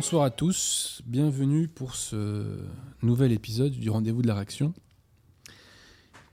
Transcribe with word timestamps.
Bonsoir 0.00 0.22
à 0.22 0.30
tous, 0.30 1.02
bienvenue 1.04 1.68
pour 1.68 1.94
ce 1.94 2.58
nouvel 3.02 3.32
épisode 3.32 3.72
du 3.72 3.90
Rendez-vous 3.90 4.22
de 4.22 4.28
la 4.28 4.34
Réaction, 4.34 4.72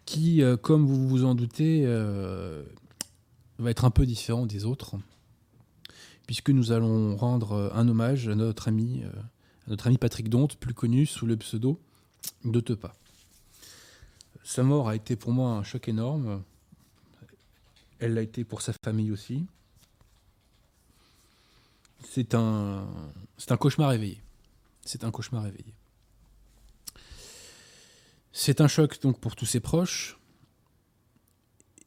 qui, 0.06 0.42
euh, 0.42 0.56
comme 0.56 0.86
vous 0.86 1.06
vous 1.06 1.26
en 1.26 1.36
doutez, 1.36 1.82
euh, 1.86 2.64
va 3.60 3.70
être 3.70 3.84
un 3.84 3.90
peu 3.90 4.06
différent 4.06 4.45
des 4.45 4.64
autres, 4.64 4.95
puisque 6.28 6.50
nous 6.50 6.72
allons 6.72 7.18
rendre 7.18 7.70
un 7.76 7.90
hommage 7.90 8.30
à 8.30 8.36
notre 8.36 8.70
ami, 8.70 9.04
euh, 9.04 9.10
à 9.68 9.72
notre 9.72 9.88
ami 9.88 9.98
Patrick 9.98 10.30
Donte, 10.30 10.56
plus 10.56 10.73
connu 10.73 11.06
sous 11.06 11.26
le 11.26 11.36
pseudo 11.36 11.78
de 12.45 12.62
Tepa. 12.62 12.95
Sa 14.45 14.64
mort 14.64 14.88
a 14.88 14.95
été 14.95 15.18
pour 15.18 15.34
moi 15.34 15.52
un 15.52 15.64
choc 15.64 15.90
énorme, 15.90 16.42
elle 18.00 18.14
l'a 18.14 18.22
été 18.22 18.45
pour 18.45 18.62
sa 18.62 18.72
famille 18.72 19.12
aussi. 19.12 19.45
C'est 22.09 22.33
un, 22.33 22.88
c'est 23.38 23.52
un 23.52 23.58
cauchemar 23.58 23.94
éveillé. 23.94 24.22
C'est 24.83 25.03
un 25.03 25.11
cauchemar 25.11 25.45
éveillé. 25.45 25.73
C'est 28.31 28.61
un 28.61 28.67
choc 28.67 29.02
donc 29.02 29.19
pour 29.19 29.36
tous 29.36 29.45
ses 29.45 29.59
proches. 29.59 30.17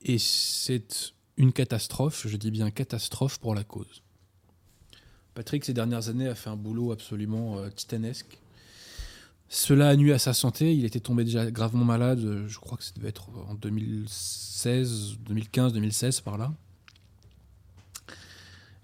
Et 0.02 0.18
c'est 0.18 1.12
une 1.36 1.52
catastrophe, 1.52 2.26
je 2.26 2.36
dis 2.36 2.50
bien 2.50 2.70
catastrophe 2.70 3.38
pour 3.38 3.54
la 3.54 3.64
cause. 3.64 4.02
Patrick, 5.34 5.64
ces 5.64 5.72
dernières 5.74 6.08
années, 6.08 6.28
a 6.28 6.34
fait 6.34 6.50
un 6.50 6.56
boulot 6.56 6.92
absolument 6.92 7.58
euh, 7.58 7.70
titanesque. 7.70 8.38
Cela 9.48 9.88
a 9.88 9.96
nuit 9.96 10.12
à 10.12 10.18
sa 10.18 10.32
santé. 10.32 10.74
Il 10.74 10.84
était 10.84 11.00
tombé 11.00 11.24
déjà 11.24 11.50
gravement 11.50 11.84
malade, 11.84 12.46
je 12.46 12.58
crois 12.58 12.78
que 12.78 12.84
ça 12.84 12.92
devait 12.94 13.08
être 13.08 13.28
en 13.48 13.54
2016, 13.54 15.18
2015, 15.20 15.72
2016 15.72 16.20
par 16.20 16.38
là. 16.38 16.52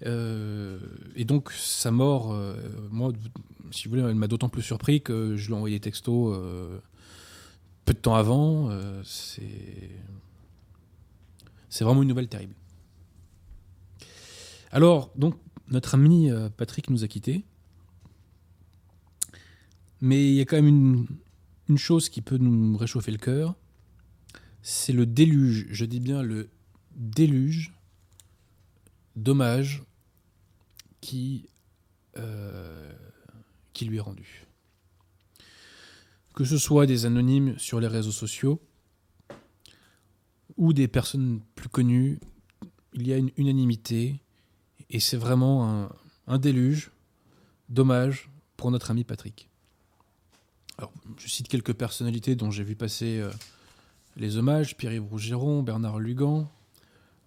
Euh, 0.05 0.79
et 1.15 1.25
donc 1.25 1.53
sa 1.53 1.91
mort, 1.91 2.33
euh, 2.33 2.57
moi, 2.91 3.13
si 3.71 3.85
vous 3.85 3.97
voulez, 3.97 4.03
elle 4.03 4.15
m'a 4.15 4.29
d'autant 4.29 4.49
plus 4.49 4.63
surpris 4.63 5.01
que 5.01 5.37
je 5.37 5.47
lui 5.47 5.55
ai 5.55 5.57
envoyé 5.57 5.77
des 5.77 5.81
textos 5.81 6.37
euh, 6.37 6.79
peu 7.85 7.95
de 7.95 7.99
temps 7.99 8.15
avant. 8.15 8.71
C'est 9.05 9.91
c'est 11.69 11.85
vraiment 11.85 12.03
une 12.03 12.09
nouvelle 12.09 12.29
terrible. 12.29 12.55
Alors, 14.71 15.11
donc, 15.17 15.37
notre 15.69 15.95
ami 15.95 16.31
Patrick 16.57 16.91
nous 16.91 17.05
a 17.05 17.09
quittés. 17.09 17.45
Mais 20.01 20.29
il 20.29 20.35
y 20.35 20.41
a 20.41 20.45
quand 20.45 20.61
même 20.61 21.07
une 21.69 21.79
chose 21.79 22.09
qui 22.09 22.21
peut 22.21 22.37
nous 22.37 22.77
réchauffer 22.77 23.11
le 23.11 23.19
cœur. 23.19 23.55
C'est 24.63 24.93
le 24.93 25.07
déluge, 25.07 25.67
je 25.71 25.85
dis 25.85 26.01
bien 26.01 26.23
le 26.23 26.51
déluge 26.95 27.76
d'hommages 29.17 29.83
qui, 31.01 31.49
euh, 32.17 32.93
qui 33.73 33.87
lui 33.87 33.97
est 33.97 34.01
rendu. 34.01 34.47
Que 36.35 36.45
ce 36.45 36.59
soit 36.59 36.87
des 36.87 37.07
anonymes 37.07 37.59
sur 37.59 37.81
les 37.81 37.87
réseaux 37.87 38.13
sociaux 38.13 38.61
ou 40.57 40.73
des 40.73 40.89
personnes 40.89 41.41
plus 41.55 41.69
connues, 41.69 42.21
il 42.93 43.07
y 43.07 43.13
a 43.13 43.17
une 43.17 43.31
unanimité 43.37 44.21
et 44.91 45.01
c'est 45.01 45.17
vraiment 45.17 45.89
un, 46.27 46.39
déluge 46.39 46.91
d'hommages 47.69 48.31
pour 48.57 48.71
notre 48.71 48.91
ami 48.91 49.05
Patrick. 49.05 49.49
Alors, 50.79 50.93
je 51.19 51.29
cite 51.29 51.49
quelques 51.49 51.73
personnalités 51.73 52.37
dont 52.37 52.51
j'ai 52.51 52.65
vu 52.65 52.77
passer 52.77 53.19
euh, 53.19 53.31
les 54.17 54.37
hommages 54.37 54.77
Pierre-Yves 54.77 55.07
Rougeron, 55.07 55.63
Bernard 55.63 55.99
Lugan, 55.99 56.51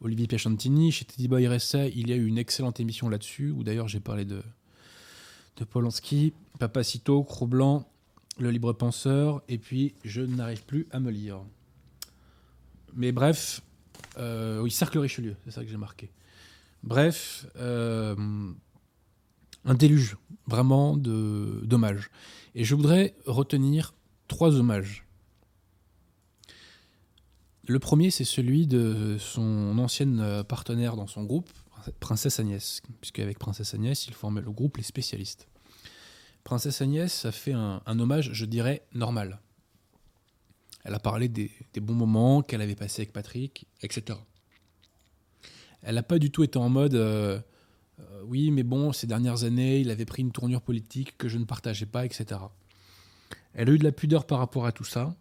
Olivier 0.02 0.28
Piachantini. 0.28 0.92
Chez 0.92 1.06
Teddy 1.06 1.28
Boy 1.28 1.48
RSA, 1.48 1.88
il 1.88 2.10
y 2.10 2.14
a 2.14 2.16
eu 2.16 2.26
une 2.26 2.38
excellente 2.38 2.80
émission 2.80 3.10
là-dessus, 3.10 3.52
où 3.52 3.64
d'ailleurs 3.64 3.88
j'ai 3.88 4.00
parlé 4.00 4.26
de, 4.26 4.42
de 5.58 5.64
Polanski, 5.66 6.34
Papacito, 6.58 7.24
Cro-Blanc, 7.24 7.88
Le 8.40 8.52
Libre 8.52 8.74
Penseur, 8.74 9.42
et 9.50 9.58
puis 9.58 9.94
Je 10.04 10.22
n'arrive 10.22 10.64
plus 10.66 10.88
à 10.92 11.00
me 11.00 11.12
lire. 11.12 11.42
Mais 12.96 13.12
bref, 13.12 13.62
euh, 14.18 14.62
oui, 14.62 14.72
Cercle 14.72 15.00
Richelieu, 15.00 15.36
c'est 15.46 15.52
ça 15.52 15.64
que 15.64 15.70
j'ai 15.70 15.78
marqué. 15.78 16.10
Bref, 16.84 17.46
euh, 17.58 18.16
un 19.66 19.74
déluge 19.74 20.18
vraiment 20.48 20.96
d'hommages. 20.98 22.10
Et 22.56 22.64
je 22.64 22.74
voudrais 22.76 23.16
retenir 23.26 23.94
trois 24.28 24.56
hommages. 24.56 25.06
Le 27.70 27.78
premier, 27.78 28.10
c'est 28.10 28.24
celui 28.24 28.66
de 28.66 29.18
son 29.20 29.78
ancienne 29.78 30.22
euh, 30.22 30.42
partenaire 30.42 30.96
dans 30.96 31.06
son 31.06 31.24
groupe, 31.24 31.48
Princesse 32.00 32.40
Agnès, 32.40 32.82
puisque 33.00 33.20
avec 33.20 33.38
Princesse 33.38 33.76
Agnès, 33.76 34.08
il 34.08 34.16
formait 34.16 34.42
le 34.42 34.50
groupe 34.50 34.78
Les 34.78 34.84
Spécialistes. 34.84 35.48
Princesse 36.44 36.82
Agnès 36.82 37.26
a 37.26 37.32
fait 37.32 37.54
un, 37.54 37.84
hommage, 37.86 38.32
je 38.34 38.46
dirais, 38.46 38.82
normal. 38.96 39.40
Elle 40.84 40.96
a 40.96 41.00
parlé 41.00 41.28
des, 41.28 41.52
des 41.74 41.80
bons 41.80 41.94
moments 41.94 42.42
qu'elle 42.42 42.62
avait 42.62 42.74
passés 42.74 43.04
avec 43.04 43.14
Patrick, 43.14 43.68
etc. 43.84 44.18
Elle 45.84 45.94
n'a 45.94 46.02
pas 46.02 46.18
du 46.18 46.32
tout 46.32 46.42
été 46.42 46.58
en 46.58 46.70
mode 46.70 46.96
euh, 46.96 47.40
euh, 48.00 48.24
oui, 48.26 48.50
mais 48.50 48.64
bon, 48.64 48.94
ces 48.94 49.06
dernières 49.06 49.44
années, 49.44 49.80
il 49.80 49.92
avait 49.92 50.06
pris 50.06 50.24
une 50.24 50.32
tournure 50.32 50.64
politique 50.64 51.20
que 51.20 51.30
je 51.30 51.38
ne 51.38 51.46
partageais 51.46 51.86
pas, 51.86 52.04
etc. 52.04 52.42
Elle 53.54 53.70
a 53.70 53.72
eu 53.74 53.78
de 53.78 53.84
la 53.84 53.92
pudeur 53.92 54.26
par 54.26 54.40
rapport 54.40 54.66
à 54.66 54.72
tout 54.72 54.86
ça. 54.86 55.16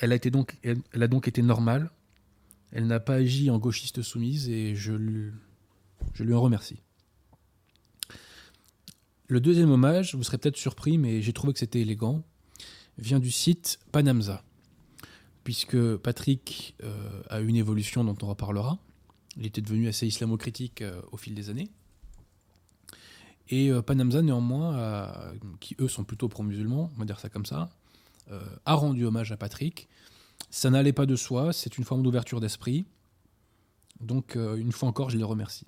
Elle 0.00 0.12
a, 0.12 0.18
donc, 0.18 1.28
été 1.28 1.42
normale. 1.42 1.90
Elle 2.72 2.86
n'a 2.86 3.00
pas 3.00 3.14
agi 3.14 3.50
en 3.50 3.58
gauchiste 3.58 4.02
soumise 4.02 4.48
et 4.48 4.74
je 4.74 4.92
lui, 4.92 6.34
en 6.34 6.40
remercie. 6.40 6.80
Le 9.28 9.40
deuxième 9.40 9.70
hommage, 9.70 10.14
vous 10.14 10.22
serez 10.22 10.38
peut-être 10.38 10.56
surpris, 10.56 10.98
mais 10.98 11.22
j'ai 11.22 11.32
trouvé 11.32 11.52
que 11.52 11.58
c'était 11.58 11.80
élégant, 11.80 12.22
vient 12.98 13.20
du 13.20 13.30
site 13.30 13.78
Panamza. 13.92 14.42
Puisque 15.44 15.96
Patrick 15.96 16.76
euh, 16.82 17.22
a 17.28 17.40
eu 17.40 17.46
une 17.48 17.56
évolution 17.56 18.04
dont 18.04 18.16
on 18.22 18.26
reparlera. 18.26 18.78
Il 19.36 19.46
était 19.46 19.60
devenu 19.60 19.88
assez 19.88 20.06
islamo-critique 20.06 20.82
euh, 20.82 21.00
au 21.10 21.16
fil 21.16 21.34
des 21.34 21.50
années. 21.50 21.70
Et 23.48 23.70
euh, 23.70 23.82
Panamza, 23.82 24.22
néanmoins, 24.22 25.34
qui 25.60 25.76
eux 25.80 25.88
sont 25.88 26.04
plutôt 26.04 26.28
pro-musulmans, 26.28 26.90
on 26.94 26.98
va 26.98 27.04
dire 27.04 27.18
ça 27.18 27.28
comme 27.28 27.46
ça, 27.46 27.70
a 28.64 28.74
rendu 28.74 29.04
hommage 29.04 29.32
à 29.32 29.36
Patrick. 29.36 29.88
Ça 30.50 30.70
n'allait 30.70 30.92
pas 30.92 31.06
de 31.06 31.16
soi, 31.16 31.52
c'est 31.52 31.78
une 31.78 31.84
forme 31.84 32.02
d'ouverture 32.02 32.40
d'esprit. 32.40 32.86
Donc, 34.00 34.36
euh, 34.36 34.56
une 34.56 34.72
fois 34.72 34.88
encore, 34.88 35.10
je 35.10 35.16
les 35.16 35.24
remercie. 35.24 35.66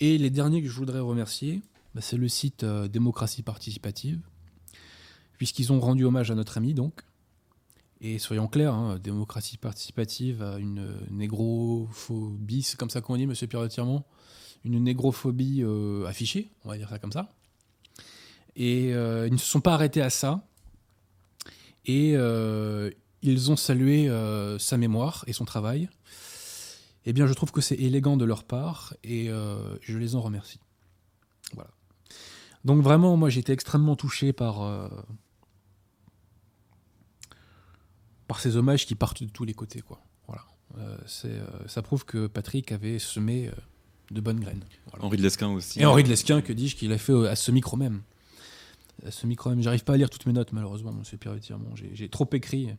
Et 0.00 0.18
les 0.18 0.30
derniers 0.30 0.62
que 0.62 0.68
je 0.68 0.74
voudrais 0.74 1.00
remercier, 1.00 1.62
bah, 1.94 2.00
c'est 2.00 2.16
le 2.16 2.28
site 2.28 2.64
euh, 2.64 2.88
Démocratie 2.88 3.42
Participative, 3.42 4.20
puisqu'ils 5.38 5.72
ont 5.72 5.80
rendu 5.80 6.04
hommage 6.04 6.30
à 6.30 6.34
notre 6.34 6.58
ami, 6.58 6.74
donc. 6.74 7.02
Et 8.00 8.18
soyons 8.18 8.48
clairs, 8.48 8.74
hein, 8.74 8.98
Démocratie 8.98 9.58
Participative 9.58 10.42
a 10.42 10.58
une 10.58 10.92
négrophobie, 11.10 12.62
c'est 12.62 12.76
comme 12.76 12.90
ça 12.90 13.00
qu'on 13.00 13.16
dit, 13.16 13.26
monsieur 13.26 13.46
Pierre 13.46 13.62
de 13.62 13.68
Tirmont 13.68 14.04
une 14.64 14.82
négrophobie 14.82 15.62
euh, 15.62 16.06
affichée, 16.06 16.50
on 16.64 16.68
va 16.68 16.76
dire 16.76 16.88
ça 16.88 16.98
comme 16.98 17.12
ça. 17.12 17.34
Et 18.54 18.94
euh, 18.94 19.26
ils 19.26 19.32
ne 19.32 19.38
se 19.38 19.46
sont 19.46 19.60
pas 19.60 19.74
arrêtés 19.74 20.02
à 20.02 20.10
ça. 20.10 20.46
Et 21.84 22.12
euh, 22.14 22.90
ils 23.22 23.50
ont 23.50 23.56
salué 23.56 24.08
euh, 24.08 24.58
sa 24.58 24.76
mémoire 24.76 25.24
et 25.26 25.32
son 25.32 25.44
travail. 25.44 25.88
Eh 27.04 27.12
bien, 27.12 27.26
je 27.26 27.34
trouve 27.34 27.50
que 27.50 27.60
c'est 27.60 27.74
élégant 27.74 28.16
de 28.16 28.24
leur 28.24 28.44
part 28.44 28.94
et 29.02 29.28
euh, 29.28 29.76
je 29.80 29.98
les 29.98 30.14
en 30.14 30.20
remercie. 30.20 30.60
Voilà. 31.54 31.70
Donc 32.64 32.82
vraiment, 32.82 33.16
moi, 33.16 33.28
été 33.34 33.52
extrêmement 33.52 33.96
touché 33.96 34.32
par 34.32 34.90
par 38.32 38.40
ces 38.40 38.56
hommages 38.56 38.86
qui 38.86 38.94
partent 38.94 39.22
de 39.22 39.28
tous 39.28 39.44
les 39.44 39.52
côtés, 39.52 39.82
quoi. 39.82 40.00
Voilà. 40.26 40.42
Euh, 40.78 40.96
euh, 41.26 41.46
ça 41.66 41.82
prouve 41.82 42.06
que 42.06 42.26
Patrick 42.26 42.72
avait 42.72 42.98
semé 42.98 43.48
euh, 43.48 43.52
de 44.10 44.22
bonnes 44.22 44.40
graines. 44.40 44.64
Voilà. 44.86 45.04
Henri 45.04 45.18
de 45.18 45.22
Lesquin 45.22 45.48
aussi. 45.50 45.80
Et 45.82 45.84
Henri 45.84 46.02
de 46.02 46.08
Lesquin, 46.08 46.40
que 46.40 46.54
dis-je, 46.54 46.74
qu'il 46.74 46.94
a 46.94 46.96
fait 46.96 47.12
à 47.28 47.36
ce 47.36 47.50
micro 47.50 47.76
même. 47.76 48.00
À 49.06 49.10
ce 49.10 49.26
micro. 49.26 49.50
J'arrive 49.60 49.84
pas 49.84 49.94
à 49.94 49.96
lire 49.96 50.10
toutes 50.10 50.26
mes 50.26 50.32
notes, 50.32 50.52
malheureusement, 50.52 50.92
monsieur 50.92 51.16
Pierre 51.16 51.38
Tirmont. 51.40 51.74
J'ai 51.74 52.08
trop 52.08 52.28
écrit. 52.32 52.70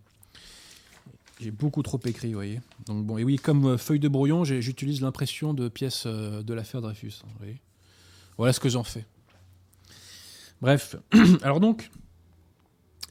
J'ai 1.40 1.52
beaucoup 1.52 1.82
trop 1.84 2.00
écrit, 2.06 2.30
vous 2.30 2.36
voyez. 2.36 2.62
Donc 2.86 3.06
bon, 3.06 3.18
et 3.18 3.24
oui, 3.24 3.38
comme 3.38 3.66
euh, 3.66 3.78
feuille 3.78 4.00
de 4.00 4.08
brouillon, 4.08 4.44
j'utilise 4.46 5.02
l'impression 5.02 5.54
de 5.54 5.68
pièces 5.68 6.04
euh, 6.06 6.44
de 6.44 6.54
l'affaire 6.54 6.82
Dreyfus. 6.82 7.24
hein. 7.26 7.48
Voilà 8.38 8.54
ce 8.54 8.60
que 8.60 8.70
j'en 8.70 8.84
fais. 8.84 9.06
Bref, 10.62 10.96
alors 11.42 11.60
donc, 11.60 11.92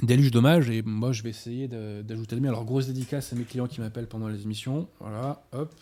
déluge 0.03 0.31
d'hommage, 0.31 0.71
et 0.71 0.83
moi 0.83 1.13
je 1.13 1.23
vais 1.23 1.31
essayer 1.31 1.69
d'ajouter 1.69 2.37
le 2.37 2.41
mien. 2.41 2.49
Alors, 2.49 2.65
grosse 2.65 2.87
dédicace 2.87 3.33
à 3.33 3.37
mes 3.37 3.45
clients 3.45 3.67
qui 3.67 3.81
m'appellent 3.81 4.09
pendant 4.09 4.29
les 4.29 4.43
émissions. 4.43 4.89
Voilà, 5.01 5.45
hop, 5.53 5.75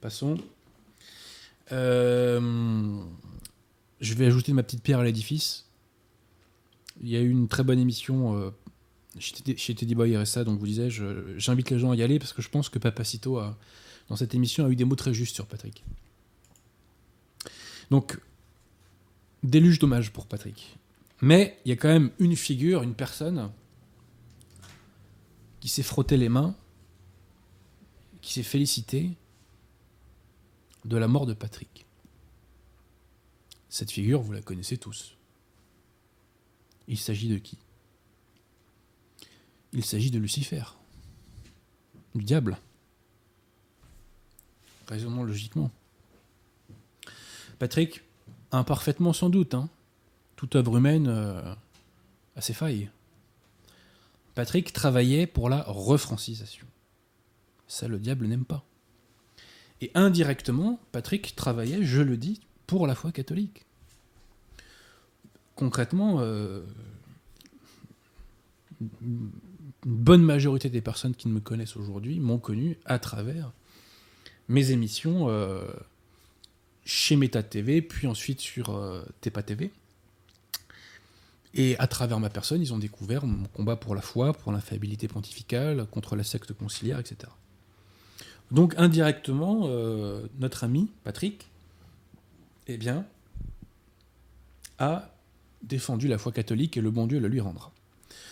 passons. 0.00 0.36
Euh, 1.72 3.00
je 4.00 4.14
vais 4.14 4.26
ajouter 4.26 4.52
ma 4.52 4.62
petite 4.62 4.82
pierre 4.82 4.98
à 4.98 5.04
l'édifice. 5.04 5.67
Il 7.00 7.08
y 7.08 7.16
a 7.16 7.20
eu 7.20 7.30
une 7.30 7.48
très 7.48 7.62
bonne 7.62 7.78
émission 7.78 8.36
euh, 8.36 8.50
chez, 9.18 9.74
Teddy- 9.74 9.94
Boy 9.94 10.16
RSA, 10.16 10.44
donc 10.44 10.58
vous 10.58 10.66
disais, 10.66 10.88
j'invite 11.36 11.70
les 11.70 11.78
gens 11.78 11.90
à 11.92 11.96
y 11.96 12.02
aller 12.02 12.18
parce 12.18 12.32
que 12.32 12.42
je 12.42 12.48
pense 12.48 12.68
que 12.68 12.78
Papacito, 12.78 13.40
dans 14.08 14.16
cette 14.16 14.34
émission, 14.34 14.64
a 14.66 14.68
eu 14.70 14.76
des 14.76 14.84
mots 14.84 14.96
très 14.96 15.14
justes 15.14 15.34
sur 15.34 15.46
Patrick. 15.46 15.84
Donc, 17.90 18.18
déluge 19.42 19.78
d'hommages 19.78 20.12
pour 20.12 20.26
Patrick. 20.26 20.76
Mais 21.20 21.58
il 21.64 21.68
y 21.70 21.72
a 21.72 21.76
quand 21.76 21.88
même 21.88 22.10
une 22.18 22.36
figure, 22.36 22.82
une 22.82 22.94
personne 22.94 23.50
qui 25.60 25.68
s'est 25.68 25.82
frotté 25.82 26.16
les 26.16 26.28
mains, 26.28 26.54
qui 28.20 28.32
s'est 28.34 28.42
félicité 28.42 29.10
de 30.84 30.96
la 30.96 31.08
mort 31.08 31.26
de 31.26 31.34
Patrick. 31.34 31.86
Cette 33.68 33.90
figure, 33.90 34.20
vous 34.20 34.32
la 34.32 34.42
connaissez 34.42 34.78
tous. 34.78 35.16
Il 36.88 36.98
s'agit 36.98 37.28
de 37.28 37.36
qui? 37.36 37.58
Il 39.72 39.84
s'agit 39.84 40.10
de 40.10 40.18
Lucifer, 40.18 40.64
du 42.14 42.24
diable. 42.24 42.58
Raisonnons 44.88 45.22
logiquement. 45.22 45.70
Patrick, 47.58 48.02
imparfaitement 48.50 49.12
sans 49.12 49.28
doute, 49.28 49.52
hein. 49.52 49.68
toute 50.36 50.56
œuvre 50.56 50.78
humaine 50.78 51.08
euh, 51.08 51.54
a 52.34 52.40
ses 52.40 52.54
failles. 52.54 52.90
Patrick 54.34 54.72
travaillait 54.72 55.26
pour 55.26 55.50
la 55.50 55.62
refrancisation. 55.66 56.66
Ça, 57.66 57.88
le 57.88 57.98
diable 57.98 58.26
n'aime 58.26 58.46
pas. 58.46 58.64
Et 59.80 59.90
indirectement, 59.94 60.80
Patrick 60.92 61.36
travaillait, 61.36 61.84
je 61.84 62.00
le 62.00 62.16
dis, 62.16 62.40
pour 62.66 62.86
la 62.86 62.94
foi 62.94 63.12
catholique. 63.12 63.66
Concrètement, 65.58 66.20
euh, 66.20 66.62
une 68.80 69.32
bonne 69.84 70.22
majorité 70.22 70.70
des 70.70 70.80
personnes 70.80 71.16
qui 71.16 71.28
me 71.28 71.40
connaissent 71.40 71.76
aujourd'hui 71.76 72.20
m'ont 72.20 72.38
connu 72.38 72.78
à 72.84 73.00
travers 73.00 73.50
mes 74.46 74.70
émissions 74.70 75.28
euh, 75.28 75.64
chez 76.84 77.16
Meta 77.16 77.42
TV, 77.42 77.82
puis 77.82 78.06
ensuite 78.06 78.40
sur 78.40 78.70
euh, 78.70 79.02
Tepa 79.20 79.42
TV. 79.42 79.72
Et 81.54 81.76
à 81.80 81.88
travers 81.88 82.20
ma 82.20 82.30
personne, 82.30 82.62
ils 82.62 82.72
ont 82.72 82.78
découvert 82.78 83.26
mon 83.26 83.48
combat 83.48 83.74
pour 83.74 83.96
la 83.96 84.00
foi, 84.00 84.34
pour 84.34 84.52
l'infaillibilité 84.52 85.08
pontificale, 85.08 85.86
contre 85.86 86.14
la 86.14 86.22
secte 86.22 86.52
conciliaire, 86.52 87.00
etc. 87.00 87.32
Donc 88.52 88.74
indirectement, 88.76 89.62
euh, 89.64 90.24
notre 90.38 90.62
ami 90.62 90.88
Patrick, 91.02 91.48
eh 92.68 92.76
bien, 92.76 93.04
a 94.78 95.10
défendu 95.62 96.08
la 96.08 96.18
foi 96.18 96.32
catholique 96.32 96.76
et 96.76 96.80
le 96.80 96.90
bon 96.90 97.06
Dieu 97.06 97.18
le 97.18 97.28
lui 97.28 97.40
rendra. 97.40 97.72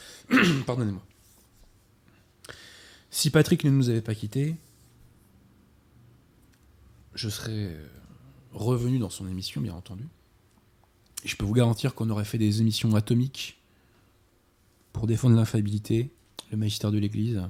Pardonnez-moi. 0.67 1.03
Si 3.11 3.31
Patrick 3.31 3.65
ne 3.65 3.71
nous 3.71 3.89
avait 3.89 4.03
pas 4.03 4.15
quittés, 4.15 4.57
je 7.15 7.29
serais 7.29 7.75
revenu 8.53 8.99
dans 8.99 9.11
son 9.11 9.27
émission, 9.29 9.61
bien 9.61 9.75
entendu. 9.75 10.05
Je 11.25 11.35
peux 11.37 11.45
vous 11.45 11.55
garantir 11.55 11.95
qu'on 11.95 12.11
aurait 12.11 12.25
fait 12.25 12.39
des 12.39 12.61
émissions 12.61 12.95
atomiques 12.95 13.59
pour 14.93 15.07
défendre 15.07 15.37
l'infaillibilité, 15.37 16.11
le 16.51 16.57
magistère 16.57 16.93
de 16.93 16.99
l'Église. 16.99 17.43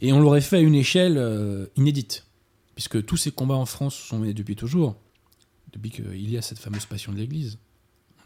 Et 0.00 0.12
on 0.12 0.20
l'aurait 0.20 0.40
fait 0.40 0.56
à 0.56 0.60
une 0.60 0.74
échelle 0.74 1.18
euh, 1.18 1.66
inédite, 1.76 2.26
puisque 2.74 3.04
tous 3.04 3.16
ces 3.16 3.30
combats 3.30 3.56
en 3.56 3.66
France 3.66 3.94
sont 3.94 4.18
menés 4.18 4.34
depuis 4.34 4.56
toujours, 4.56 4.96
depuis 5.78 5.90
qu'il 5.90 6.30
y 6.30 6.36
a 6.36 6.42
cette 6.42 6.58
fameuse 6.58 6.86
passion 6.86 7.12
de 7.12 7.18
l'Église. 7.18 7.58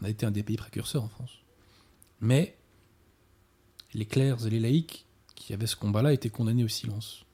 On 0.01 0.05
a 0.05 0.09
été 0.09 0.25
un 0.25 0.31
des 0.31 0.43
pays 0.43 0.57
précurseurs 0.57 1.03
en 1.03 1.07
France. 1.07 1.39
Mais 2.19 2.57
les 3.93 4.05
clercs 4.05 4.45
et 4.45 4.49
les 4.49 4.59
laïcs 4.59 5.05
qui 5.35 5.53
avaient 5.53 5.67
ce 5.67 5.75
combat-là 5.75 6.13
étaient 6.13 6.29
condamnés 6.29 6.63
au 6.63 6.67
silence. 6.67 7.25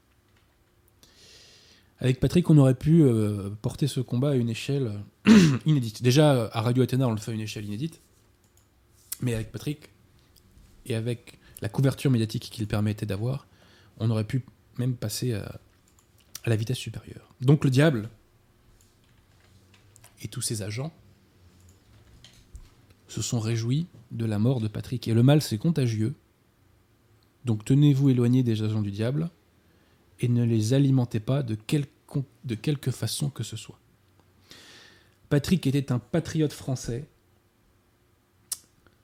Avec 1.98 2.20
Patrick, 2.20 2.48
on 2.48 2.56
aurait 2.58 2.74
pu 2.74 3.02
euh, 3.02 3.50
porter 3.62 3.86
ce 3.86 4.00
combat 4.00 4.30
à 4.30 4.34
une 4.34 4.48
échelle 4.48 5.00
inédite. 5.66 6.02
Déjà, 6.02 6.48
à 6.52 6.60
Radio 6.62 6.82
Athéna, 6.82 7.08
on 7.08 7.12
le 7.12 7.18
fait 7.18 7.30
à 7.30 7.34
une 7.34 7.40
échelle 7.40 7.66
inédite. 7.66 8.00
Mais 9.20 9.34
avec 9.34 9.52
Patrick, 9.52 9.90
et 10.86 10.94
avec 10.94 11.38
la 11.60 11.68
couverture 11.68 12.10
médiatique 12.10 12.48
qu'il 12.50 12.66
permettait 12.66 13.04
d'avoir, 13.04 13.46
on 13.98 14.10
aurait 14.10 14.24
pu 14.24 14.44
même 14.78 14.96
passer 14.96 15.34
à, 15.34 15.60
à, 16.44 16.48
la 16.48 16.56
vitesse 16.56 16.78
supérieure. 16.78 17.34
Donc 17.42 17.64
le 17.64 17.70
diable 17.70 18.08
et 20.20 20.28
tous 20.28 20.42
ses 20.42 20.62
agents 20.62 20.92
se 23.08 23.22
sont 23.22 23.40
réjouis 23.40 23.86
de 24.12 24.24
la 24.24 24.38
mort 24.38 24.60
de 24.60 24.68
Patrick. 24.68 25.08
Et 25.08 25.14
le 25.14 25.22
mal, 25.22 25.42
c'est 25.42 25.58
contagieux. 25.58 26.14
Donc 27.44 27.64
tenez-vous 27.64 28.10
éloignés 28.10 28.42
des 28.42 28.62
agents 28.62 28.82
du 28.82 28.90
diable 28.90 29.30
et 30.20 30.28
ne 30.28 30.44
les 30.44 30.74
alimentez 30.74 31.20
pas 31.20 31.42
de 31.42 31.54
quelque, 31.54 31.90
de 32.44 32.54
quelque 32.54 32.90
façon 32.90 33.30
que 33.30 33.42
ce 33.42 33.56
soit. 33.56 33.78
Patrick 35.28 35.66
était 35.66 35.92
un 35.92 35.98
patriote 35.98 36.52
français. 36.52 37.08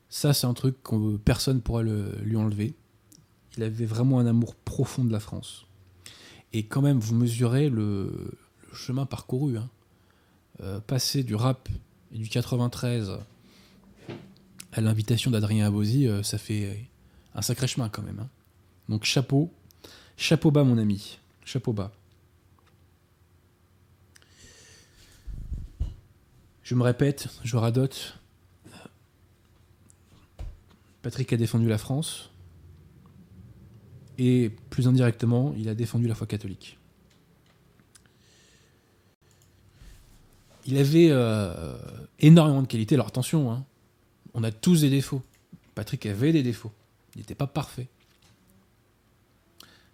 Ça, 0.08 0.32
c'est 0.32 0.46
un 0.46 0.54
truc 0.54 0.82
que 0.82 1.16
personne 1.16 1.56
ne 1.56 1.60
pourra 1.60 1.82
le, 1.82 2.12
lui 2.22 2.36
enlever. 2.36 2.74
Il 3.56 3.62
avait 3.62 3.86
vraiment 3.86 4.18
un 4.18 4.26
amour 4.26 4.54
profond 4.54 5.04
de 5.04 5.12
la 5.12 5.20
France. 5.20 5.66
Et 6.52 6.66
quand 6.66 6.82
même, 6.82 6.98
vous 6.98 7.14
mesurez 7.14 7.70
le, 7.70 8.36
le 8.68 8.74
chemin 8.74 9.06
parcouru. 9.06 9.56
Hein. 9.56 9.68
Euh, 10.62 10.80
passer 10.80 11.22
du 11.22 11.34
rap 11.34 11.68
et 12.12 12.18
du 12.18 12.28
93 12.28 13.18
à 14.72 14.80
l'invitation 14.80 15.30
d'Adrien 15.30 15.66
Abosi, 15.66 16.06
euh, 16.06 16.22
ça 16.22 16.38
fait 16.38 16.88
un 17.34 17.42
sacré 17.42 17.66
chemin 17.66 17.88
quand 17.88 18.02
même. 18.02 18.20
Hein. 18.20 18.28
Donc 18.88 19.04
chapeau, 19.04 19.52
Chapeau 20.16 20.50
bas, 20.50 20.64
mon 20.64 20.78
ami. 20.78 21.18
Chapeau 21.44 21.72
bas. 21.72 21.92
Je 26.62 26.74
me 26.74 26.82
répète, 26.82 27.28
je 27.44 27.56
radote. 27.56 28.18
Patrick 31.02 31.32
a 31.32 31.36
défendu 31.36 31.68
la 31.68 31.78
France. 31.78 32.30
Et 34.18 34.50
plus 34.70 34.88
indirectement, 34.88 35.54
il 35.56 35.68
a 35.68 35.74
défendu 35.74 36.08
la 36.08 36.14
foi 36.14 36.26
catholique. 36.26 36.78
Il 40.66 40.78
avait 40.78 41.08
euh, 41.10 41.76
énormément 42.18 42.62
de 42.62 42.66
qualités. 42.66 42.96
Alors 42.96 43.06
attention, 43.06 43.52
hein, 43.52 43.64
on 44.34 44.42
a 44.42 44.50
tous 44.50 44.80
des 44.80 44.90
défauts. 44.90 45.22
Patrick 45.74 46.04
avait 46.06 46.32
des 46.32 46.42
défauts. 46.42 46.72
Il 47.14 47.20
n'était 47.20 47.34
pas 47.36 47.46
parfait. 47.46 47.88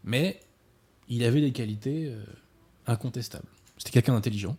Mais 0.04 0.40
il 1.08 1.24
avait 1.24 1.40
des 1.40 1.52
qualités 1.52 2.06
euh, 2.06 2.24
incontestables. 2.86 3.46
C'était 3.76 3.90
quelqu'un 3.90 4.14
d'intelligent, 4.14 4.56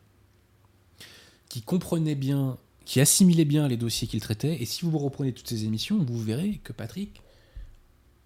qui 1.50 1.62
comprenait 1.62 2.15
bien, 2.15 2.58
qui 2.86 3.00
assimilait 3.01 3.46
bien 3.46 3.67
les 3.67 3.77
dossiers 3.77 4.08
qu'il 4.08 4.22
traitait. 4.22 4.62
Et 4.62 4.65
si 4.65 4.86
vous 4.86 4.98
reprenez 4.98 5.34
toutes 5.34 5.48
ces 5.48 5.65
émissions, 5.65 5.98
vous 6.03 6.20
verrez 6.22 6.60
que 6.63 6.74
Patrick 6.74 7.22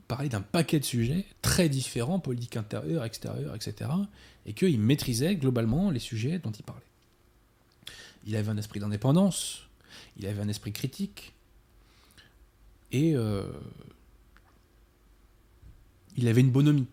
parlait 0.08 0.30
d'un 0.30 0.42
paquet 0.42 0.80
de 0.80 0.86
sujets 0.86 1.26
très 1.42 1.70
différents, 1.70 2.20
politique 2.20 2.58
intérieure, 2.58 3.04
extérieure, 3.04 3.56
etc. 3.56 3.92
Et 4.46 4.54
qu'il 4.54 4.80
maîtrisait 4.80 5.36
globalement 5.36 5.92
les 5.92 6.00
sujets 6.00 6.40
dont 6.40 6.52
il 6.52 6.64
parlait. 6.64 6.87
Il 8.28 8.36
avait 8.36 8.50
un 8.50 8.58
esprit 8.58 8.80
d'indépendance, 8.80 9.64
il 10.18 10.28
avait 10.28 10.42
un 10.42 10.50
esprit 10.50 10.74
critique, 10.74 11.34
et 12.92 13.16
euh, 13.16 13.44
il 16.18 16.28
avait 16.28 16.42
une 16.42 16.52
bonhomie. 16.52 16.88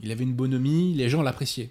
Il 0.00 0.12
avait 0.12 0.24
une 0.24 0.34
bonhomie, 0.34 0.92
les 0.92 1.08
gens 1.08 1.22
l'appréciaient. 1.22 1.70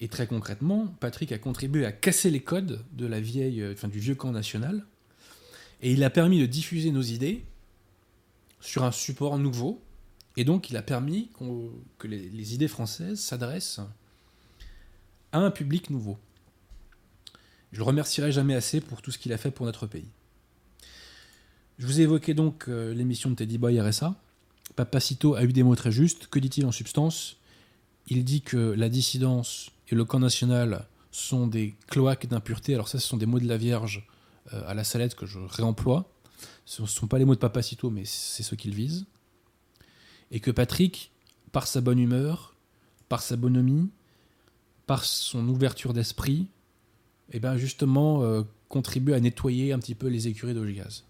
Et 0.00 0.08
très 0.08 0.26
concrètement, 0.26 0.86
Patrick 1.00 1.32
a 1.32 1.38
contribué 1.38 1.86
à 1.86 1.92
casser 1.92 2.30
les 2.30 2.42
codes 2.42 2.84
de 2.92 3.06
la 3.06 3.20
vieille, 3.20 3.62
euh, 3.62 3.72
enfin, 3.72 3.88
du 3.88 3.98
vieux 3.98 4.14
camp 4.14 4.32
national, 4.32 4.84
et 5.82 5.92
il 5.92 6.04
a 6.04 6.10
permis 6.10 6.40
de 6.40 6.46
diffuser 6.46 6.90
nos 6.90 7.02
idées 7.02 7.44
sur 8.60 8.84
un 8.84 8.92
support 8.92 9.38
nouveau, 9.38 9.82
et 10.36 10.44
donc 10.44 10.70
il 10.70 10.76
a 10.76 10.82
permis 10.82 11.30
que 11.98 12.06
les 12.06 12.54
idées 12.54 12.68
françaises 12.68 13.20
s'adressent 13.20 13.80
à 15.32 15.38
un 15.38 15.50
public 15.50 15.90
nouveau. 15.90 16.18
Je 17.72 17.78
le 17.78 17.84
remercierai 17.84 18.32
jamais 18.32 18.54
assez 18.54 18.80
pour 18.80 19.02
tout 19.02 19.10
ce 19.10 19.18
qu'il 19.18 19.32
a 19.32 19.38
fait 19.38 19.50
pour 19.50 19.66
notre 19.66 19.86
pays. 19.86 20.08
Je 21.78 21.86
vous 21.86 22.00
ai 22.00 22.02
évoqué 22.02 22.34
donc 22.34 22.68
euh, 22.68 22.92
l'émission 22.92 23.30
de 23.30 23.36
Teddy 23.36 23.58
Boy 23.58 23.80
RSA. 23.80 24.14
Papacito 24.76 25.34
a 25.34 25.44
eu 25.44 25.52
des 25.52 25.62
mots 25.62 25.76
très 25.76 25.92
justes. 25.92 26.26
Que 26.26 26.38
dit-il 26.38 26.66
en 26.66 26.72
substance? 26.72 27.36
Il 28.08 28.24
dit 28.24 28.42
que 28.42 28.56
la 28.56 28.88
dissidence 28.88 29.70
et 29.88 29.94
le 29.94 30.04
camp 30.04 30.18
national 30.18 30.86
sont 31.10 31.46
des 31.46 31.74
cloaques 31.86 32.26
d'impureté. 32.26 32.74
Alors 32.74 32.88
ça, 32.88 32.98
ce 32.98 33.06
sont 33.06 33.16
des 33.16 33.26
mots 33.26 33.40
de 33.40 33.48
la 33.48 33.56
Vierge 33.56 34.06
euh, 34.52 34.62
à 34.66 34.74
la 34.74 34.84
salette 34.84 35.14
que 35.14 35.26
je 35.26 35.38
réemploie. 35.38 36.10
Ce 36.66 36.82
ne 36.82 36.86
sont 36.86 37.06
pas 37.06 37.18
les 37.18 37.24
mots 37.24 37.34
de 37.34 37.40
Papacito, 37.40 37.90
mais 37.90 38.04
c'est 38.04 38.42
ce 38.42 38.54
qu'il 38.54 38.74
vise. 38.74 39.06
Et 40.30 40.40
que 40.40 40.50
Patrick, 40.50 41.12
par 41.52 41.66
sa 41.66 41.80
bonne 41.80 41.98
humeur, 41.98 42.54
par 43.08 43.22
sa 43.22 43.36
bonhomie, 43.36 43.90
par 44.86 45.04
son 45.04 45.48
ouverture 45.48 45.92
d'esprit, 45.92 46.46
eh 47.32 47.40
ben 47.40 47.56
justement, 47.56 48.22
euh, 48.22 48.42
contribue 48.68 49.12
à 49.12 49.20
nettoyer 49.20 49.72
un 49.72 49.78
petit 49.78 49.94
peu 49.94 50.08
les 50.08 50.28
écuries 50.28 50.54
d'Ogigaz. 50.54 51.04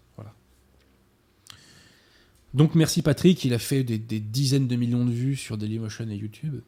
Donc 2.53 2.75
merci 2.75 3.01
Patrick, 3.01 3.43
il 3.45 3.53
a 3.53 3.59
fait 3.59 3.83
des, 3.83 3.97
dizaines 3.97 4.67
de 4.67 4.75
millions 4.75 5.05
de 5.05 5.11
vues 5.11 5.37
sur 5.37 5.57
Dailymotion 5.57 6.09
et 6.09 6.15
YouTube. 6.15 6.61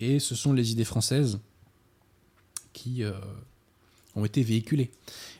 Et 0.00 0.18
ce 0.18 0.34
sont 0.34 0.52
les 0.52 0.72
idées 0.72 0.84
françaises 0.84 1.38
qui 2.72 3.04
euh, 3.04 3.12
ont 4.16 4.24
été 4.24 4.42
véhiculés. 4.42 4.90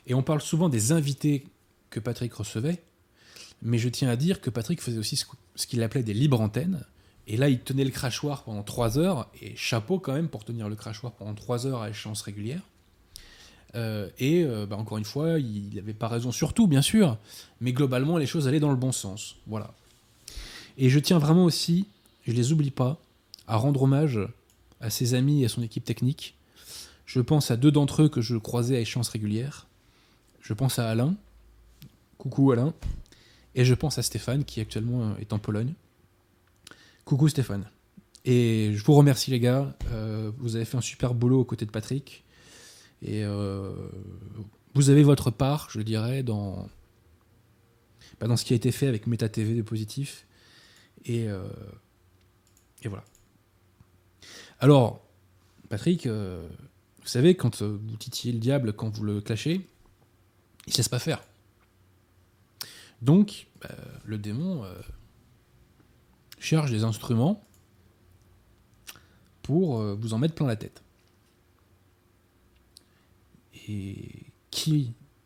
Et 0.07 0.13
on 0.13 0.23
parle 0.23 0.41
souvent 0.41 0.69
des 0.69 0.93
invités 0.93 1.45
que 1.89 1.99
Patrick 1.99 2.33
recevait, 2.33 2.81
mais 3.61 3.77
je 3.77 3.89
tiens 3.89 4.09
à 4.09 4.15
dire 4.15 4.39
que 4.39 4.49
Patrick 4.49 4.81
faisait 4.81 4.97
aussi 4.97 5.21
ce 5.55 5.67
qu'il 5.67 5.83
appelait 5.83 6.03
des 6.03 6.13
libres 6.13 6.39
antennes. 6.39 6.85
Et 7.27 7.35
là, 7.35 7.49
il 7.49 7.59
tenait 7.59 7.83
le 7.83 7.91
crachoir 7.91 8.43
pendant 8.43 8.63
trois 8.63 8.97
heures, 8.97 9.29
et 9.41 9.55
chapeau 9.55 9.99
quand 9.99 10.13
même 10.13 10.29
pour 10.29 10.45
tenir 10.45 10.69
le 10.69 10.75
crachoir 10.75 11.13
pendant 11.13 11.33
trois 11.33 11.67
heures 11.67 11.81
à 11.81 11.89
échéance 11.89 12.21
régulière. 12.21 12.61
Euh, 13.75 14.09
et 14.19 14.43
euh, 14.43 14.65
bah, 14.65 14.77
encore 14.77 14.97
une 14.97 15.05
fois, 15.05 15.39
il 15.39 15.75
n'avait 15.75 15.93
pas 15.93 16.07
raison 16.07 16.31
sur 16.31 16.53
tout, 16.53 16.67
bien 16.67 16.81
sûr, 16.81 17.17
mais 17.61 17.73
globalement, 17.73 18.17
les 18.17 18.25
choses 18.25 18.47
allaient 18.47 18.59
dans 18.59 18.71
le 18.71 18.77
bon 18.77 18.91
sens. 18.91 19.35
Voilà. 19.47 19.73
Et 20.77 20.89
je 20.89 20.99
tiens 20.99 21.19
vraiment 21.19 21.45
aussi, 21.45 21.87
je 22.25 22.31
les 22.31 22.51
oublie 22.51 22.71
pas, 22.71 22.99
à 23.47 23.57
rendre 23.57 23.83
hommage 23.83 24.19
à 24.81 24.89
ses 24.89 25.13
amis 25.13 25.43
et 25.43 25.45
à 25.45 25.49
son 25.49 25.61
équipe 25.61 25.85
technique. 25.85 26.35
Je 27.05 27.21
pense 27.21 27.51
à 27.51 27.57
deux 27.57 27.71
d'entre 27.71 28.03
eux 28.03 28.09
que 28.09 28.21
je 28.21 28.35
croisais 28.35 28.77
à 28.77 28.79
échéance 28.79 29.09
régulière. 29.09 29.67
Je 30.41 30.53
pense 30.53 30.79
à 30.79 30.89
Alain. 30.89 31.15
Coucou 32.17 32.51
Alain. 32.51 32.73
Et 33.53 33.63
je 33.63 33.73
pense 33.73 33.97
à 33.97 34.03
Stéphane 34.03 34.43
qui 34.43 34.59
actuellement 34.59 35.15
est 35.17 35.31
en 35.31 35.39
Pologne. 35.39 35.73
Coucou 37.05 37.29
Stéphane. 37.29 37.65
Et 38.25 38.71
je 38.73 38.83
vous 38.83 38.93
remercie 38.93 39.29
les 39.31 39.39
gars. 39.39 39.73
Euh, 39.91 40.31
vous 40.39 40.55
avez 40.55 40.65
fait 40.65 40.77
un 40.77 40.81
super 40.81 41.13
boulot 41.13 41.41
aux 41.41 41.45
côtés 41.45 41.65
de 41.65 41.71
Patrick. 41.71 42.24
Et 43.01 43.23
euh, 43.23 43.73
vous 44.73 44.89
avez 44.89 45.03
votre 45.03 45.31
part, 45.31 45.69
je 45.69 45.81
dirais, 45.81 46.23
dans, 46.23 46.67
bah, 48.19 48.27
dans 48.27 48.37
ce 48.37 48.45
qui 48.45 48.53
a 48.53 48.55
été 48.55 48.71
fait 48.71 48.87
avec 48.87 49.07
Meta 49.07 49.29
TV 49.29 49.53
de 49.55 49.61
positif. 49.61 50.25
Et, 51.05 51.27
euh, 51.27 51.47
et 52.81 52.87
voilà. 52.87 53.03
Alors, 54.59 55.05
Patrick, 55.69 56.07
euh, 56.07 56.47
vous 57.01 57.07
savez, 57.07 57.35
quand 57.35 57.61
vous 57.61 57.97
titillez 57.97 58.33
le 58.33 58.39
diable, 58.39 58.73
quand 58.73 58.89
vous 58.89 59.03
le 59.03 59.21
clashez, 59.21 59.67
il 60.65 60.69
ne 60.69 60.71
se 60.71 60.77
laisse 60.77 60.89
pas 60.89 60.99
faire. 60.99 61.21
Donc, 63.01 63.47
bah, 63.61 63.69
le 64.05 64.17
démon 64.17 64.63
cherche 66.39 66.71
des 66.71 66.83
instruments 66.83 67.45
pour 69.43 69.83
vous 69.95 70.13
en 70.13 70.17
mettre 70.17 70.33
plein 70.33 70.47
la 70.47 70.55
tête. 70.55 70.84
Et 73.67 74.09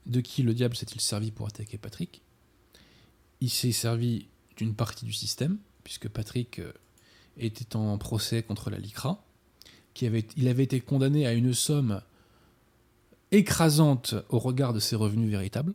de 0.05 0.21
qui 0.21 0.43
le 0.43 0.53
diable 0.53 0.75
s'est-il 0.75 1.01
servi 1.01 1.31
pour 1.31 1.47
attaquer 1.47 1.77
Patrick? 1.77 2.21
Il 3.41 3.49
s'est 3.49 3.71
servi 3.71 4.27
d'une 4.57 4.73
partie 4.73 5.05
du 5.05 5.13
système, 5.13 5.57
puisque 5.83 6.09
Patrick 6.09 6.59
euh, 6.59 6.73
était 7.37 7.75
en 7.75 7.97
procès 7.97 8.43
contre 8.43 8.69
la 8.69 8.77
LICRA. 8.77 9.23
Qui 9.93 10.05
avait, 10.05 10.25
il 10.37 10.47
avait 10.47 10.63
été 10.63 10.79
condamné 10.79 11.25
à 11.25 11.33
une 11.33 11.53
somme 11.53 12.01
écrasante 13.31 14.15
au 14.29 14.39
regard 14.39 14.73
de 14.73 14.79
ses 14.79 14.95
revenus 14.95 15.29
véritables. 15.29 15.73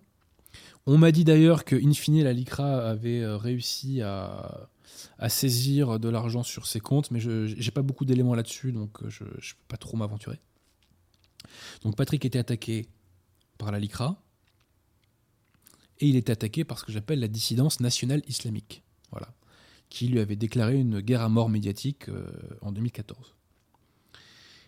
On 0.87 0.99
m'a 0.99 1.13
dit 1.13 1.25
d'ailleurs 1.25 1.65
que, 1.65 1.77
in 1.77 1.93
fine, 1.93 2.23
la 2.23 2.33
LICRA 2.33 2.89
avait 2.89 3.21
euh, 3.21 3.37
réussi 3.37 4.03
à, 4.03 4.69
saisir 5.29 5.99
de 5.99 6.09
l'argent 6.09 6.43
sur 6.43 6.67
ses 6.67 6.81
comptes, 6.81 7.11
mais 7.11 7.21
je 7.21 7.55
n'ai 7.55 7.71
pas 7.71 7.83
beaucoup 7.83 8.05
d'éléments 8.05 8.35
là-dessus, 8.35 8.73
donc 8.73 9.03
euh, 9.03 9.11
je 9.11 9.25
ne 9.25 9.29
peux 9.29 9.69
pas 9.69 9.77
trop 9.77 9.97
m'aventurer. 9.97 10.39
Donc 11.83 11.97
Patrick 11.97 12.25
était 12.25 12.39
attaqué 12.39 12.89
par 13.59 13.73
la 13.73 13.79
LICRA, 13.79 14.25
et 16.01 16.09
il 16.09 16.17
était 16.17 16.33
attaqué 16.33 16.65
par 16.65 16.79
ce 16.79 16.85
que 16.85 16.93
j'appelle 16.93 17.21
la 17.21 17.29
dissidence 17.29 17.81
nationale 17.81 18.23
islamique, 18.29 18.83
voilà, 19.11 19.33
qui 19.91 20.09
lui 20.09 20.21
avait 20.21 20.37
déclaré 20.37 20.77
une 20.77 21.01
guerre 21.01 21.23
à 21.23 21.29
mort 21.29 21.49
médiatique 21.49 22.09
euh, 22.09 22.27
en 22.63 22.73
2014. 22.73 23.35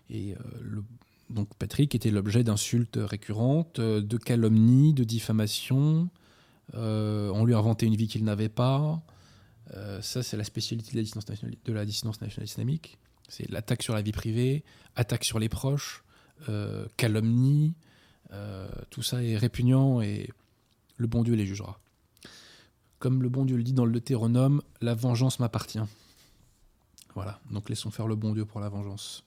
Et 0.09 0.35
euh, 0.35 0.83
donc 1.31 1.53
Patrick 1.57 1.95
était 1.95 2.11
l'objet 2.11 2.45
d'insultes 2.45 2.99
récurrentes, 3.01 3.81
euh, 3.81 4.01
de 4.01 4.17
calomnies, 4.17 4.95
de 4.95 5.05
diffamations. 5.05 6.09
on 6.75 7.45
lui 7.45 7.55
a 7.55 7.59
inventé 7.59 7.87
une 7.87 7.97
vie 7.97 8.09
qu'il 8.09 8.25
n'avait 8.25 8.49
pas. 8.49 9.03
ça, 10.01 10.23
c'est 10.23 10.37
la 10.37 10.45
spécialité 10.45 10.93
de 10.93 10.97
la 10.97 11.03
dissidence 11.03 11.29
nationale, 11.29 11.57
de 11.65 11.73
la 11.73 11.85
dissidence 11.85 12.21
nationale 12.21 12.47
islamique. 12.47 12.99
C'est 13.29 13.51
l'attaque 13.51 13.83
sur 13.83 13.95
la 13.95 14.03
vie 14.03 14.13
privée, 14.13 14.63
attaque 14.95 15.25
sur 15.25 15.41
les 15.41 15.49
proches, 15.49 16.05
euh, 16.49 16.87
calomnie, 16.97 17.75
euh, 18.33 18.69
tout 18.91 19.03
ça 19.03 19.23
est 19.23 19.37
répugnant 19.37 20.01
et 20.01 20.31
le 20.97 21.07
bon 21.07 21.23
Dieu 21.23 21.35
les 21.35 21.47
jugera. 21.47 21.79
Comme 22.99 23.23
le 23.23 23.29
bon 23.29 23.45
Dieu 23.45 23.57
le 23.57 23.63
dit 23.63 23.73
dans 23.73 23.85
le 23.85 23.93
Deutéronome, 23.93 24.63
la 24.81 24.95
vengeance 24.95 25.39
m'appartient. 25.39 25.81
Voilà, 27.15 27.41
donc 27.51 27.69
laissons 27.69 27.91
faire 27.91 28.07
le 28.07 28.17
bon 28.17 28.33
Dieu 28.33 28.45
pour 28.45 28.61
la 28.61 28.69
vengeance. 28.69 29.25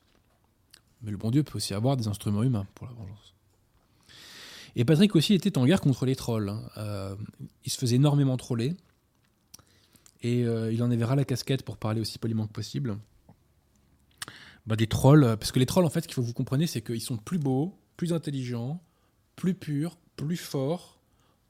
Mais 1.01 1.11
le 1.11 1.17
bon 1.17 1.31
Dieu 1.31 1.43
peut 1.43 1.57
aussi 1.57 1.73
avoir 1.73 1.97
des 1.97 2.07
instruments 2.07 2.43
humains 2.43 2.67
pour 2.75 2.87
la 2.87 2.93
vengeance. 2.93 3.33
Et 4.75 4.85
Patrick 4.85 5.15
aussi 5.15 5.33
était 5.33 5.57
en 5.57 5.65
guerre 5.65 5.81
contre 5.81 6.05
les 6.05 6.15
trolls. 6.15 6.49
Hein. 6.49 6.61
Euh, 6.77 7.15
il 7.65 7.71
se 7.71 7.77
faisait 7.77 7.95
énormément 7.95 8.37
troller. 8.37 8.75
Et 10.21 10.41
il 10.41 10.83
en 10.83 10.91
avait 10.91 11.15
la 11.15 11.23
casquette 11.23 11.63
pour 11.63 11.77
parler 11.77 12.01
aussi 12.01 12.19
poliment 12.19 12.45
que 12.45 12.51
possible. 12.51 12.97
Bah, 14.65 14.75
des 14.75 14.87
trolls. 14.87 15.23
Euh, 15.23 15.35
parce 15.35 15.51
que 15.51 15.59
les 15.59 15.65
trolls, 15.65 15.85
en 15.85 15.89
fait, 15.89 16.01
ce 16.01 16.07
qu'il 16.07 16.15
faut 16.15 16.21
vous 16.21 16.33
compreniez, 16.33 16.67
c'est 16.67 16.81
qu'ils 16.81 17.01
sont 17.01 17.17
plus 17.17 17.39
beaux, 17.39 17.77
plus 17.97 18.13
intelligents, 18.13 18.83
plus 19.35 19.53
purs, 19.53 19.97
plus 20.15 20.37
forts, 20.37 20.99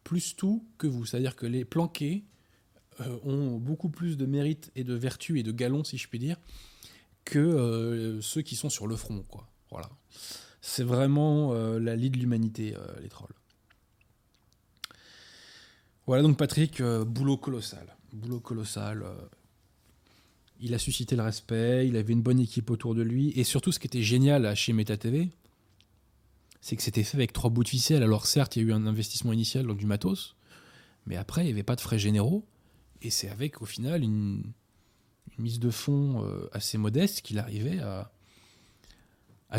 plus 0.03 0.35
tout 0.35 0.65
que 0.77 0.87
vous. 0.87 1.05
C'est-à-dire 1.05 1.35
que 1.35 1.45
les 1.45 1.65
planqués 1.65 2.23
euh, 3.01 3.17
ont 3.23 3.57
beaucoup 3.57 3.89
plus 3.89 4.17
de 4.17 4.25
mérite 4.25 4.71
et 4.75 4.83
de 4.83 4.93
vertu 4.93 5.39
et 5.39 5.43
de 5.43 5.51
galon, 5.51 5.83
si 5.83 5.97
je 5.97 6.07
puis 6.07 6.19
dire, 6.19 6.37
que 7.25 7.39
euh, 7.39 8.21
ceux 8.21 8.41
qui 8.41 8.55
sont 8.55 8.69
sur 8.69 8.87
le 8.87 8.95
front. 8.95 9.23
Quoi. 9.27 9.47
Voilà. 9.71 9.89
C'est 10.61 10.83
vraiment 10.83 11.53
la 11.53 11.95
lie 11.95 12.09
de 12.09 12.17
l'humanité, 12.17 12.75
les 13.01 13.07
trolls. 13.07 13.33
Voilà 16.05 16.21
donc 16.21 16.37
Patrick, 16.37 16.81
boulot 16.81 17.37
colossal. 17.37 17.95
Boulot 18.11 18.41
colossal 18.41 19.05
il 20.59 20.73
a 20.73 20.77
suscité 20.77 21.15
le 21.15 21.23
respect, 21.23 21.87
il 21.87 21.95
avait 21.95 22.13
une 22.13 22.21
bonne 22.21 22.39
équipe 22.39 22.69
autour 22.69 22.95
de 22.95 23.01
lui, 23.01 23.31
et 23.35 23.43
surtout 23.43 23.71
ce 23.71 23.79
qui 23.79 23.87
était 23.87 24.01
génial 24.01 24.55
chez 24.55 24.73
Meta 24.73 24.97
TV, 24.97 25.29
c'est 26.61 26.75
que 26.75 26.83
c'était 26.83 27.03
fait 27.03 27.15
avec 27.15 27.31
trois 27.31 27.49
bouts 27.49 27.63
de 27.63 27.69
ficelle. 27.69 28.03
Alors 28.03 28.25
certes, 28.25 28.55
il 28.55 28.63
y 28.63 28.65
a 28.65 28.67
eu 28.69 28.73
un 28.73 28.85
investissement 28.85 29.31
initial, 29.31 29.65
donc 29.65 29.77
du 29.77 29.85
matos, 29.85 30.35
mais 31.05 31.15
après, 31.15 31.43
il 31.43 31.45
n'y 31.45 31.51
avait 31.51 31.63
pas 31.63 31.75
de 31.75 31.81
frais 31.81 31.99
généraux, 31.99 32.45
et 33.01 33.09
c'est 33.09 33.29
avec 33.29 33.61
au 33.61 33.65
final 33.65 34.03
une, 34.03 34.43
mise 35.37 35.59
de 35.59 35.69
fonds 35.69 36.25
euh, 36.25 36.49
assez 36.51 36.77
modeste 36.77 37.21
qu'il 37.21 37.39
arrivait 37.39 37.79
à, 37.79 38.11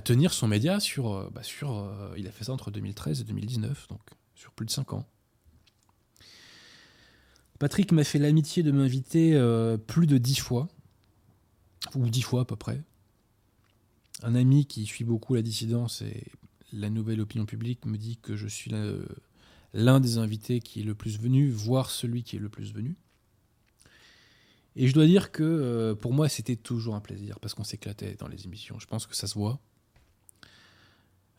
tenir 0.02 0.34
son 0.34 0.46
média 0.46 0.78
sur... 0.78 1.10
Euh, 1.10 1.30
bah, 1.32 1.40
euh, 1.62 2.14
il 2.18 2.28
a 2.28 2.32
fait 2.32 2.44
ça 2.44 2.52
entre 2.52 2.70
2013 2.70 3.22
et 3.22 3.24
2019, 3.24 3.88
donc 3.88 4.00
sur 4.34 4.52
plus 4.52 4.66
de 4.66 4.70
cinq 4.70 4.92
ans. 4.92 5.06
Patrick 7.58 7.92
m'a 7.92 8.04
fait 8.04 8.18
l'amitié 8.18 8.62
de 8.62 8.72
m'inviter 8.72 9.38
plus 9.86 10.06
de 10.06 10.16
dix 10.16 10.36
fois 10.36 10.68
ou 11.94 12.08
dix 12.08 12.22
fois 12.22 12.42
à 12.42 12.44
peu 12.44 12.56
près. 12.56 12.82
Un 14.22 14.34
ami 14.34 14.66
qui 14.66 14.86
suit 14.86 15.04
beaucoup 15.04 15.34
la 15.34 15.42
dissidence 15.42 16.02
et 16.02 16.24
la 16.72 16.90
nouvelle 16.90 17.20
opinion 17.20 17.46
publique 17.46 17.86
me 17.86 17.96
dit 17.96 18.18
que 18.18 18.36
je 18.36 18.46
suis 18.46 18.70
l'un 19.72 20.00
des 20.00 20.18
invités 20.18 20.60
qui 20.60 20.80
est 20.80 20.84
le 20.84 20.94
plus 20.94 21.18
venu, 21.18 21.50
voire 21.50 21.90
celui 21.90 22.22
qui 22.22 22.36
est 22.36 22.40
le 22.40 22.48
plus 22.48 22.72
venu. 22.72 22.96
Et 24.76 24.86
je 24.86 24.94
dois 24.94 25.06
dire 25.06 25.32
que 25.32 25.42
euh, 25.42 25.94
pour 25.94 26.12
moi, 26.12 26.28
c'était 26.28 26.56
toujours 26.56 26.94
un 26.94 27.00
plaisir 27.00 27.40
parce 27.40 27.54
qu'on 27.54 27.64
s'éclatait 27.64 28.14
dans 28.18 28.28
les 28.28 28.44
émissions. 28.44 28.78
Je 28.78 28.86
pense 28.86 29.06
que 29.06 29.16
ça 29.16 29.26
se 29.26 29.34
voit. 29.34 29.58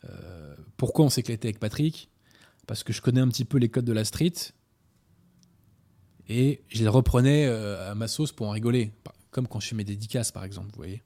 Euh, 0.04 0.54
pourquoi 0.76 1.06
on 1.06 1.08
s'éclatait 1.08 1.48
avec 1.48 1.58
Patrick? 1.58 2.10
Parce 2.66 2.84
que 2.84 2.92
je 2.92 3.00
connais 3.00 3.20
un 3.20 3.28
petit 3.28 3.44
peu 3.44 3.58
les 3.58 3.68
codes 3.68 3.84
de 3.84 3.92
la 3.92 4.04
street 4.04 4.52
et 6.28 6.62
je 6.68 6.82
les 6.82 6.88
reprenais 6.88 7.46
euh, 7.46 7.90
à 7.90 7.94
ma 7.94 8.06
sauce 8.06 8.32
pour 8.32 8.48
en 8.48 8.50
rigoler. 8.50 8.92
Comme 9.32 9.48
quand 9.48 9.58
je 9.58 9.68
fais 9.68 9.74
mes 9.74 9.82
dédicaces, 9.82 10.30
par 10.30 10.44
exemple, 10.44 10.68
vous 10.68 10.76
voyez, 10.76 11.02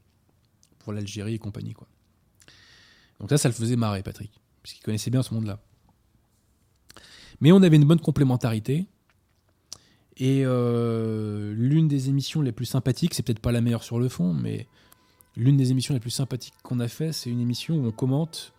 pour 0.80 0.92
l'Algérie 0.92 1.34
et 1.34 1.38
compagnie. 1.38 1.72
Quoi. 1.72 1.86
Donc 3.20 3.30
là, 3.30 3.38
ça 3.38 3.48
le 3.48 3.54
faisait 3.54 3.76
marrer, 3.76 4.02
Patrick, 4.02 4.32
puisqu'il 4.62 4.82
connaissait 4.82 5.10
bien 5.10 5.22
ce 5.22 5.32
monde-là. 5.32 5.58
Mais 7.40 7.52
on 7.52 7.62
avait 7.62 7.76
une 7.76 7.84
bonne 7.84 8.00
complémentarité. 8.00 8.86
Et 10.16 10.42
euh, 10.44 11.54
l'une 11.54 11.88
des 11.88 12.08
émissions 12.08 12.42
les 12.42 12.52
plus 12.52 12.64
sympathiques, 12.64 13.14
c'est 13.14 13.22
peut-être 13.22 13.40
pas 13.40 13.52
la 13.52 13.60
meilleure 13.60 13.84
sur 13.84 13.98
le 13.98 14.08
fond, 14.08 14.34
mais 14.34 14.66
l'une 15.36 15.56
des 15.56 15.70
émissions 15.70 15.94
les 15.94 16.00
plus 16.00 16.10
sympathiques 16.10 16.54
qu'on 16.62 16.80
a 16.80 16.88
fait, 16.88 17.12
c'est 17.12 17.30
une 17.30 17.40
émission 17.40 17.76
où 17.76 17.86
on 17.86 17.92
commente 17.92 18.52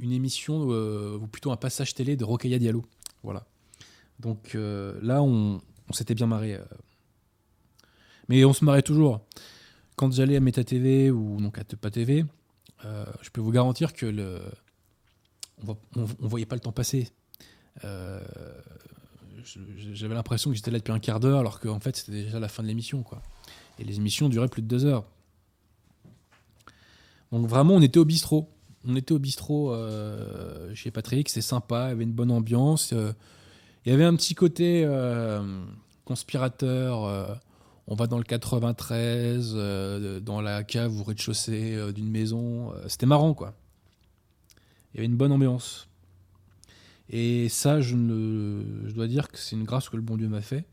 une 0.00 0.12
émission, 0.12 0.68
euh, 0.70 1.18
ou 1.18 1.26
plutôt 1.26 1.50
un 1.50 1.56
passage 1.56 1.94
télé 1.94 2.16
de 2.16 2.24
Rokhaya 2.24 2.58
Diallo. 2.58 2.86
Voilà. 3.22 3.44
Donc 4.18 4.54
euh, 4.54 4.98
là, 5.02 5.22
on, 5.22 5.60
on 5.88 5.92
s'était 5.92 6.14
bien 6.14 6.26
marré 6.26 6.58
mais 8.30 8.44
on 8.44 8.52
se 8.52 8.64
marrait 8.64 8.82
toujours. 8.82 9.20
Quand 9.96 10.12
j'allais 10.12 10.36
à 10.36 10.40
Meta 10.40 10.62
TV 10.62 11.10
ou 11.10 11.40
donc 11.40 11.58
à 11.58 11.64
Tepa 11.64 11.90
TV, 11.90 12.24
euh, 12.84 13.04
je 13.22 13.30
peux 13.30 13.40
vous 13.40 13.50
garantir 13.50 13.92
que 13.92 14.06
le, 14.06 14.40
on, 15.66 15.76
voyait 16.20 16.46
pas 16.46 16.54
le 16.54 16.60
temps 16.60 16.70
passer. 16.70 17.08
Euh, 17.84 18.20
j'avais 19.92 20.14
l'impression 20.14 20.50
que 20.50 20.56
j'étais 20.56 20.70
là 20.70 20.78
depuis 20.78 20.92
un 20.92 21.00
quart 21.00 21.18
d'heure, 21.18 21.40
alors 21.40 21.58
qu'en 21.58 21.80
fait 21.80 21.96
c'était 21.96 22.22
déjà 22.22 22.38
la 22.38 22.46
fin 22.46 22.62
de 22.62 22.68
l'émission, 22.68 23.02
quoi. 23.02 23.20
Et 23.80 23.84
les 23.84 23.96
émissions 23.96 24.28
duraient 24.28 24.48
plus 24.48 24.62
de 24.62 24.68
deux 24.68 24.84
heures. 24.84 25.04
Donc 27.32 27.48
vraiment, 27.48 27.74
on 27.74 27.82
était 27.82 27.98
au 27.98 28.04
bistrot. 28.04 28.48
on 28.84 28.94
était 28.94 29.12
au 29.12 29.18
bistrot 29.18 29.74
chez 30.74 30.92
Patrick, 30.92 31.28
c'est 31.30 31.40
sympa, 31.40 31.86
il 31.86 31.88
y 31.88 31.92
avait 31.92 32.04
une 32.04 32.12
bonne 32.12 32.30
ambiance. 32.30 32.92
il 32.92 33.90
y 33.90 33.92
avait 33.92 34.04
un 34.04 34.14
petit 34.14 34.36
côté 34.36 34.88
conspirateur. 36.04 37.40
On 37.90 37.94
va 37.94 38.06
dans 38.06 38.18
le 38.18 38.24
93, 38.24 39.54
dans 40.22 40.40
la 40.40 40.64
cave 40.64 40.98
ou 40.98 41.04
rez-de-chaussée 41.04 41.92
d'une 41.92 42.10
maison. 42.10 42.72
C'était 42.88 43.06
marrant, 43.06 43.34
quoi. 43.34 43.54
Il 44.92 44.96
y 44.96 45.00
avait 45.00 45.06
une 45.06 45.16
bonne 45.16 45.32
ambiance. 45.32 45.88
Et 47.10 47.48
ça, 47.48 47.80
je, 47.80 47.96
dois 48.92 49.08
dire 49.08 49.28
que 49.28 49.38
c'est 49.38 49.56
une 49.56 49.64
grâce 49.64 49.88
que 49.88 49.96
le 49.96 50.02
bon 50.02 50.16
Dieu 50.16 50.28
m'a 50.28 50.40
fait. 50.40 50.64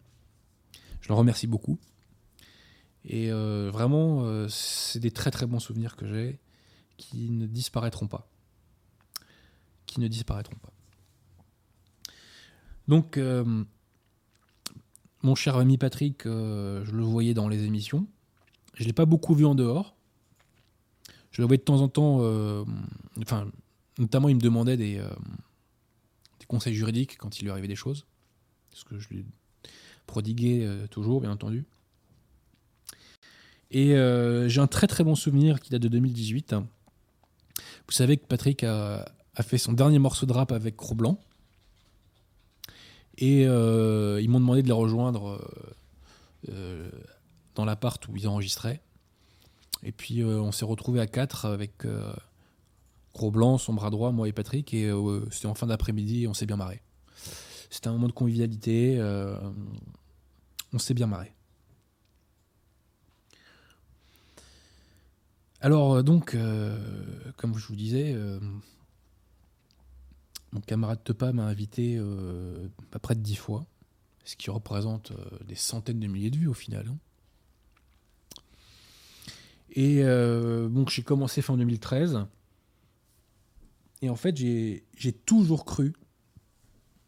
Je 1.01 1.09
le 1.09 1.15
remercie 1.15 1.47
beaucoup. 1.47 1.79
Et 3.05 3.31
euh, 3.31 3.71
vraiment, 3.71 4.23
euh, 4.23 4.47
c'est 4.47 4.99
des 4.99 5.11
très 5.11 5.31
très 5.31 5.47
bons 5.47 5.59
souvenirs 5.59 5.95
que 5.95 6.07
j'ai 6.07 6.39
qui 6.97 7.29
ne 7.29 7.47
disparaîtront 7.47 8.07
pas. 8.07 8.29
Qui 9.87 9.99
ne 9.99 10.07
disparaîtront 10.07 10.57
pas. 10.57 10.73
Donc, 12.87 13.17
euh, 13.17 13.63
mon 15.27 15.35
cher 15.35 15.57
ami 15.57 15.77
Patrick, 15.77 16.23
je 16.23 16.91
le 16.91 17.03
voyais 17.03 17.33
dans 17.33 17.47
les 17.47 17.63
émissions. 17.65 18.07
Je 18.73 18.83
ne 18.83 18.87
l'ai 18.87 18.93
pas 18.93 19.05
beaucoup 19.05 19.35
vu 19.35 19.45
en 19.45 19.55
dehors. 19.55 19.95
Je 21.31 21.41
le 21.41 21.47
voyais 21.47 21.57
de 21.57 21.63
temps 21.63 21.81
en 21.81 21.89
temps. 21.89 22.21
enfin, 23.21 23.47
notamment, 23.97 24.29
il 24.29 24.35
me 24.35 24.41
demandait 24.41 24.77
des, 24.77 24.95
des, 26.39 26.45
conseils 26.47 26.73
juridiques 26.73 27.17
quand 27.17 27.39
il 27.39 27.43
lui 27.43 27.51
arrivait 27.51 27.67
des 27.67 27.75
choses. 27.75 28.05
Ce 28.73 28.85
que 28.85 28.97
je 28.99 29.09
lui 29.09 29.25
prodiguais 30.05 30.65
toujours, 30.89 31.21
bien 31.21 31.31
entendu. 31.31 31.65
Et 33.71 33.95
euh, 33.95 34.47
j'ai 34.47 34.61
un 34.61 34.67
très 34.67 34.87
très 34.87 35.03
bon 35.03 35.15
souvenir 35.15 35.59
qui 35.59 35.69
date 35.69 35.81
de 35.81 35.87
2018. 35.87 36.55
Vous 36.55 37.91
savez 37.91 38.17
que 38.17 38.25
Patrick 38.25 38.63
a, 38.63 39.05
fait 39.41 39.57
son 39.57 39.73
dernier 39.73 39.99
morceau 39.99 40.25
de 40.25 40.33
rap 40.33 40.51
avec 40.51 40.75
Cro-Blanc. 40.77 41.19
Et 43.17 43.47
euh, 43.47 44.21
ils 44.21 44.29
m'ont 44.29 44.39
demandé 44.39 44.61
de 44.61 44.67
les 44.67 44.73
rejoindre 44.73 45.41
euh, 46.49 46.89
dans 47.55 47.65
l'appart 47.65 48.05
où 48.07 48.15
ils 48.15 48.27
enregistraient. 48.27 48.81
Et 49.83 49.91
puis 49.91 50.23
on 50.23 50.51
s'est 50.51 50.65
retrouvés 50.65 50.99
à 50.99 51.07
quatre 51.07 51.45
avec 51.45 51.83
Cro-Blanc, 53.13 53.57
son 53.59 53.73
bras 53.73 53.89
droit, 53.89 54.11
moi 54.11 54.27
et 54.27 54.31
Patrick. 54.31 54.73
Et 54.73 54.91
c'était 55.31 55.45
en 55.45 55.53
fin 55.53 55.67
d'après-midi 55.67 56.23
et 56.23 56.27
on 56.27 56.33
s'est 56.33 56.47
bien 56.47 56.57
marré. 56.57 56.81
C'était 57.69 57.87
un 57.87 57.93
moment 57.93 58.07
de 58.07 58.13
convivialité. 58.13 58.99
on 60.73 60.79
s'est 60.79 60.95
bien 60.95 61.07
marré. 61.07 61.31
Alors, 65.61 65.95
euh, 65.95 66.03
donc, 66.03 66.35
euh, 66.35 66.77
comme 67.35 67.57
je 67.57 67.67
vous 67.67 67.75
disais, 67.75 68.13
euh, 68.15 68.39
mon 70.57 70.61
camarade 70.61 71.03
Tepa 71.03 71.31
m'a 71.33 71.45
invité 71.45 72.01
pas 72.91 72.99
près 72.99 73.13
de 73.15 73.21
dix 73.21 73.35
fois, 73.35 73.67
ce 74.25 74.35
qui 74.35 74.49
représente 74.49 75.13
des 75.45 75.55
centaines 75.55 75.99
de 75.99 76.07
milliers 76.07 76.31
de 76.31 76.37
vues 76.37 76.47
au 76.47 76.53
final. 76.55 76.87
Hein. 76.87 76.97
Et 79.71 80.01
donc, 80.03 80.89
j'ai 80.89 81.03
commencé 81.03 81.43
fin 81.43 81.55
2013. 81.57 82.25
Et 84.01 84.09
en 84.09 84.15
fait, 84.15 84.35
j'ai 84.35 85.13
toujours 85.25 85.63
cru, 85.63 85.93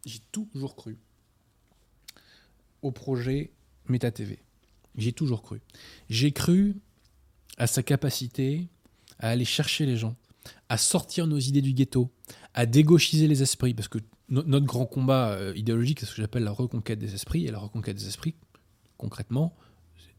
j'ai 0.05 0.19
toujours 0.31 0.75
cru 0.75 0.97
au 2.83 2.91
projet 2.91 3.51
MetaTV. 3.87 4.43
J'ai 4.95 5.13
toujours 5.13 5.41
cru. 5.41 5.61
J'ai 6.09 6.31
cru 6.31 6.75
à 7.57 7.65
sa 7.65 7.81
capacité 7.81 8.67
à 9.17 9.29
aller 9.29 9.45
chercher 9.45 9.85
les 9.85 9.97
gens, 9.97 10.15
à 10.69 10.77
sortir 10.77 11.25
nos 11.25 11.39
idées 11.39 11.61
du 11.61 11.73
ghetto, 11.73 12.11
à 12.53 12.65
dégauchiser 12.65 13.27
les 13.27 13.41
esprits, 13.41 13.73
parce 13.73 13.87
que 13.87 13.99
notre 14.29 14.65
grand 14.65 14.85
combat 14.85 15.31
euh, 15.31 15.53
idéologique, 15.55 15.99
c'est 15.99 16.05
ce 16.05 16.15
que 16.15 16.21
j'appelle 16.21 16.43
la 16.43 16.51
reconquête 16.51 16.99
des 16.99 17.13
esprits, 17.15 17.45
et 17.45 17.51
la 17.51 17.59
reconquête 17.59 17.97
des 17.97 18.07
esprits, 18.07 18.35
concrètement, 18.97 19.55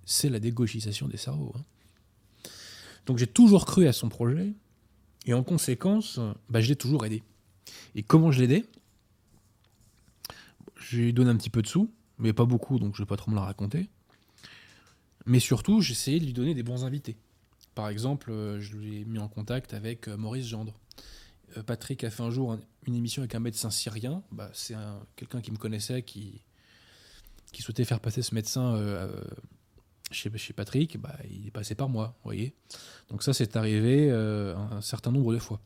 c'est 0.05 0.29
la 0.29 0.41
dégauchisation 0.41 1.09
des 1.09 1.17
cerveaux. 1.17 1.53
Hein. 1.57 1.65
Donc 3.07 3.19
j'ai 3.19 3.27
toujours 3.27 3.67
cru 3.67 3.87
à 3.87 3.93
son 3.93 4.09
projet, 4.09 4.53
et 5.27 5.35
en 5.35 5.43
conséquence, 5.43 6.19
bah, 6.49 6.61
je 6.61 6.69
l'ai 6.69 6.77
toujours 6.77 7.05
aidé. 7.05 7.23
Et 7.95 8.03
comment 8.03 8.31
je 8.31 8.39
l'ai 8.39 8.45
aidé? 8.45 8.67
J'ai 10.89 11.13
donné 11.13 11.31
un 11.31 11.37
petit 11.37 11.51
peu 11.51 11.63
de 11.63 11.67
sous, 11.67 11.93
mais 12.19 12.33
pas 12.33 12.47
beaucoup, 12.47 12.79
donc 12.79 12.97
je 12.97 13.03
ne 13.03 13.07
vais 13.07 13.09
pas 13.09 13.17
trop 13.17 13.31
me 13.31 13.37
la 13.37 13.43
raconter. 13.43 13.89
Mais 15.27 15.41
surtout, 15.41 15.81
j'ai 15.81 15.93
essayé 15.93 16.19
de 16.19 16.25
lui 16.25 16.33
donner 16.33 16.55
des 16.55 16.63
bons 16.63 16.85
invités. 16.85 17.17
Par 17.75 17.89
exemple, 17.89 18.31
euh, 18.31 18.61
je 18.61 18.77
lui 18.77 19.01
ai 19.01 19.05
mis 19.05 19.19
en 19.19 19.29
contact 19.29 19.75
avec 19.75 20.09
euh, 20.09 20.17
Maurice 20.17 20.47
Gendre. 20.47 20.75
Euh, 21.57 21.63
Patrick 21.63 22.05
a 22.05 22.11
fait 22.11 22.23
un 22.23 22.31
jour 22.31 22.57
une 22.87 22.95
émission 22.95 23.23
avec 23.23 23.35
un 23.35 23.41
médecin 23.41 23.71
syrien. 23.71 24.23
Bah, 24.33 24.51
c'est 24.53 24.75
quelqu'un 25.17 25.41
qui 25.41 25.51
me 25.51 25.57
connaissait, 25.57 26.03
qui, 26.03 26.43
souhaitait 27.59 27.85
faire 27.85 28.01
passer 28.01 28.23
ce 28.23 28.35
médecin 28.35 28.81
chez, 30.11 30.31
chez, 30.37 30.53
Patrick. 30.53 30.99
Bah, 30.99 31.17
il 31.31 31.47
est 31.47 31.51
passé 31.51 31.75
par 31.75 31.89
moi, 31.89 32.17
voyez. 32.25 32.55
Donc 33.11 33.23
ça, 33.23 33.35
c'est 33.35 33.57
arrivé 33.57 34.11
un 34.11 34.81
certain 34.81 35.13
nombre 35.13 35.33
de 35.35 35.39
fois. 35.39 35.61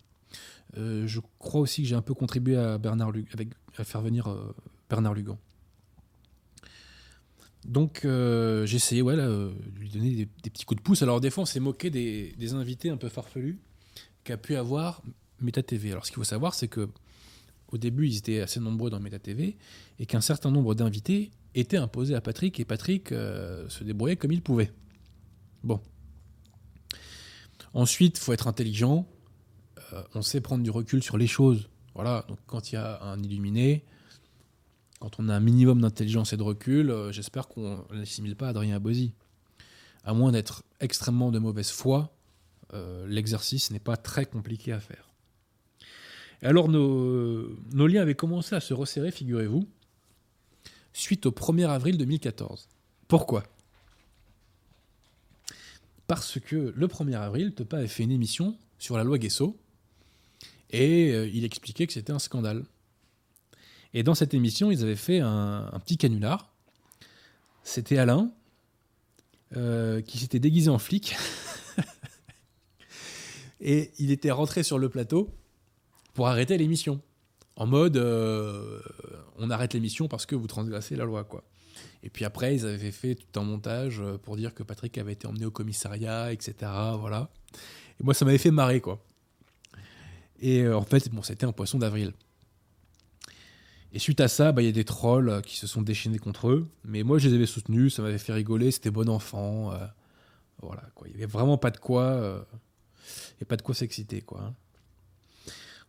je 0.77 1.21
crois 1.39 1.61
aussi 1.61 1.83
que 1.83 1.89
j'ai 1.89 1.95
un 1.95 2.03
peu 2.03 2.15
contribué 2.15 2.57
à, 2.57 2.79
Bernard 2.79 3.13
faire 3.85 4.01
venir 4.01 4.35
Bernard 4.89 5.15
Lugan. 5.15 5.39
Donc 7.65 8.05
euh, 8.05 8.67
j'ai 8.67 8.77
essayé 8.77 9.03
ouais, 9.03 9.17
de 9.17 9.53
lui 9.79 9.89
donner 9.89 10.11
des, 10.15 10.27
petits 10.51 10.65
coups 10.65 10.79
de 10.81 10.83
pouce. 10.83 11.03
Alors 11.03 11.21
des 11.21 11.31
fois 11.31 11.43
on 11.43 11.47
s'est 11.47 11.61
moqué 11.61 11.91
des, 11.91 12.55
invités 12.55 12.91
un 12.91 12.97
peu 12.97 13.09
farfelus 13.09 13.59
qu'a 14.23 14.37
pu 14.37 14.57
avoir 14.57 15.03
Meta 15.41 15.63
TV. 15.63 15.93
Alors 15.93 16.07
ce 16.07 16.11
qu'il 16.11 16.17
faut 16.17 16.25
savoir 16.25 16.55
c'est 16.55 16.69
que 16.69 16.89
au 17.73 17.79
début 17.79 18.09
ils 18.09 18.19
étaient 18.19 18.41
assez 18.41 18.61
nombreux 18.61 18.91
dans 18.91 19.01
Meta 19.01 19.19
TV 19.19 19.57
et 19.99 20.07
qu'un 20.07 20.21
certain 20.21 20.51
nombre 20.51 20.75
d'invités 20.75 21.31
étaient 21.55 21.77
imposés 21.77 22.15
à 22.15 22.21
Patrick 22.21 22.59
et 22.61 22.65
Patrick 22.65 23.13
euh, 23.13 23.69
se 23.69 23.85
débrouillait 23.85 24.17
comme 24.17 24.33
il 24.33 24.43
pouvait. 24.43 24.73
Bon. 25.63 25.81
Ensuite, 27.73 28.19
il 28.19 28.21
faut 28.21 28.33
être 28.33 28.47
intelligent. 28.47 29.07
Euh, 29.93 30.03
on 30.15 30.23
sait 30.23 30.41
prendre 30.41 30.63
du 30.63 30.71
recul 30.71 31.03
sur 31.03 31.17
les 31.17 31.27
choses. 31.27 31.69
Voilà, 31.95 32.25
donc 32.29 32.39
quand 32.47 32.73
il 32.73 32.75
y 32.75 32.79
a 32.79 33.03
un 33.03 33.23
illuminé, 33.23 33.85
quand 35.01 35.19
on 35.19 35.29
a 35.29 35.35
un 35.35 35.41
minimum 35.41 35.81
d'intelligence 35.81 36.33
et 36.33 36.37
de 36.37 36.43
recul, 36.43 36.91
euh, 36.91 37.13
j'espère 37.13 37.49
qu'on 37.49 37.85
n'assimile 37.93 38.37
pas 38.37 38.49
Adrien 38.49 38.77
Abosi. 38.77 39.13
À 40.05 40.13
moins 40.13 40.33
d'être 40.33 40.65
extrêmement 40.81 41.31
de 41.31 41.39
mauvaise 41.39 41.71
foi, 41.71 42.11
l'exercice 43.07 43.71
n'est 43.71 43.79
pas 43.79 43.97
très 43.97 44.27
compliqué 44.27 44.73
à 44.73 44.81
faire. 44.81 45.14
Et 46.43 46.47
alors 46.47 46.69
nos, 46.69 47.49
liens 47.73 48.03
avaient 48.03 48.15
commencé 48.15 48.55
à 48.55 48.61
se 48.61 48.75
resserrer, 48.75 49.11
figurez-vous, 49.11 49.69
suite 50.93 51.27
au 51.27 51.31
1er 51.31 51.69
avril 51.69 51.99
2014. 51.99 52.69
Pourquoi? 53.09 53.45
Parce 56.07 56.39
que 56.39 56.73
le 56.77 56.87
1er 56.87 57.17
avril, 57.17 57.55
Tepa 57.55 57.79
avait 57.79 57.89
fait 57.89 58.03
une 58.03 58.11
émission 58.11 58.57
sur 58.79 58.97
la 58.97 59.05
loi 59.05 59.19
Guesso, 59.19 59.57
et 60.71 61.13
euh, 61.13 61.29
il 61.33 61.45
expliquait 61.45 61.87
que 61.87 61.93
c'était 61.93 62.13
un 62.13 62.19
scandale. 62.19 62.65
Et 63.95 64.03
dans 64.03 64.15
cette 64.15 64.35
émission, 64.35 64.71
ils 64.71 64.83
avaient 64.83 64.97
fait 64.97 65.21
un, 65.21 65.81
petit 65.85 65.97
canular. 65.97 66.53
C'était 67.63 67.97
Alain, 67.97 68.33
euh, 69.57 70.03
qui 70.03 70.19
s'était 70.19 70.41
déguisé 70.41 70.69
en 70.69 70.79
flic. 70.79 71.15
et 73.61 73.93
il 73.99 74.11
était 74.11 74.33
rentré 74.33 74.65
sur 74.65 74.79
le 74.79 74.89
plateau 74.89 75.33
pour 76.15 76.29
arrêter 76.29 76.57
l'émission. 76.57 77.01
En 77.57 77.67
mode, 77.67 77.97
euh, 77.97 78.81
on 79.37 79.51
arrête 79.51 79.75
l'émission 79.75 80.09
parce 80.09 80.27
que 80.27 80.35
vous 80.35 80.47
transgressez 80.47 80.97
la 80.97 81.05
loi, 81.05 81.25
quoi. 81.25 81.45
Et 82.03 82.11
puis 82.11 82.25
après, 82.25 82.55
ils 82.55 82.67
avaient 82.67 82.91
fait 82.91 83.15
tout 83.15 83.39
un 83.39 83.45
montage 83.45 84.03
pour 84.23 84.37
dire 84.37 84.55
que 84.55 84.63
Patrick 84.63 84.97
avait 84.99 85.13
été 85.13 85.27
emmené 85.27 85.45
au 85.45 85.51
commissariat, 85.51 86.33
etc. 86.33 86.55
Voilà. 86.99 87.31
Et 88.01 88.05
moi, 88.05 88.15
ça 88.15 88.25
m'avait 88.25 88.39
fait 88.39 88.51
marrer, 88.51 88.81
quoi. 88.81 89.05
Et 90.41 90.63
euh, 90.63 90.77
en 90.77 90.83
fait, 90.83 91.09
bon, 91.11 91.23
c'était 91.23 91.47
un 91.47 91.53
poisson 91.53 91.79
d'avril. 91.79 92.13
Et 93.95 94.01
suite 94.01 94.21
à 94.21 94.27
ça, 94.27 94.51
bah, 94.51 94.61
il 94.61 94.67
y 94.67 94.69
a 94.69 94.73
des 94.73 94.85
trolls 94.85 95.29
euh, 95.29 95.41
qui 95.41 95.57
se 95.57 95.69
sont 95.69 95.81
déchaînés 95.81 96.19
contre 96.19 96.49
eux. 96.49 96.69
Mais 96.85 97.05
moi, 97.05 97.19
je 97.19 97.29
les 97.29 97.35
avais 97.37 97.47
soutenus, 97.47 97.95
ça 97.95 98.03
m'avait 98.03 98.19
fait 98.19 98.33
rigoler, 98.33 98.73
c'était 98.73 98.91
bon 98.91 99.09
enfant. 99.09 99.73
Euh, 99.73 99.87
voilà, 100.61 100.83
quoi. 100.97 101.07
Il 101.07 101.13
n'y 101.13 101.23
avait 101.23 101.33
vraiment 101.33 101.59
pas 101.59 101.71
de 101.71 101.79
quoi. 101.79 102.03
Euh, 102.03 102.43
et 103.41 103.45
pas 103.45 103.57
de 103.57 103.63
quoi 103.63 103.73
s'exciter, 103.73 104.21
quoi. 104.21 104.53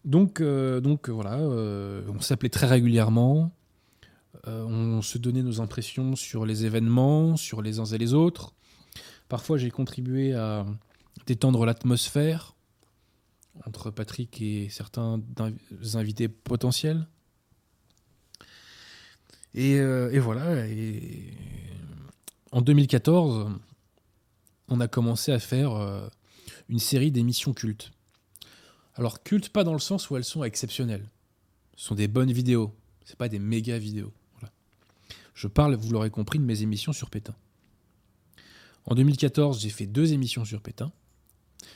Donc, 0.05 0.41
donc 0.41 1.09
voilà, 1.09 1.37
on 1.39 2.21
s'appelait 2.21 2.49
très 2.49 2.67
régulièrement. 2.67 3.51
on 4.45 5.01
se 5.01 5.17
donnait 5.17 5.41
nos 5.41 5.61
impressions 5.61 6.15
sur 6.15 6.45
les 6.45 6.65
événements, 6.65 7.37
sur 7.37 7.61
les 7.61 7.79
uns 7.79 7.85
et 7.85 7.97
les 7.97 8.13
autres. 8.13 8.53
Parfois, 9.27 9.57
j'ai 9.57 9.71
contribué 9.71 10.33
à 10.33 10.65
détendre 11.25 11.65
l'atmosphère 11.65 12.55
entre 13.65 13.89
Patrick 13.89 14.41
et 14.41 14.69
certains 14.69 15.21
invités 15.95 16.27
potentiels. 16.27 17.07
Euh, 19.57 20.11
et, 20.11 20.19
voilà. 20.19 20.65
En 22.51 22.61
2014, 22.61 23.49
on 24.67 24.79
a 24.79 24.87
commencé 24.87 25.31
à 25.31 25.39
faire 25.39 25.73
euh, 25.75 26.07
une 26.67 26.79
série 26.79 27.11
d'émissions 27.11 27.53
cultes. 27.53 27.91
Alors 28.95 29.23
culte 29.23 29.49
pas 29.49 29.63
dans 29.63 29.73
le 29.73 29.79
sens 29.79 30.10
où 30.10 30.17
elles 30.17 30.23
sont 30.23 30.43
exceptionnelles. 30.43 31.10
Ce 31.75 31.88
sont 31.88 31.95
des 31.95 32.08
bonnes 32.08 32.31
vidéos, 32.31 32.73
c'est 33.03 33.17
pas 33.17 33.29
des 33.29 33.39
méga 33.39 33.77
vidéos. 33.77 34.13
Je 35.34 35.47
parle, 35.47 35.75
vous 35.75 35.91
l'aurez 35.91 36.10
compris, 36.10 36.39
de 36.39 36.45
mes 36.45 36.62
émissions 36.62 36.93
sur 36.93 37.10
Pétain. 37.10 37.36
En 38.86 38.95
2014, 38.95 39.62
j'ai 39.62 39.69
fait 39.69 39.86
deux 39.86 40.13
émissions 40.13 40.45
sur 40.45 40.62
Pétain. 40.62 40.93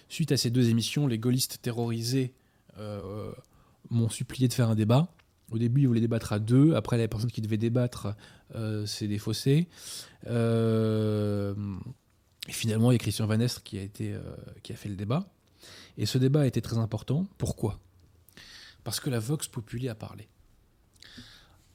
Suite 0.07 0.31
à 0.31 0.37
ces 0.37 0.49
deux 0.49 0.69
émissions, 0.69 1.07
les 1.07 1.19
gaullistes 1.19 1.59
terrorisés 1.61 2.33
euh, 2.77 3.33
m'ont 3.89 4.07
supplié 4.07 4.47
de 4.47 4.53
faire 4.53 4.69
un 4.69 4.75
débat. 4.75 5.13
Au 5.51 5.57
début, 5.57 5.81
ils 5.81 5.87
voulaient 5.87 5.99
débattre 5.99 6.31
à 6.31 6.39
deux. 6.39 6.73
Après, 6.75 6.97
la 6.97 7.09
personne 7.09 7.31
qui 7.31 7.41
devait 7.41 7.57
débattre 7.57 8.15
euh, 8.55 8.85
s'est 8.85 9.07
défaussée. 9.07 9.67
Euh, 10.27 11.53
et 12.47 12.51
finalement, 12.53 12.91
il 12.91 12.93
y 12.93 12.95
a 12.95 12.99
Christian 12.99 13.27
Van 13.27 13.39
Estre 13.41 13.61
qui 13.61 13.77
été, 13.77 14.15
qui 14.63 14.71
a 14.71 14.75
fait 14.75 14.89
le 14.89 14.95
débat. 14.95 15.27
Et 15.99 16.07
ce 16.07 16.17
débat 16.17 16.47
été 16.47 16.61
très 16.61 16.77
important. 16.77 17.27
Pourquoi? 17.37 17.81
Parce 18.85 19.01
que 19.01 19.09
la 19.09 19.19
Vox 19.19 19.49
Populi 19.49 19.89
a 19.89 19.95
parlé. 19.95 20.29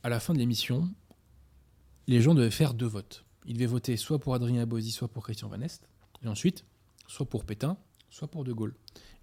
À 0.02 0.08
la 0.08 0.18
fin 0.18 0.32
de 0.32 0.38
l'émission, 0.38 0.88
les 2.06 2.22
gens 2.22 2.34
devaient 2.34 2.50
faire 2.50 2.72
deux 2.72 2.86
votes. 2.86 3.26
Ils 3.44 3.52
devaient 3.52 3.66
voter 3.66 3.98
soit 3.98 4.18
pour 4.18 4.34
Adrien 4.34 4.62
Abosi, 4.62 4.92
soit 4.92 5.08
pour 5.08 5.24
Christian 5.24 5.50
Van 5.50 5.60
Est, 5.60 5.86
et 6.22 6.28
ensuite, 6.28 6.64
soit 7.06 7.28
pour 7.28 7.44
Pétain, 7.44 7.76
soit 8.08 8.28
pour 8.28 8.44
De 8.44 8.54
Gaulle. 8.54 8.74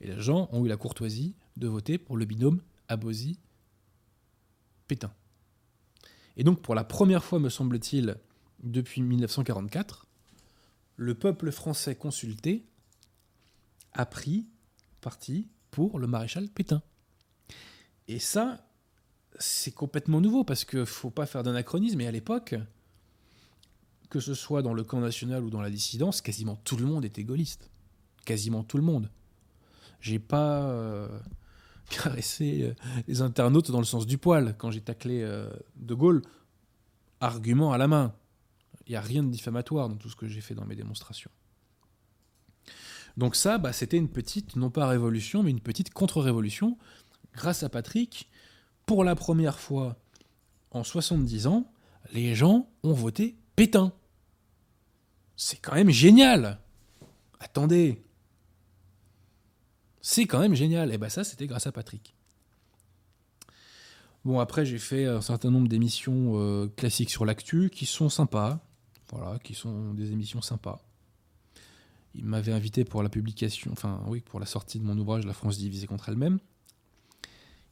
Et 0.02 0.08
les 0.08 0.22
gens 0.22 0.48
ont 0.52 0.64
eu 0.66 0.68
la 0.68 0.78
courtoisie 0.78 1.34
de 1.58 1.68
voter 1.68 1.98
pour 1.98 2.16
le 2.16 2.26
binôme 2.26 2.62
Abosi-Pétain. 2.88 3.40
Et 6.38 6.44
donc, 6.44 6.62
pour 6.62 6.76
la 6.76 6.84
première 6.84 7.24
fois, 7.24 7.40
me 7.40 7.50
semble-t-il, 7.50 8.18
depuis 8.62 9.02
1944, 9.02 10.06
le 10.96 11.16
peuple 11.16 11.52
français 11.52 11.96
consulté 11.96 12.68
a 13.94 14.06
pris 14.06 14.46
parti 15.02 15.48
pour 15.72 16.00
le 16.00 16.08
maréchal 16.08 16.48
Pétain. 16.50 16.82
Et 18.08 18.20
ça, 18.20 18.68
c'est 19.40 19.72
complètement 19.72 20.22
nouveau 20.22 20.44
parce 20.44 20.66
qu'il 20.66 20.80
ne 20.80 20.86
faut 20.86 21.10
pas 21.10 21.26
faire 21.26 21.44
d'anachronisme. 21.44 21.98
Mais 21.98 22.08
à 22.08 22.12
l'époque, 22.12 22.56
que 24.10 24.20
ce 24.20 24.34
soit 24.34 24.62
dans 24.62 24.74
le 24.74 24.84
camp 24.84 25.00
national 25.00 25.44
ou 25.44 25.50
dans 25.50 25.62
la 25.62 25.70
dissidence, 25.70 26.22
quasiment 26.22 26.58
tout 26.58 26.78
le 26.78 26.86
monde 26.86 27.06
était 27.06 27.24
gaulliste. 27.24 27.72
Quasiment 28.26 28.64
tout 28.64 28.78
le 28.78 28.84
monde. 28.84 29.10
J'ai 30.00 30.20
pas 30.20 30.64
euh, 30.64 31.08
caressé 31.90 32.64
euh, 32.64 33.02
les 33.08 33.22
internautes 33.22 33.72
dans 33.72 33.80
le 33.80 33.86
sens 33.86 34.06
du 34.06 34.18
poil 34.18 34.56
quand 34.58 34.72
j'ai 34.72 34.82
taclé 34.82 35.22
euh, 35.22 35.50
De 35.76 35.94
Gaulle. 35.94 36.22
Argument 37.20 37.72
à 37.72 37.78
la 37.78 37.88
main. 37.88 38.14
Il 38.88 38.92
n'y 38.92 38.96
a 38.96 39.02
rien 39.02 39.24
de 39.24 39.30
diffamatoire 39.30 39.90
dans 39.90 39.96
tout 39.96 40.10
ce 40.10 40.16
que 40.16 40.28
j'ai 40.28 40.42
fait 40.42 40.56
dans 40.56 40.66
mes 40.66 40.76
démonstrations. 40.76 41.32
Donc 43.18 43.36
ça, 43.36 43.58
bah, 43.58 43.74
c'était 43.74 43.98
une 43.98 44.10
petite, 44.10 44.56
non 44.56 44.70
pas 44.70 44.88
révolution, 44.88 45.44
mais 45.44 45.52
une 45.52 45.60
petite 45.60 45.94
contre-révolution, 45.94 46.78
grâce 47.34 47.64
à 47.64 47.70
Patrick, 47.70 48.30
pour 48.86 49.04
la 49.04 49.16
première 49.16 49.60
fois 49.60 49.98
en 50.72 50.84
70 50.84 51.48
ans, 51.48 51.72
les 52.14 52.36
gens 52.36 52.70
ont 52.84 52.94
voté 52.94 53.38
Pétain. 53.56 53.94
C'est 55.36 55.58
quand 55.58 55.76
même 55.76 55.90
génial. 55.90 56.60
Attendez. 57.40 58.04
C'est 60.02 60.26
quand 60.26 60.40
même 60.40 60.56
génial. 60.56 60.94
Et 60.94 60.98
bien 60.98 61.10
ça, 61.10 61.24
c'était 61.24 61.48
grâce 61.48 61.68
à 61.68 61.72
Patrick. 61.72 62.16
Bon, 64.24 64.40
après, 64.40 64.66
j'ai 64.66 64.78
fait 64.78 65.06
un 65.06 65.22
certain 65.22 65.50
nombre 65.50 65.68
d'émissions 65.68 66.34
euh, 66.36 66.68
classiques 66.68 67.10
sur 67.10 67.26
l'actu 67.26 67.70
qui 67.72 67.86
sont 67.86 68.10
sympas. 68.10 68.60
Voilà, 69.12 69.40
qui 69.40 69.56
sont 69.56 69.94
des 69.94 70.12
émissions 70.12 70.42
sympas. 70.42 70.82
Il 72.14 72.26
m'avait 72.26 72.52
invité 72.52 72.84
pour 72.84 73.04
la 73.04 73.10
publication, 73.10 73.72
enfin 73.72 74.04
oui, 74.08 74.22
pour 74.22 74.40
la 74.40 74.46
sortie 74.46 74.80
de 74.80 74.84
mon 74.84 74.98
ouvrage 74.98 75.26
La 75.26 75.34
France 75.34 75.58
divisée 75.58 75.88
contre 75.88 76.10
elle-même 76.10 76.40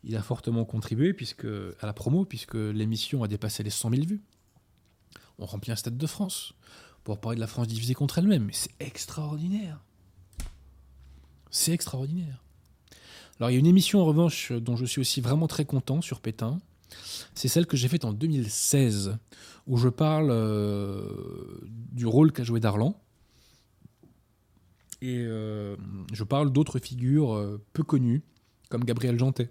il 0.04 0.16
a 0.16 0.22
fortement 0.22 0.66
contribué 0.66 1.14
puisque, 1.14 1.48
à 1.80 1.86
la 1.86 1.94
promo, 1.94 2.26
puisque 2.26 2.56
l'émission 2.56 3.24
a 3.24 3.28
dépassé 3.28 3.64
les 3.64 3.70
100 3.70 3.92
000 3.92 4.04
vues. 4.04 4.22
On 5.38 5.46
remplit 5.46 5.72
un 5.72 5.76
stade 5.76 5.98
de 5.98 6.08
France 6.08 6.54
pour 7.04 7.20
parler 7.20 7.36
de 7.36 7.42
la 7.42 7.48
France 7.48 7.68
divisée 7.68 7.94
contre 7.94 8.18
elle-même. 8.18 8.50
C'est 8.52 8.72
extraordinaire. 8.80 9.80
C'est 11.50 11.72
extraordinaire. 11.72 12.44
Alors 13.40 13.50
il 13.50 13.54
y 13.54 13.56
a 13.56 13.60
une 13.60 13.68
émission 13.68 14.02
en 14.02 14.06
revanche 14.06 14.52
dont 14.52 14.76
je 14.76 14.86
suis 14.86 15.00
aussi 15.00 15.22
vraiment 15.22 15.48
très 15.48 15.66
content 15.66 16.02
sur 16.02 16.20
Pétain. 16.20 16.60
C'est 17.34 17.48
celle 17.48 17.68
que 17.68 17.78
j'ai 17.78 17.88
faite 17.88 18.04
en 18.04 18.14
2016, 18.14 19.18
où 19.68 19.78
je 19.78 19.90
parle 19.90 20.30
euh, 20.32 21.62
du 21.70 22.06
rôle 22.06 22.32
qu'a 22.32 22.44
joué 22.44 22.60
Darlan. 22.60 23.00
Et 25.02 25.20
euh, 25.20 25.76
je 26.14 26.24
parle 26.24 26.52
d'autres 26.52 26.80
figures 26.80 27.34
euh, 27.34 27.62
peu 27.74 27.84
connues, 27.84 28.22
comme 28.70 28.84
Gabriel 28.84 29.18
Jantet 29.18 29.50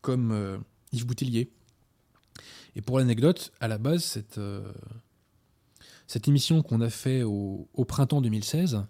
comme 0.00 0.30
euh, 0.30 0.58
Yves 0.92 1.06
Boutillier. 1.06 1.50
Et 2.76 2.82
pour 2.82 2.98
l'anecdote, 2.98 3.52
à 3.60 3.66
la 3.66 3.78
base, 3.78 4.04
cette, 4.04 4.40
cette 6.06 6.28
émission 6.28 6.62
qu'on 6.62 6.80
a 6.80 6.90
fait 6.90 7.24
au, 7.24 7.68
printemps 7.88 8.20
2016, 8.20 8.84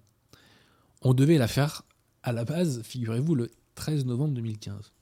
on 1.00 1.14
devait 1.14 1.38
la 1.38 1.48
faire 1.48 1.82
à 2.22 2.32
la 2.32 2.44
base, 2.44 2.82
figurez-vous, 2.82 3.34
le 3.34 3.50
13 3.74 4.04
novembre 4.04 4.34
2015. 4.34 4.92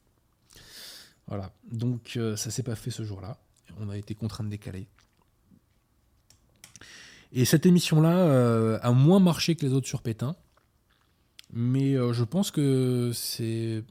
Voilà, 1.26 1.52
donc 1.72 2.14
euh, 2.16 2.36
ça 2.36 2.50
s'est 2.50 2.62
pas 2.62 2.76
fait 2.76 2.92
ce 2.92 3.02
jour-là. 3.02 3.38
On 3.80 3.88
a 3.88 3.96
été 3.98 4.14
contraint 4.14 4.44
de 4.44 4.50
décaler. 4.50 4.86
Et 7.32 7.44
cette 7.44 7.66
émission-là 7.66 8.78
a 8.80 8.92
moins 8.92 9.18
marché 9.18 9.56
que 9.56 9.66
les 9.66 9.72
autres 9.72 9.88
sur 9.88 10.00
Pétain. 10.00 10.36
Mais 11.52 11.94
je 11.94 12.24
pense 12.24 12.50
que 12.50 13.12
c'est 13.14 13.84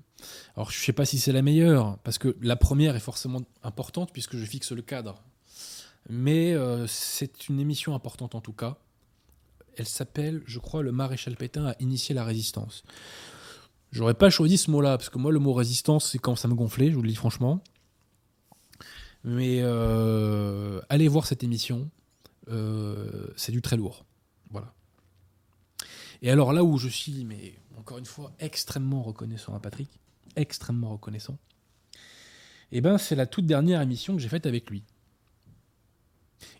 alors 0.55 0.71
je 0.71 0.79
sais 0.79 0.93
pas 0.93 1.05
si 1.05 1.19
c'est 1.19 1.31
la 1.31 1.41
meilleure, 1.41 1.97
parce 1.99 2.17
que 2.17 2.35
la 2.41 2.55
première 2.55 2.95
est 2.95 3.01
forcément 3.01 3.41
importante 3.63 4.11
puisque 4.13 4.37
je 4.37 4.45
fixe 4.45 4.71
le 4.71 4.81
cadre. 4.81 5.21
Mais 6.09 6.53
euh, 6.53 6.85
c'est 6.87 7.49
une 7.49 7.59
émission 7.59 7.95
importante 7.95 8.35
en 8.35 8.41
tout 8.41 8.53
cas. 8.53 8.77
Elle 9.77 9.87
s'appelle, 9.87 10.41
je 10.45 10.59
crois, 10.59 10.83
Le 10.83 10.91
maréchal 10.91 11.35
Pétain 11.35 11.65
a 11.65 11.75
initié 11.79 12.15
la 12.15 12.23
résistance. 12.23 12.83
J'aurais 13.91 14.13
pas 14.13 14.29
choisi 14.29 14.57
ce 14.57 14.71
mot-là, 14.71 14.97
parce 14.97 15.09
que 15.09 15.17
moi 15.17 15.31
le 15.31 15.39
mot 15.39 15.53
résistance, 15.53 16.11
c'est 16.11 16.19
quand 16.19 16.35
ça 16.35 16.47
me 16.47 16.53
gonflait, 16.53 16.91
je 16.91 16.95
vous 16.95 17.01
le 17.01 17.09
dis 17.09 17.15
franchement. 17.15 17.61
Mais 19.23 19.59
euh, 19.61 20.79
allez 20.89 21.07
voir 21.07 21.25
cette 21.25 21.43
émission, 21.43 21.89
euh, 22.49 23.27
c'est 23.35 23.51
du 23.51 23.61
très 23.61 23.75
lourd. 23.75 24.05
Voilà. 24.51 24.73
Et 26.21 26.31
alors 26.31 26.53
là 26.53 26.63
où 26.63 26.77
je 26.77 26.87
suis, 26.87 27.25
mais 27.25 27.55
encore 27.77 27.97
une 27.97 28.05
fois, 28.05 28.33
extrêmement 28.39 29.03
reconnaissant 29.03 29.53
à 29.53 29.59
Patrick, 29.59 29.99
extrêmement 30.35 30.91
reconnaissant, 30.91 31.37
eh 32.71 32.81
ben 32.81 32.97
c'est 32.97 33.15
la 33.15 33.25
toute 33.25 33.45
dernière 33.45 33.81
émission 33.81 34.15
que 34.15 34.21
j'ai 34.21 34.29
faite 34.29 34.45
avec 34.45 34.69
lui. 34.69 34.83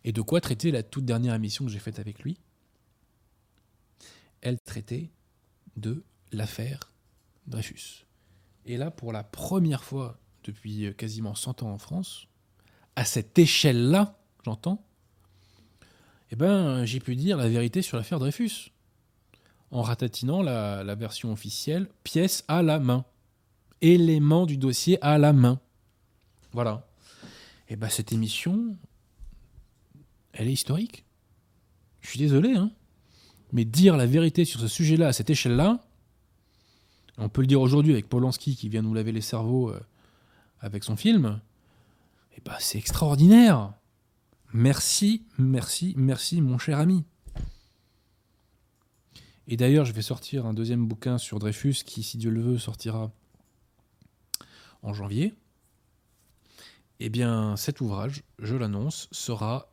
Et 0.04 0.12
de 0.12 0.22
quoi 0.22 0.42
traiter 0.42 0.72
la 0.72 0.84
toute 0.84 1.06
dernière 1.06 1.34
émission 1.34 1.66
que 1.66 1.72
j'ai 1.72 1.80
faite 1.80 2.00
avec 2.00 2.24
lui? 2.24 2.38
Elle 4.42 4.60
traitait 4.60 5.10
de 5.78 6.04
l'affaire 6.32 6.92
Dreyfus. 7.48 8.06
Et 8.66 8.78
là, 8.78 8.92
pour 8.92 9.12
la 9.12 9.24
première 9.24 9.84
fois 9.84 10.20
depuis 10.44 10.94
quasiment 10.96 11.36
100 11.36 11.64
ans 11.64 11.72
en 11.72 11.78
France, 11.78 12.28
à 12.96 13.04
cette 13.04 13.38
échelle-là, 13.38 14.18
j'entends, 14.44 14.86
eh 16.32 16.36
ben, 16.36 16.86
j'ai 16.86 17.00
pu 17.00 17.16
dire 17.16 17.38
la 17.38 17.50
vérité 17.50 17.82
sur 17.82 17.98
l'affaire 17.98 18.20
Dreyfus, 18.20 18.72
en 19.76 19.82
ratatinant 19.82 20.42
la, 20.42 20.96
version 20.96 21.34
officielle, 21.34 21.90
pièce 22.06 22.46
à 22.48 22.62
la 22.64 22.80
main 22.80 23.04
éléments 23.82 24.46
du 24.46 24.58
dossier 24.58 24.98
à 25.04 25.18
la 25.18 25.34
main. 25.34 25.60
Voilà. 26.54 26.88
Et 27.68 27.74
eh 27.74 27.76
bien 27.76 27.90
cette 27.90 28.14
émission, 28.14 28.78
elle 30.32 30.48
est 30.48 30.54
historique. 30.54 31.04
Je 32.00 32.08
suis 32.10 32.20
désolé, 32.20 32.56
hein. 32.56 32.72
Mais 33.52 33.66
dire 33.66 33.98
la 33.98 34.06
vérité 34.06 34.46
sur 34.46 34.62
ce 34.62 34.70
sujet-là, 34.70 35.10
à 35.10 35.14
cette 35.14 35.30
échelle-là, 35.30 35.84
on 37.18 37.28
peut 37.28 37.42
le 37.42 37.48
dire 37.48 37.60
aujourd'hui 37.60 37.92
avec 37.92 38.08
Polanski 38.08 38.56
qui 38.56 38.70
vient 38.70 38.82
nous 38.82 38.94
laver 38.94 39.12
les 39.12 39.22
cerveaux 39.22 39.72
euh, 39.72 39.80
avec 40.62 40.86
son 40.86 40.96
film, 40.96 41.42
et 42.32 42.38
eh 42.38 42.42
ben 42.46 42.56
c'est 42.60 42.78
extraordinaire. 42.78 43.74
Merci, 44.54 45.26
merci, 45.38 45.94
merci 45.98 46.42
mon 46.42 46.58
cher 46.58 46.80
ami. 46.80 47.04
Et 49.48 49.58
d'ailleurs, 49.58 49.86
je 49.86 49.94
vais 49.94 50.02
sortir 50.02 50.46
un 50.46 50.54
deuxième 50.54 50.88
bouquin 50.88 51.18
sur 51.18 51.40
Dreyfus 51.40 51.84
qui, 51.86 52.04
si 52.04 52.18
Dieu 52.18 52.32
le 52.32 52.42
veut, 52.42 52.58
sortira 52.58 53.12
en 54.82 54.94
janvier, 54.94 55.34
eh 57.00 57.10
bien 57.10 57.56
cet 57.58 57.82
ouvrage, 57.82 58.24
je 58.40 58.56
l'annonce, 58.56 59.08
sera 59.12 59.72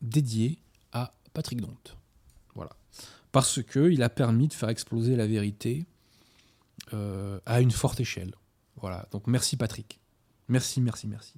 dédié 0.00 0.58
à 0.92 1.12
Patrick 1.32 1.60
Dont. 1.60 1.76
Voilà. 2.54 2.70
Parce 3.32 3.62
qu'il 3.62 4.02
a 4.02 4.08
permis 4.08 4.48
de 4.48 4.52
faire 4.52 4.68
exploser 4.68 5.16
la 5.16 5.26
vérité 5.26 5.86
euh, 6.92 7.40
à 7.46 7.60
une 7.60 7.70
forte 7.70 8.00
échelle. 8.00 8.34
Voilà. 8.76 9.06
Donc 9.10 9.26
merci 9.26 9.56
Patrick. 9.56 10.00
Merci, 10.48 10.80
merci, 10.80 11.06
merci. 11.06 11.34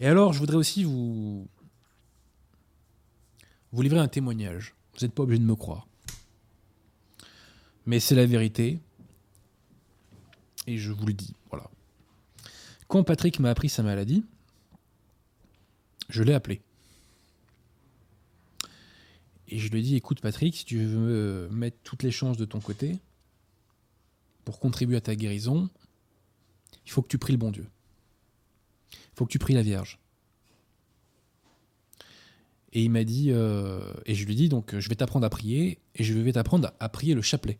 Et 0.00 0.06
alors, 0.06 0.32
je 0.32 0.38
voudrais 0.40 0.56
aussi 0.56 0.82
vous, 0.82 1.46
vous 3.70 3.82
livrer 3.82 4.00
un 4.00 4.08
témoignage. 4.08 4.74
Vous 4.94 5.04
n'êtes 5.04 5.14
pas 5.14 5.22
obligé 5.22 5.38
de 5.38 5.44
me 5.44 5.54
croire. 5.54 5.86
Mais 7.86 8.00
c'est 8.00 8.14
la 8.14 8.26
vérité. 8.26 8.78
Et 10.66 10.78
je 10.78 10.92
vous 10.92 11.06
le 11.06 11.12
dis, 11.12 11.34
voilà. 11.50 11.68
Quand 12.88 13.02
Patrick 13.02 13.40
m'a 13.40 13.50
appris 13.50 13.68
sa 13.68 13.82
maladie, 13.82 14.24
je 16.08 16.22
l'ai 16.22 16.34
appelé. 16.34 16.60
Et 19.48 19.58
je 19.58 19.70
lui 19.70 19.80
ai 19.80 19.82
dit, 19.82 19.96
écoute 19.96 20.20
Patrick, 20.20 20.56
si 20.56 20.64
tu 20.64 20.84
veux 20.84 21.48
mettre 21.50 21.76
toutes 21.82 22.02
les 22.02 22.10
chances 22.10 22.36
de 22.36 22.44
ton 22.44 22.60
côté 22.60 22.98
pour 24.44 24.60
contribuer 24.60 24.96
à 24.96 25.00
ta 25.00 25.14
guérison, 25.14 25.68
il 26.86 26.90
faut 26.90 27.02
que 27.02 27.08
tu 27.08 27.18
pries 27.18 27.32
le 27.32 27.38
bon 27.38 27.50
Dieu. 27.50 27.66
Il 28.92 29.16
faut 29.16 29.26
que 29.26 29.32
tu 29.32 29.38
pries 29.38 29.54
la 29.54 29.62
Vierge. 29.62 29.98
Et 32.72 32.82
il 32.82 32.90
m'a 32.90 33.04
dit, 33.04 33.30
euh, 33.30 33.92
et 34.06 34.14
je 34.14 34.24
lui 34.24 34.32
ai 34.32 34.36
dit, 34.36 34.48
donc 34.48 34.78
je 34.78 34.88
vais 34.88 34.94
t'apprendre 34.94 35.26
à 35.26 35.30
prier, 35.30 35.78
et 35.94 36.04
je 36.04 36.14
vais 36.14 36.32
t'apprendre 36.32 36.72
à 36.80 36.88
prier 36.88 37.14
le 37.14 37.20
chapelet. 37.20 37.58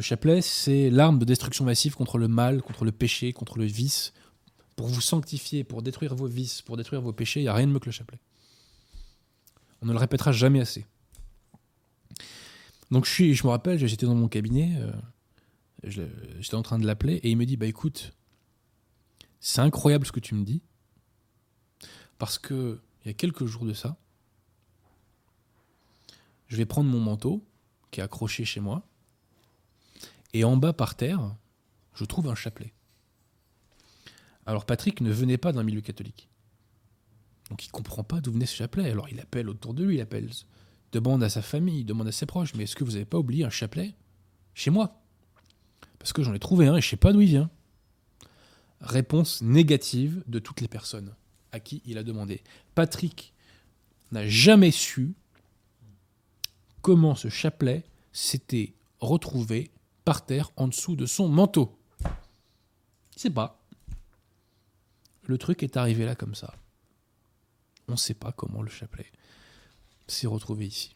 Le 0.00 0.02
chapelet, 0.02 0.40
c'est 0.40 0.88
l'arme 0.88 1.18
de 1.18 1.26
destruction 1.26 1.66
massive 1.66 1.94
contre 1.94 2.16
le 2.16 2.26
mal, 2.26 2.62
contre 2.62 2.86
le 2.86 2.90
péché, 2.90 3.34
contre 3.34 3.58
le 3.58 3.66
vice. 3.66 4.14
Pour 4.74 4.86
vous 4.86 5.02
sanctifier, 5.02 5.62
pour 5.62 5.82
détruire 5.82 6.14
vos 6.14 6.26
vices, 6.26 6.62
pour 6.62 6.78
détruire 6.78 7.02
vos 7.02 7.12
péchés, 7.12 7.40
il 7.40 7.42
n'y 7.42 7.50
a 7.50 7.54
rien 7.54 7.66
de 7.66 7.72
mieux 7.72 7.80
que 7.80 7.84
le 7.84 7.92
chapelet. 7.92 8.18
On 9.82 9.86
ne 9.86 9.92
le 9.92 9.98
répétera 9.98 10.32
jamais 10.32 10.58
assez. 10.58 10.86
Donc 12.90 13.04
je, 13.04 13.24
me 13.44 13.48
rappelle, 13.50 13.78
j'étais 13.78 14.06
dans 14.06 14.14
mon 14.14 14.28
cabinet, 14.28 14.74
euh, 14.78 14.90
j'étais 15.84 16.54
en 16.54 16.62
train 16.62 16.78
de 16.78 16.86
l'appeler, 16.86 17.16
et 17.16 17.30
il 17.30 17.36
me 17.36 17.44
dit, 17.44 17.58
bah 17.58 17.66
écoute, 17.66 18.14
c'est 19.38 19.60
incroyable 19.60 20.06
ce 20.06 20.12
que 20.12 20.20
tu 20.20 20.34
me 20.34 20.44
dis, 20.44 20.62
parce 22.16 22.38
que 22.38 22.80
il 23.04 23.08
y 23.08 23.10
a 23.10 23.14
quelques 23.14 23.44
jours 23.44 23.66
de 23.66 23.74
ça, 23.74 23.98
je 26.46 26.56
vais 26.56 26.64
prendre 26.64 26.88
mon 26.88 27.00
manteau 27.00 27.44
qui 27.90 28.00
est 28.00 28.02
accroché 28.02 28.46
chez 28.46 28.60
moi, 28.60 28.86
et 30.32 30.44
en 30.44 30.56
bas 30.56 30.72
par 30.72 30.94
terre, 30.94 31.34
je 31.94 32.04
trouve 32.04 32.28
un 32.28 32.34
chapelet. 32.34 32.72
Alors 34.46 34.64
Patrick 34.64 35.00
ne 35.00 35.10
venait 35.10 35.38
pas 35.38 35.52
d'un 35.52 35.62
milieu 35.62 35.80
catholique. 35.80 36.28
Donc 37.50 37.64
il 37.64 37.70
comprend 37.70 38.04
pas 38.04 38.20
d'où 38.20 38.32
venait 38.32 38.46
ce 38.46 38.56
chapelet. 38.56 38.90
Alors 38.90 39.08
il 39.08 39.20
appelle 39.20 39.48
autour 39.48 39.74
de 39.74 39.84
lui, 39.84 39.96
il 39.96 40.00
appelle, 40.00 40.30
demande 40.92 41.22
à 41.22 41.28
sa 41.28 41.42
famille, 41.42 41.84
demande 41.84 42.08
à 42.08 42.12
ses 42.12 42.26
proches, 42.26 42.54
mais 42.54 42.64
est-ce 42.64 42.76
que 42.76 42.84
vous 42.84 42.92
n'avez 42.92 43.04
pas 43.04 43.18
oublié 43.18 43.44
un 43.44 43.50
chapelet 43.50 43.94
chez 44.54 44.70
moi? 44.70 45.02
Parce 45.98 46.12
que 46.12 46.22
j'en 46.22 46.34
ai 46.34 46.38
trouvé 46.38 46.66
un 46.66 46.76
et 46.76 46.80
je 46.80 46.88
sais 46.88 46.96
pas 46.96 47.12
d'où 47.12 47.20
il 47.20 47.28
vient. 47.28 47.50
Réponse 48.80 49.42
négative 49.42 50.22
de 50.26 50.38
toutes 50.38 50.60
les 50.60 50.68
personnes 50.68 51.14
à 51.52 51.60
qui 51.60 51.82
il 51.84 51.98
a 51.98 52.02
demandé. 52.02 52.42
Patrick 52.74 53.34
n'a 54.12 54.26
jamais 54.26 54.70
su 54.70 55.14
comment 56.80 57.14
ce 57.14 57.28
chapelet 57.28 57.84
s'était 58.12 58.74
retrouvé 59.00 59.70
par 60.04 60.24
terre 60.26 60.50
en 60.56 60.68
dessous 60.68 60.96
de 60.96 61.06
son 61.06 61.28
manteau. 61.28 61.78
Il 63.16 63.22
sait 63.22 63.30
pas. 63.30 63.60
Le 65.24 65.38
truc 65.38 65.62
est 65.62 65.76
arrivé 65.76 66.04
là 66.06 66.14
comme 66.14 66.34
ça. 66.34 66.54
On 67.88 67.92
ne 67.92 67.96
sait 67.96 68.14
pas 68.14 68.32
comment 68.32 68.62
le 68.62 68.70
chapelet 68.70 69.10
s'est 70.06 70.26
retrouvé 70.26 70.66
ici. 70.66 70.94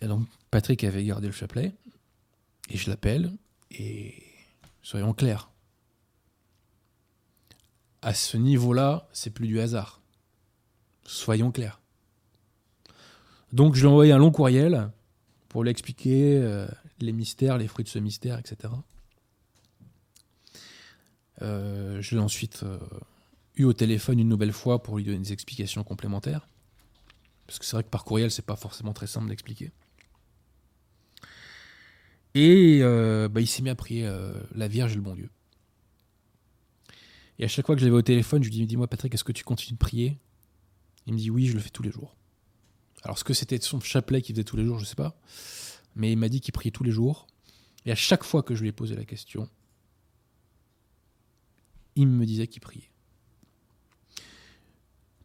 Et 0.00 0.06
donc 0.06 0.26
Patrick 0.50 0.84
avait 0.84 1.04
gardé 1.04 1.26
le 1.26 1.32
chapelet, 1.32 1.74
et 2.68 2.76
je 2.76 2.88
l'appelle, 2.88 3.32
et 3.70 4.22
soyons 4.82 5.12
clairs, 5.12 5.50
à 8.02 8.14
ce 8.14 8.36
niveau-là, 8.36 9.08
c'est 9.12 9.30
plus 9.30 9.48
du 9.48 9.60
hasard. 9.60 10.00
Soyons 11.04 11.50
clairs. 11.50 11.80
Donc 13.52 13.74
je 13.74 13.80
lui 13.80 13.88
ai 13.88 13.90
envoyé 13.90 14.12
un 14.12 14.18
long 14.18 14.30
courriel 14.30 14.90
pour 15.58 15.64
lui 15.64 15.72
expliquer 15.72 16.36
euh, 16.36 16.68
les 17.00 17.10
mystères, 17.10 17.58
les 17.58 17.66
fruits 17.66 17.82
de 17.84 17.88
ce 17.88 17.98
mystère, 17.98 18.38
etc. 18.38 18.72
Euh, 21.42 22.00
je 22.00 22.14
l'ai 22.14 22.20
ensuite 22.20 22.62
euh, 22.62 22.78
eu 23.56 23.64
au 23.64 23.72
téléphone 23.72 24.20
une 24.20 24.28
nouvelle 24.28 24.52
fois 24.52 24.84
pour 24.84 24.98
lui 24.98 25.02
donner 25.02 25.18
des 25.18 25.32
explications 25.32 25.82
complémentaires. 25.82 26.48
Parce 27.48 27.58
que 27.58 27.64
c'est 27.64 27.74
vrai 27.74 27.82
que 27.82 27.88
par 27.88 28.04
courriel, 28.04 28.30
c'est 28.30 28.46
pas 28.46 28.54
forcément 28.54 28.92
très 28.92 29.08
simple 29.08 29.26
d'expliquer. 29.26 29.72
Et 32.36 32.78
bah, 33.28 33.40
il 33.40 33.48
s'est 33.48 33.62
mis 33.62 33.70
à 33.70 33.74
prier 33.74 34.08
la 34.54 34.68
Vierge 34.68 34.92
et 34.92 34.94
le 34.94 35.02
bon 35.02 35.16
Dieu. 35.16 35.28
Et 37.40 37.44
à 37.44 37.48
chaque 37.48 37.66
fois 37.66 37.74
que 37.74 37.80
je 37.80 37.86
l'avais 37.86 37.98
au 37.98 38.02
téléphone, 38.02 38.44
je 38.44 38.48
lui 38.48 38.58
dis 38.58 38.64
Dis-moi, 38.64 38.86
Patrick, 38.86 39.12
est-ce 39.12 39.24
que 39.24 39.32
tu 39.32 39.42
continues 39.42 39.74
de 39.74 39.78
prier? 39.78 40.18
Il 41.08 41.14
me 41.14 41.18
dit 41.18 41.32
Oui, 41.32 41.46
je 41.46 41.54
le 41.54 41.58
fais 41.58 41.70
tous 41.70 41.82
les 41.82 41.90
jours. 41.90 42.14
Alors, 43.02 43.18
ce 43.18 43.24
que 43.24 43.34
c'était 43.34 43.60
son 43.60 43.80
chapelet 43.80 44.22
qu'il 44.22 44.34
faisait 44.34 44.44
tous 44.44 44.56
les 44.56 44.64
jours, 44.64 44.78
je 44.78 44.84
ne 44.84 44.88
sais 44.88 44.94
pas. 44.94 45.16
Mais 45.94 46.12
il 46.12 46.16
m'a 46.16 46.28
dit 46.28 46.40
qu'il 46.40 46.52
priait 46.52 46.70
tous 46.70 46.84
les 46.84 46.90
jours. 46.90 47.26
Et 47.86 47.92
à 47.92 47.94
chaque 47.94 48.24
fois 48.24 48.42
que 48.42 48.54
je 48.54 48.62
lui 48.62 48.68
ai 48.68 48.72
posé 48.72 48.96
la 48.96 49.04
question, 49.04 49.48
il 51.96 52.06
me 52.06 52.26
disait 52.26 52.46
qu'il 52.46 52.60
priait. 52.60 52.90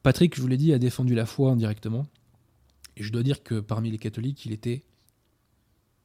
Patrick, 0.01 0.35
je 0.35 0.41
vous 0.41 0.47
l'ai 0.47 0.57
dit, 0.57 0.73
a 0.73 0.79
défendu 0.79 1.15
la 1.15 1.25
foi 1.25 1.51
indirectement. 1.51 2.07
Et 2.97 3.03
je 3.03 3.11
dois 3.11 3.23
dire 3.23 3.43
que 3.43 3.59
parmi 3.59 3.89
les 3.89 3.97
catholiques, 3.97 4.45
il 4.45 4.51
était 4.51 4.83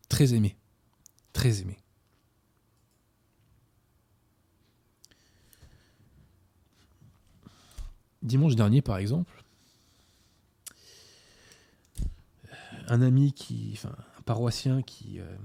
très 0.08 0.34
aimé. 0.34 0.56
Très 1.32 1.60
aimé. 1.60 1.78
Dimanche 8.22 8.56
dernier, 8.56 8.82
par 8.82 8.98
exemple, 8.98 9.44
un 12.88 13.02
ami 13.02 13.32
qui, 13.32 13.70
enfin, 13.74 13.94
un 14.18 14.22
paroissien 14.22 14.82
qui, 14.82 15.20
euh, 15.20 15.36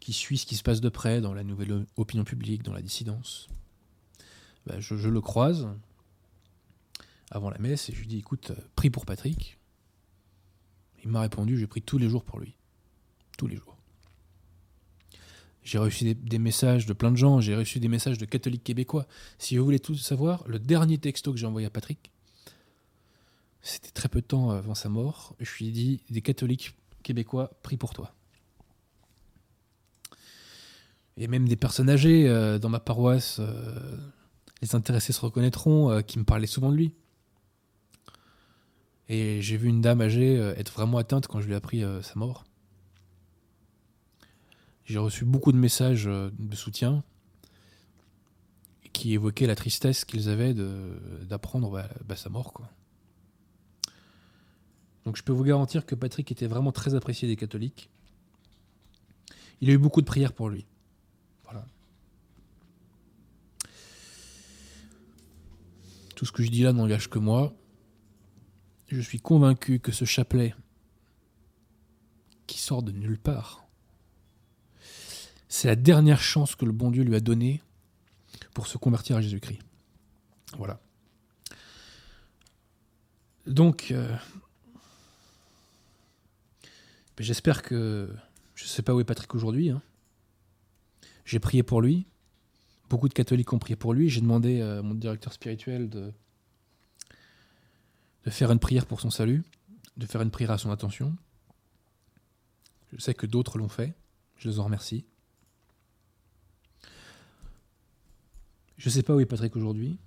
qui 0.00 0.12
suit 0.12 0.38
ce 0.38 0.46
qui 0.46 0.56
se 0.56 0.62
passe 0.62 0.80
de 0.80 0.88
près 0.88 1.20
dans 1.20 1.32
la 1.32 1.44
nouvelle 1.44 1.86
opinion 1.96 2.24
publique, 2.24 2.62
dans 2.62 2.72
la 2.72 2.82
dissidence, 2.82 3.48
bah, 4.66 4.80
je, 4.80 4.94
le 4.94 5.20
croise 5.20 5.68
avant 7.30 7.50
la 7.50 7.58
messe 7.58 7.88
et 7.88 7.94
je 7.94 8.00
lui 8.00 8.06
dis 8.06 8.18
écoute, 8.18 8.50
euh, 8.50 8.60
prie 8.74 8.90
pour 8.90 9.06
Patrick. 9.06 9.58
Il 11.02 11.10
m'a 11.10 11.20
répondu 11.22 11.58
je 11.58 11.66
prie 11.66 11.80
tous 11.80 11.96
les 11.96 12.08
jours 12.08 12.24
pour 12.24 12.40
lui. 12.40 12.54
Tous 13.38 13.46
les 13.46 13.56
jours. 13.56 13.76
J'ai 15.62 15.78
reçu 15.78 16.14
des, 16.14 16.38
messages 16.38 16.86
de 16.86 16.92
plein 16.92 17.10
de 17.10 17.16
gens, 17.16 17.40
j'ai 17.40 17.54
reçu 17.54 17.80
des 17.80 17.88
messages 17.88 18.18
de 18.18 18.24
catholiques 18.24 18.64
québécois. 18.64 19.06
Si 19.38 19.56
vous 19.56 19.64
voulez 19.64 19.78
tout 19.78 19.94
savoir, 19.94 20.42
le 20.48 20.58
dernier 20.58 20.98
texto 20.98 21.32
que 21.32 21.38
j'ai 21.38 21.46
envoyé 21.46 21.66
à 21.66 21.70
Patrick, 21.70 22.10
c'était 23.62 23.90
très 23.90 24.08
peu 24.08 24.20
de 24.20 24.26
temps 24.26 24.50
avant 24.50 24.74
sa 24.74 24.88
mort. 24.88 25.36
Je 25.40 25.50
lui 25.58 25.68
ai 25.68 25.70
dit 25.72 26.02
des 26.10 26.22
catholiques 26.22 26.76
québécois 27.02 27.50
prient 27.62 27.76
pour 27.76 27.94
toi. 27.94 28.14
Et 31.16 31.28
même 31.28 31.46
des 31.46 31.56
personnes 31.56 31.90
âgées 31.90 32.28
euh, 32.28 32.58
dans 32.58 32.70
ma 32.70 32.80
paroisse, 32.80 33.40
euh, 33.40 33.96
les 34.62 34.74
intéressés 34.74 35.12
se 35.12 35.20
reconnaîtront, 35.20 35.90
euh, 35.90 36.00
qui 36.00 36.18
me 36.18 36.24
parlaient 36.24 36.46
souvent 36.46 36.70
de 36.70 36.76
lui. 36.76 36.94
Et 39.10 39.42
j'ai 39.42 39.56
vu 39.56 39.68
une 39.68 39.82
dame 39.82 40.00
âgée 40.00 40.36
être 40.56 40.72
vraiment 40.72 40.96
atteinte 40.98 41.26
quand 41.26 41.40
je 41.40 41.46
lui 41.46 41.52
ai 41.52 41.56
appris 41.56 41.82
sa 42.00 42.14
mort. 42.14 42.44
J'ai 44.84 44.98
reçu 44.98 45.24
beaucoup 45.24 45.50
de 45.50 45.56
messages 45.56 46.04
de 46.04 46.54
soutien 46.54 47.02
qui 48.92 49.12
évoquaient 49.14 49.48
la 49.48 49.56
tristesse 49.56 50.04
qu'ils 50.04 50.28
avaient 50.28 50.54
d'apprendre 50.54 51.72
bah, 51.72 51.88
bah, 52.04 52.14
sa 52.14 52.28
mort. 52.28 52.52
Quoi. 52.52 52.70
Donc 55.04 55.16
je 55.16 55.22
peux 55.22 55.32
vous 55.32 55.44
garantir 55.44 55.86
que 55.86 55.94
Patrick 55.94 56.30
était 56.30 56.46
vraiment 56.46 56.72
très 56.72 56.94
apprécié 56.94 57.26
des 57.28 57.36
catholiques. 57.36 57.90
Il 59.60 59.70
a 59.70 59.72
eu 59.72 59.78
beaucoup 59.78 60.00
de 60.00 60.06
prières 60.06 60.32
pour 60.32 60.48
lui. 60.48 60.66
Voilà. 61.44 61.66
Tout 66.14 66.26
ce 66.26 66.32
que 66.32 66.42
je 66.42 66.50
dis 66.50 66.62
là 66.62 66.72
n'engage 66.72 67.08
que 67.08 67.18
moi. 67.18 67.54
Je 68.88 69.00
suis 69.00 69.20
convaincu 69.20 69.78
que 69.78 69.92
ce 69.92 70.04
chapelet 70.04 70.54
qui 72.46 72.58
sort 72.58 72.82
de 72.82 72.90
nulle 72.90 73.18
part 73.18 73.60
c'est 75.50 75.66
la 75.66 75.76
dernière 75.76 76.22
chance 76.22 76.54
que 76.54 76.64
le 76.64 76.72
bon 76.72 76.92
Dieu 76.92 77.02
lui 77.02 77.16
a 77.16 77.20
donnée 77.20 77.60
pour 78.54 78.68
se 78.68 78.78
convertir 78.78 79.16
à 79.16 79.20
Jésus-Christ. 79.20 79.60
Voilà. 80.56 80.80
Donc, 83.46 83.90
euh, 83.90 84.16
j'espère 87.20 87.62
que... 87.62 88.12
Je 88.54 88.64
ne 88.64 88.68
sais 88.68 88.82
pas 88.82 88.94
où 88.94 89.00
est 89.00 89.04
Patrick 89.04 89.34
aujourd'hui. 89.34 89.70
Hein. 89.70 89.80
J'ai 91.24 91.38
prié 91.38 91.62
pour 91.62 91.80
lui. 91.80 92.06
Beaucoup 92.88 93.08
de 93.08 93.14
catholiques 93.14 93.52
ont 93.52 93.58
prié 93.58 93.76
pour 93.76 93.94
lui. 93.94 94.10
J'ai 94.10 94.20
demandé 94.20 94.60
à 94.60 94.82
mon 94.82 94.94
directeur 94.94 95.32
spirituel 95.32 95.88
de, 95.88 96.12
de 98.24 98.30
faire 98.30 98.50
une 98.50 98.58
prière 98.58 98.84
pour 98.84 99.00
son 99.00 99.10
salut, 99.10 99.44
de 99.96 100.06
faire 100.06 100.20
une 100.20 100.30
prière 100.30 100.50
à 100.50 100.58
son 100.58 100.70
attention. 100.70 101.16
Je 102.92 103.00
sais 103.00 103.14
que 103.14 103.26
d'autres 103.26 103.58
l'ont 103.58 103.68
fait. 103.68 103.94
Je 104.36 104.48
les 104.48 104.58
en 104.58 104.64
remercie. 104.64 105.04
Je 108.76 108.88
ne 108.88 108.92
sais 108.92 109.02
pas 109.02 109.14
où 109.14 109.20
est 109.20 109.26
Patrick 109.26 109.54
aujourd'hui. 109.56 109.98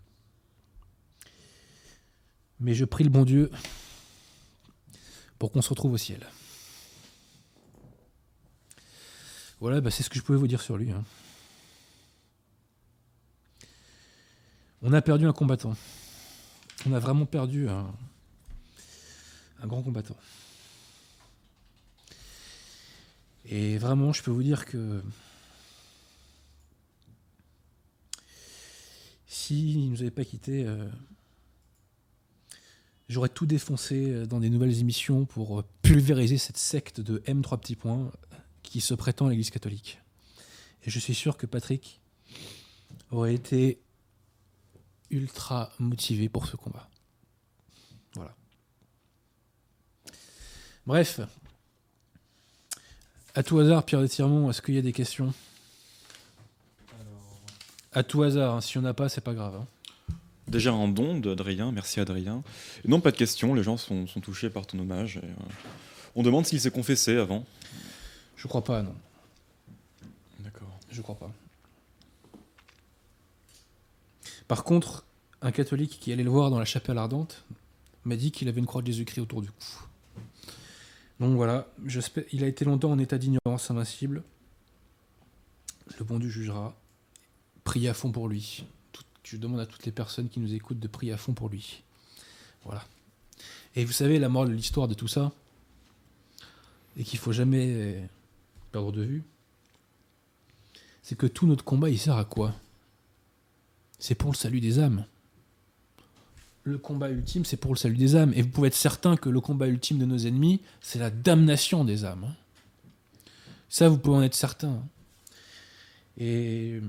Mais 2.59 2.73
je 2.73 2.85
prie 2.85 3.03
le 3.03 3.09
bon 3.09 3.23
Dieu 3.23 3.49
pour 5.39 5.51
qu'on 5.51 5.61
se 5.61 5.69
retrouve 5.69 5.93
au 5.93 5.97
ciel. 5.97 6.27
Voilà, 9.63 9.79
bah, 9.79 9.91
c'est 9.91 10.03
ce 10.03 10.09
que 10.09 10.19
je 10.19 10.21
pouvais 10.21 10.37
vous 10.37 10.47
dire 10.49 10.61
sur 10.61 10.75
lui. 10.75 10.91
hein. 10.91 11.05
On 14.81 14.91
a 14.91 15.01
perdu 15.01 15.25
un 15.25 15.31
combattant. 15.31 15.73
On 16.85 16.91
a 16.91 16.99
vraiment 16.99 17.25
perdu 17.25 17.69
un, 17.69 17.89
grand 19.63 19.81
combattant. 19.81 20.17
Et 23.45 23.77
vraiment, 23.77 24.11
je 24.11 24.21
peux 24.21 24.31
vous 24.31 24.43
dire 24.43 24.65
que 24.65 25.01
s'il 29.27 29.85
ne 29.85 29.91
nous 29.91 30.01
avait 30.01 30.11
pas 30.11 30.25
quittés, 30.25 30.65
euh, 30.65 30.89
j'aurais 33.07 33.29
tout 33.29 33.45
défoncé 33.45 34.09
euh, 34.09 34.25
dans 34.25 34.41
des 34.41 34.49
nouvelles 34.49 34.81
émissions 34.81 35.23
pour 35.23 35.61
euh, 35.61 35.65
pulvériser 35.83 36.37
cette 36.37 36.57
secte 36.57 36.99
de 36.99 37.19
M3 37.19 37.61
petits 37.61 37.77
points 37.77 38.11
qui 38.63 38.81
se 38.81 38.93
prétend 38.93 39.27
l'Église 39.27 39.49
catholique. 39.51 39.99
Et 40.83 40.89
je 40.89 40.99
suis 40.99 41.13
sûr 41.15 41.37
que 41.37 41.45
Patrick 41.45 42.01
aurait 43.11 43.35
été 43.35 43.79
ultra 45.11 45.71
motivé 45.79 46.29
pour 46.29 46.47
ce 46.47 46.55
combat. 46.55 46.89
Voilà. 48.15 48.35
Bref. 50.85 51.19
À 53.35 53.43
tout 53.43 53.59
hasard, 53.59 53.85
Pierre 53.85 54.01
de 54.01 54.07
Tirmont, 54.07 54.49
est-ce 54.49 54.61
qu'il 54.61 54.75
y 54.75 54.77
a 54.77 54.81
des 54.81 54.93
questions? 54.93 55.33
À 57.91 58.03
tout 58.03 58.23
hasard, 58.23 58.55
hein, 58.55 58.61
si 58.61 58.77
on 58.77 58.81
n'a 58.81 58.93
pas, 58.93 59.09
c'est 59.09 59.21
pas 59.21 59.33
grave. 59.33 59.55
hein. 59.55 59.67
Déjà 60.47 60.73
un 60.73 60.87
don 60.87 61.19
d'Adrien, 61.19 61.71
merci 61.71 61.99
Adrien. 61.99 62.43
Non, 62.85 62.99
pas 62.99 63.11
de 63.11 63.17
questions, 63.17 63.53
les 63.53 63.63
gens 63.63 63.77
sont, 63.77 64.05
touchés 64.21 64.49
par 64.49 64.65
ton 64.67 64.79
hommage. 64.79 65.17
euh, 65.23 65.27
on 66.15 66.21
demande 66.21 66.45
s'il 66.45 66.59
s'est 66.59 66.71
confessé 66.71 67.17
avant. 67.17 67.45
Je 68.43 68.47
crois 68.49 68.61
pas, 68.61 68.81
non. 68.81 68.93
D'accord. 70.41 70.67
Je 70.91 71.01
crois 71.01 71.15
pas. 71.15 71.31
Par 74.49 74.65
contre, 74.65 75.05
un 75.41 75.53
catholique 75.53 75.97
qui 76.01 76.11
allait 76.11 76.23
le 76.25 76.29
voir 76.29 76.49
dans 76.49 76.59
la 76.59 76.65
chapelle 76.65 76.97
ardente 76.97 77.45
m'a 78.03 78.17
dit 78.17 78.31
qu'il 78.33 78.49
avait 78.49 78.59
une 78.59 78.65
croix 78.65 78.81
de 78.81 78.87
Jésus-Christ 78.87 79.21
autour 79.21 79.41
du 79.41 79.49
cou. 79.49 79.87
Donc 81.21 81.37
voilà, 81.37 81.67
j'espère- 81.85 82.25
il 82.33 82.43
a 82.43 82.47
été 82.47 82.65
longtemps 82.65 82.91
en 82.91 82.99
état 82.99 83.17
d'ignorance 83.17 83.71
invincible. 83.71 84.23
Le 85.97 86.03
bon 86.03 86.19
Dieu 86.19 86.27
jugera. 86.27 86.75
Priez 87.63 87.87
à 87.87 87.93
fond 87.93 88.11
pour 88.11 88.27
lui. 88.27 88.65
Tout- 88.91 89.03
je 89.23 89.37
demande 89.37 89.61
à 89.61 89.65
toutes 89.65 89.85
les 89.85 89.93
personnes 89.93 90.27
qui 90.27 90.41
nous 90.41 90.53
écoutent 90.53 90.81
de 90.81 90.87
prier 90.89 91.13
à 91.13 91.17
fond 91.17 91.31
pour 91.33 91.47
lui. 91.47 91.81
Voilà. 92.65 92.83
Et 93.77 93.85
vous 93.85 93.93
savez, 93.93 94.19
la 94.19 94.27
morale 94.27 94.49
de 94.49 94.53
l'histoire 94.53 94.89
de 94.89 94.95
tout 94.95 95.07
ça, 95.07 95.31
et 96.97 97.05
qu'il 97.05 97.19
faut 97.19 97.31
jamais 97.31 98.09
perdre 98.73 98.91
de 98.91 99.03
vue, 99.03 99.23
c'est 101.03 101.17
que 101.17 101.27
tout 101.27 101.47
notre 101.47 101.63
combat, 101.63 101.89
il 101.89 101.99
sert 101.99 102.17
à 102.17 102.25
quoi? 102.25 102.53
C'est 103.99 104.15
pour 104.15 104.31
le 104.31 104.35
salut 104.35 104.59
des 104.59 104.79
âmes. 104.79 105.05
Le 106.63 106.77
combat 106.77 107.09
ultime, 107.09 107.45
c'est 107.45 107.57
pour 107.57 107.73
le 107.73 107.77
salut 107.77 107.97
des 107.97 108.15
âmes. 108.15 108.33
Et 108.35 108.41
vous 108.41 108.49
pouvez 108.49 108.67
être 108.69 108.73
certain 108.73 109.15
que 109.15 109.29
le 109.29 109.39
combat 109.39 109.67
ultime 109.67 109.99
de 109.99 110.05
nos 110.05 110.17
ennemis, 110.17 110.59
c'est 110.81 110.99
la 110.99 111.09
damnation 111.09 111.85
des 111.85 112.03
âmes. 112.03 112.33
Ça, 113.69 113.89
vous 113.89 113.97
pouvez 113.97 114.17
en 114.17 114.23
être 114.23 114.35
certain. 114.35 114.83
Et 116.17 116.81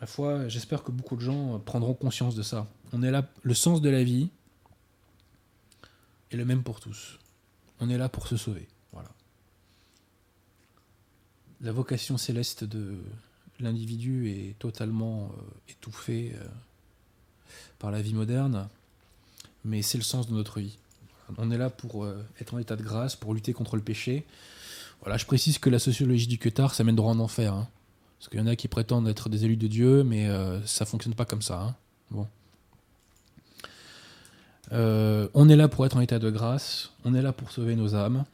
ma 0.00 0.06
foi, 0.06 0.48
j'espère 0.48 0.82
que 0.82 0.90
beaucoup 0.90 1.16
de 1.16 1.22
gens 1.22 1.58
prendront 1.60 1.94
conscience 1.94 2.34
de 2.34 2.42
ça. 2.42 2.68
On 2.92 3.02
est 3.02 3.10
là, 3.10 3.28
le 3.42 3.54
sens 3.54 3.80
de 3.80 3.88
la 3.88 4.02
vie 4.04 4.30
est 6.30 6.36
le 6.36 6.44
même 6.44 6.62
pour 6.62 6.80
tous. 6.80 7.18
On 7.78 7.88
est 7.88 7.98
là 7.98 8.08
pour 8.08 8.26
se 8.26 8.36
sauver. 8.36 8.68
La 11.62 11.72
vocation 11.72 12.16
céleste 12.16 12.64
de 12.64 12.96
l'individu 13.60 14.30
est 14.30 14.58
totalement 14.58 15.30
euh, 15.34 15.72
étouffée 15.72 16.32
euh, 16.34 16.44
par 17.78 17.90
la 17.90 18.00
vie 18.00 18.14
moderne, 18.14 18.68
mais 19.64 19.82
c'est 19.82 19.98
le 19.98 20.04
sens 20.04 20.26
de 20.28 20.32
notre 20.32 20.60
vie. 20.60 20.78
On 21.36 21.50
est 21.50 21.58
là 21.58 21.68
pour 21.68 22.04
euh, 22.04 22.24
être 22.40 22.54
en 22.54 22.58
état 22.58 22.76
de 22.76 22.82
grâce, 22.82 23.14
pour 23.14 23.34
lutter 23.34 23.52
contre 23.52 23.76
le 23.76 23.82
péché. 23.82 24.24
Voilà, 25.02 25.16
je 25.18 25.26
précise 25.26 25.58
que 25.58 25.68
la 25.70 25.78
sociologie 25.78 26.26
du 26.26 26.38
Queutard, 26.38 26.74
ça 26.74 26.82
mène 26.82 26.96
droit 26.96 27.12
en 27.12 27.20
enfer. 27.20 27.52
hein. 27.52 27.68
Parce 28.18 28.28
qu'il 28.30 28.38
y 28.38 28.42
en 28.42 28.46
a 28.46 28.56
qui 28.56 28.68
prétendent 28.68 29.08
être 29.08 29.28
des 29.28 29.44
élus 29.44 29.56
de 29.56 29.66
Dieu, 29.66 30.02
mais 30.02 30.28
euh, 30.28 30.64
ça 30.66 30.84
fonctionne 30.86 31.14
pas 31.14 31.24
comme 31.24 31.42
ça. 31.42 31.60
hein. 31.60 32.26
On 35.34 35.48
est 35.48 35.56
là 35.56 35.68
pour 35.68 35.84
être 35.84 35.96
en 35.96 36.00
état 36.00 36.18
de 36.18 36.30
grâce, 36.30 36.90
on 37.04 37.14
est 37.14 37.22
là 37.22 37.32
pour 37.32 37.50
sauver 37.50 37.76
nos 37.76 37.94
âmes. 37.94 38.24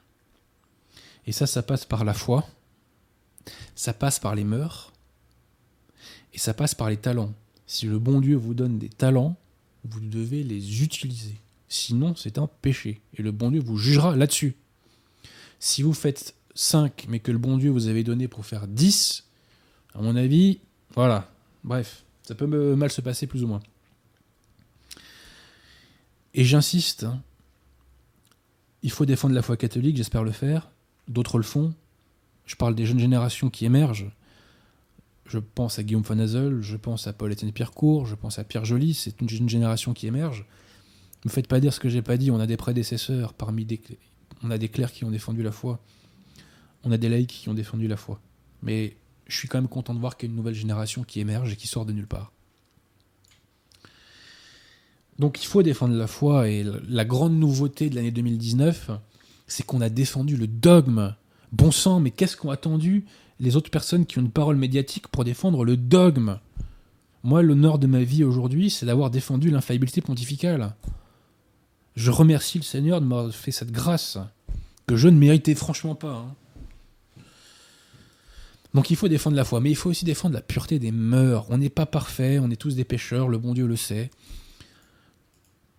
Et 1.26 1.32
ça, 1.32 1.46
ça 1.46 1.62
passe 1.62 1.84
par 1.84 2.04
la 2.04 2.14
foi, 2.14 2.46
ça 3.74 3.92
passe 3.92 4.18
par 4.18 4.35
les 4.35 4.44
mœurs, 4.44 4.92
et 6.35 6.38
ça 6.38 6.54
passe 6.54 6.74
par 6.74 6.90
les 6.90 6.96
talents. 6.96 7.35
Si 7.66 7.87
le 7.87 7.98
bon 7.98 8.20
Dieu 8.20 8.37
vous 8.37 8.54
donne 8.54 8.78
des 8.78 8.88
talents, 8.88 9.37
vous 9.85 10.00
devez 10.00 10.42
les 10.42 10.82
utiliser. 10.82 11.35
Sinon, 11.68 12.14
c'est 12.14 12.38
un 12.38 12.46
péché. 12.46 13.00
Et 13.14 13.22
le 13.22 13.32
bon 13.32 13.50
Dieu 13.50 13.61
vous 13.61 13.76
jugera 13.76 14.14
là-dessus. 14.14 14.54
Si 15.59 15.82
vous 15.82 15.94
faites 15.94 16.34
5, 16.55 17.07
mais 17.09 17.20
que 17.20 17.32
le 17.32 17.38
bon 17.38 17.59
Dieu 17.59 17.70
vous 17.70 17.88
avait 17.88 18.05
donné 18.05 18.28
pour 18.28 18.47
faire 18.47 18.66
10, 18.66 19.24
à 19.94 20.03
mon 20.03 20.14
avis, 20.14 20.61
voilà. 20.94 21.30
Bref, 21.64 22.05
ça 22.22 22.34
peut 22.34 22.47
mal 22.47 22.90
se 22.90 23.01
passer 23.01 23.26
plus 23.26 23.42
ou 23.42 23.49
moins. 23.49 23.62
Et 26.34 26.44
j'insiste, 26.44 27.05
hein, 27.05 27.22
il 28.82 28.90
faut 28.90 29.07
défendre 29.07 29.34
la 29.34 29.42
foi 29.42 29.57
catholique, 29.57 29.97
j'espère 29.97 30.22
le 30.22 30.32
faire. 30.32 30.70
D'autres 31.09 31.38
le 31.38 31.44
font. 31.44 31.74
Je 32.47 32.57
parle 32.57 32.74
des 32.74 32.86
jeunes 32.86 32.99
générations 32.99 33.51
qui 33.51 33.64
émergent. 33.64 34.11
Je 35.26 35.38
pense 35.38 35.78
à 35.78 35.82
Guillaume 35.82 36.03
von 36.03 36.18
Hazel, 36.18 36.62
je 36.62 36.76
pense 36.76 37.09
à 37.09 37.12
Paul-Étienne 37.12 37.53
Pierrecourt, 37.53 38.07
je 38.07 38.14
pense 38.14 38.38
à 38.38 38.44
Pierre 38.44 38.64
Joly, 38.64 38.94
c'est 38.94 39.20
une 39.20 39.28
jeune 39.28 39.49
génération 39.49 39.92
qui 39.92 40.07
émerge. 40.07 40.47
Ne 41.24 41.30
me 41.30 41.34
faites 41.34 41.49
pas 41.49 41.59
dire 41.59 41.72
ce 41.72 41.80
que 41.80 41.88
j'ai 41.88 42.03
pas 42.03 42.16
dit, 42.16 42.30
on 42.30 42.38
a 42.38 42.47
des 42.47 42.57
prédécesseurs, 42.57 43.34
parmi 43.34 43.64
des, 43.64 43.80
on 44.44 44.51
a 44.53 44.59
des 44.59 44.68
clercs 44.68 44.92
qui 44.92 45.05
ont 45.05 45.11
défendu 45.11 45.42
la 45.42 45.51
foi, 45.51 45.80
on 46.84 46.92
a 46.92 46.97
des 46.97 47.09
laïcs 47.09 47.28
qui 47.28 47.49
ont 47.49 47.55
défendu 47.55 47.88
la 47.88 47.97
foi. 47.97 48.20
Mais 48.62 48.97
je 49.26 49.36
suis 49.36 49.49
quand 49.49 49.59
même 49.59 49.68
content 49.68 49.94
de 49.94 49.99
voir 49.99 50.16
qu'il 50.16 50.28
y 50.28 50.30
a 50.30 50.30
une 50.30 50.36
nouvelle 50.36 50.55
génération 50.55 51.03
qui 51.03 51.18
émerge 51.18 51.53
et 51.53 51.57
qui 51.57 51.66
sort 51.66 51.84
de 51.86 51.92
nulle 51.92 52.07
part. 52.07 52.32
Donc 55.18 55.42
il 55.42 55.47
faut 55.47 55.62
défendre 55.62 55.97
la 55.97 56.07
foi 56.07 56.49
et 56.49 56.64
la 56.88 57.05
grande 57.05 57.34
nouveauté 57.34 57.88
de 57.90 57.97
l'année 57.97 58.11
2019, 58.11 58.90
c'est 59.47 59.64
qu'on 59.64 59.80
a 59.80 59.88
défendu 59.88 60.36
le 60.36 60.47
dogme. 60.47 61.14
Bon 61.53 61.70
sang, 61.70 62.01
mais 62.01 62.11
qu'est-ce 62.11 62.36
qu'ont 62.36 62.51
attendu 62.51 63.05
les 63.38 63.57
autres 63.57 63.70
personnes 63.70 64.07
qui 64.07 64.18
ont 64.18 64.22
une 64.22 64.30
parole 64.30 64.57
médiatique 64.57 65.09
pour 65.09 65.24
défendre 65.24 65.64
le 65.64 65.76
dogme? 65.76 66.38
Moi, 67.22 67.42
l'honneur 67.42 67.78
de 67.78 67.86
ma 67.86 68.03
vie 68.03 68.24
aujourd'hui, 68.24 68.70
c'est 68.70 68.86
d'avoir 68.86 69.11
défendu 69.11 69.51
l'infaillibilité 69.51 70.01
pontificale. 70.01 70.74
Je 71.94 72.11
remercie 72.11 72.59
le 72.59 72.64
Seigneur 72.64 73.01
de 73.01 73.07
m'avoir 73.07 73.32
fait 73.34 73.51
cette 73.51 73.72
grâce 73.72 74.18
que 74.86 74.97
je 74.97 75.09
ne 75.09 75.18
méritais 75.18 75.55
franchement 75.55 75.94
pas. 75.94 76.12
hein. 76.12 76.34
Donc 78.74 78.90
il 78.90 78.97
faut 78.97 79.09
défendre 79.09 79.36
la 79.36 79.44
foi, 79.44 79.61
mais 79.61 79.70
il 79.70 79.74
faut 79.74 79.88
aussi 79.88 80.05
défendre 80.05 80.34
la 80.34 80.42
pureté 80.42 80.78
des 80.78 80.92
mœurs. 80.92 81.47
On 81.49 81.57
n'est 81.57 81.70
pas 81.70 81.86
parfait, 81.86 82.38
on 82.38 82.51
est 82.51 82.57
tous 82.57 82.74
des 82.74 82.84
pécheurs, 82.84 83.28
le 83.28 83.38
bon 83.38 83.55
Dieu 83.55 83.66
le 83.66 83.76
sait. 83.76 84.11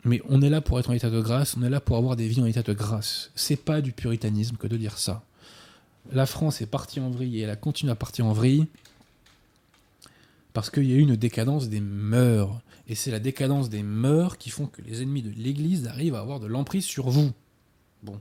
Mais 0.04 0.22
on 0.28 0.42
est 0.42 0.50
là 0.50 0.62
pour 0.62 0.80
être 0.80 0.90
en 0.90 0.94
état 0.94 1.12
de 1.12 1.22
grâce, 1.22 1.56
on 1.58 1.64
est 1.64 1.70
là 1.70 1.80
pour 1.80 1.98
avoir 1.98 2.16
des 2.16 2.28
vies 2.28 2.42
en 2.42 2.46
état 2.46 2.64
de 2.64 2.74
grâce. 2.74 3.30
C'est 3.36 3.56
pas 3.64 3.82
du 3.82 3.92
puritanisme 3.92 4.58
que 4.58 4.66
de 4.68 4.78
dire 4.78 4.98
ça. 4.98 5.24
La 6.12 6.26
France 6.26 6.62
est 6.62 6.68
partie 6.68 7.00
en 7.00 7.10
vrille 7.10 7.40
et 7.40 7.42
elle 7.42 7.50
a 7.50 7.56
continué 7.56 7.92
à 7.92 7.96
partir 7.96 8.26
en 8.26 8.34
vrille 8.34 8.68
parce 10.54 10.70
qu'il 10.70 10.86
y 10.86 10.94
a 10.94 10.96
eu 10.96 11.02
une 11.02 11.16
décadence 11.16 11.70
des 11.70 11.82
mœurs. 11.82 12.60
Et 12.88 12.96
c'est 12.96 13.12
la 13.12 13.20
décadence 13.20 13.70
des 13.70 13.84
mœurs 13.84 14.38
qui 14.38 14.50
font 14.50 14.66
que 14.66 14.82
les 14.82 15.02
ennemis 15.02 15.22
de 15.22 15.30
l'Église 15.30 15.88
arrivent 15.88 16.16
à 16.16 16.20
avoir 16.20 16.40
de 16.40 16.48
l'emprise 16.48 16.86
sur 16.86 17.10
vous. 17.10 17.32
Bon. 18.02 18.20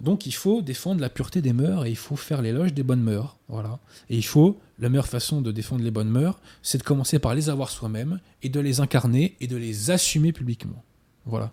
Donc 0.00 0.26
il 0.26 0.34
faut 0.34 0.60
défendre 0.60 1.00
la 1.00 1.08
pureté 1.08 1.40
des 1.40 1.52
mœurs 1.52 1.86
et 1.86 1.90
il 1.90 1.96
faut 1.96 2.16
faire 2.16 2.42
l'éloge 2.42 2.74
des 2.74 2.82
bonnes 2.82 3.02
mœurs. 3.02 3.36
Voilà. 3.48 3.78
Et 4.10 4.16
il 4.16 4.24
faut, 4.24 4.60
la 4.78 4.88
meilleure 4.88 5.06
façon 5.06 5.40
de 5.40 5.52
défendre 5.52 5.84
les 5.84 5.90
bonnes 5.90 6.10
mœurs, 6.10 6.40
c'est 6.62 6.78
de 6.78 6.82
commencer 6.82 7.18
par 7.18 7.34
les 7.34 7.48
avoir 7.48 7.70
soi-même 7.70 8.20
et 8.42 8.48
de 8.48 8.60
les 8.60 8.80
incarner 8.80 9.36
et 9.40 9.46
de 9.46 9.56
les 9.56 9.90
assumer 9.90 10.32
publiquement. 10.32 10.82
Voilà. 11.26 11.52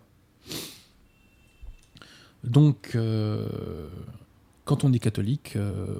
Donc, 2.43 2.93
euh, 2.95 3.47
quand 4.65 4.83
on 4.83 4.93
est 4.93 4.99
catholique, 4.99 5.55
euh, 5.55 5.99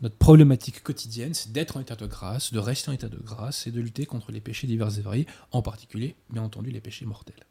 notre 0.00 0.16
problématique 0.16 0.82
quotidienne, 0.82 1.34
c'est 1.34 1.52
d'être 1.52 1.76
en 1.76 1.80
état 1.80 1.96
de 1.96 2.06
grâce, 2.06 2.52
de 2.52 2.58
rester 2.58 2.90
en 2.90 2.94
état 2.94 3.08
de 3.08 3.18
grâce 3.18 3.66
et 3.66 3.70
de 3.70 3.80
lutter 3.80 4.06
contre 4.06 4.32
les 4.32 4.40
péchés 4.40 4.66
divers 4.66 4.98
et 4.98 5.02
variés, 5.02 5.26
en 5.52 5.62
particulier, 5.62 6.16
bien 6.30 6.42
entendu, 6.42 6.70
les 6.70 6.80
péchés 6.80 7.04
mortels. 7.04 7.44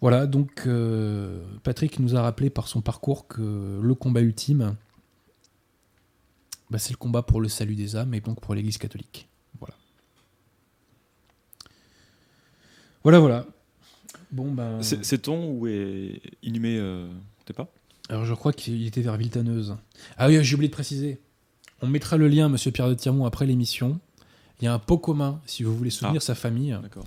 Voilà, 0.00 0.26
donc 0.26 0.62
euh, 0.66 1.44
Patrick 1.62 1.98
nous 1.98 2.16
a 2.16 2.22
rappelé 2.22 2.48
par 2.48 2.68
son 2.68 2.80
parcours 2.80 3.28
que 3.28 3.78
le 3.82 3.94
combat 3.94 4.22
ultime, 4.22 4.76
bah, 6.70 6.78
c'est 6.78 6.92
le 6.92 6.96
combat 6.96 7.22
pour 7.22 7.40
le 7.40 7.48
salut 7.48 7.74
des 7.74 7.96
âmes 7.96 8.14
et 8.14 8.20
donc 8.20 8.40
pour 8.40 8.54
l'Église 8.54 8.78
catholique. 8.78 9.28
Voilà. 9.58 9.74
Voilà, 13.02 13.18
voilà. 13.18 13.46
Bon, 14.32 14.50
ben. 14.52 14.82
C'est 14.82 15.22
ton 15.22 15.52
où 15.52 15.66
est 15.66 16.22
inhumé 16.42 16.78
euh, 16.78 17.08
T'es 17.44 17.52
pas 17.52 17.70
Alors, 18.10 18.24
je 18.26 18.34
crois 18.34 18.52
qu'il 18.52 18.84
était 18.86 19.00
vers 19.02 19.16
Villetaneuse. 19.16 19.76
Ah 20.18 20.28
oui, 20.28 20.42
j'ai 20.44 20.54
oublié 20.56 20.68
de 20.68 20.74
préciser. 20.74 21.20
On 21.80 21.86
mettra 21.86 22.16
le 22.16 22.28
lien, 22.28 22.48
monsieur 22.48 22.70
Pierre 22.72 22.88
de 22.88 22.94
Tirmont, 22.94 23.24
après 23.24 23.46
l'émission. 23.46 23.98
Il 24.60 24.64
y 24.64 24.68
a 24.68 24.74
un 24.74 24.78
pot 24.80 24.98
commun, 24.98 25.40
si 25.46 25.62
vous 25.62 25.74
voulez 25.74 25.90
soutenir 25.90 26.20
sa 26.20 26.34
famille. 26.34 26.76
D'accord. 26.82 27.04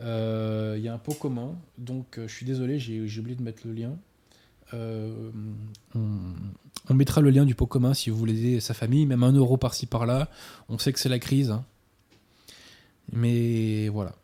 Euh, 0.00 0.76
Il 0.78 0.84
y 0.84 0.88
a 0.88 0.94
un 0.94 0.98
pot 0.98 1.12
commun. 1.14 1.56
Donc, 1.76 2.18
euh, 2.18 2.26
je 2.28 2.34
suis 2.34 2.46
désolé, 2.46 2.78
j'ai 2.78 3.06
j'ai 3.06 3.20
oublié 3.20 3.36
de 3.36 3.42
mettre 3.42 3.66
le 3.66 3.72
lien. 3.74 3.96
Euh, 4.72 5.30
on, 5.94 6.08
on 6.88 6.94
mettra 6.94 7.20
le 7.20 7.30
lien 7.30 7.44
du 7.44 7.54
pot 7.54 7.66
commun 7.66 7.92
si 7.92 8.08
vous 8.10 8.16
voulez 8.16 8.38
aider 8.38 8.60
sa 8.60 8.74
famille, 8.74 9.06
même 9.06 9.22
un 9.24 9.32
euro 9.32 9.56
par-ci 9.56 9.86
par-là. 9.86 10.30
On 10.68 10.78
sait 10.78 10.92
que 10.92 10.98
c'est 11.00 11.08
la 11.10 11.18
crise. 11.18 11.50
hein. 11.50 11.64
Mais 13.12 13.88
voilà. 13.88 14.14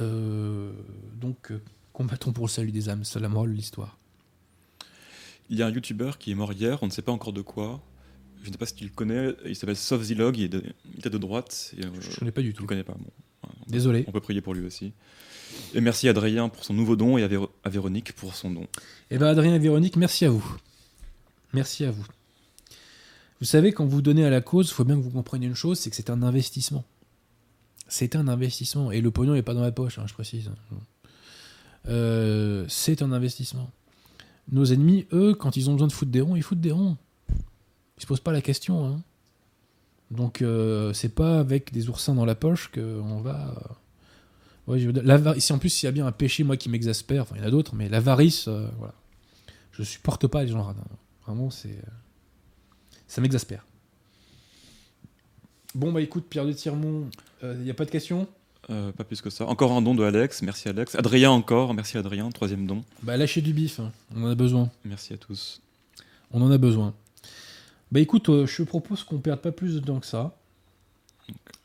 Euh, 0.00 0.72
donc, 1.20 1.52
combattons 1.92 2.32
pour 2.32 2.46
le 2.46 2.50
salut 2.50 2.72
des 2.72 2.88
âmes, 2.88 3.04
c'est 3.04 3.20
la 3.20 3.28
morale 3.28 3.50
de 3.50 3.54
l'histoire. 3.56 3.96
Il 5.50 5.58
y 5.58 5.62
a 5.62 5.66
un 5.66 5.70
youtubeur 5.70 6.16
qui 6.18 6.30
est 6.30 6.34
mort 6.34 6.52
hier, 6.52 6.78
on 6.82 6.86
ne 6.86 6.90
sait 6.92 7.02
pas 7.02 7.12
encore 7.12 7.32
de 7.32 7.42
quoi. 7.42 7.82
Je 8.42 8.46
ne 8.48 8.52
sais 8.52 8.58
pas 8.58 8.64
si 8.66 8.74
tu 8.74 8.84
le 8.84 8.90
connais, 8.90 9.34
il 9.44 9.54
s'appelle 9.54 9.76
Sofzilog, 9.76 10.38
il, 10.38 10.44
il 10.92 10.98
était 10.98 11.10
de 11.10 11.18
droite. 11.18 11.74
et, 11.76 11.84
euh, 11.84 11.88
Je 12.00 12.10
ne 12.10 12.14
connais 12.16 12.30
pas 12.32 12.40
du 12.40 12.54
tout. 12.54 12.64
connais 12.64 12.84
pas, 12.84 12.94
bon. 12.94 13.10
Désolé. 13.66 14.04
On 14.08 14.12
peut 14.12 14.20
prier 14.20 14.40
pour 14.40 14.54
lui 14.54 14.64
aussi. 14.66 14.92
Et 15.74 15.80
merci 15.80 16.06
à 16.06 16.12
Adrien 16.12 16.48
pour 16.48 16.64
son 16.64 16.72
nouveau 16.72 16.96
don 16.96 17.18
et 17.18 17.22
à, 17.22 17.28
Véro- 17.28 17.50
à 17.64 17.68
Véronique 17.68 18.12
pour 18.14 18.34
son 18.34 18.50
don. 18.50 18.66
Eh 19.10 19.18
bien, 19.18 19.26
Adrien 19.26 19.54
et 19.54 19.58
Véronique, 19.58 19.96
merci 19.96 20.24
à 20.24 20.30
vous. 20.30 20.56
Merci 21.52 21.84
à 21.84 21.90
vous. 21.90 22.06
Vous 23.40 23.46
savez, 23.46 23.72
quand 23.72 23.84
vous 23.86 24.02
donnez 24.02 24.24
à 24.24 24.30
la 24.30 24.40
cause, 24.40 24.68
il 24.68 24.72
faut 24.74 24.84
bien 24.84 24.96
que 24.96 25.02
vous 25.02 25.10
compreniez 25.10 25.46
une 25.48 25.54
chose, 25.54 25.78
c'est 25.78 25.90
que 25.90 25.96
c'est 25.96 26.10
un 26.10 26.22
investissement. 26.22 26.84
C'est 27.88 28.14
un 28.14 28.28
investissement. 28.28 28.92
Et 28.92 29.00
le 29.00 29.10
pognon 29.10 29.34
n'est 29.34 29.42
pas 29.42 29.54
dans 29.54 29.62
la 29.62 29.72
poche, 29.72 29.98
hein, 29.98 30.04
je 30.06 30.14
précise. 30.14 30.50
Euh, 31.88 32.64
c'est 32.68 33.02
un 33.02 33.12
investissement. 33.12 33.70
Nos 34.50 34.72
ennemis, 34.72 35.06
eux, 35.12 35.34
quand 35.34 35.56
ils 35.56 35.70
ont 35.70 35.74
besoin 35.74 35.86
de 35.86 35.92
foutre 35.92 36.10
des 36.10 36.20
ronds, 36.20 36.36
ils 36.36 36.42
foutent 36.42 36.60
des 36.60 36.72
ronds. 36.72 36.96
Ils 37.96 38.02
se 38.02 38.06
posent 38.06 38.20
pas 38.20 38.32
la 38.32 38.42
question. 38.42 38.84
hein. 38.86 39.02
Donc, 40.10 40.42
euh, 40.42 40.92
c'est 40.92 41.14
pas 41.14 41.38
avec 41.38 41.72
des 41.72 41.88
oursins 41.88 42.14
dans 42.14 42.24
la 42.24 42.34
poche 42.34 42.70
qu'on 42.72 43.20
va... 43.20 43.54
euh, 44.68 44.76
en 45.52 45.58
plus, 45.58 45.68
s'il 45.68 45.86
y 45.86 45.88
a 45.88 45.92
bien 45.92 46.06
un 46.06 46.12
péché, 46.12 46.42
moi, 46.42 46.56
qui 46.56 46.68
m'exaspère, 46.68 47.22
enfin, 47.22 47.36
il 47.36 47.42
y 47.42 47.44
en 47.44 47.46
a 47.46 47.50
d'autres, 47.50 47.74
mais 47.74 47.88
l'avarice, 47.88 48.48
euh, 48.48 48.66
voilà. 48.78 48.94
Je 49.72 49.82
supporte 49.84 50.26
pas 50.26 50.42
les 50.42 50.48
gens 50.48 50.62
radins. 50.62 50.82
Vraiment, 51.26 51.50
c'est. 51.50 51.80
Ça 53.06 53.20
m'exaspère. 53.20 53.64
Bon, 55.74 55.92
bah 55.92 56.00
écoute, 56.00 56.26
Pierre 56.28 56.46
de 56.46 56.52
Tirmont, 56.52 57.08
il 57.42 57.60
n'y 57.60 57.70
a 57.70 57.74
pas 57.74 57.84
de 57.84 57.90
questions? 57.90 58.26
Euh, 58.70 58.92
pas 58.92 59.02
plus 59.04 59.20
que 59.20 59.30
ça. 59.30 59.46
Encore 59.46 59.72
un 59.72 59.82
don 59.82 59.94
de 59.96 60.04
Alex, 60.04 60.42
merci 60.42 60.68
Alex. 60.68 60.94
Adrien 60.94 61.30
encore, 61.30 61.74
merci 61.74 61.98
Adrien, 61.98 62.30
troisième 62.30 62.66
don. 62.66 62.84
Bah 63.02 63.16
lâchez 63.16 63.40
du 63.40 63.52
bif, 63.52 63.80
hein. 63.80 63.90
on 64.14 64.22
en 64.24 64.30
a 64.30 64.34
besoin. 64.36 64.70
Merci 64.84 65.12
à 65.12 65.16
tous. 65.16 65.60
On 66.30 66.40
en 66.42 66.50
a 66.52 66.58
besoin. 66.58 66.94
Bah 67.90 67.98
écoute, 67.98 68.28
euh, 68.28 68.46
je 68.46 68.62
propose 68.62 69.02
qu'on 69.02 69.18
perde 69.18 69.40
pas 69.40 69.50
plus 69.50 69.74
de 69.74 69.80
temps 69.80 69.98
que 69.98 70.06
ça. 70.06 70.36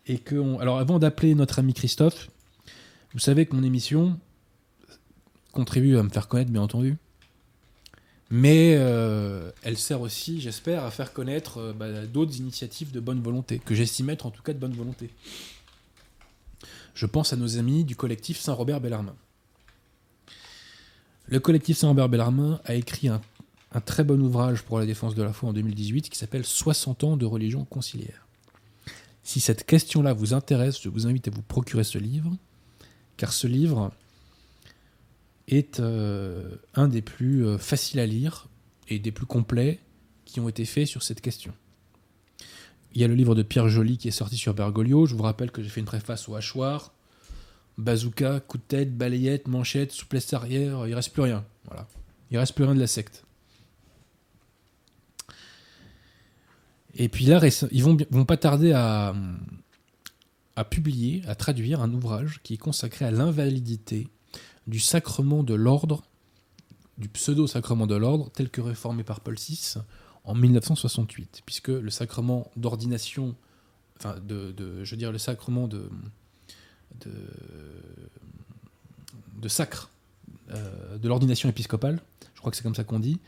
Et 0.08 0.18
que. 0.18 0.36
on- 0.36 0.60
Alors 0.60 0.80
avant 0.80 0.97
d'appeler 0.97 1.36
notre 1.36 1.60
ami 1.60 1.74
Christophe, 1.76 2.30
vous 3.14 3.20
savez 3.20 3.45
que 3.45 3.56
mon 3.56 3.62
émission 3.64 4.20
contribue 5.51 5.97
à 5.97 6.03
me 6.03 6.10
faire 6.10 6.28
connaître, 6.28 6.49
bien 6.51 6.62
entendu. 6.64 6.97
Mais 8.32 8.74
euh, 8.78 9.51
elle 9.62 9.78
sert 9.78 10.01
aussi, 10.01 10.41
j'espère, 10.41 10.84
à 10.84 10.89
faire 10.89 11.14
connaître 11.14 11.74
bah, 11.78 12.06
d'autres 12.08 12.38
initiatives 12.38 12.91
de 12.91 12.99
bonne 12.99 13.22
volonté, 13.22 13.60
que 13.64 13.76
j'estime 13.76 14.10
être 14.10 14.26
en 14.26 14.32
tout 14.32 14.41
cas 14.41 14.53
de 14.53 14.58
bonne 14.58 14.74
volonté. 14.74 15.12
Je 16.95 17.05
pense 17.05 17.31
à 17.31 17.35
nos 17.35 17.57
amis 17.59 17.83
du 17.83 17.95
collectif 17.95 18.39
Saint-Robert 18.39 18.81
Bellarmin. 18.81 19.15
Le 21.27 21.39
collectif 21.39 21.77
Saint-Robert 21.77 22.09
Bellarmin 22.09 22.59
a 22.65 22.73
écrit 22.73 23.09
un 23.09 23.21
un 23.75 23.81
très 23.81 24.05
bon 24.05 24.21
ouvrage 24.21 24.63
pour 24.63 24.79
la 24.79 24.85
défense 24.85 25.15
de 25.15 25.21
la 25.21 25.33
foi 25.33 25.49
en 25.49 25.53
2018 25.53 26.09
qui 26.09 26.17
s'appelle 26.17 26.45
60 26.45 27.03
ans 27.03 27.17
de 27.17 27.25
religion 27.25 27.65
conciliaire. 27.65 28.25
Si 29.21 29.41
cette 29.41 29.65
question-là 29.65 30.13
vous 30.13 30.33
intéresse, 30.33 30.81
je 30.81 30.87
vous 30.87 31.07
invite 31.07 31.27
à 31.27 31.31
vous 31.31 31.41
procurer 31.41 31.83
ce 31.83 31.97
livre, 31.97 32.31
car 33.17 33.33
ce 33.33 33.47
livre 33.47 33.91
est 35.49 35.81
euh, 35.81 36.55
un 36.73 36.87
des 36.87 37.01
plus 37.01 37.45
euh, 37.45 37.57
faciles 37.57 37.99
à 37.99 38.05
lire 38.05 38.47
et 38.87 38.97
des 38.97 39.11
plus 39.11 39.25
complets 39.25 39.79
qui 40.23 40.39
ont 40.39 40.47
été 40.47 40.63
faits 40.63 40.87
sur 40.87 41.03
cette 41.03 41.19
question. 41.19 41.53
Il 42.95 43.01
y 43.01 43.03
a 43.03 43.09
le 43.09 43.13
livre 43.13 43.35
de 43.35 43.43
Pierre 43.43 43.67
Joly 43.67 43.97
qui 43.97 44.07
est 44.07 44.11
sorti 44.11 44.37
sur 44.37 44.53
Bergoglio. 44.53 45.05
Je 45.05 45.15
vous 45.15 45.23
rappelle 45.23 45.51
que 45.51 45.61
j'ai 45.61 45.67
fait 45.67 45.81
une 45.81 45.85
préface 45.85 46.29
au 46.29 46.35
hachoir. 46.35 46.93
Bazooka, 47.77 48.39
coup 48.39 48.57
de 48.57 48.63
tête, 48.63 48.97
balayette, 48.97 49.49
manchette, 49.49 49.91
souplesse 49.91 50.31
arrière, 50.33 50.87
il 50.87 50.95
reste 50.95 51.11
plus 51.11 51.23
rien. 51.23 51.43
Voilà. 51.65 51.87
Il 52.31 52.37
reste 52.37 52.55
plus 52.55 52.63
rien 52.63 52.73
de 52.73 52.79
la 52.79 52.87
secte. 52.87 53.25
Et 56.93 57.09
puis 57.09 57.25
là, 57.25 57.41
ils 57.71 57.83
vont, 57.83 57.97
vont 58.09 58.23
pas 58.23 58.37
tarder 58.37 58.71
à, 58.71 59.13
à 60.55 60.63
publier, 60.63 61.21
à 61.27 61.35
traduire 61.35 61.81
un 61.81 61.93
ouvrage 61.93 62.39
qui 62.43 62.53
est 62.53 62.57
consacré 62.57 63.03
à 63.03 63.11
l'invalidité 63.11 64.07
du 64.67 64.79
sacrement 64.79 65.43
de 65.43 65.53
l'ordre, 65.53 66.03
du 66.97 67.09
pseudo-sacrement 67.09 67.87
de 67.87 67.95
l'ordre, 67.95 68.31
tel 68.33 68.49
que 68.49 68.61
réformé 68.61 69.03
par 69.03 69.19
Paul 69.19 69.35
VI 69.35 69.79
en 70.26 70.34
1968, 70.36 71.43
puisque 71.45 71.69
le 71.69 71.89
sacrement 71.89 72.51
d'ordination, 72.55 73.36
enfin, 73.97 74.15
de, 74.28 74.53
je 74.84 74.91
veux 74.91 74.97
dire, 74.97 75.11
le 75.11 75.17
sacrement 75.17 75.67
de, 75.67 75.89
de, 79.36 79.47
sacre 79.47 79.91
euh, 80.51 80.97
de 80.97 81.07
l'ordination 81.07 81.47
épiscopale, 81.47 82.01
je 82.34 82.39
crois 82.39 82.51
que 82.51 82.57
c'est 82.57 82.63
comme 82.63 82.76
ça 82.76 82.84
qu'on 82.84 82.99
dit, 82.99 83.19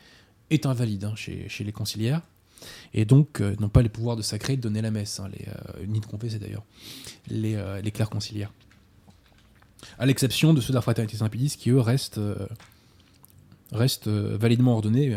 est 0.50 0.66
invalide 0.66 1.04
hein, 1.06 1.16
chez, 1.16 1.48
chez 1.50 1.64
les 1.64 1.72
conciliaires 1.72 2.22
et 2.94 3.06
donc 3.06 3.42
euh, 3.42 3.56
n'ont 3.60 3.70
pas 3.70 3.84
les 3.84 3.90
pouvoirs 3.90 4.16
de 4.16 4.24
sacrer 4.24 4.58
de 4.58 4.62
donner 4.62 4.82
la 4.82 4.90
messe, 4.90 5.20
hein, 5.20 5.30
les, 5.32 5.46
euh, 5.48 5.86
ni 5.86 6.00
de 6.00 6.06
confesser 6.08 6.40
d'ailleurs, 6.40 6.66
les, 7.28 7.62
les 7.84 7.92
clercs 7.92 8.10
conciliaires. 8.10 8.52
À 10.00 10.08
l'exception 10.08 10.56
de 10.56 10.62
ceux 10.62 10.70
de 10.70 10.76
la 10.76 10.82
fraternité 10.82 11.18
Saint-Pédis 11.18 11.56
qui 11.58 11.70
eux 11.70 11.80
restent, 11.80 12.20
restent 13.72 14.08
validement 14.08 14.74
ordonnés. 14.74 15.16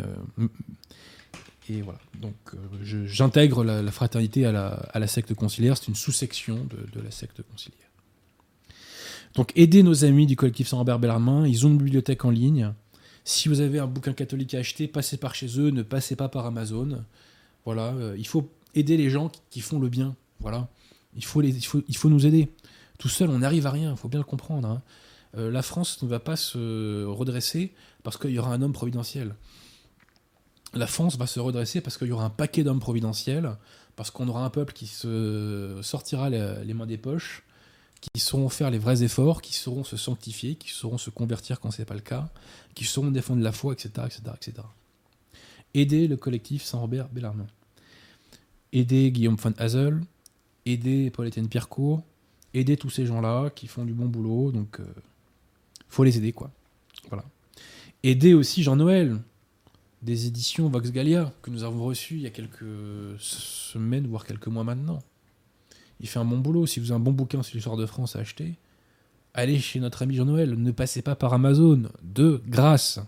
Voilà. 1.83 1.99
Donc 2.21 2.35
euh, 2.55 3.07
j'intègre 3.07 3.65
la, 3.65 3.91
fraternité 3.91 4.45
à 4.47 4.53
la, 4.95 5.07
secte 5.07 5.35
conciliaire, 5.35 5.77
c'est 5.77 5.89
une 5.89 5.95
sous-section 5.95 6.67
de, 6.95 7.01
la 7.01 7.11
secte 7.11 7.43
conciliaire. 7.43 7.79
Donc 9.35 9.53
aidez 9.57 9.83
nos 9.83 10.05
amis 10.05 10.27
du 10.27 10.37
collectif 10.37 10.69
Saint-Robert 10.69 10.99
Bellarmin, 10.99 11.47
ils 11.47 11.67
ont 11.67 11.71
une 11.71 11.79
bibliothèque 11.79 12.25
en 12.25 12.31
ligne. 12.31 12.73
Si 13.25 13.49
vous 13.49 13.61
avez 13.61 13.79
un 13.79 13.87
bouquin 13.87 14.13
catholique 14.13 14.55
à 14.55 14.59
acheter, 14.59 14.89
passez 14.89 15.17
par 15.17 15.35
chez 15.35 15.61
eux, 15.61 15.71
ne 15.71 15.83
passez 15.83 16.17
pas 16.17 16.29
par 16.29 16.47
Amazon. 16.47 17.05
Voilà, 17.65 17.93
euh, 17.95 18.17
il 18.19 18.27
faut 18.27 18.51
aider 18.75 18.97
les 18.97 19.11
gens 19.11 19.31
qui, 19.51 19.61
font 19.61 19.79
le 19.79 19.89
bien. 19.89 20.17
Voilà, 20.41 20.69
il 21.15 21.25
faut 21.25 21.43
nous 21.43 22.27
aider. 22.27 22.49
Tout 22.99 23.09
seul, 23.09 23.31
on 23.31 23.39
n'arrive 23.39 23.67
à 23.67 23.71
rien, 23.71 23.93
il 23.93 23.97
faut 23.97 24.09
bien 24.09 24.21
le 24.21 24.25
comprendre. 24.25 24.69
hein. 24.69 24.83
Euh, 25.37 25.51
la 25.51 25.63
France 25.63 26.03
ne 26.03 26.09
va 26.09 26.19
pas 26.19 26.37
se 26.37 27.05
redresser 27.05 27.73
parce 28.03 28.17
qu'il 28.17 28.31
y 28.31 28.39
aura 28.39 28.53
un 28.53 28.63
homme 28.63 28.73
providentiel. 28.73 29.35
La 30.73 30.87
France 30.87 31.17
va 31.17 31.27
se 31.27 31.41
redresser 31.41 31.81
parce 31.81 31.99
qu'il 31.99 32.09
y 32.09 32.13
aura 32.13 32.25
un 32.25 32.31
paquet 32.31 32.63
d'hommes 32.63 32.81
providentiels, 32.81 33.57
parce 33.97 34.11
qu'on 34.11 34.29
aura 34.29 34.45
un 34.45 34.51
peuple 34.51 34.73
qui 34.73 34.87
se 34.87 35.81
sortira 35.83 36.31
les, 36.31 36.75
mains 36.75 36.87
des 36.87 36.99
poches, 36.99 37.43
qui 38.01 38.21
sauront 38.21 38.49
faire 38.49 38.71
les 38.71 38.79
vrais 38.79 39.03
efforts, 39.03 39.43
qui 39.43 39.55
sauront 39.55 39.85
se 39.85 39.97
sanctifier, 39.97 40.55
qui 40.55 40.71
sauront 40.71 40.99
se 40.99 41.11
convertir 41.11 41.61
quand 41.61 41.71
ce 41.71 41.83
n'est 41.83 41.87
pas 41.87 41.95
le 41.95 42.01
cas, 42.01 42.29
qui 42.75 42.85
sauront 42.85 43.11
défendre 43.11 43.43
la 43.43 43.53
foi, 43.53 43.73
etc. 43.73 43.91
etc., 44.07 44.23
etc. 44.37 44.67
Aider 45.75 46.09
le 46.09 46.17
collectif 46.17 46.65
Saint-Robert 46.65 47.09
Bellarmin. 47.09 47.47
Aider 48.73 49.11
Guillaume 49.11 49.37
van 49.37 49.53
Hazel, 49.59 50.01
aider 50.65 51.11
Paul-Étienne 51.11 51.49
Pierrecourt, 51.49 52.03
aider 52.55 52.77
tous 52.77 52.91
ces 52.91 53.07
gens-là 53.07 53.51
qui 53.51 53.67
font 53.67 53.85
du 53.85 53.93
bon 53.93 54.07
boulot, 54.07 54.53
donc 54.53 54.79
euh, 54.79 54.85
faut 55.89 56.05
les 56.05 56.17
aider, 56.17 56.33
quoi. 56.33 56.51
Voilà. 57.09 57.25
Aider 58.03 58.35
aussi 58.35 58.63
Jean-Noël, 58.63 59.19
des 60.03 60.27
éditions 60.27 60.69
Vox 60.69 60.91
Gallia, 60.93 61.33
que 61.43 61.51
nous 61.51 61.63
avons 61.63 61.85
reçues 61.85 62.17
il 62.17 62.23
y 62.23 62.27
a 62.27 62.31
quelques 62.31 62.65
semaines, 63.19 64.07
voire 64.07 64.25
quelques 64.25 64.47
mois 64.47 64.65
maintenant. 64.65 65.01
Il 66.01 66.09
fait 66.09 66.19
un 66.19 66.25
bon 66.25 66.39
boulot. 66.39 66.67
Si 66.67 66.81
vous 66.81 66.93
avez 66.93 66.97
un 66.97 67.05
bon 67.05 67.13
bouquin 67.13 67.43
sur 67.43 67.55
l'histoire 67.57 67.77
de 67.77 67.87
France 67.87 68.17
à 68.17 68.21
acheter, 68.21 68.55
allez 69.35 69.59
chez 69.59 69.81
notre 69.81 70.03
ami 70.03 70.17
Jean-Noël. 70.17 70.55
Ne 70.55 70.71
passez 70.71 71.03
pas 71.03 71.15
par 71.15 71.35
Amazon. 71.35 71.91
De 72.03 72.43
grâce. 72.47 73.01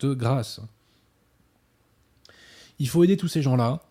De 0.00 0.14
grâce. 0.14 0.60
Il 2.80 2.88
faut 2.88 3.04
aider 3.04 3.16
tous 3.16 3.28
ces 3.28 3.42
gens-là. 3.42 3.82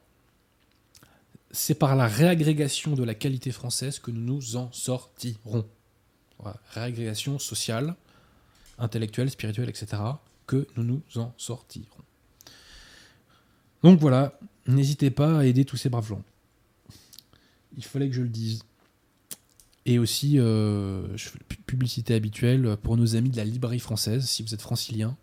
C'est 1.51 1.75
par 1.75 1.95
la 1.95 2.07
réagrégation 2.07 2.95
de 2.95 3.03
la 3.03 3.13
qualité 3.13 3.51
française 3.51 3.99
que 3.99 4.11
nous 4.11 4.19
nous 4.19 4.55
en 4.57 4.71
sortirons. 4.73 5.65
Voilà. 6.39 6.59
Réagrégation 6.71 7.39
sociale, 7.39 7.95
intellectuelle, 8.77 9.29
spirituelle, 9.29 9.69
etc. 9.69 10.01
Que 10.47 10.67
nous 10.75 10.83
nous 10.83 11.01
en 11.15 11.33
sortirons. 11.37 12.03
Donc 13.84 13.99
voilà, 13.99 14.39
n'hésitez 14.65 15.11
pas 15.11 15.39
à 15.39 15.45
aider 15.45 15.65
tous 15.65 15.77
ces 15.77 15.89
braves 15.89 16.07
gens. 16.07 16.23
Il 17.77 17.84
fallait 17.84 18.07
que 18.07 18.15
je 18.15 18.21
le 18.21 18.29
dise. 18.29 18.63
Et 19.86 19.99
aussi, 19.99 20.36
euh, 20.39 21.05
publicité 21.65 22.13
habituelle 22.13 22.77
pour 22.81 22.95
nos 22.95 23.17
amis 23.17 23.29
de 23.29 23.38
la 23.38 23.43
librairie 23.43 23.79
française. 23.79 24.25
Si 24.25 24.41
vous 24.41 24.53
êtes 24.53 24.61
francilien 24.61 25.17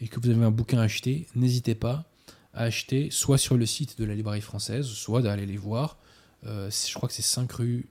et 0.00 0.08
que 0.08 0.20
vous 0.20 0.28
avez 0.28 0.44
un 0.44 0.50
bouquin 0.50 0.78
à 0.78 0.82
acheter, 0.82 1.26
n'hésitez 1.34 1.74
pas 1.74 2.04
à 2.52 2.64
acheter 2.64 3.10
soit 3.10 3.38
sur 3.38 3.56
le 3.56 3.64
site 3.64 3.98
de 3.98 4.04
la 4.04 4.14
librairie 4.14 4.42
française, 4.42 4.86
soit 4.86 5.22
d'aller 5.22 5.46
les 5.46 5.56
voir. 5.56 5.96
Euh, 6.44 6.70
je 6.70 6.92
crois 6.92 7.08
que 7.08 7.14
c'est 7.14 7.22
5 7.22 7.50
rue 7.52 7.86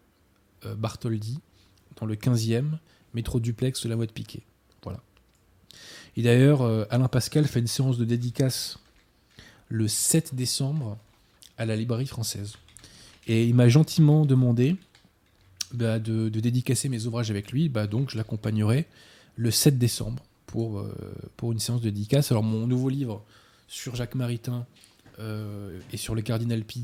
euh, 0.65 0.75
Bartholdi, 0.75 1.39
dans 1.99 2.05
le 2.05 2.15
15e, 2.15 2.77
métro 3.15 3.39
duplex 3.39 3.81
de 3.81 3.89
la 3.89 3.95
Voie 3.95 4.05
de 4.05 4.11
Piquet. 4.11 4.43
Voilà. 4.83 5.01
Et 6.15 6.21
d'ailleurs, 6.21 6.61
Alain 6.91 7.07
Pascal 7.07 7.47
fait 7.47 7.61
une 7.61 7.67
séance 7.67 7.97
de 7.97 8.05
dédicace 8.05 8.77
le 9.71 9.87
7 9.87 10.35
décembre 10.35 10.97
à 11.57 11.65
la 11.65 11.75
librairie 11.75 12.05
française. 12.05 12.55
Et 13.27 13.45
il 13.45 13.55
m'a 13.55 13.69
gentiment 13.69 14.25
demandé 14.25 14.75
bah, 15.73 15.97
de, 15.99 16.27
dédicacer 16.29 16.89
mes 16.89 17.05
ouvrages 17.05 17.31
avec 17.31 17.51
lui, 17.51 17.69
bah, 17.69 17.87
donc 17.87 18.09
je 18.09 18.17
l'accompagnerai 18.17 18.85
le 19.37 19.49
7 19.49 19.77
décembre 19.77 20.23
pour, 20.45 20.79
euh, 20.79 20.93
pour 21.37 21.53
une 21.53 21.59
séance 21.59 21.79
de 21.79 21.89
dédicace. 21.89 22.31
Alors 22.31 22.43
mon 22.43 22.67
nouveau 22.67 22.89
livre 22.89 23.23
sur 23.69 23.95
Jacques 23.95 24.15
Maritain 24.15 24.65
euh, 25.19 25.79
et 25.93 25.97
sur 25.97 26.15
le 26.15 26.21
cardinal 26.21 26.65
Pi 26.65 26.83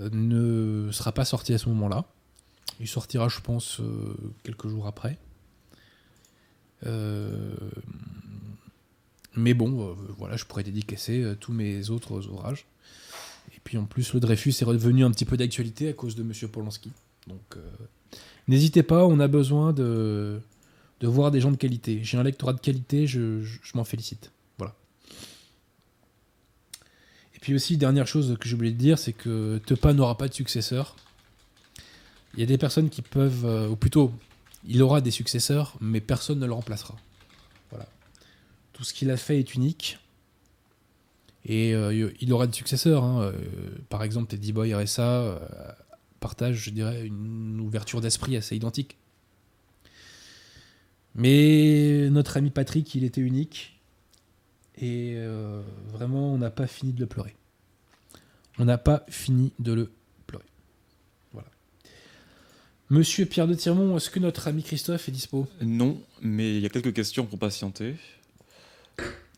euh, 0.00 0.10
ne 0.12 0.90
sera 0.90 1.12
pas 1.12 1.24
sorti 1.24 1.54
à 1.54 1.58
ce 1.58 1.68
moment-là. 1.68 2.06
Il 2.80 2.88
sortira, 2.88 3.28
je 3.28 3.40
pense, 3.40 3.80
quelques 4.44 4.68
jours 4.68 4.86
après. 4.86 5.18
Mais 9.38 9.54
bon, 9.54 9.90
euh, 9.90 9.94
voilà, 10.18 10.36
je 10.36 10.44
pourrais 10.44 10.64
dédicacer 10.64 11.22
euh, 11.22 11.36
tous 11.38 11.52
mes 11.52 11.90
autres 11.90 12.26
ouvrages. 12.26 12.66
Et 13.54 13.60
puis 13.62 13.78
en 13.78 13.84
plus, 13.84 14.12
le 14.12 14.18
Dreyfus 14.18 14.50
est 14.50 14.64
redevenu 14.64 15.04
un 15.04 15.12
petit 15.12 15.24
peu 15.24 15.36
d'actualité 15.36 15.88
à 15.88 15.92
cause 15.92 16.16
de 16.16 16.24
Monsieur 16.24 16.48
Polanski. 16.48 16.90
Donc 17.28 17.56
euh, 17.56 17.60
n'hésitez 18.48 18.82
pas, 18.82 19.06
on 19.06 19.20
a 19.20 19.28
besoin 19.28 19.72
de, 19.72 20.40
voir 21.00 21.30
des 21.30 21.40
gens 21.40 21.52
de 21.52 21.56
qualité. 21.56 22.00
J'ai 22.02 22.18
un 22.18 22.24
lectorat 22.24 22.52
de 22.52 22.58
qualité, 22.58 23.06
je, 23.06 23.44
m'en 23.74 23.84
félicite. 23.84 24.32
Voilà. 24.58 24.74
Et 27.36 27.38
puis 27.38 27.54
aussi, 27.54 27.76
dernière 27.76 28.08
chose 28.08 28.36
que 28.40 28.48
j'ai 28.48 28.56
oublié 28.56 28.72
de 28.72 28.78
dire, 28.78 28.98
c'est 28.98 29.12
que 29.12 29.58
Tepa 29.66 29.92
n'aura 29.92 30.18
pas 30.18 30.26
de 30.26 30.34
successeur. 30.34 30.96
Il 32.34 32.40
y 32.40 32.42
a 32.42 32.46
des 32.46 32.58
personnes 32.58 32.90
qui 32.90 33.02
peuvent, 33.02 33.70
ou 33.70 33.76
plutôt, 33.76 34.12
il 34.66 34.82
aura 34.82 35.00
des 35.00 35.12
successeurs, 35.12 35.76
mais 35.80 36.00
personne 36.00 36.40
ne 36.40 36.46
le 36.46 36.52
remplacera. 36.52 36.96
Tout 38.78 38.84
ce 38.84 38.94
qu'il 38.94 39.10
a 39.10 39.16
fait 39.16 39.40
est 39.40 39.54
unique. 39.54 39.98
Et 41.44 41.74
euh, 41.74 42.12
il 42.20 42.32
aura 42.32 42.46
des 42.46 42.52
successeurs. 42.56 43.02
hein. 43.02 43.22
Euh, 43.22 43.32
par 43.88 44.04
exemple, 44.04 44.28
Teddy 44.28 44.52
Boy 44.52 44.72
RSA 44.72 45.02
euh, 45.02 45.38
partage, 46.20 46.56
je 46.56 46.70
dirais, 46.70 47.04
une 47.04 47.58
ouverture 47.60 48.00
d'esprit 48.00 48.36
assez 48.36 48.54
identique. 48.54 48.96
Mais 51.16 52.08
notre 52.10 52.36
ami 52.36 52.50
Patrick, 52.50 52.94
il 52.94 53.02
était 53.02 53.20
unique. 53.20 53.80
Et 54.80 55.14
euh, 55.16 55.60
vraiment, 55.88 56.32
on 56.32 56.38
n'a 56.38 56.50
pas 56.50 56.68
fini 56.68 56.92
de 56.92 57.00
le 57.00 57.06
pleurer. 57.06 57.34
On 58.58 58.64
n'a 58.64 58.78
pas 58.78 59.04
fini 59.08 59.52
de 59.58 59.72
le 59.72 59.90
pleurer. 60.28 60.44
Voilà. 61.32 61.48
Monsieur 62.90 63.26
Pierre 63.26 63.48
de 63.48 63.54
Tirmont, 63.54 63.96
est-ce 63.96 64.10
que 64.10 64.20
notre 64.20 64.46
ami 64.46 64.62
Christophe 64.62 65.08
est 65.08 65.12
dispo? 65.12 65.48
Non, 65.62 66.00
mais 66.22 66.56
il 66.56 66.62
y 66.62 66.66
a 66.66 66.68
quelques 66.68 66.92
questions 66.94 67.26
pour 67.26 67.40
patienter. 67.40 67.96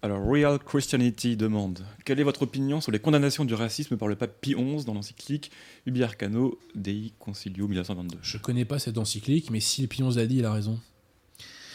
Alors, 0.02 0.26
Real 0.26 0.58
Christianity 0.58 1.36
demande 1.36 1.84
Quelle 2.06 2.20
est 2.20 2.24
votre 2.24 2.42
opinion 2.42 2.80
sur 2.80 2.90
les 2.90 2.98
condamnations 2.98 3.44
du 3.44 3.52
racisme 3.52 3.98
par 3.98 4.08
le 4.08 4.16
pape 4.16 4.40
Pie 4.40 4.54
XI 4.54 4.86
dans 4.86 4.94
l'encyclique 4.94 5.50
Ubi 5.84 6.02
Arcano 6.02 6.58
Dei 6.74 7.12
Concilio 7.18 7.68
1922 7.68 8.18
Je 8.22 8.38
connais 8.38 8.64
pas 8.64 8.78
cette 8.78 8.96
encyclique, 8.96 9.50
mais 9.50 9.60
si 9.60 9.86
Pion 9.88 10.08
l'a 10.08 10.26
dit, 10.26 10.38
il 10.38 10.46
a 10.46 10.52
raison. 10.54 10.80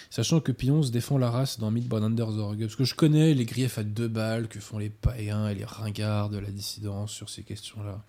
Sachant 0.10 0.40
que 0.40 0.52
Pion 0.52 0.80
défend 0.80 1.20
la 1.20 1.30
race 1.30 1.60
dans 1.60 1.70
Midborn 1.70 2.04
Under 2.04 2.28
the 2.30 2.40
Orgue, 2.40 2.62
parce 2.62 2.76
que 2.76 2.84
je 2.84 2.96
connais 2.96 3.36
les 3.36 3.46
griefs 3.46 3.78
à 3.78 3.84
deux 3.84 4.08
balles 4.08 4.48
que 4.48 4.60
font 4.60 4.80
les 4.80 4.90
païens 4.90 5.48
et 5.48 5.54
les 5.54 5.66
ringards 5.66 6.30
de 6.30 6.40
la 6.40 6.50
dissidence 6.50 7.12
sur 7.12 7.30
ces 7.30 7.44
questions-là. 7.44 8.04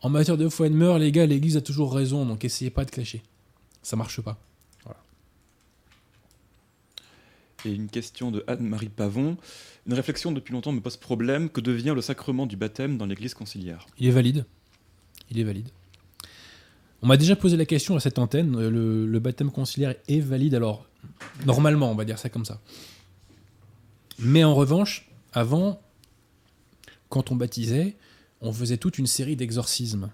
En 0.00 0.08
matière 0.08 0.38
de 0.38 0.48
foi 0.48 0.68
et 0.68 0.70
de 0.70 0.76
mœurs, 0.76 0.98
les 0.98 1.12
gars, 1.12 1.26
l'Église 1.26 1.58
a 1.58 1.60
toujours 1.60 1.94
raison, 1.94 2.24
donc 2.24 2.42
essayez 2.46 2.70
pas 2.70 2.86
de 2.86 2.90
clasher. 2.90 3.22
Ça 3.82 3.96
marche 3.96 4.22
pas. 4.22 4.38
Et 7.64 7.72
une 7.72 7.88
question 7.88 8.30
de 8.30 8.44
Anne-Marie 8.46 8.88
Pavon 8.88 9.36
Une 9.86 9.94
réflexion 9.94 10.32
depuis 10.32 10.52
longtemps 10.52 10.72
me 10.72 10.80
pose 10.80 10.96
problème. 10.96 11.48
Que 11.50 11.60
devient 11.60 11.92
le 11.94 12.00
sacrement 12.00 12.46
du 12.46 12.56
baptême 12.56 12.96
dans 12.96 13.06
l'église 13.06 13.34
conciliaire? 13.34 13.86
Il 13.98 14.06
est 14.06 14.12
valide. 14.12 14.44
Il 15.30 15.38
est 15.38 15.44
valide. 15.44 15.68
On 17.02 17.06
m'a 17.06 17.16
déjà 17.16 17.36
posé 17.36 17.56
la 17.56 17.66
question 17.66 17.96
à 17.96 18.00
cette 18.00 18.18
antenne. 18.18 18.56
euh, 18.56 19.06
Le, 19.06 19.18
baptême 19.20 19.50
conciliaire 19.50 19.94
est 20.08 20.20
valide, 20.20 20.54
alors 20.54 20.86
normalement, 21.46 21.90
on 21.90 21.94
va 21.94 22.04
dire 22.04 22.18
ça 22.18 22.28
comme 22.28 22.44
ça. 22.44 22.60
Mais 24.18 24.44
en 24.44 24.54
revanche, 24.54 25.08
avant, 25.32 25.80
quand 27.08 27.30
on 27.30 27.36
baptisait, 27.36 27.96
on 28.42 28.52
faisait 28.52 28.76
toute 28.76 28.98
une 28.98 29.06
série 29.06 29.36
d'exorcismes 29.36 30.10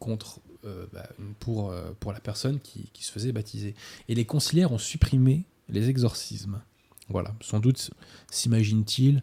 contre 0.00 0.40
euh, 0.64 0.86
bah, 0.92 1.08
pour, 1.38 1.70
euh, 1.70 1.92
pour 2.00 2.12
la 2.12 2.20
personne 2.20 2.58
qui, 2.60 2.90
qui 2.92 3.04
se 3.04 3.12
faisait 3.12 3.32
baptiser. 3.32 3.74
Et 4.08 4.14
les 4.14 4.24
conciliaires 4.24 4.72
ont 4.72 4.78
supprimé 4.78 5.44
les 5.70 5.88
exorcismes. 5.88 6.60
Voilà, 7.08 7.34
sans 7.40 7.60
doute 7.60 7.90
s'imagine-t-il 8.30 9.22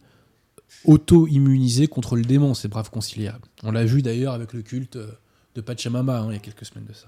auto-immunisés 0.85 1.87
contre 1.87 2.15
le 2.15 2.23
démon, 2.23 2.53
ces 2.53 2.67
braves 2.67 2.89
conciliaires. 2.89 3.39
On 3.63 3.71
l'a 3.71 3.85
vu 3.85 4.01
d'ailleurs 4.01 4.33
avec 4.33 4.53
le 4.53 4.61
culte 4.61 4.97
euh, 4.97 5.11
de 5.55 5.61
Pachamama 5.61 6.19
hein, 6.19 6.27
il 6.29 6.33
y 6.33 6.35
a 6.35 6.39
quelques 6.39 6.65
semaines 6.65 6.85
de 6.85 6.93
ça. 6.93 7.07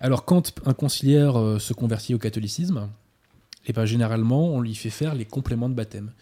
Alors 0.00 0.24
quand 0.24 0.52
un 0.64 0.74
conciliaire 0.74 1.38
euh, 1.38 1.58
se 1.58 1.72
convertit 1.72 2.14
au 2.14 2.18
catholicisme, 2.18 2.88
et 3.66 3.72
ben, 3.72 3.84
généralement 3.84 4.48
on 4.48 4.60
lui 4.60 4.74
fait 4.74 4.90
faire 4.90 5.14
les 5.14 5.24
compléments 5.24 5.68
de 5.68 5.74
baptême. 5.74 6.12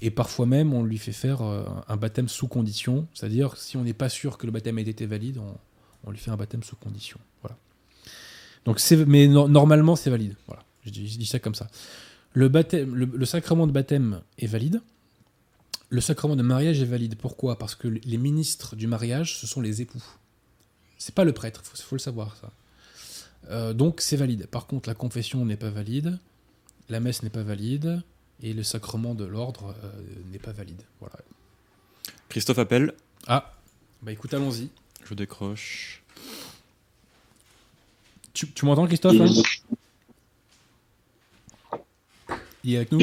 Et 0.00 0.10
parfois 0.10 0.46
même 0.46 0.72
on 0.74 0.84
lui 0.84 0.98
fait 0.98 1.12
faire 1.12 1.42
euh, 1.42 1.64
un 1.88 1.96
baptême 1.96 2.28
sous 2.28 2.48
condition, 2.48 3.06
c'est-à-dire 3.14 3.56
si 3.56 3.76
on 3.76 3.84
n'est 3.84 3.94
pas 3.94 4.08
sûr 4.08 4.38
que 4.38 4.46
le 4.46 4.52
baptême 4.52 4.78
ait 4.78 4.82
été 4.82 5.06
valide, 5.06 5.38
on, 5.38 5.56
on 6.04 6.10
lui 6.10 6.18
fait 6.18 6.30
un 6.30 6.36
baptême 6.36 6.62
sous 6.62 6.76
condition. 6.76 7.18
Donc 8.66 8.80
mais 9.06 9.26
no- 9.28 9.48
normalement 9.48 9.96
c'est 9.96 10.10
valide. 10.10 10.34
Voilà. 10.46 10.62
Je 10.84 10.90
dis, 10.90 11.08
je 11.08 11.18
dis 11.18 11.26
ça 11.26 11.38
comme 11.38 11.54
ça. 11.54 11.68
Le, 12.32 12.48
baptême, 12.48 12.94
le, 12.94 13.06
le 13.06 13.24
sacrement 13.24 13.66
de 13.66 13.72
baptême 13.72 14.20
est 14.38 14.46
valide. 14.46 14.82
Le 15.88 16.00
sacrement 16.00 16.36
de 16.36 16.42
mariage 16.42 16.82
est 16.82 16.84
valide. 16.86 17.16
Pourquoi? 17.16 17.58
Parce 17.58 17.74
que 17.74 17.88
les 17.88 18.18
ministres 18.18 18.76
du 18.76 18.86
mariage, 18.86 19.38
ce 19.38 19.46
sont 19.46 19.60
les 19.60 19.80
époux. 19.82 20.02
C'est 20.98 21.14
pas 21.14 21.24
le 21.24 21.32
prêtre, 21.32 21.62
il 21.64 21.68
faut, 21.68 21.76
faut 21.82 21.94
le 21.96 22.00
savoir 22.00 22.36
ça. 22.36 22.50
Euh, 23.50 23.72
donc 23.72 24.00
c'est 24.00 24.16
valide. 24.16 24.46
Par 24.46 24.66
contre, 24.66 24.88
la 24.88 24.94
confession 24.94 25.44
n'est 25.44 25.56
pas 25.56 25.70
valide, 25.70 26.18
la 26.88 27.00
messe 27.00 27.22
n'est 27.22 27.30
pas 27.30 27.44
valide, 27.44 28.02
et 28.42 28.52
le 28.52 28.62
sacrement 28.64 29.14
de 29.14 29.24
l'ordre 29.24 29.74
euh, 29.84 29.90
n'est 30.32 30.38
pas 30.40 30.52
valide. 30.52 30.82
Voilà. 31.00 31.16
Christophe 32.28 32.58
appelle. 32.58 32.92
Ah, 33.28 33.52
bah 34.02 34.12
écoute, 34.12 34.34
allons-y. 34.34 34.68
Je 35.08 35.14
décroche. 35.14 36.02
Tu, 38.36 38.46
tu 38.52 38.66
m'entends, 38.66 38.86
Christophe 38.86 39.16
hein 39.18 39.32
Il 42.62 42.74
est 42.74 42.76
avec 42.76 42.92
nous 42.92 42.98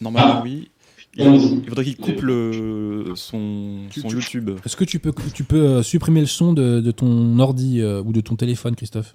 Normalement, 0.00 0.42
oui. 0.42 0.68
Il, 1.14 1.24
il 1.62 1.68
faudrait 1.68 1.84
qu'il 1.84 1.96
coupe 1.96 2.20
le, 2.22 3.12
son, 3.14 3.86
Tu- 3.88 4.00
son 4.00 4.08
tu- 4.08 4.16
YouTube. 4.16 4.50
Est-ce 4.64 4.76
que 4.76 4.82
tu 4.84 4.98
peux, 4.98 5.12
tu 5.32 5.44
peux 5.44 5.56
euh, 5.64 5.82
supprimer 5.84 6.18
le 6.20 6.26
son 6.26 6.52
de, 6.52 6.80
de 6.80 6.90
ton 6.90 7.38
ordi 7.38 7.80
euh, 7.80 8.02
ou 8.04 8.12
de 8.12 8.20
ton 8.20 8.34
téléphone, 8.34 8.74
Christophe 8.74 9.14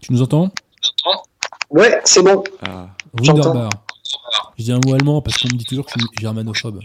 Tu 0.00 0.10
nous 0.10 0.22
entends 0.22 0.50
Ouais, 1.68 2.00
c'est 2.04 2.22
bon. 2.22 2.42
Ah, 2.62 2.88
Wunderbar. 3.20 3.68
Je 4.56 4.64
dis 4.64 4.72
un 4.72 4.80
mot 4.82 4.94
allemand 4.94 5.20
parce 5.20 5.36
qu'on 5.42 5.48
me 5.48 5.58
dit 5.58 5.64
toujours 5.66 5.84
que 5.84 5.92
je 5.94 6.00
suis 6.06 6.08
germanophobe. 6.22 6.80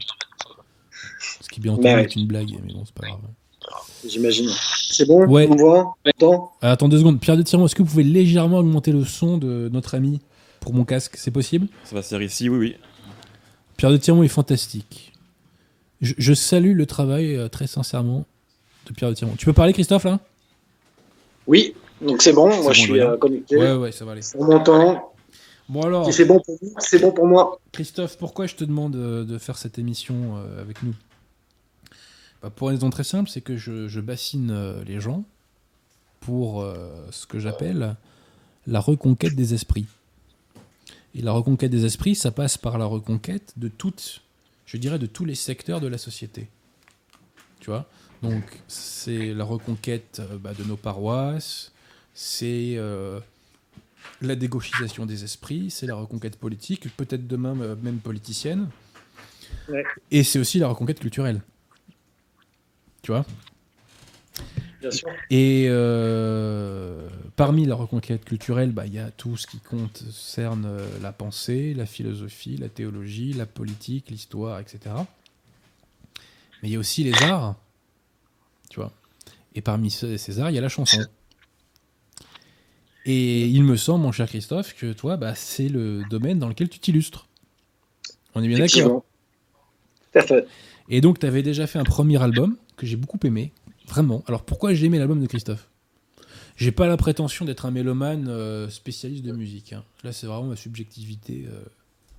Ce 1.42 1.48
qui, 1.48 1.62
bien 1.62 1.74
entendu, 1.74 1.88
ouais. 1.88 2.04
est 2.04 2.16
une 2.18 2.28
blague, 2.28 2.50
mais 2.66 2.74
bon, 2.74 2.84
c'est 2.86 2.94
pas 2.94 3.08
grave. 3.08 3.20
J'imagine. 4.08 4.50
C'est 4.92 5.06
bon 5.06 5.26
Ouais. 5.28 5.48
On 5.50 5.56
voit 5.56 5.96
On 6.06 6.10
m'entend 6.28 6.52
Ah, 6.62 6.72
attends 6.72 6.88
deux 6.90 7.00
secondes. 7.00 7.20
Pierre 7.20 7.38
de 7.38 7.42
Tiron, 7.44 7.66
est-ce 7.66 7.76
que 7.76 7.84
vous 7.84 7.90
pouvez 7.90 8.04
légèrement 8.04 8.60
augmenter 8.60 8.92
le 8.92 9.04
son 9.06 9.38
de 9.38 9.70
notre 9.72 9.96
ami 9.96 10.20
pour 10.62 10.74
mon 10.74 10.86
casque? 10.86 11.16
C'est 11.18 11.32
possible? 11.32 11.68
Ça 11.84 11.96
va 11.96 12.02
se 12.02 12.10
faire 12.10 12.22
ici, 12.22 12.50
oui, 12.50 12.58
oui. 12.58 12.76
Pierre 13.78 13.92
de 13.92 13.98
Tiron 13.98 14.24
est 14.24 14.28
fantastique. 14.30 15.14
Je, 16.02 16.14
je 16.18 16.34
salue 16.34 16.76
le 16.76 16.86
travail 16.86 17.36
euh, 17.36 17.48
très 17.50 17.68
sincèrement 17.68 18.26
de 18.88 18.94
Pierre 18.94 19.10
de 19.10 19.16
Tiron. 19.16 19.34
Tu 19.38 19.46
peux 19.46 19.54
parler, 19.54 19.74
Christophe, 19.74 20.06
là? 20.06 20.20
Oui, 21.48 21.74
donc 22.02 22.22
c'est 22.22 22.34
bon. 22.34 22.48
Moi, 22.48 22.58
bon, 22.62 22.72
je 22.74 22.80
suis 22.82 23.00
euh, 23.02 23.18
connecté. 23.18 23.58
Ouais, 23.58 23.74
ouais, 23.74 23.92
ça 23.92 24.06
va 24.06 24.14
aller. 24.14 24.22
On 24.38 24.46
m'entend. 24.46 25.12
Bon, 25.68 25.82
alors, 25.84 26.06
Si 26.06 26.14
c'est 26.14 26.26
bon 26.26 26.40
pour 26.40 26.58
vous, 26.62 26.74
c'est 26.80 27.00
bon 27.00 27.12
pour 27.12 27.28
moi. 27.28 27.60
Christophe, 27.72 28.18
pourquoi 28.18 28.48
je 28.48 28.56
te 28.56 28.64
demande 28.64 28.96
euh, 28.96 29.24
de 29.24 29.38
faire 29.38 29.58
cette 29.58 29.78
émission 29.78 30.16
euh, 30.38 30.62
avec 30.62 30.82
nous? 30.84 30.94
Bah, 32.42 32.50
Pour 32.50 32.70
une 32.70 32.76
raison 32.76 32.90
très 32.90 33.04
simple, 33.04 33.30
c'est 33.30 33.42
que 33.42 33.58
je, 33.58 33.88
je 33.88 34.00
bassine 34.00 34.52
euh, 34.52 34.84
les 34.84 35.00
gens 35.00 35.26
pour 36.20 36.62
euh, 36.62 37.08
ce 37.12 37.26
que 37.26 37.40
j'appelle 37.40 37.96
la 38.68 38.80
reconquête 38.80 39.36
des 39.36 39.54
esprits. 39.54 39.88
Et 41.16 41.22
la 41.22 41.32
reconquête 41.32 41.72
des 41.72 41.86
esprits, 41.86 42.16
ça 42.16 42.32
passe 42.32 42.58
par 42.58 42.78
la 42.78 42.86
reconquête 42.86 43.54
de 43.58 43.68
toutes, 43.68 44.22
je 44.66 44.78
dirais, 44.78 45.00
de 45.00 45.08
tous 45.08 45.26
les 45.26 45.36
secteurs 45.36 45.82
de 45.82 45.88
la 45.88 45.98
société. 45.98 46.48
Tu 47.60 47.70
vois? 47.70 47.88
Donc, 48.22 48.44
c'est 48.68 49.34
la 49.34 49.44
reconquête 49.44 50.20
euh, 50.20 50.38
bah, 50.38 50.54
de 50.54 50.64
nos 50.64 50.76
paroisses, 50.76 51.72
c'est 52.14 52.76
euh, 52.76 53.20
la 54.22 54.36
dégauchisation 54.36 55.06
des 55.06 55.24
esprits, 55.24 55.72
c'est 55.72 55.88
la 55.88 55.96
reconquête 55.96 56.36
politique, 56.36 56.96
peut-être 56.96 57.28
demain 57.28 57.56
même 57.82 58.00
politicienne. 58.00 58.70
Ouais. 59.70 59.86
Et 60.12 60.24
c'est 60.24 60.38
aussi 60.38 60.60
la 60.60 60.68
reconquête 60.68 61.00
culturelle. 61.00 61.42
Tu 63.02 63.12
vois 63.12 63.26
Bien 64.82 64.92
sûr. 64.92 65.10
Et 65.30 65.66
euh, 65.68 67.10
parmi 67.36 67.66
la 67.66 67.76
reconquête 67.76 68.24
culturelle, 68.24 68.72
bah, 68.72 68.86
il 68.86 68.94
y 68.94 69.00
a 69.00 69.12
tout 69.12 69.36
ce 69.36 69.46
qui 69.46 69.60
concerne 69.60 70.66
euh, 70.66 70.88
la 71.02 71.12
pensée, 71.12 71.74
la 71.74 71.86
philosophie, 71.86 72.56
la 72.56 72.70
théologie, 72.70 73.34
la 73.34 73.46
politique, 73.46 74.10
l'histoire, 74.10 74.60
etc. 74.60 74.96
Mais 76.62 76.70
il 76.70 76.72
y 76.72 76.76
a 76.78 76.80
aussi 76.80 77.04
les 77.04 77.14
arts, 77.24 77.56
tu 78.70 78.80
vois. 78.80 78.92
Et 79.54 79.62
parmi 79.62 79.92
ce- 79.92 80.16
ces 80.16 80.40
arts, 80.40 80.50
il 80.50 80.56
y 80.56 80.60
a 80.60 80.62
la 80.62 80.70
chanson. 80.70 81.02
Et 83.06 83.48
il 83.48 83.64
me 83.64 83.76
semble, 83.76 84.04
mon 84.04 84.12
cher 84.12 84.28
Christophe, 84.28 84.76
que 84.76 84.94
toi, 84.94 85.18
bah, 85.18 85.36
c'est 85.36 85.68
le 85.70 86.04
domaine 86.10 86.40
dans 86.40 86.48
lequel 86.48 86.70
tu 86.70 86.80
t'illustres. 86.80 87.28
On 88.36 88.44
est 88.44 88.48
bien 88.48 88.60
d'accord 88.60 89.04
et 90.90 91.02
donc, 91.02 91.20
tu 91.20 91.26
avais 91.26 91.44
déjà 91.44 91.68
fait 91.68 91.80
un 91.80 91.84
premier 91.84 92.22
album 92.22 92.58
que 92.80 92.88
j'ai 92.88 92.96
beaucoup 92.96 93.20
aimé, 93.24 93.52
vraiment. 93.88 94.24
Alors, 94.28 94.44
pourquoi 94.44 94.74
j'ai 94.74 94.86
aimé 94.88 94.98
l'album 94.98 95.20
de 95.22 95.28
Christophe? 95.28 95.68
J'ai 96.56 96.72
pas 96.72 96.88
la 96.88 96.98
prétention 96.98 97.46
d'être 97.46 97.66
un 97.66 97.72
mélomane 97.72 98.28
euh, 98.28 98.70
spécialiste 98.70 99.24
de 99.24 99.32
musique. 99.32 99.74
hein. 99.74 99.84
Là, 100.04 100.12
c'est 100.12 100.28
vraiment 100.28 100.48
ma 100.48 100.56
subjectivité 100.56 101.48
euh, 101.48 101.62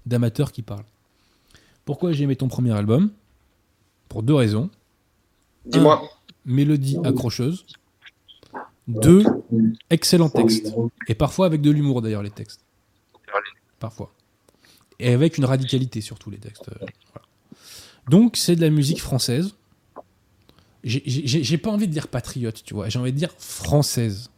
d'amateur 0.06 0.52
qui 0.52 0.62
parle. 0.62 0.84
Pourquoi 1.84 2.12
j'ai 2.12 2.24
aimé 2.24 2.36
ton 2.36 2.48
premier 2.48 2.72
album? 2.72 3.10
Pour 4.08 4.22
deux 4.22 4.34
raisons. 4.34 4.70
Dis-moi. 5.66 6.02
Mélodie 6.44 6.98
accrocheuse. 7.04 7.66
Deux, 8.88 9.24
excellent 9.90 10.30
texte. 10.30 10.74
Et 11.06 11.14
parfois 11.14 11.46
avec 11.46 11.60
de 11.60 11.70
l'humour, 11.70 12.02
d'ailleurs, 12.02 12.22
les 12.22 12.30
textes. 12.30 12.60
Parfois. 13.78 14.12
Et 14.98 15.12
avec 15.12 15.38
une 15.38 15.44
radicalité, 15.44 16.00
surtout, 16.00 16.30
les 16.30 16.38
textes. 16.38 16.68
euh, 16.68 16.86
voilà. 17.12 17.26
Donc, 18.08 18.36
c'est 18.36 18.56
de 18.56 18.60
la 18.62 18.70
musique 18.70 19.00
française. 19.00 19.54
J'ai- 20.82 21.58
pas 21.58 21.70
envie 21.70 21.86
de 21.88 21.92
dire 21.92 22.08
patriote, 22.08 22.62
tu 22.64 22.74
vois. 22.74 22.88
J'ai 22.88 22.98
envie 22.98 23.12
de 23.12 23.18
dire 23.18 23.32
française. 23.38 24.30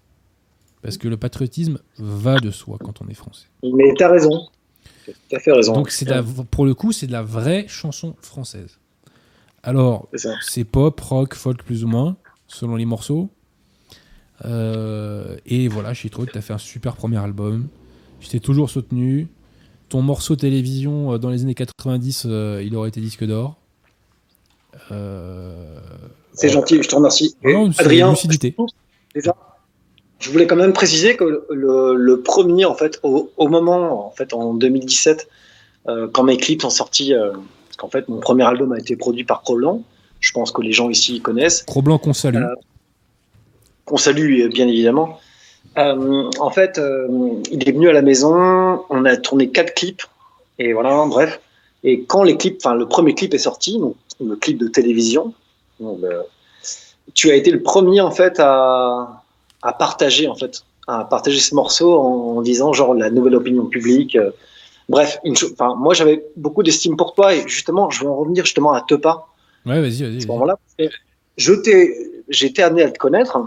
Parce 0.83 0.99
que 0.99 1.07
le 1.07 1.17
patriotisme 1.17 1.79
va 1.99 2.41
de 2.41 2.51
soi 2.51 2.77
quand 2.83 3.01
on 3.03 3.09
est 3.09 3.15
français. 3.15 3.47
Mais 3.63 3.95
t'as 3.97 4.11
raison. 4.11 4.49
T'as 5.29 5.39
fait 5.39 5.53
raison. 5.53 5.75
Donc, 5.75 5.91
c'est 5.91 6.07
pour 6.51 6.65
le 6.67 6.75
coup, 6.75 6.91
c'est 6.93 7.07
de 7.07 7.13
la 7.13 7.23
vraie 7.23 7.67
chanson 7.69 8.17
française. 8.21 8.79
Alors, 9.63 10.09
C'est 10.41 10.65
pop, 10.65 10.99
rock, 11.01 11.35
folk 11.35 11.63
plus 11.63 11.85
ou 11.85 11.89
moins, 11.89 12.17
selon 12.49 12.75
les 12.75 12.85
morceaux. 12.85 13.31
Euh, 14.45 15.37
et 15.47 15.69
voilà, 15.69 15.93
j'ai 15.93 16.11
trouvé 16.11 16.27
que 16.27 16.33
tu 16.33 16.39
as 16.39 16.43
fait 16.43 16.53
un 16.53 16.59
super 16.59 16.97
premier 16.97 17.19
album. 17.19 17.69
Je 18.21 18.29
t'ai 18.29 18.41
toujours 18.41 18.71
soutenu. 18.71 19.29
Ton 19.89 20.03
morceau 20.03 20.35
télévision 20.35 21.13
euh, 21.13 21.19
dans 21.19 21.31
les 21.31 21.43
années 21.43 21.55
90, 21.55 22.25
euh, 22.27 22.63
il 22.65 22.75
aurait 22.75 22.89
été 22.89 23.01
disque 23.01 23.25
d'or. 23.25 23.57
Euh, 24.91 25.79
C'est 26.35 26.49
gentil, 26.49 26.83
je 26.83 26.89
te 26.89 26.95
remercie. 26.95 27.37
Non, 27.45 27.71
Adrien, 27.79 28.07
déjà, 29.15 29.35
je 30.19 30.31
voulais 30.31 30.47
quand 30.47 30.57
même 30.57 30.73
préciser 30.73 31.17
que 31.17 31.25
le, 31.25 31.47
le- 31.51 31.95
le 31.95 32.21
premier, 32.23 32.65
en 32.65 32.75
fait, 32.75 32.99
au, 33.03 33.31
au 33.37 33.49
moment, 33.49 34.07
en 34.07 34.11
fait, 34.11 34.33
en 34.33 34.55
2017, 34.55 35.29
euh, 35.89 36.09
quand 36.13 36.23
mes 36.23 36.37
clips 36.37 36.63
sont 36.63 36.71
sortis, 36.71 37.13
euh, 37.15 37.33
parce 37.33 37.77
qu'en 37.77 37.89
fait, 37.89 38.09
mon 38.09 38.19
premier 38.19 38.45
album 38.45 38.73
a 38.73 38.79
été 38.79 38.97
produit 38.97 39.25
par 39.25 39.43
Croblanc. 39.43 39.83
Je 40.21 40.31
pense 40.33 40.53
que 40.53 40.63
les 40.63 40.73
gens 40.73 40.89
ici 40.89 41.21
connaissent. 41.21 41.65
Cro-Blanc 41.65 41.99
qu'on 41.99 42.13
salue. 42.13 42.37
Euh, 42.37 42.55
qu'on 43.85 43.97
salue 43.97 44.47
bien 44.49 44.69
évidemment. 44.69 45.19
Euh, 45.79 46.31
en 46.39 46.51
fait, 46.51 46.79
euh, 46.79 47.09
il 47.51 47.69
est 47.69 47.73
venu 47.73 47.89
à 47.89 47.93
la 47.93 48.03
maison, 48.03 48.83
on 48.91 49.05
a 49.05 49.17
tourné 49.17 49.51
quatre 49.51 49.75
clips, 49.75 50.03
et 50.59 50.73
voilà, 50.73 51.05
bref. 51.09 51.41
Et 51.83 52.05
quand 52.05 52.23
les 52.23 52.37
clips, 52.37 52.59
enfin 52.65 52.75
le 52.77 52.87
premier 52.87 53.15
clip 53.15 53.35
est 53.35 53.39
sorti, 53.39 53.79
donc 53.79 53.97
le 54.25 54.37
clip 54.37 54.59
de 54.59 54.69
télévision, 54.69 55.33
euh, 56.05 56.23
tu 57.15 57.31
as 57.31 57.35
été 57.35 57.51
le 57.51 57.63
premier 57.63 58.01
en 58.01 58.11
fait 58.11 58.39
à, 58.39 59.23
à 59.63 59.73
partager 59.73 60.29
en 60.29 60.35
fait, 60.35 60.63
à 60.87 61.05
partager 61.05 61.39
ce 61.41 61.55
morceau 61.55 61.99
en, 61.99 62.37
en 62.39 62.43
disant 62.43 62.73
genre 62.73 62.95
la 62.95 63.11
nouvelle 63.11 63.35
opinion 63.37 63.67
publique. 63.67 64.17
euh, 64.17 64.31
bref, 64.89 65.19
une 65.25 65.35
enfin 65.53 65.75
moi 65.75 65.95
j'avais 65.95 66.25
beaucoup 66.37 66.63
d'estime 66.63 66.97
pour 66.97 67.15
toi 67.15 67.35
et 67.35 67.47
justement 67.49 67.91
je 67.91 68.05
veux 68.05 68.11
en 68.11 68.17
revenir 68.17 68.45
justement 68.45 68.73
à 68.73 68.81
Tepa 68.83 69.27
Ouais, 69.65 69.81
vas-y, 69.81 70.03
vas-y. 70.03 70.27
que 70.27 70.95
Je 71.37 71.53
t'ai, 71.53 71.95
été 72.29 72.63
amené 72.63 72.83
à 72.83 72.91
te 72.91 72.99
connaître 72.99 73.39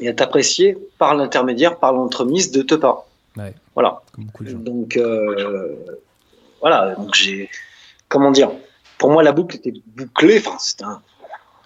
et 0.00 0.08
à 0.08 0.12
t'apprécier 0.14 0.78
par 0.98 1.14
l'intermédiaire, 1.14 1.78
par 1.78 1.92
l'entremise 1.92 2.50
de 2.52 2.62
Tepa. 2.62 3.04
Ouais. 3.36 3.54
Voilà. 3.74 4.02
Comme 4.14 4.26
beaucoup 4.26 4.44
de 4.44 4.50
gens. 4.50 4.58
Donc, 4.58 4.96
euh, 4.96 5.74
voilà. 6.60 6.94
Donc, 6.94 7.14
j'ai, 7.14 7.50
comment 8.08 8.30
dire, 8.30 8.50
pour 8.98 9.10
moi, 9.10 9.22
la 9.22 9.32
boucle 9.32 9.56
était 9.56 9.72
bouclée. 9.96 10.38
Enfin, 10.38 10.56
c'est 10.60 10.82
un, 10.82 11.02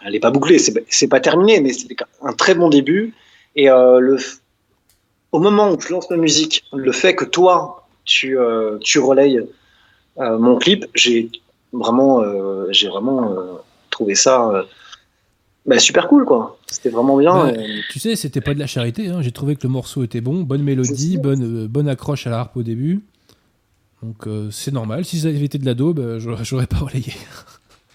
elle 0.07 0.13
n'est 0.13 0.21
pas 0.21 0.31
bouclée, 0.31 0.59
c'est, 0.59 0.73
c'est 0.89 1.09
pas 1.09 1.21
terminé, 1.21 1.61
mais 1.61 1.73
c'était 1.73 1.97
un 2.23 2.33
très 2.33 2.55
bon 2.55 2.69
début. 2.69 3.13
Et 3.57 3.69
euh, 3.69 3.99
le, 3.99 4.19
au 5.33 5.41
moment 5.41 5.73
où 5.73 5.81
je 5.81 5.93
lance 5.93 6.09
ma 6.11 6.17
musique, 6.17 6.65
le 6.73 6.93
fait 6.93 7.15
que 7.17 7.25
toi, 7.25 7.87
tu, 8.05 8.39
euh, 8.39 8.79
tu 8.81 8.99
relayes 9.01 9.41
euh, 10.19 10.39
mon 10.39 10.57
clip, 10.57 10.87
j'ai 10.95 11.29
vraiment, 11.73 12.23
j'ai 12.71 12.89
vraiment 12.89 13.37
trouvé 13.91 14.15
ça 14.15 14.65
bah, 15.67 15.81
super 15.81 16.07
cool, 16.07 16.25
quoi. 16.25 16.57
C'était 16.69 16.91
vraiment 16.91 17.17
bien. 17.17 17.49
Et- 17.49 17.81
Tu 17.91 17.99
sais, 17.99 18.15
c'était 18.15 18.41
pas 18.41 18.55
de 18.55 18.61
la 18.61 18.69
charité. 18.69 19.09
hein. 19.09 19.21
J'ai 19.21 19.33
trouvé 19.33 19.57
que 19.57 19.65
le 19.65 19.69
morceau 19.71 20.05
était 20.05 20.21
bon, 20.21 20.43
bonne 20.43 20.63
mélodie, 20.63 21.19
bonne, 21.19 21.67
bonne 21.67 21.89
accroche 21.89 22.27
à 22.29 22.31
la 22.31 22.39
harpe 22.39 22.57
au 22.57 22.63
début. 22.63 23.03
Donc 24.03 24.29
c'est 24.53 24.73
normal. 24.73 25.05
Si 25.05 25.19
ça 25.21 25.29
avait 25.29 25.43
été 25.43 25.59
de 25.59 25.67
la 25.67 25.75
daube, 25.75 26.19
j'aurais 26.19 26.67
pas 26.69 26.77
relayé. 26.79 27.13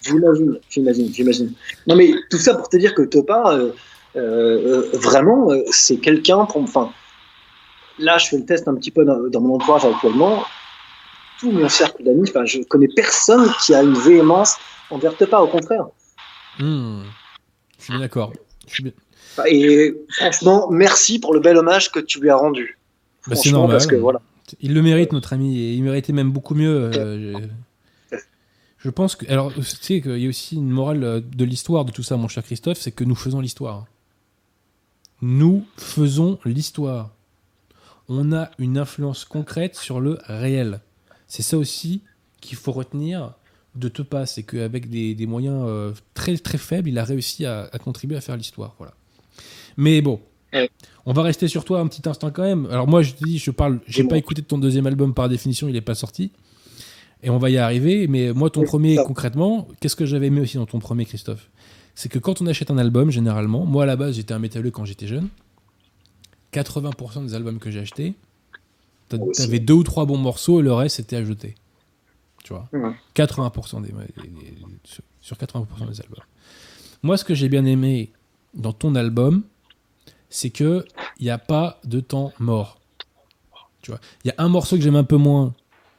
J'imagine, 0.03 0.59
j'imagine, 0.69 1.13
j'imagine. 1.13 1.53
Non, 1.87 1.95
mais 1.95 2.11
tout 2.29 2.37
ça 2.37 2.55
pour 2.55 2.69
te 2.69 2.77
dire 2.77 2.93
que 2.95 3.03
Topa, 3.03 3.53
euh, 3.53 3.71
euh, 4.15 4.89
vraiment, 4.93 5.51
euh, 5.51 5.61
c'est 5.69 5.97
quelqu'un 5.97 6.45
pour. 6.45 6.61
Enfin, 6.63 6.91
là, 7.99 8.17
je 8.17 8.27
fais 8.27 8.37
le 8.37 8.45
test 8.45 8.67
un 8.67 8.75
petit 8.75 8.91
peu 8.91 9.05
dans, 9.05 9.27
dans 9.29 9.41
mon 9.41 9.55
entourage 9.55 9.85
actuellement. 9.85 10.43
Tout 11.39 11.51
mon 11.51 11.69
cercle 11.69 12.03
d'amis, 12.03 12.29
enfin, 12.29 12.45
je 12.45 12.59
connais 12.63 12.87
personne 12.95 13.49
qui 13.63 13.73
a 13.73 13.81
une 13.83 13.93
véhémence 13.93 14.55
envers 14.89 15.15
Topa, 15.17 15.39
au 15.39 15.47
contraire. 15.47 15.85
Hmm. 16.59 17.01
Je 17.77 17.83
suis 17.83 17.93
bien 17.93 17.99
d'accord. 18.01 18.31
Bien- 18.81 18.91
Et 19.47 19.95
franchement, 20.17 20.69
merci 20.69 21.19
pour 21.19 21.33
le 21.33 21.39
bel 21.39 21.57
hommage 21.57 21.91
que 21.91 21.99
tu 21.99 22.19
lui 22.19 22.29
as 22.29 22.35
rendu. 22.35 22.77
Bah, 23.27 23.35
c'est 23.35 23.51
normal. 23.51 23.71
Parce 23.71 23.87
que 23.87 23.95
voilà. 23.95 24.21
Il 24.59 24.73
le 24.73 24.81
mérite, 24.81 25.13
notre 25.13 25.33
ami, 25.33 25.57
et 25.59 25.73
il 25.73 25.83
méritait 25.83 26.11
même 26.13 26.31
beaucoup 26.31 26.53
mieux. 26.55 26.91
euh, 26.95 27.33
je- 28.83 28.89
pense 28.89 29.15
que. 29.15 29.29
Alors, 29.31 29.53
tu 29.53 29.61
sais 29.63 30.01
qu'il 30.01 30.17
y 30.17 30.25
a 30.25 30.29
aussi 30.29 30.55
une 30.55 30.69
morale 30.69 31.03
euh, 31.03 31.19
de 31.21 31.45
l'histoire 31.45 31.85
de 31.85 31.91
tout 31.91 32.03
ça, 32.03 32.17
mon 32.17 32.27
cher 32.27 32.43
Christophe, 32.43 32.79
c'est 32.79 32.91
que 32.91 33.03
nous 33.03 33.15
faisons 33.15 33.39
l'histoire. 33.41 33.85
Nous 35.21 35.65
faisons 35.77 36.39
l'histoire. 36.45 37.11
On 38.09 38.33
a 38.33 38.49
une 38.57 38.77
influence 38.77 39.23
concrète 39.25 39.75
sur 39.75 39.99
le 39.99 40.17
réel. 40.25 40.81
C'est 41.27 41.43
ça 41.43 41.57
aussi 41.57 42.01
qu'il 42.41 42.57
faut 42.57 42.71
retenir 42.71 43.33
de 43.75 43.87
Tepa, 43.87 44.25
c'est 44.25 44.43
qu'avec 44.43 44.89
des, 44.89 45.15
des 45.15 45.25
moyens 45.27 45.63
euh, 45.65 45.93
très 46.13 46.35
très 46.37 46.57
faibles, 46.57 46.89
il 46.89 46.97
a 46.99 47.05
réussi 47.05 47.45
à, 47.45 47.69
à 47.71 47.77
contribuer 47.79 48.17
à 48.17 48.21
faire 48.21 48.35
l'histoire. 48.35 48.73
Voilà. 48.79 48.93
Mais 49.77 50.01
bon, 50.01 50.19
on 51.05 51.13
va 51.13 51.21
rester 51.21 51.47
sur 51.47 51.63
toi 51.63 51.79
un 51.79 51.87
petit 51.87 52.07
instant 52.09 52.31
quand 52.31 52.43
même. 52.43 52.65
Alors 52.65 52.87
moi, 52.87 53.01
je 53.01 53.13
te 53.13 53.23
dis, 53.23 53.37
je 53.37 53.51
parle, 53.51 53.79
j'ai 53.87 54.03
pas 54.03 54.17
écouté 54.17 54.41
ton 54.41 54.57
deuxième 54.57 54.87
album 54.87 55.13
par 55.13 55.29
définition, 55.29 55.69
il 55.69 55.75
est 55.77 55.81
pas 55.81 55.95
sorti. 55.95 56.31
Et 57.23 57.29
on 57.29 57.37
va 57.37 57.49
y 57.49 57.57
arriver. 57.57 58.07
Mais 58.07 58.33
moi, 58.33 58.49
ton 58.49 58.63
premier, 58.63 58.95
concrètement, 59.05 59.67
qu'est-ce 59.79 59.95
que 59.95 60.05
j'avais 60.05 60.27
aimé 60.27 60.41
aussi 60.41 60.57
dans 60.57 60.65
ton 60.65 60.79
premier, 60.79 61.05
Christophe? 61.05 61.49
C'est 61.95 62.09
que 62.09 62.19
quand 62.19 62.41
on 62.41 62.47
achète 62.47 62.71
un 62.71 62.77
album, 62.77 63.11
généralement, 63.11 63.65
moi 63.65 63.83
à 63.83 63.85
la 63.85 63.95
base, 63.95 64.15
j'étais 64.15 64.33
un 64.33 64.39
métalleux 64.39 64.71
quand 64.71 64.85
j'étais 64.85 65.07
jeune. 65.07 65.27
80% 66.53 67.25
des 67.25 67.33
albums 67.35 67.59
que 67.59 67.71
j'ai 67.71 67.79
achetés, 67.79 68.13
t'avais 69.33 69.59
deux 69.59 69.73
ou 69.73 69.83
trois 69.83 70.05
bons 70.05 70.17
morceaux 70.17 70.59
et 70.59 70.63
le 70.63 70.73
reste 70.73 70.97
c'était 70.97 71.15
à 71.17 71.23
jeter. 71.23 71.55
Tu 72.43 72.53
vois? 72.53 72.67
Ouais. 72.73 72.91
80% 73.15 73.81
des, 73.81 73.89
des- 73.89 74.27
des- 74.27 74.55
sur- 74.83 75.03
sur 75.21 75.37
80% 75.37 75.87
des 75.89 76.01
albums. 76.01 76.19
Moi, 77.03 77.17
ce 77.17 77.23
que 77.25 77.33
j'ai 77.35 77.49
bien 77.49 77.65
aimé 77.65 78.11
dans 78.53 78.73
ton 78.73 78.95
album, 78.95 79.43
c'est 80.29 80.49
que 80.49 80.85
il 81.19 81.23
n'y 81.23 81.29
a 81.29 81.37
pas 81.37 81.79
de 81.83 81.99
temps 81.99 82.33
mort. 82.39 82.79
Tu 83.81 83.91
vois, 83.91 83.99
il 84.23 84.27
y 84.27 84.31
a 84.31 84.35
un 84.37 84.47
morceau 84.49 84.75
que 84.75 84.81
j'aime 84.81 84.95
un 84.95 85.03
peu 85.03 85.17
moins, 85.17 85.53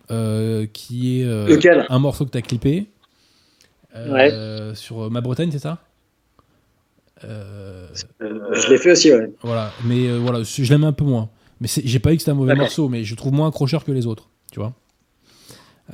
qui 0.09 1.21
est 1.21 1.25
euh, 1.25 1.83
un 1.89 1.99
morceau 1.99 2.25
que 2.27 2.31
tu 2.31 2.39
as 2.39 2.43
clippé 2.43 2.87
euh, 3.95 4.75
sur 4.75 5.11
Ma 5.11 5.21
Bretagne, 5.21 5.51
c'est 5.51 5.59
ça? 5.59 5.79
Euh, 7.25 7.87
Euh, 8.21 8.55
je 8.55 8.69
l'ai 8.71 8.79
fait 8.79 8.93
aussi, 8.93 9.13
ouais. 9.13 9.31
Voilà, 9.43 9.73
mais 9.85 10.09
euh, 10.09 10.19
voilà, 10.19 10.43
je 10.43 10.71
l'aime 10.73 10.85
un 10.85 10.93
peu 10.93 11.05
moins. 11.05 11.29
Mais 11.61 11.69
j'ai 11.69 11.99
pas 12.01 12.11
dit 12.11 12.17
que 12.17 12.23
c'était 12.23 12.33
un 12.33 12.35
mauvais 12.35 12.55
morceau, 12.57 12.89
mais 12.89 13.05
je 13.05 13.15
trouve 13.15 13.33
moins 13.33 13.49
accrocheur 13.49 13.85
que 13.85 13.93
les 13.93 14.07
autres, 14.07 14.29
tu 14.51 14.59
vois. 14.59 14.73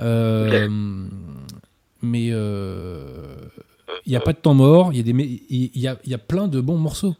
Euh, 0.01 0.69
Mais 2.01 2.29
euh, 2.31 3.35
il 4.07 4.11
n'y 4.11 4.17
a 4.17 4.21
pas 4.21 4.33
de 4.33 4.39
temps 4.39 4.55
mort, 4.55 4.93
il 4.93 4.97
y, 4.97 5.01
a 5.01 5.03
des, 5.03 5.43
y 5.51 5.87
a, 5.89 5.99
y 6.07 6.15
a 6.15 6.19
plein 6.19 6.49
de 6.49 6.61
bons 6.61 6.79
morceaux. 6.79 7.15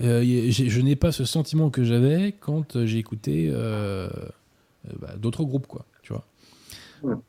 Euh, 0.00 0.22
je 0.50 0.80
n'ai 0.80 0.96
pas 0.96 1.12
ce 1.12 1.24
sentiment 1.24 1.70
que 1.70 1.84
j'avais 1.84 2.34
quand 2.40 2.84
j'ai 2.84 2.98
écouté 2.98 3.50
euh, 3.52 4.08
bah, 5.00 5.14
d'autres 5.16 5.44
groupes, 5.44 5.66
quoi. 5.66 5.84
Tu 6.02 6.12
vois. 6.12 6.24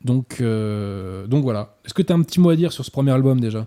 Donc, 0.02 0.38
euh, 0.40 1.26
donc 1.26 1.42
voilà. 1.42 1.76
Est-ce 1.84 1.94
que 1.94 2.02
tu 2.02 2.12
as 2.12 2.16
un 2.16 2.22
petit 2.22 2.40
mot 2.40 2.50
à 2.50 2.56
dire 2.56 2.72
sur 2.72 2.84
ce 2.84 2.90
premier 2.90 3.12
album 3.12 3.40
déjà? 3.40 3.66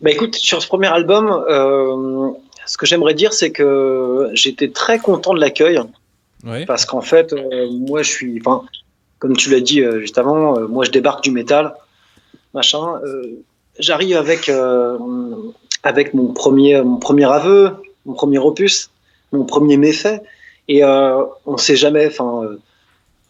Bah 0.00 0.10
écoute, 0.10 0.34
sur 0.34 0.60
ce 0.60 0.66
premier 0.66 0.88
album, 0.88 1.44
ce 2.66 2.76
que 2.76 2.86
j'aimerais 2.86 3.14
dire, 3.14 3.32
c'est 3.32 3.52
que 3.52 4.30
j'étais 4.32 4.70
très 4.70 4.98
content 4.98 5.32
de 5.34 5.40
l'accueil. 5.40 5.78
Parce 6.66 6.84
qu'en 6.84 7.02
fait, 7.02 7.32
moi, 7.70 8.02
je 8.02 8.10
suis. 8.10 8.40
Enfin, 8.40 8.64
comme 9.20 9.36
tu 9.36 9.50
l'as 9.50 9.60
dit 9.60 9.84
juste 10.00 10.18
avant, 10.18 10.58
moi, 10.68 10.84
je 10.84 10.90
débarque 10.90 11.22
du 11.22 11.30
métal. 11.30 11.74
Machin. 12.54 13.00
J'arrive 13.78 14.16
avec 14.16 14.50
avec 15.82 16.14
mon 16.14 16.32
premier, 16.32 16.82
mon 16.82 16.96
premier 16.96 17.30
aveu, 17.30 17.72
mon 18.06 18.14
premier 18.14 18.38
opus, 18.38 18.90
mon 19.32 19.44
premier 19.44 19.76
méfait. 19.76 20.22
Et 20.68 20.84
euh, 20.84 21.24
on 21.46 21.52
ne 21.52 21.58
sait 21.58 21.76
jamais, 21.76 22.06
enfin, 22.06 22.44
euh, 22.44 22.58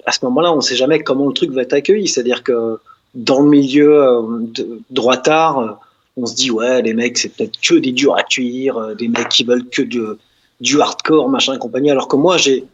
à 0.07 0.13
ce 0.13 0.25
moment-là, 0.25 0.53
on 0.53 0.57
ne 0.57 0.61
sait 0.61 0.77
jamais 0.77 1.03
comment 1.03 1.27
le 1.27 1.33
truc 1.33 1.51
va 1.53 1.63
être 1.63 1.73
accueilli. 1.73 2.09
C'est-à-dire 2.09 2.43
que 2.43 2.79
dans 3.15 3.41
le 3.41 3.49
milieu 3.49 4.03
euh, 4.03 4.23
de, 4.41 4.81
droitard, 4.91 5.79
on 6.17 6.27
se 6.27 6.35
dit, 6.35 6.51
ouais, 6.51 6.83
les 6.83 6.95
mecs, 6.95 7.19
c'est 7.19 7.31
peut-être 7.31 7.59
que 7.61 7.75
des 7.75 7.93
durs 7.93 8.17
à 8.17 8.23
cuire, 8.23 8.95
des 8.97 9.09
mecs 9.09 9.29
qui 9.29 9.45
veulent 9.45 9.69
que 9.69 9.83
de, 9.83 10.19
du 10.61 10.81
hardcore, 10.81 11.29
machin 11.29 11.55
et 11.55 11.59
compagnie. 11.59 11.91
Alors 11.91 12.09
que 12.09 12.17
moi, 12.17 12.37
j'ai, 12.37 12.65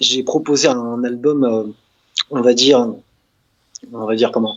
j'ai 0.00 0.22
proposé 0.22 0.68
un 0.68 1.02
album, 1.04 1.72
on 2.30 2.40
va 2.40 2.54
dire, 2.54 2.88
on 3.92 4.04
va 4.04 4.14
dire 4.14 4.30
comment, 4.30 4.56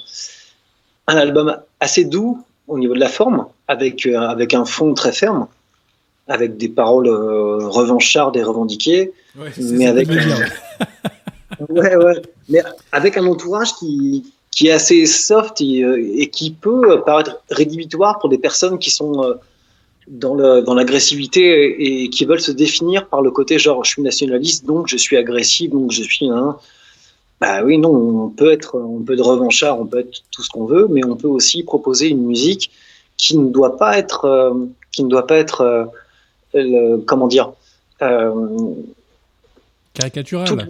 un 1.07 1.17
album 1.17 1.57
assez 1.79 2.05
doux 2.05 2.43
au 2.67 2.79
niveau 2.79 2.93
de 2.93 2.99
la 2.99 3.09
forme, 3.09 3.47
avec, 3.67 4.05
euh, 4.05 4.17
avec 4.19 4.53
un 4.53 4.65
fond 4.65 4.93
très 4.93 5.11
ferme, 5.11 5.47
avec 6.27 6.57
des 6.57 6.69
paroles 6.69 7.07
euh, 7.07 7.67
revanchardes 7.67 8.37
et 8.37 8.43
revendiquées, 8.43 9.11
mais 9.35 9.87
avec 9.87 10.09
ouais, 11.69 11.95
ouais. 11.95 12.21
mais 12.49 12.61
avec 12.91 13.17
un 13.17 13.25
entourage 13.25 13.73
qui, 13.75 14.31
qui 14.51 14.67
est 14.67 14.71
assez 14.71 15.05
soft 15.05 15.61
et, 15.61 15.83
euh, 15.83 16.25
qui 16.31 16.51
peut 16.51 17.01
paraître 17.05 17.41
rédhibitoire 17.49 18.19
pour 18.19 18.29
des 18.29 18.37
personnes 18.37 18.79
qui 18.79 18.91
sont 18.91 19.35
dans, 20.07 20.35
le, 20.35 20.61
dans 20.61 20.73
l'agressivité 20.73 22.03
et 22.03 22.09
qui 22.09 22.25
veulent 22.25 22.41
se 22.41 22.51
définir 22.51 23.07
par 23.07 23.21
le 23.21 23.31
côté 23.31 23.59
genre 23.59 23.83
je 23.83 23.91
suis 23.91 24.01
nationaliste 24.01 24.65
donc 24.65 24.87
je 24.87 24.97
suis 24.97 25.17
agressif 25.17 25.71
donc 25.71 25.91
je 25.91 26.03
suis 26.03 26.29
un 26.29 26.57
bah 27.39 27.63
oui 27.63 27.77
non 27.77 27.91
on 27.91 28.29
peut 28.29 28.51
être 28.51 28.77
on 28.77 28.99
peut 28.99 29.13
être 29.13 29.25
revanchard 29.25 29.79
on 29.79 29.85
peut 29.85 29.99
être 29.99 30.23
tout 30.31 30.43
ce 30.43 30.49
qu'on 30.49 30.65
veut 30.65 30.87
mais 30.89 31.05
on 31.05 31.15
peut 31.15 31.27
aussi 31.27 31.63
proposer 31.63 32.07
une 32.09 32.25
musique 32.25 32.71
qui 33.21 33.37
ne 33.37 33.49
doit 33.49 33.77
pas 33.77 33.99
être, 33.99 34.25
euh, 34.25 34.65
qui 34.91 35.03
ne 35.03 35.09
doit 35.09 35.27
pas 35.27 35.37
être, 35.37 35.91
euh, 36.55 36.97
comment 37.05 37.27
dire, 37.27 37.53
euh, 38.01 38.73
caricatural. 40.01 40.67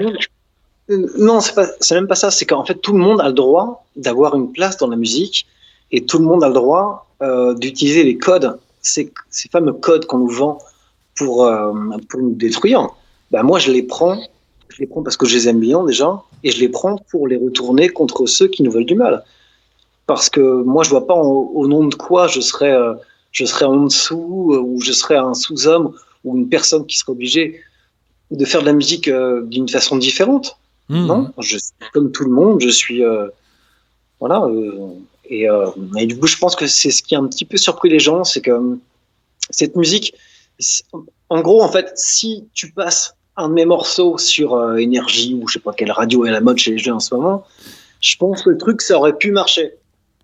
non, 1.17 1.39
c'est 1.39 1.95
même 1.95 2.07
pas 2.07 2.15
ça. 2.15 2.31
C'est 2.31 2.45
qu'en 2.45 2.65
fait, 2.65 2.75
tout 2.75 2.93
le 2.93 2.99
monde 2.99 3.21
a 3.21 3.27
le 3.27 3.33
droit 3.33 3.85
d'avoir 3.95 4.35
une 4.35 4.51
place 4.51 4.77
dans 4.77 4.87
la 4.87 4.97
musique 4.97 5.47
et 5.91 6.05
tout 6.05 6.19
le 6.19 6.25
monde 6.25 6.43
a 6.43 6.47
le 6.47 6.53
droit 6.53 7.07
d'utiliser 7.55 8.03
les 8.03 8.17
codes, 8.17 8.57
ces, 8.81 9.11
fameux 9.51 9.73
codes 9.73 10.05
qu'on 10.05 10.19
nous 10.19 10.27
vend 10.27 10.57
pour, 11.15 11.49
pour 12.09 12.19
nous 12.19 12.33
détruire. 12.33 12.89
Bah, 13.29 13.43
moi, 13.43 13.59
je 13.59 13.71
les 13.71 13.83
prends, 13.83 14.19
je 14.69 14.79
les 14.79 14.87
prends 14.87 15.03
parce 15.03 15.17
que 15.17 15.27
je 15.27 15.35
les 15.35 15.47
aime 15.47 15.59
bien 15.59 15.83
déjà, 15.83 16.23
et 16.43 16.51
je 16.51 16.59
les 16.59 16.69
prends 16.69 16.97
pour 17.09 17.27
les 17.27 17.37
retourner 17.37 17.89
contre 17.89 18.25
ceux 18.25 18.47
qui 18.47 18.63
nous 18.63 18.71
veulent 18.71 18.85
du 18.85 18.95
mal 18.95 19.23
parce 20.11 20.29
que 20.29 20.41
moi 20.63 20.83
je 20.83 20.89
vois 20.89 21.07
pas 21.07 21.15
au 21.15 21.67
nom 21.67 21.85
de 21.87 21.95
quoi 21.95 22.27
je 22.27 22.41
serais 22.41 22.73
euh, 22.73 22.95
je 23.31 23.45
serais 23.45 23.63
en 23.63 23.85
dessous 23.85 24.51
euh, 24.53 24.59
ou 24.59 24.81
je 24.81 24.91
serais 24.91 25.15
un 25.15 25.33
sous-homme 25.33 25.93
ou 26.25 26.37
une 26.37 26.49
personne 26.49 26.85
qui 26.85 26.97
serait 26.97 27.13
obligée 27.13 27.61
de 28.31 28.45
faire 28.45 28.61
de 28.61 28.65
la 28.65 28.73
musique 28.73 29.07
euh, 29.07 29.43
d'une 29.43 29.69
façon 29.69 29.97
différente. 29.97 30.57
Hmm. 30.89 31.05
Non, 31.05 31.33
je 31.39 31.57
suis 31.57 31.73
comme 31.93 32.11
tout 32.11 32.23
le 32.23 32.31
monde, 32.31 32.61
je 32.61 32.69
suis 32.69 33.01
voilà 34.19 34.45
et, 35.29 35.47
et, 35.97 36.05
du 36.05 36.19
coup 36.19 36.27
je 36.27 36.37
pense 36.37 36.55
que 36.55 36.67
c'est 36.67 36.91
ce 36.91 37.01
qui 37.01 37.15
a 37.15 37.19
un 37.19 37.27
petit 37.27 37.45
peu 37.45 37.55
surpris 37.55 37.89
les 37.89 37.99
gens, 37.99 38.25
c'est 38.25 38.41
que 38.41 38.77
cette 39.49 39.75
musique, 39.77 40.13
en 41.29 41.41
gros 41.41 41.63
en 41.63 41.69
fait, 41.69 41.93
si 41.95 42.45
tu 42.53 42.71
passes 42.71 43.15
un 43.37 43.47
de 43.47 43.53
mes 43.53 43.65
morceaux 43.65 44.17
sur 44.17 44.77
énergie 44.77 45.33
ou 45.33 45.47
je 45.47 45.53
sais 45.53 45.59
pas 45.59 45.71
quelle 45.71 45.91
radio 45.91 46.25
est 46.25 46.29
à 46.29 46.33
la 46.33 46.41
mode 46.41 46.57
chez 46.57 46.71
les 46.71 46.77
jeux 46.77 46.93
en 46.93 46.99
ce 46.99 47.15
moment, 47.15 47.45
je 48.01 48.17
pense 48.17 48.41
que 48.41 48.49
le 48.49 48.57
truc 48.57 48.81
ça 48.81 48.97
aurait 48.97 49.17
pu 49.17 49.31
marcher. 49.31 49.75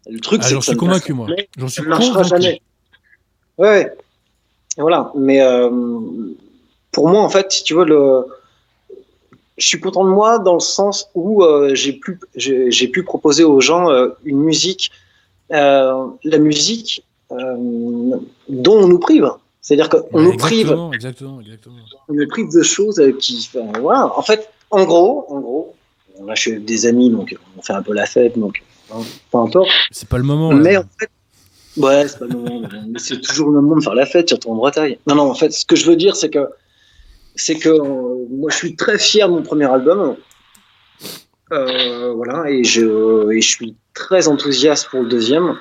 Le 0.09 0.19
truc, 0.19 0.41
ah, 0.43 0.47
c'est 0.47 0.53
j'en 0.53 0.61
suis 0.61 0.75
convaincu, 0.75 1.13
moi. 1.13 1.27
J'en 1.57 1.67
suis 1.67 1.83
marchera 1.83 2.23
jamais. 2.23 2.61
Ouais, 3.57 3.91
voilà. 4.77 5.11
Mais 5.15 5.41
euh, 5.41 5.69
pour 6.91 7.09
moi, 7.09 7.21
en 7.21 7.29
fait, 7.29 7.51
si 7.51 7.63
tu 7.63 7.73
veux, 7.73 7.85
le... 7.85 8.25
je 9.57 9.67
suis 9.67 9.79
content 9.79 10.03
de 10.05 10.09
moi 10.09 10.39
dans 10.39 10.55
le 10.55 10.59
sens 10.59 11.09
où 11.15 11.43
euh, 11.43 11.75
j'ai 11.75 11.93
pu, 11.93 12.19
j'ai 12.35 12.87
pu 12.87 13.03
proposer 13.03 13.43
aux 13.43 13.61
gens 13.61 13.89
euh, 13.89 14.09
une 14.23 14.39
musique, 14.39 14.91
la 15.49 16.37
musique 16.39 17.03
dont 17.29 18.21
on 18.49 18.87
nous 18.87 18.99
prive. 18.99 19.29
C'est-à-dire 19.61 19.89
qu'on 19.89 20.21
nous 20.21 20.37
prive, 20.37 20.73
exactement, 20.93 21.41
exactement. 21.41 21.75
on 22.07 22.13
nous 22.13 22.27
prive 22.27 22.49
de 22.53 22.63
choses 22.63 23.01
qui, 23.19 23.49
voilà. 23.81 24.17
En 24.17 24.21
fait, 24.21 24.49
en 24.71 24.85
gros, 24.85 25.25
en 25.29 25.41
gros, 25.41 25.75
là, 26.25 26.35
je 26.35 26.41
suis 26.41 26.59
des 26.59 26.85
amis, 26.85 27.09
donc 27.09 27.35
on 27.57 27.61
fait 27.61 27.73
un 27.73 27.83
peu 27.83 27.93
la 27.93 28.05
fête, 28.05 28.39
donc 28.39 28.63
c'est 29.91 30.09
pas 30.09 30.17
le 30.17 30.23
moment. 30.23 30.53
Mais 30.53 30.77
en 30.77 30.83
fait, 30.99 31.09
ouais, 31.77 32.07
c'est 32.07 32.19
pas 32.19 32.25
le 32.25 32.35
moment. 32.35 32.67
c'est 32.97 33.21
toujours 33.21 33.49
le 33.49 33.61
moment 33.61 33.77
de 33.77 33.83
faire 33.83 33.95
la 33.95 34.05
fête, 34.05 34.29
surtout 34.29 34.51
en 34.51 34.55
Bretagne. 34.55 34.97
Non, 35.07 35.15
non, 35.15 35.29
en 35.29 35.35
fait, 35.35 35.51
ce 35.51 35.65
que 35.65 35.75
je 35.75 35.85
veux 35.85 35.95
dire, 35.95 36.15
c'est 36.15 36.29
que, 36.29 36.47
c'est 37.37 37.55
que 37.55 37.69
euh, 37.69 38.25
moi, 38.29 38.49
je 38.49 38.57
suis 38.57 38.75
très 38.75 38.97
fier 38.97 39.29
de 39.29 39.33
mon 39.33 39.43
premier 39.43 39.71
album. 39.71 40.17
Euh, 41.53 42.13
voilà, 42.13 42.49
et 42.49 42.63
je, 42.63 43.39
suis 43.39 43.75
très 43.93 44.27
enthousiaste 44.27 44.89
pour 44.89 45.01
le 45.01 45.07
deuxième. 45.07 45.57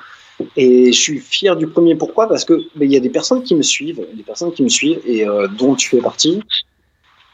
Et 0.55 0.91
je 0.91 0.99
suis 0.99 1.19
fier 1.19 1.55
du 1.55 1.67
premier. 1.67 1.95
Pourquoi? 1.95 2.27
Parce 2.27 2.45
que 2.45 2.53
ben, 2.75 2.85
il 2.85 2.91
y 2.91 2.97
a 2.97 2.99
des 2.99 3.09
personnes 3.09 3.43
qui 3.43 3.55
me 3.55 3.61
suivent, 3.61 4.05
des 4.13 4.23
personnes 4.23 4.51
qui 4.51 4.63
me 4.63 4.69
suivent 4.69 5.01
et 5.05 5.27
euh, 5.27 5.47
dont 5.47 5.75
tu 5.75 5.89
fais 5.89 6.01
partie. 6.01 6.43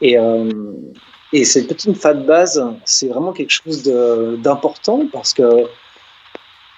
Et, 0.00 0.16
et 1.32 1.44
cette 1.44 1.68
petite 1.68 1.96
fat 1.96 2.14
base, 2.14 2.62
c'est 2.84 3.08
vraiment 3.08 3.32
quelque 3.32 3.52
chose 3.52 3.84
d'important 3.84 5.06
parce 5.10 5.32
que 5.32 5.66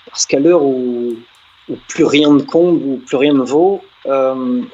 parce 0.07 0.27
qu'à 0.27 0.39
l'heure 0.39 0.63
où, 0.63 1.15
plus 1.89 2.05
rien 2.05 2.31
ne 2.33 2.43
compte, 2.43 2.81
où 2.85 3.03
plus 3.05 3.17
rien 3.17 3.33
ne 3.33 3.43
vaut, 3.43 3.81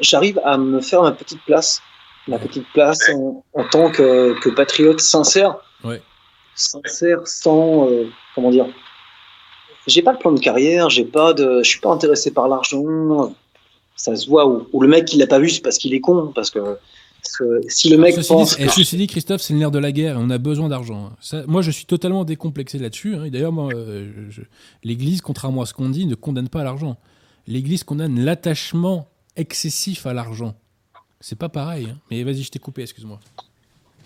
j'arrive 0.01 0.39
à 0.45 0.59
me 0.59 0.81
faire 0.81 1.03
ma 1.03 1.13
petite 1.13 1.41
place, 1.47 1.81
ma 2.29 2.39
petite 2.39 2.67
place 2.73 3.11
en, 3.11 3.65
tant 3.71 3.91
que, 3.91 4.49
patriote 4.51 5.01
sincère, 5.01 5.57
sincère 6.55 7.27
sans 7.27 7.89
euh, 7.89 8.09
comment 8.35 8.51
dire. 8.51 8.67
J'ai 9.87 10.03
pas 10.03 10.13
de 10.13 10.19
plan 10.19 10.31
de 10.31 10.39
carrière, 10.39 10.91
j'ai 10.91 11.05
pas 11.05 11.33
de, 11.33 11.63
je 11.63 11.69
suis 11.69 11.81
pas 11.81 11.91
intéressé 11.91 12.31
par 12.31 12.47
l'argent. 12.47 13.35
Ça 13.97 14.15
se 14.15 14.29
voit 14.29 14.47
où, 14.47 14.81
le 14.81 14.89
mec 14.89 15.13
il 15.13 15.19
l'a 15.19 15.27
pas 15.27 15.41
vu, 15.41 15.51
c'est 15.51 15.61
parce 15.61 15.79
qu'il 15.79 15.93
est 15.93 16.01
con, 16.01 16.31
parce 16.35 16.51
que 16.51 16.79
si 17.69 17.89
le 17.89 17.97
mec 17.97 18.15
pense. 18.27 18.57
Dit, 18.57 18.65
que... 18.67 18.97
dit, 18.97 19.07
Christophe, 19.07 19.43
c'est 19.43 19.53
le 19.53 19.59
nerf 19.59 19.71
de 19.71 19.79
la 19.79 19.93
guerre 19.93 20.17
et 20.17 20.19
on 20.21 20.31
a 20.31 20.39
besoin 20.39 20.69
d'argent. 20.69 21.13
moi, 21.47 21.63
je 21.63 21.71
suis 21.71 21.87
totalement 21.87 22.25
décomplexé 22.25 22.79
là-dessus. 22.79 23.17
Hein. 23.17 23.29
D'ailleurs, 23.31 23.53
euh, 23.59 24.11
l'Église, 24.83 25.21
contrairement 25.21 25.63
à 25.63 25.67
ce 25.67 25.75
qu'on 25.75 25.89
dit, 25.89 26.07
ne 26.07 26.15
condamne 26.15 26.49
pas 26.49 26.65
l'argent. 26.65 26.97
L'Église 27.47 27.85
condamne 27.85 28.21
l'attachement 28.25 29.09
excessif 29.37 30.07
à 30.07 30.13
l'argent. 30.13 30.55
C'est 31.23 31.39
pas 31.39 31.49
pareil. 31.49 31.89
Hein. 31.91 31.97
Mais 32.11 32.23
vas-y, 32.23 32.43
je 32.43 32.51
t'ai 32.51 32.59
coupé, 32.59 32.83
excuse-moi. 32.83 33.19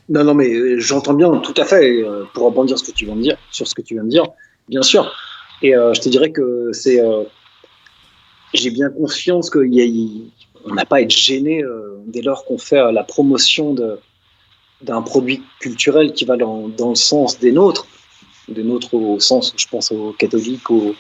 Non, 0.09 0.23
non, 0.23 0.35
mais 0.35 0.55
euh, 0.55 0.79
j'entends 0.79 1.15
bien, 1.15 1.37
tout 1.39 1.55
à 1.57 1.65
fait, 1.65 2.03
euh, 2.03 2.25
pour 2.33 2.45
rebondir 2.45 2.79
ce 2.79 2.85
que 2.85 2.93
tu 2.93 3.07
viens 3.07 3.17
de 3.17 3.23
dire, 3.23 3.37
sur 3.51 3.67
ce 3.67 3.75
que 3.75 3.83
tu 3.83 3.95
viens 3.95 4.05
de 4.05 4.09
dire, 4.09 4.27
bien 4.69 4.83
sûr. 4.83 5.13
Et 5.63 5.73
je 5.73 6.01
te 6.01 6.09
dirais 6.11 6.31
que 6.31 6.71
c'est. 6.73 7.01
J'ai 8.53 8.71
bien 8.71 8.91
conscience 8.91 9.49
qu'il 9.49 9.75
y 9.75 9.81
a 9.81 9.87
on 10.67 10.75
n'a 10.75 10.85
pas 10.85 10.97
à 10.97 11.01
être 11.01 11.11
gêné 11.11 11.63
euh, 11.63 11.99
dès 12.07 12.23
lors 12.23 12.45
qu'on 12.45 12.59
fait 12.59 12.79
euh, 12.79 12.93
la 12.93 13.05
promotion 13.05 13.75
d'un 14.83 15.03
produit 15.03 15.43
culturel 15.61 16.13
qui 16.13 16.25
va 16.25 16.37
dans, 16.37 16.67
le 16.67 16.95
sens 16.95 17.39
des 17.39 17.53
nôtres, 17.53 17.87
des 18.49 18.63
nôtres 18.63 18.95
au 18.95 19.19
sens 19.21 19.55
je 19.57 19.67
pense 19.69 19.93
aux 19.93 20.13
catholiques, 20.13 20.71
aux, 20.71 20.95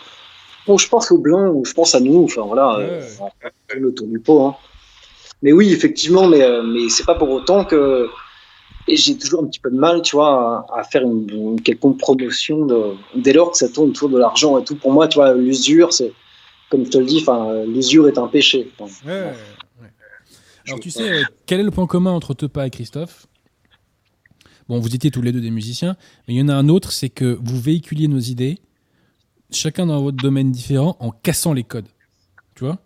je 0.66 0.88
pense 0.88 1.10
aux 1.10 1.18
blancs, 1.18 1.52
ou 1.54 1.64
je 1.64 1.74
pense 1.74 1.94
à 1.94 2.00
nous, 2.00 2.24
enfin 2.24 2.42
voilà, 2.42 2.78
ouais. 2.78 3.00
euh, 3.20 3.74
le 3.74 3.92
tour 3.92 4.06
du 4.06 4.18
pot. 4.18 4.46
Hein. 4.46 4.56
Mais 5.42 5.52
oui, 5.52 5.72
effectivement, 5.72 6.26
mais, 6.26 6.42
euh, 6.42 6.62
mais 6.62 6.88
c'est 6.88 7.04
pas 7.04 7.14
pour 7.14 7.30
autant 7.30 7.64
que. 7.64 8.08
Et 8.88 8.96
j'ai 8.96 9.18
toujours 9.18 9.42
un 9.42 9.46
petit 9.46 9.58
peu 9.58 9.70
de 9.70 9.76
mal, 9.76 10.00
tu 10.02 10.14
vois, 10.14 10.64
à, 10.72 10.84
faire 10.84 11.02
une, 11.02 11.60
quelconque 11.60 11.98
promotion 11.98 12.66
de, 12.66 12.94
dès 13.16 13.32
lors 13.32 13.50
que 13.50 13.58
ça 13.58 13.68
tourne 13.68 13.90
autour 13.90 14.08
de 14.08 14.18
l'argent 14.18 14.58
et 14.58 14.64
tout. 14.64 14.76
Pour 14.76 14.92
moi, 14.92 15.08
tu 15.08 15.16
vois, 15.16 15.34
l'usure, 15.34 15.92
c'est, 15.92 16.12
comme 16.70 16.84
je 16.84 16.90
te 16.90 16.98
le 16.98 17.04
dis, 17.04 17.24
l'usure 17.66 18.06
est 18.06 18.16
un 18.16 18.28
péché. 18.28 18.70
ouais. 18.80 19.34
Alors 20.68 20.80
tu 20.80 20.90
sais, 20.90 21.10
euh, 21.10 21.22
quel 21.46 21.60
est 21.60 21.64
le 21.64 21.70
point 21.70 21.86
commun 21.86 22.12
entre 22.12 22.34
Tepa 22.34 22.66
et 22.66 22.70
Christophe? 22.70 23.26
Bon, 24.68 24.80
vous 24.80 24.94
étiez 24.94 25.10
tous 25.10 25.22
les 25.22 25.30
deux 25.30 25.40
des 25.40 25.50
musiciens, 25.50 25.96
mais 26.26 26.34
il 26.34 26.38
y 26.38 26.42
en 26.42 26.48
a 26.48 26.54
un 26.54 26.68
autre, 26.68 26.90
c'est 26.90 27.08
que 27.08 27.38
vous 27.40 27.60
véhiculiez 27.60 28.08
nos 28.08 28.18
idées 28.18 28.58
chacun 29.52 29.86
dans 29.86 30.02
votre 30.02 30.16
domaine 30.16 30.50
différent 30.50 30.96
en 30.98 31.12
cassant 31.12 31.52
les 31.52 31.62
codes. 31.62 31.88
Tu 32.56 32.64
vois? 32.64 32.78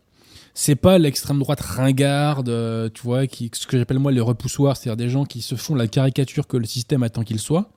C'est 0.63 0.77
pas 0.77 0.99
l'extrême 0.99 1.39
droite 1.39 1.63
ringarde, 1.63 2.51
euh, 2.51 2.91
tu 2.93 3.01
vois, 3.01 3.27
qui, 3.27 3.51
ce 3.55 3.67
que 3.67 3.79
j'appelle 3.79 3.99
moi 3.99 4.13
les 4.13 4.21
repoussoirs, 4.21 4.77
c'est-à-dire 4.77 4.99
des 4.99 5.09
gens 5.09 5.25
qui 5.25 5.41
se 5.41 5.55
font 5.55 5.75
la 5.75 5.89
caricature 5.89 6.47
que 6.47 6.59
le 6.59 6.67
système 6.67 7.03
attend 7.03 7.25
qu'il 7.25 7.39
soit. 7.39 7.71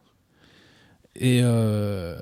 Et, 1.16 1.40
euh, 1.44 2.20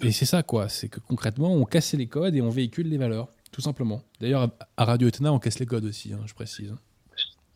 et 0.00 0.10
c'est 0.10 0.24
ça, 0.24 0.42
quoi. 0.42 0.70
C'est 0.70 0.88
que 0.88 0.98
concrètement, 0.98 1.54
on 1.54 1.66
casse 1.66 1.92
les 1.92 2.06
codes 2.06 2.34
et 2.34 2.40
on 2.40 2.48
véhicule 2.48 2.88
les 2.88 2.96
valeurs, 2.96 3.28
tout 3.50 3.60
simplement. 3.60 4.00
D'ailleurs, 4.18 4.48
à 4.78 4.84
Radio 4.86 5.08
Etna, 5.08 5.30
on 5.30 5.38
casse 5.38 5.58
les 5.58 5.66
codes 5.66 5.84
aussi, 5.84 6.14
hein, 6.14 6.20
je 6.24 6.32
précise. 6.32 6.74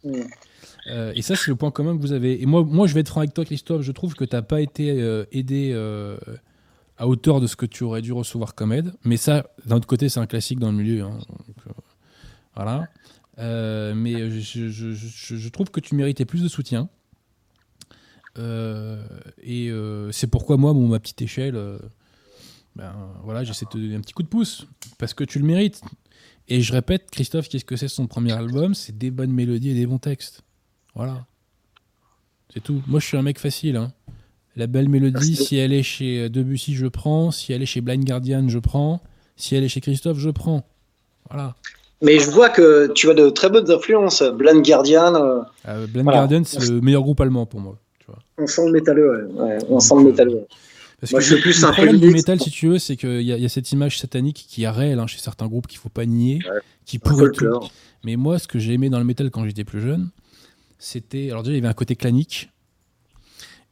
Euh, 0.04 1.12
et 1.14 1.22
ça, 1.22 1.36
c'est 1.36 1.48
le 1.48 1.56
point 1.56 1.70
commun 1.70 1.96
que 1.96 2.02
vous 2.02 2.12
avez. 2.12 2.42
Et 2.42 2.44
moi, 2.44 2.62
moi, 2.64 2.86
je 2.86 2.92
vais 2.92 3.00
être 3.00 3.08
franc 3.08 3.22
avec 3.22 3.32
toi, 3.32 3.46
Christophe. 3.46 3.80
Je 3.80 3.92
trouve 3.92 4.12
que 4.12 4.26
tu 4.26 4.36
n'as 4.36 4.42
pas 4.42 4.60
été 4.60 4.88
aidé 5.32 5.72
à 6.98 7.08
hauteur 7.08 7.40
de 7.40 7.46
ce 7.46 7.56
que 7.56 7.64
tu 7.64 7.82
aurais 7.82 8.02
dû 8.02 8.12
recevoir 8.12 8.54
comme 8.54 8.74
aide. 8.74 8.92
Mais 9.04 9.16
ça, 9.16 9.46
d'un 9.64 9.76
autre 9.76 9.86
côté, 9.86 10.10
c'est 10.10 10.20
un 10.20 10.26
classique 10.26 10.58
dans 10.58 10.70
le 10.70 10.76
milieu. 10.76 11.00
hein. 11.00 11.16
Donc, 11.30 11.76
voilà. 12.56 12.88
Euh, 13.38 13.94
mais 13.94 14.30
je, 14.40 14.68
je- 14.70 14.92
je- 14.94 15.36
je 15.36 15.48
trouve 15.50 15.70
que 15.70 15.80
tu 15.80 15.94
méritais 15.94 16.24
plus 16.24 16.42
de 16.42 16.48
soutien. 16.48 16.88
Euh, 18.38 19.06
et 19.42 19.68
euh, 19.70 20.10
c'est 20.12 20.26
pourquoi 20.26 20.56
moi, 20.56 20.72
mon, 20.74 20.88
ma 20.88 20.98
petite 21.00 21.22
échelle, 21.22 21.56
ben, 22.74 22.94
voilà, 23.24 23.44
j'essaie 23.44 23.64
de 23.66 23.70
te 23.70 23.78
donner 23.78 23.94
un 23.96 24.00
petit 24.00 24.12
coup 24.12 24.22
de 24.22 24.28
pouce. 24.28 24.66
Parce 24.98 25.14
que 25.14 25.24
tu 25.24 25.38
le 25.38 25.44
mérites. 25.46 25.80
Et 26.48 26.60
je 26.60 26.72
répète, 26.72 27.10
Christophe, 27.10 27.48
qu'est-ce 27.48 27.64
que 27.64 27.76
c'est 27.76 27.88
son 27.88 28.06
premier 28.06 28.32
album? 28.32 28.74
C'est 28.74 28.96
des 28.96 29.10
bonnes 29.10 29.32
mélodies 29.32 29.70
et 29.70 29.74
des 29.74 29.86
bons 29.86 29.98
textes. 29.98 30.42
Voilà. 30.94 31.26
C'est 32.54 32.62
tout. 32.62 32.82
Moi, 32.86 33.00
je 33.00 33.06
suis 33.06 33.16
un 33.16 33.22
mec 33.22 33.38
facile. 33.38 33.76
hein. 33.76 33.92
La 34.54 34.66
belle 34.66 34.88
mélodie, 34.88 35.36
si 35.36 35.56
elle 35.56 35.72
est 35.74 35.82
chez 35.82 36.30
Debussy, 36.30 36.74
je 36.74 36.86
prends. 36.86 37.30
Si 37.30 37.52
elle 37.52 37.62
est 37.62 37.66
chez 37.66 37.80
Blind 37.82 38.02
Guardian, 38.04 38.48
je 38.48 38.58
prends. 38.58 39.02
Si 39.36 39.54
elle 39.54 39.64
est 39.64 39.68
chez 39.68 39.80
Christophe, 39.82 40.18
je 40.18 40.30
prends. 40.30 40.66
Voilà. 41.28 41.56
Mais 42.02 42.18
je 42.18 42.30
vois 42.30 42.50
que 42.50 42.92
tu 42.94 43.08
as 43.10 43.14
de 43.14 43.30
très 43.30 43.48
bonnes 43.48 43.70
influences. 43.70 44.22
Blind 44.22 44.62
Guardian, 44.64 45.14
euh, 45.14 45.40
Euh, 45.68 45.86
Blind 45.86 46.04
Voilà. 46.04 46.18
Guardian, 46.20 46.42
c'est 46.44 46.68
le 46.68 46.80
meilleur 46.80 47.02
groupe 47.02 47.20
allemand 47.20 47.46
pour 47.46 47.60
moi. 47.60 47.78
Tu 48.00 48.06
vois. 48.06 48.18
on 48.38 48.46
sent 48.46 48.66
le 48.66 48.72
métalleux. 48.72 49.28
Ouais. 49.32 49.42
Ouais, 49.42 49.58
on 49.70 49.80
sent 49.80 49.94
le 49.96 50.04
métalleux. 50.04 50.46
Parce 51.00 51.12
Moi, 51.12 51.20
que 51.20 51.26
je 51.26 51.34
suis 51.34 51.42
plus 51.42 51.62
le 51.62 51.70
problème 51.72 51.98
du 51.98 52.10
métal, 52.10 52.40
si 52.40 52.50
tu 52.50 52.68
veux, 52.68 52.78
c'est 52.78 52.96
qu'il 52.96 53.22
y, 53.22 53.32
a- 53.32 53.36
il 53.36 53.42
y 53.42 53.44
a 53.46 53.48
cette 53.50 53.70
image 53.72 53.98
satanique 53.98 54.46
qui 54.48 54.62
est 54.62 54.68
réelle 54.68 54.98
hein, 54.98 55.06
chez 55.06 55.18
certains 55.18 55.46
groupes 55.46 55.66
qu'il 55.66 55.78
faut 55.78 55.88
pas 55.90 56.06
nier, 56.06 56.38
Ouais. 56.50 56.60
qui 56.86 56.98
pourrait 56.98 57.30
tout. 57.30 57.44
folklore. 57.44 57.70
Mais 58.04 58.16
moi, 58.16 58.38
ce 58.38 58.46
que 58.48 58.58
j'ai 58.58 58.72
aimé 58.74 58.88
dans 58.88 58.98
le 58.98 59.04
métal 59.04 59.30
quand 59.30 59.44
j'étais 59.44 59.64
plus 59.64 59.80
jeune, 59.80 60.08
c'était. 60.78 61.30
Alors, 61.30 61.42
déjà, 61.42 61.52
il 61.52 61.56
y 61.56 61.58
avait 61.60 61.68
un 61.68 61.72
côté 61.74 61.96
clanique. 61.96 62.50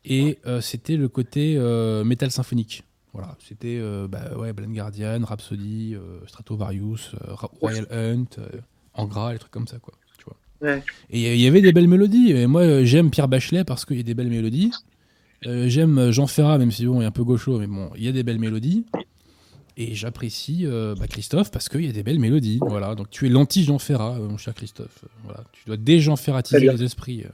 Et 0.05 0.39
euh, 0.47 0.61
c'était 0.61 0.97
le 0.97 1.09
côté 1.09 1.55
euh, 1.57 2.05
métal 2.05 2.31
symphonique. 2.31 2.85
Voilà. 3.15 3.37
C'était 3.39 3.79
euh, 3.81 4.09
bah, 4.09 4.37
ouais, 4.37 4.53
Blind 4.53 4.75
Guardian, 4.75 5.21
Rhapsody, 5.25 5.95
euh, 5.95 6.19
Stratovarius, 6.27 7.13
euh, 7.15 7.35
Royal 7.61 7.87
Hunt, 7.91 8.39
euh, 8.39 8.61
Angra, 8.93 9.33
les 9.33 9.39
trucs 9.39 9.53
comme 9.53 9.69
ça, 9.69 9.79
quoi. 9.79 9.95
Tu 10.19 10.25
vois. 10.25 10.37
Ouais. 10.61 10.83
Et 11.11 11.35
il 11.35 11.41
y 11.41 11.47
avait 11.47 11.61
des 11.63 11.73
belles 11.73 11.87
mélodies. 11.87 12.33
Et 12.33 12.49
moi, 12.49 12.63
euh, 12.63 12.85
j'aime 12.85 13.11
Pierre 13.11 13.29
Bachelet 13.29 13.63
parce 13.63 13.85
qu'il 13.85 13.97
y 13.97 14.01
a 14.01 14.03
des 14.03 14.15
belles 14.15 14.29
mélodies. 14.29 14.73
J'aime 15.43 16.11
Jean 16.11 16.27
Ferrat, 16.27 16.57
même 16.57 16.71
si 16.71 16.87
bon, 16.87 17.03
il 17.03 17.05
est 17.05 17.07
un 17.07 17.11
peu 17.11 17.23
gaucho, 17.23 17.59
mais 17.59 17.67
bon, 17.67 17.91
il 17.97 18.03
y 18.03 18.09
a 18.09 18.13
des 18.13 18.23
belles 18.23 18.39
mélodies. 18.39 18.87
Et 19.77 19.95
j'apprécie 19.95 20.65
bah, 20.67 21.07
Christophe 21.07 21.51
parce 21.51 21.69
qu'il 21.69 21.85
y 21.85 21.89
a 21.91 21.93
des 21.93 22.03
belles 22.03 22.19
mélodies. 22.19 22.61
Voilà, 22.63 22.95
donc 22.95 23.11
tu 23.11 23.27
es 23.27 23.29
l'anti-Jean 23.29 23.79
Ferrat, 23.79 24.15
mon 24.15 24.39
cher 24.39 24.55
Christophe. 24.55 25.05
Voilà, 25.23 25.45
tu 25.53 25.65
dois 25.67 25.77
déjà 25.77 26.17
ferratiser 26.17 26.57
Très 26.57 26.65
bien. 26.65 26.73
les 26.73 26.83
esprits. 26.85 27.25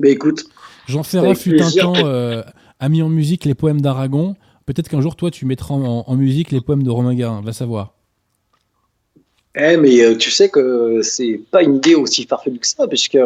Mais 0.00 0.10
écoute, 0.10 0.44
Jean 0.88 1.04
Ferrat 1.04 1.36
fut 1.36 1.60
un 1.62 1.70
temps 1.70 1.94
a 2.80 2.88
mis 2.88 3.02
en 3.02 3.08
musique 3.08 3.44
les 3.44 3.54
poèmes 3.54 3.80
d'Aragon. 3.80 4.34
Peut-être 4.66 4.88
qu'un 4.88 5.00
jour, 5.00 5.16
toi, 5.16 5.30
tu 5.30 5.44
mettras 5.46 5.74
en, 5.74 6.04
en 6.06 6.14
musique 6.16 6.50
les 6.50 6.60
poèmes 6.60 6.82
de 6.82 6.90
Romain 6.90 7.14
Garin. 7.14 7.42
Va 7.42 7.52
savoir. 7.52 7.94
eh, 9.56 9.76
mais 9.76 10.00
euh, 10.02 10.16
tu 10.16 10.30
sais 10.30 10.48
que 10.48 11.00
c'est 11.02 11.40
pas 11.50 11.62
une 11.62 11.76
idée 11.76 11.94
aussi 11.94 12.24
farfelue 12.24 12.58
que 12.58 12.66
ça, 12.66 12.86
puisque 12.88 13.18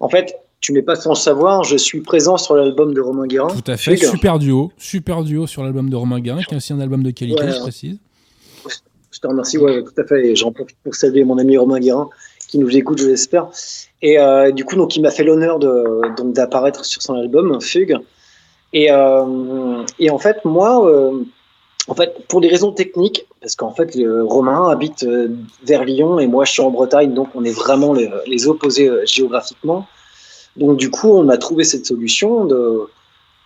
en 0.00 0.08
fait, 0.08 0.36
tu 0.60 0.72
n'es 0.72 0.82
pas 0.82 0.94
sans 0.94 1.14
savoir, 1.14 1.64
je 1.64 1.76
suis 1.76 2.00
présent 2.02 2.36
sur 2.36 2.54
l'album 2.54 2.94
de 2.94 3.00
Romain 3.00 3.26
Guérin. 3.26 3.48
Tout 3.48 3.68
à 3.70 3.76
fait. 3.76 3.96
Super 3.96 4.38
duo. 4.38 4.70
Super 4.78 5.24
duo 5.24 5.46
sur 5.46 5.64
l'album 5.64 5.90
de 5.90 5.96
Romain 5.96 6.20
Garin, 6.20 6.42
qui 6.42 6.54
est 6.54 6.56
aussi 6.56 6.72
un 6.72 6.80
album 6.80 7.02
de 7.02 7.10
qualité, 7.10 7.42
Ouais. 7.42 7.52
je 7.52 7.58
précise. 7.60 7.98
Je 9.10 9.18
te 9.18 9.26
remercie, 9.26 9.58
ouais, 9.58 9.82
tout 9.82 9.92
à 10.00 10.04
fait. 10.04 10.28
Et 10.28 10.36
j'en 10.36 10.52
profite 10.52 10.76
pour 10.84 10.94
saluer 10.94 11.24
mon 11.24 11.38
ami 11.38 11.56
Romain 11.58 11.80
Guérin, 11.80 12.08
qui 12.48 12.58
nous 12.58 12.74
écoute, 12.76 12.98
je 12.98 13.08
l'espère. 13.08 13.48
Et 14.02 14.18
euh, 14.18 14.52
du 14.52 14.64
coup, 14.64 14.76
donc, 14.76 14.96
il 14.96 15.02
m'a 15.02 15.10
fait 15.10 15.24
l'honneur 15.24 15.58
de, 15.58 16.14
donc, 16.16 16.32
d'apparaître 16.34 16.84
sur 16.84 17.02
son 17.02 17.14
album, 17.14 17.60
Fugue. 17.60 17.96
Et, 18.72 18.90
euh, 18.90 19.84
et 19.98 20.10
en 20.10 20.18
fait, 20.18 20.44
moi, 20.44 20.86
euh, 20.86 21.22
en 21.88 21.94
fait, 21.94 22.26
pour 22.28 22.40
des 22.40 22.48
raisons 22.48 22.72
techniques, 22.72 23.26
parce 23.40 23.54
qu'en 23.56 23.72
fait, 23.72 23.96
Romain 24.24 24.68
habite 24.70 25.02
euh, 25.02 25.28
vers 25.64 25.84
Lyon 25.84 26.18
et 26.18 26.26
moi, 26.26 26.44
je 26.44 26.52
suis 26.52 26.62
en 26.62 26.70
Bretagne, 26.70 27.12
donc 27.12 27.28
on 27.34 27.44
est 27.44 27.50
vraiment 27.56 27.92
les, 27.92 28.10
les 28.26 28.46
opposés 28.46 28.88
euh, 28.88 29.02
géographiquement. 29.04 29.86
Donc, 30.56 30.76
du 30.78 30.90
coup, 30.90 31.08
on 31.10 31.28
a 31.28 31.36
trouvé 31.38 31.64
cette 31.64 31.86
solution 31.86 32.44
de 32.44 32.88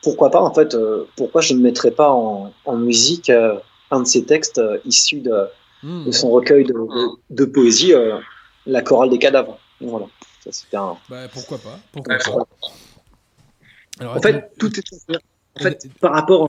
pourquoi 0.03 0.31
pas, 0.31 0.41
en 0.41 0.53
fait, 0.53 0.75
euh, 0.75 1.05
pourquoi 1.17 1.41
je 1.41 1.55
ne 1.55 1.61
mettrais 1.61 1.91
pas 1.91 2.11
en, 2.11 2.53
en 2.65 2.77
musique 2.77 3.31
euh, 3.31 3.55
un 3.91 4.01
de 4.01 4.07
ces 4.07 4.25
textes 4.25 4.59
euh, 4.59 4.79
issus 4.85 5.21
de, 5.21 5.47
Mmh. 5.83 6.07
de 6.07 6.11
son 6.11 6.31
recueil 6.31 6.65
de, 6.65 6.73
de- 6.73 7.11
de 7.31 7.45
poésie, 7.45 7.93
euh, 7.93 8.17
La 8.65 8.81
chorale 8.81 9.11
des 9.11 9.19
cadavres. 9.19 9.59
Voilà. 9.81 10.07
Ça, 10.43 10.51
c'était 10.51 10.79
un... 10.79 10.97
Bah, 11.11 11.29
pourquoi 11.33 11.59
pas 11.59 11.79
Pourquoi 11.93 12.17
pas 12.17 12.47
Alors, 14.01 14.17
En 14.17 14.21
fait, 14.21 14.51
tout 14.59 14.73
est. 14.79 14.85
En 15.59 15.63
fait, 15.63 15.89
par 16.01 16.13
rapport. 16.13 16.49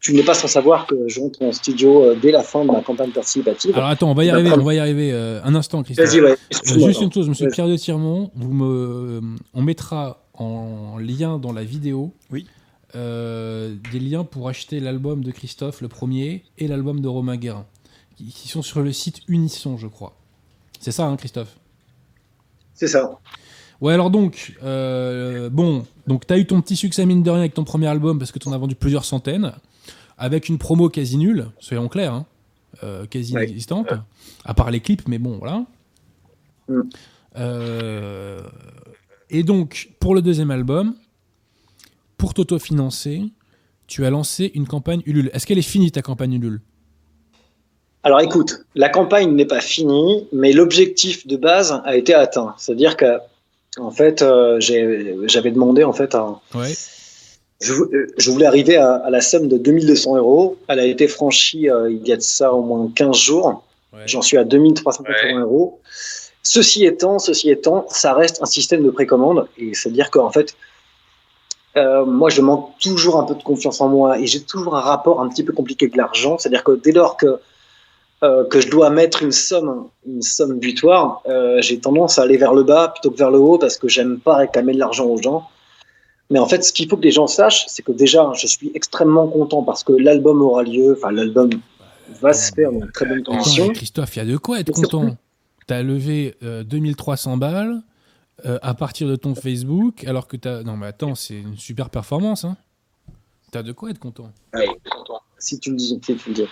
Tu 0.00 0.14
n'es 0.14 0.22
pas 0.22 0.34
sans 0.34 0.46
savoir 0.46 0.86
que 0.86 1.08
j'entre 1.08 1.42
en 1.42 1.50
studio 1.50 2.04
euh, 2.04 2.14
dès 2.22 2.30
la 2.30 2.44
fin 2.44 2.64
de 2.64 2.70
ma 2.70 2.80
campagne 2.82 3.10
participative. 3.10 3.74
Alors 3.74 3.88
attends, 3.88 4.08
on 4.08 4.14
va 4.14 4.24
y 4.24 4.30
arriver, 4.30 4.52
on 4.52 4.62
va 4.62 4.72
y 4.74 4.78
arriver. 4.78 5.10
euh, 5.12 5.40
un 5.42 5.56
instant, 5.56 5.82
Christophe. 5.82 6.06
Vas-y, 6.06 6.20
ouais. 6.20 6.36
Euh, 6.52 6.78
juste 6.86 7.00
une 7.00 7.12
chose, 7.12 7.28
monsieur. 7.28 7.48
Pierre 7.48 7.66
de 7.66 7.76
Tirmont, 7.76 8.30
vous 8.36 8.52
me, 8.52 9.20
on 9.54 9.60
mettra 9.62 10.22
en 10.34 10.98
lien 10.98 11.38
dans 11.38 11.52
la 11.52 11.64
vidéo 11.64 12.14
Oui. 12.30 12.46
euh, 12.94 13.74
des 13.90 13.98
liens 13.98 14.22
pour 14.22 14.48
acheter 14.48 14.78
l'album 14.78 15.24
de 15.24 15.32
Christophe, 15.32 15.80
le 15.80 15.88
premier, 15.88 16.44
et 16.58 16.68
l'album 16.68 17.00
de 17.00 17.08
Romain 17.08 17.36
Guérin, 17.36 17.66
qui, 18.16 18.26
qui 18.26 18.46
sont 18.46 18.62
sur 18.62 18.82
le 18.82 18.92
site 18.92 19.22
Unisson, 19.26 19.78
je 19.78 19.88
crois. 19.88 20.14
C'est 20.78 20.92
ça, 20.92 21.06
hein, 21.06 21.16
Christophe? 21.16 21.56
C'est 22.74 22.86
ça. 22.86 23.18
Ouais, 23.80 23.94
alors 23.94 24.10
donc, 24.10 24.56
euh, 24.64 25.48
bon, 25.50 25.84
donc 26.06 26.26
t'as 26.26 26.36
eu 26.36 26.46
ton 26.46 26.60
petit 26.60 26.74
succès 26.76 27.06
mine 27.06 27.22
de 27.22 27.30
rien 27.30 27.40
avec 27.40 27.54
ton 27.54 27.64
premier 27.64 27.86
album 27.86 28.18
parce 28.18 28.32
que 28.32 28.38
t'en 28.38 28.52
as 28.52 28.58
vendu 28.58 28.74
plusieurs 28.74 29.04
centaines, 29.04 29.52
avec 30.16 30.48
une 30.48 30.58
promo 30.58 30.88
quasi 30.88 31.16
nulle, 31.16 31.46
soyons 31.60 31.88
clairs, 31.88 32.12
hein, 32.12 32.26
euh, 32.82 33.06
quasi 33.06 33.34
Ouais. 33.34 33.44
inexistante, 33.44 33.92
à 34.44 34.54
part 34.54 34.70
les 34.72 34.80
clips, 34.80 35.06
mais 35.06 35.18
bon, 35.18 35.38
voilà. 35.38 35.64
Mm. 36.68 36.80
Euh, 37.36 38.40
et 39.30 39.44
donc, 39.44 39.90
pour 40.00 40.14
le 40.14 40.22
deuxième 40.22 40.50
album, 40.50 40.94
pour 42.16 42.34
t'autofinancer, 42.34 43.22
tu 43.86 44.04
as 44.04 44.10
lancé 44.10 44.50
une 44.54 44.66
campagne 44.66 45.02
Ulule. 45.06 45.30
Est-ce 45.32 45.46
qu'elle 45.46 45.58
est 45.58 45.62
finie 45.62 45.92
ta 45.92 46.02
campagne 46.02 46.34
Ulule? 46.34 46.60
Alors 48.02 48.20
écoute, 48.20 48.64
la 48.74 48.88
campagne 48.88 49.34
n'est 49.34 49.44
pas 49.44 49.60
finie, 49.60 50.26
mais 50.32 50.52
l'objectif 50.52 51.26
de 51.26 51.36
base 51.36 51.80
a 51.84 51.96
été 51.96 52.14
atteint. 52.14 52.54
C'est-à-dire 52.58 52.96
que, 52.96 53.18
en 53.80 53.90
fait, 53.90 54.22
euh, 54.22 54.58
j'avais 54.60 55.50
demandé 55.50 55.84
en 55.84 55.92
fait 55.92 56.14
un, 56.14 56.40
Ouais. 56.54 56.72
Je, 57.60 57.72
vou- 57.72 57.88
euh, 57.92 58.06
je 58.16 58.30
voulais 58.30 58.46
arriver 58.46 58.76
à, 58.76 58.94
à 58.94 59.10
la 59.10 59.20
somme 59.20 59.48
de 59.48 59.58
2200 59.58 60.16
euros. 60.16 60.56
Elle 60.68 60.78
a 60.80 60.84
été 60.84 61.08
franchie 61.08 61.68
euh, 61.68 61.90
il 61.90 62.06
y 62.06 62.12
a 62.12 62.16
de 62.16 62.22
ça 62.22 62.52
au 62.52 62.62
moins 62.62 62.88
15 62.94 63.16
jours. 63.16 63.64
ouais. 63.92 64.00
J'en 64.06 64.22
suis 64.22 64.36
à 64.38 64.44
2380 64.44 65.40
euros. 65.40 65.80
Ceci 66.42 66.84
étant, 66.86 67.18
ceci 67.18 67.50
étant, 67.50 67.84
ça 67.88 68.14
reste 68.14 68.40
un 68.42 68.46
système 68.46 68.82
de 68.84 68.90
précommande. 68.90 69.48
Et 69.58 69.74
c'est-à-dire 69.74 70.10
qu'en 70.10 70.30
fait, 70.30 70.54
euh, 71.76 72.04
moi, 72.04 72.30
je 72.30 72.40
manque 72.42 72.70
toujours 72.80 73.18
un 73.20 73.24
peu 73.24 73.34
de 73.34 73.42
confiance 73.42 73.80
en 73.80 73.88
moi 73.88 74.18
et 74.18 74.26
j'ai 74.26 74.40
toujours 74.40 74.76
un 74.76 74.80
rapport 74.80 75.20
un 75.20 75.28
petit 75.28 75.42
peu 75.42 75.52
compliqué 75.52 75.86
avec 75.86 75.96
l'argent. 75.96 76.38
C'est-à-dire 76.38 76.64
que 76.64 76.72
dès 76.72 76.92
lors 76.92 77.16
que, 77.16 77.38
euh, 78.22 78.44
que 78.44 78.60
je 78.60 78.68
dois 78.68 78.90
mettre 78.90 79.22
une 79.22 79.32
somme, 79.32 79.88
une 80.06 80.22
somme 80.22 80.58
butoir, 80.58 81.22
euh, 81.28 81.60
j'ai 81.60 81.78
tendance 81.78 82.18
à 82.18 82.22
aller 82.22 82.36
vers 82.36 82.52
le 82.52 82.64
bas 82.64 82.88
plutôt 82.88 83.10
que 83.10 83.16
vers 83.16 83.30
le 83.30 83.38
haut 83.38 83.58
parce 83.58 83.76
que 83.76 83.88
j'aime 83.88 84.18
pas 84.18 84.36
réclamer 84.36 84.74
de 84.74 84.78
l'argent 84.78 85.06
aux 85.06 85.22
gens. 85.22 85.48
Mais 86.30 86.38
en 86.38 86.46
fait, 86.46 86.62
ce 86.62 86.72
qu'il 86.72 86.88
faut 86.88 86.96
que 86.96 87.02
les 87.02 87.10
gens 87.10 87.26
sachent, 87.26 87.66
c'est 87.68 87.82
que 87.82 87.92
déjà, 87.92 88.32
je 88.34 88.46
suis 88.46 88.70
extrêmement 88.74 89.28
content 89.28 89.62
parce 89.62 89.82
que 89.82 89.92
l'album 89.92 90.42
aura 90.42 90.62
lieu, 90.62 90.96
enfin, 90.98 91.10
l'album 91.10 91.50
va 92.20 92.32
se 92.32 92.52
faire 92.52 92.72
dans 92.72 92.80
de 92.80 92.90
très 92.92 93.22
conditions. 93.22 93.68
mais 93.68 93.74
Christophe, 93.74 94.16
il 94.16 94.18
y 94.18 94.22
a 94.22 94.26
de 94.26 94.36
quoi 94.36 94.60
être 94.60 94.72
content. 94.72 95.16
T'as 95.66 95.82
levé 95.82 96.34
euh, 96.42 96.64
2300 96.64 97.36
balles 97.36 97.82
euh, 98.46 98.58
à 98.62 98.74
partir 98.74 99.08
de 99.08 99.16
ton 99.16 99.34
Facebook, 99.34 100.04
alors 100.04 100.26
que 100.26 100.36
t'as. 100.36 100.62
Non, 100.62 100.76
mais 100.76 100.86
attends, 100.86 101.14
c'est 101.14 101.38
une 101.38 101.56
super 101.56 101.90
performance. 101.90 102.44
Hein. 102.44 102.56
T'as 103.50 103.62
de 103.62 103.72
quoi 103.72 103.90
être 103.90 103.98
content. 103.98 104.30
Ouais, 104.54 104.66
si 105.38 105.58
tu 105.58 105.70
le 105.70 105.76
dis, 105.76 106.00
si 106.02 106.16
tu 106.16 106.28
le 106.28 106.34
dis. 106.34 106.46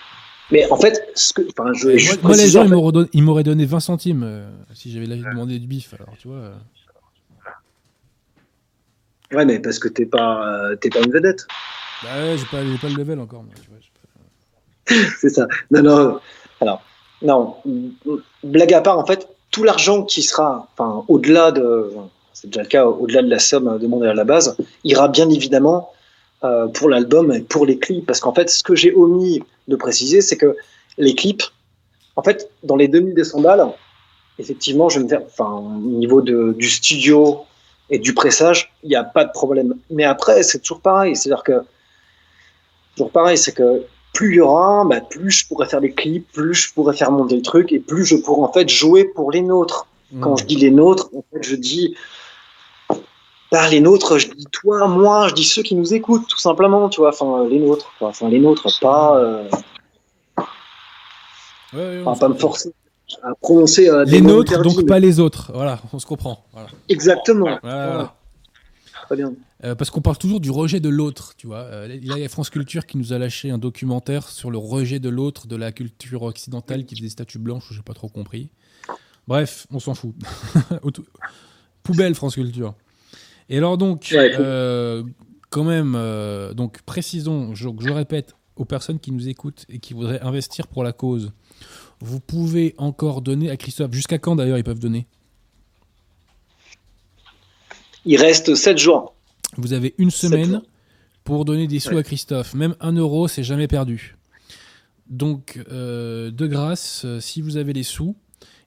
Mais 0.51 0.69
en 0.71 0.77
fait, 0.77 1.09
ce 1.15 1.33
que, 1.33 1.41
enfin, 1.49 1.73
je 1.73 1.87
Moi, 1.89 1.97
juste 1.97 2.23
moi, 2.23 2.35
les 2.35 2.47
gens, 2.47 2.61
en 2.61 2.63
ils 2.63 2.69
fait- 2.69 2.75
m'auraient 2.75 2.91
don- 2.93 3.07
ils 3.13 3.23
m'auraient 3.23 3.43
donné 3.43 3.65
20 3.65 3.79
centimes 3.81 4.23
euh, 4.23 4.49
si 4.73 4.91
j'avais 4.91 5.07
demandé 5.07 5.59
du 5.59 5.67
bif. 5.67 5.93
Alors, 5.93 6.15
tu 6.17 6.27
vois. 6.29 6.37
euh. 6.37 6.53
Ouais, 9.33 9.45
mais 9.45 9.59
parce 9.59 9.77
que 9.79 9.89
t'es 9.89 10.05
pas, 10.05 10.47
euh, 10.47 10.75
t'es 10.77 10.89
pas 10.89 10.99
une 10.99 11.11
vedette. 11.11 11.45
Bah 12.03 12.09
ouais, 12.17 12.37
j'ai 12.37 12.45
pas, 12.45 12.63
pas 12.81 12.87
le 12.89 12.95
level 12.95 13.19
encore. 13.19 13.43
Pas- 13.43 14.95
c'est 15.19 15.29
ça. 15.29 15.47
Non, 15.69 15.81
non. 15.83 16.19
Alors, 16.61 16.81
non. 17.21 17.55
Blague 18.43 18.73
à 18.73 18.81
part, 18.81 18.97
en 18.97 19.05
fait, 19.05 19.27
tout 19.51 19.63
l'argent 19.63 20.03
qui 20.03 20.21
sera, 20.21 20.69
enfin, 20.77 21.03
au-delà 21.09 21.51
de, 21.51 21.91
c'est 22.31 22.47
déjà 22.47 22.61
le 22.61 22.67
cas, 22.69 22.85
au-delà 22.85 23.21
de 23.21 23.29
la 23.29 23.39
somme 23.39 23.77
demandée 23.79 24.07
à 24.07 24.13
la 24.13 24.23
base, 24.23 24.55
ira 24.85 25.09
bien 25.09 25.29
évidemment 25.29 25.91
euh, 26.43 26.67
pour 26.67 26.89
l'album 26.89 27.31
et 27.31 27.41
pour 27.41 27.65
les 27.65 27.77
clips. 27.77 28.05
Parce 28.05 28.19
qu'en 28.19 28.33
fait, 28.33 28.49
ce 28.49 28.63
que 28.63 28.75
j'ai 28.75 28.93
omis 28.93 29.43
de 29.67 29.75
préciser, 29.75 30.21
c'est 30.21 30.37
que 30.37 30.55
les 30.97 31.15
clips, 31.15 31.43
en 32.15 32.23
fait, 32.23 32.49
dans 32.63 32.75
les 32.75 32.87
2200 32.87 33.41
balles, 33.41 33.67
effectivement, 34.39 34.89
je 34.89 34.99
me 34.99 35.07
faire, 35.07 35.21
enfin, 35.25 35.51
au 35.51 35.79
niveau 35.79 36.21
de, 36.21 36.53
du 36.57 36.69
studio 36.69 37.39
et 37.89 37.99
du 37.99 38.13
pressage, 38.13 38.73
il 38.83 38.89
n'y 38.89 38.95
a 38.95 39.03
pas 39.03 39.25
de 39.25 39.31
problème. 39.31 39.75
Mais 39.89 40.03
après, 40.03 40.43
c'est 40.43 40.59
toujours 40.59 40.81
pareil. 40.81 41.15
C'est-à-dire 41.15 41.43
que, 41.43 41.61
toujours 42.95 43.11
pareil, 43.11 43.37
c'est 43.37 43.53
que 43.53 43.83
plus 44.13 44.33
il 44.33 44.37
y 44.37 44.39
aura, 44.39 44.83
bah, 44.85 45.01
plus 45.01 45.31
je 45.31 45.47
pourrais 45.47 45.67
faire 45.67 45.81
des 45.81 45.91
clips, 45.91 46.27
plus 46.31 46.53
je 46.53 46.73
pourrais 46.73 46.95
faire 46.95 47.11
monter 47.11 47.35
le 47.35 47.43
truc 47.43 47.71
et 47.71 47.79
plus 47.79 48.03
je 48.05 48.15
pourrais 48.15 48.47
en 48.47 48.51
fait 48.51 48.67
jouer 48.67 49.05
pour 49.05 49.31
les 49.31 49.41
nôtres. 49.41 49.87
Quand 50.21 50.33
Mmh. 50.33 50.37
je 50.39 50.45
dis 50.45 50.55
les 50.55 50.71
nôtres, 50.71 51.09
en 51.13 51.23
fait, 51.31 51.43
je 51.43 51.55
dis 51.55 51.95
les 53.71 53.79
nôtres, 53.79 54.17
je 54.17 54.27
dis 54.29 54.45
toi, 54.51 54.87
moi, 54.87 55.27
je 55.29 55.33
dis 55.33 55.43
ceux 55.43 55.63
qui 55.63 55.75
nous 55.75 55.93
écoutent, 55.93 56.27
tout 56.27 56.39
simplement, 56.39 56.89
tu 56.89 56.99
vois, 57.01 57.09
enfin 57.09 57.47
les 57.47 57.59
nôtres, 57.59 57.91
quoi. 57.99 58.09
enfin 58.09 58.29
les 58.29 58.39
nôtres, 58.39 58.67
pas, 58.81 59.17
euh, 59.17 59.47
Ouais, 61.73 61.79
ouais, 61.79 62.03
enfin, 62.05 62.19
pas 62.19 62.29
me 62.29 62.39
forcer 62.39 62.73
à 63.23 63.33
prononcer 63.41 63.89
euh, 63.89 64.05
des 64.05 64.11
Les 64.11 64.21
nôtres, 64.21 64.51
interdits, 64.53 64.69
donc 64.75 64.77
mais- 64.83 64.85
pas 64.89 64.99
les 64.99 65.19
autres. 65.19 65.51
Voilà, 65.53 65.79
on 65.93 65.99
se 65.99 66.05
comprend. 66.05 66.45
Voilà. 66.53 66.67
Exactement. 66.89 67.57
Voilà, 67.61 67.87
Voilà. 67.87 68.15
Très 69.05 69.15
bien. 69.15 69.33
Euh, 69.63 69.75
parce 69.75 69.89
qu'on 69.89 70.01
parle 70.01 70.17
toujours 70.17 70.39
du 70.41 70.51
rejet 70.51 70.79
de 70.81 70.89
l'autre, 70.89 71.33
tu 71.37 71.47
vois. 71.47 71.63
Là, 71.87 71.87
il 71.95 72.05
y 72.05 72.23
a 72.25 72.29
France 72.29 72.49
Culture 72.49 72.85
qui 72.85 72.97
nous 72.97 73.13
a 73.13 73.17
lâché 73.17 73.49
un 73.49 73.57
documentaire 73.57 74.27
sur 74.29 74.51
le 74.51 74.57
rejet 74.57 74.99
de 74.99 75.07
l'autre, 75.09 75.47
de 75.47 75.55
la 75.55 75.71
culture 75.71 76.23
occidentale 76.23 76.85
qui 76.85 76.95
faisait 76.95 77.05
des 77.07 77.11
statues 77.11 77.39
blanches, 77.39 77.67
j'ai 77.71 77.81
pas 77.81 77.93
trop 77.93 78.09
compris. 78.09 78.49
Bref, 79.27 79.65
on 79.71 79.79
s'en 79.79 79.93
fout. 79.93 80.13
Poubelle 81.83 82.15
France 82.15 82.35
Culture. 82.35 82.73
Et 83.49 83.57
alors 83.57 83.77
donc, 83.77 84.09
Ouais, 84.11 84.31
euh, 84.39 85.03
quand 85.49 85.63
même, 85.63 85.93
euh, 85.95 86.53
donc 86.53 86.81
précisons, 86.81 87.55
je, 87.55 87.69
je 87.79 87.89
répète 87.89 88.35
aux 88.55 88.65
personnes 88.65 88.99
qui 88.99 89.11
nous 89.11 89.29
écoutent 89.29 89.65
et 89.69 89.79
qui 89.79 89.93
voudraient 89.93 90.19
investir 90.21 90.67
pour 90.67 90.83
la 90.83 90.91
cause, 90.91 91.31
vous 92.01 92.19
pouvez 92.19 92.75
encore 92.77 93.21
donner 93.21 93.49
à 93.49 93.57
Christophe. 93.57 93.93
Jusqu'à 93.93 94.17
quand 94.17 94.35
d'ailleurs 94.35 94.57
ils 94.57 94.63
peuvent 94.63 94.79
donner? 94.79 95.07
Il 98.05 98.19
reste 98.21 98.55
7 98.55 98.77
jours. 98.77 99.13
Vous 99.57 99.73
avez 99.73 99.93
une 99.97 100.11
semaine 100.11 100.61
pour 101.23 101.45
donner 101.45 101.67
des 101.67 101.79
sous 101.79 101.91
Ouais. 101.91 101.99
à 101.99 102.03
Christophe. 102.03 102.53
Même 102.53 102.75
un 102.79 102.93
euro, 102.93 103.27
c'est 103.27 103.43
jamais 103.43 103.67
perdu. 103.67 104.15
Donc, 105.09 105.59
euh, 105.71 106.31
de 106.31 106.47
grâce, 106.47 107.05
si 107.19 107.41
vous 107.41 107.57
avez 107.57 107.73
les 107.73 107.83
sous, 107.83 108.15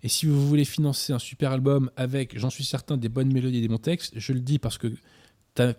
et 0.02 0.08
si 0.08 0.26
vous 0.26 0.46
voulez 0.48 0.64
financer 0.64 1.12
un 1.12 1.18
super 1.18 1.50
album 1.52 1.90
avec, 1.96 2.38
j'en 2.38 2.50
suis 2.50 2.64
certain, 2.64 2.96
des 2.96 3.08
bonnes 3.08 3.32
mélodies 3.32 3.58
et 3.58 3.62
des 3.62 3.68
bons 3.68 3.78
textes, 3.78 4.12
je 4.18 4.32
le 4.32 4.40
dis 4.40 4.58
parce 4.58 4.78
que 4.78 4.92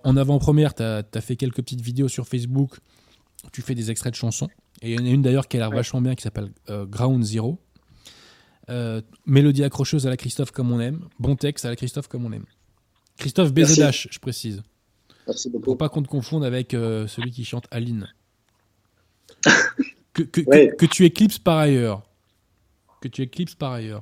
en 0.04 0.16
avant-première, 0.18 0.76
tu 0.76 0.84
as, 0.84 1.04
fait 1.22 1.36
quelques 1.36 1.56
petites 1.58 1.82
vidéos 1.82 2.08
sur 2.08 2.28
Facebook 2.28 2.78
tu 3.52 3.64
fais 3.64 3.74
des 3.74 3.90
extraits 3.90 4.14
de 4.14 4.18
chansons. 4.18 4.50
Et 4.84 4.92
il 4.94 5.00
y 5.00 5.02
en 5.02 5.06
a 5.06 5.10
une 5.10 5.24
d'ailleurs 5.24 5.48
qui 5.48 5.58
a 5.58 5.62
l'air 5.62 5.70
Ouais. 5.70 5.78
vachement 5.78 6.00
bien 6.00 6.14
qui 6.14 6.22
s'appelle 6.22 6.52
euh, 6.70 6.86
Ground 6.86 7.24
Zero. 7.24 7.58
Euh, 8.70 9.02
mélodie 9.26 9.64
accrocheuse 9.64 10.06
à 10.06 10.12
la 10.12 10.18
Christophe 10.18 10.52
comme 10.52 10.72
on 10.72 10.80
aime, 10.80 11.08
bon 11.20 11.36
texte 11.36 11.66
à 11.66 11.70
la 11.70 11.76
Christophe 11.76 12.08
comme 12.08 12.24
on 12.26 12.32
aime. 12.32 12.46
Christophe. 13.18 13.52
BZH, 13.52 14.10
je 14.12 14.20
précise. 14.20 14.62
Merci 15.26 15.50
Faut 15.50 15.58
beaucoup. 15.58 15.76
pas 15.76 15.90
qu'on 15.90 16.04
te 16.04 16.08
confonde 16.08 16.44
avec 16.46 16.76
euh, 16.76 17.08
celui 17.08 17.32
qui 17.32 17.44
chante 17.44 17.66
Aline. 17.72 18.08
que, 20.14 20.22
que, 20.22 20.42
que- 20.42 20.50
Ouais. 20.50 20.72
que 20.78 20.86
tu 20.86 21.06
éclipses 21.06 21.40
par 21.40 21.58
ailleurs. 21.58 22.04
Que 23.02 23.08
tu 23.08 23.24
éclipses 23.24 23.56
par 23.56 23.74
ailleurs. 23.74 24.02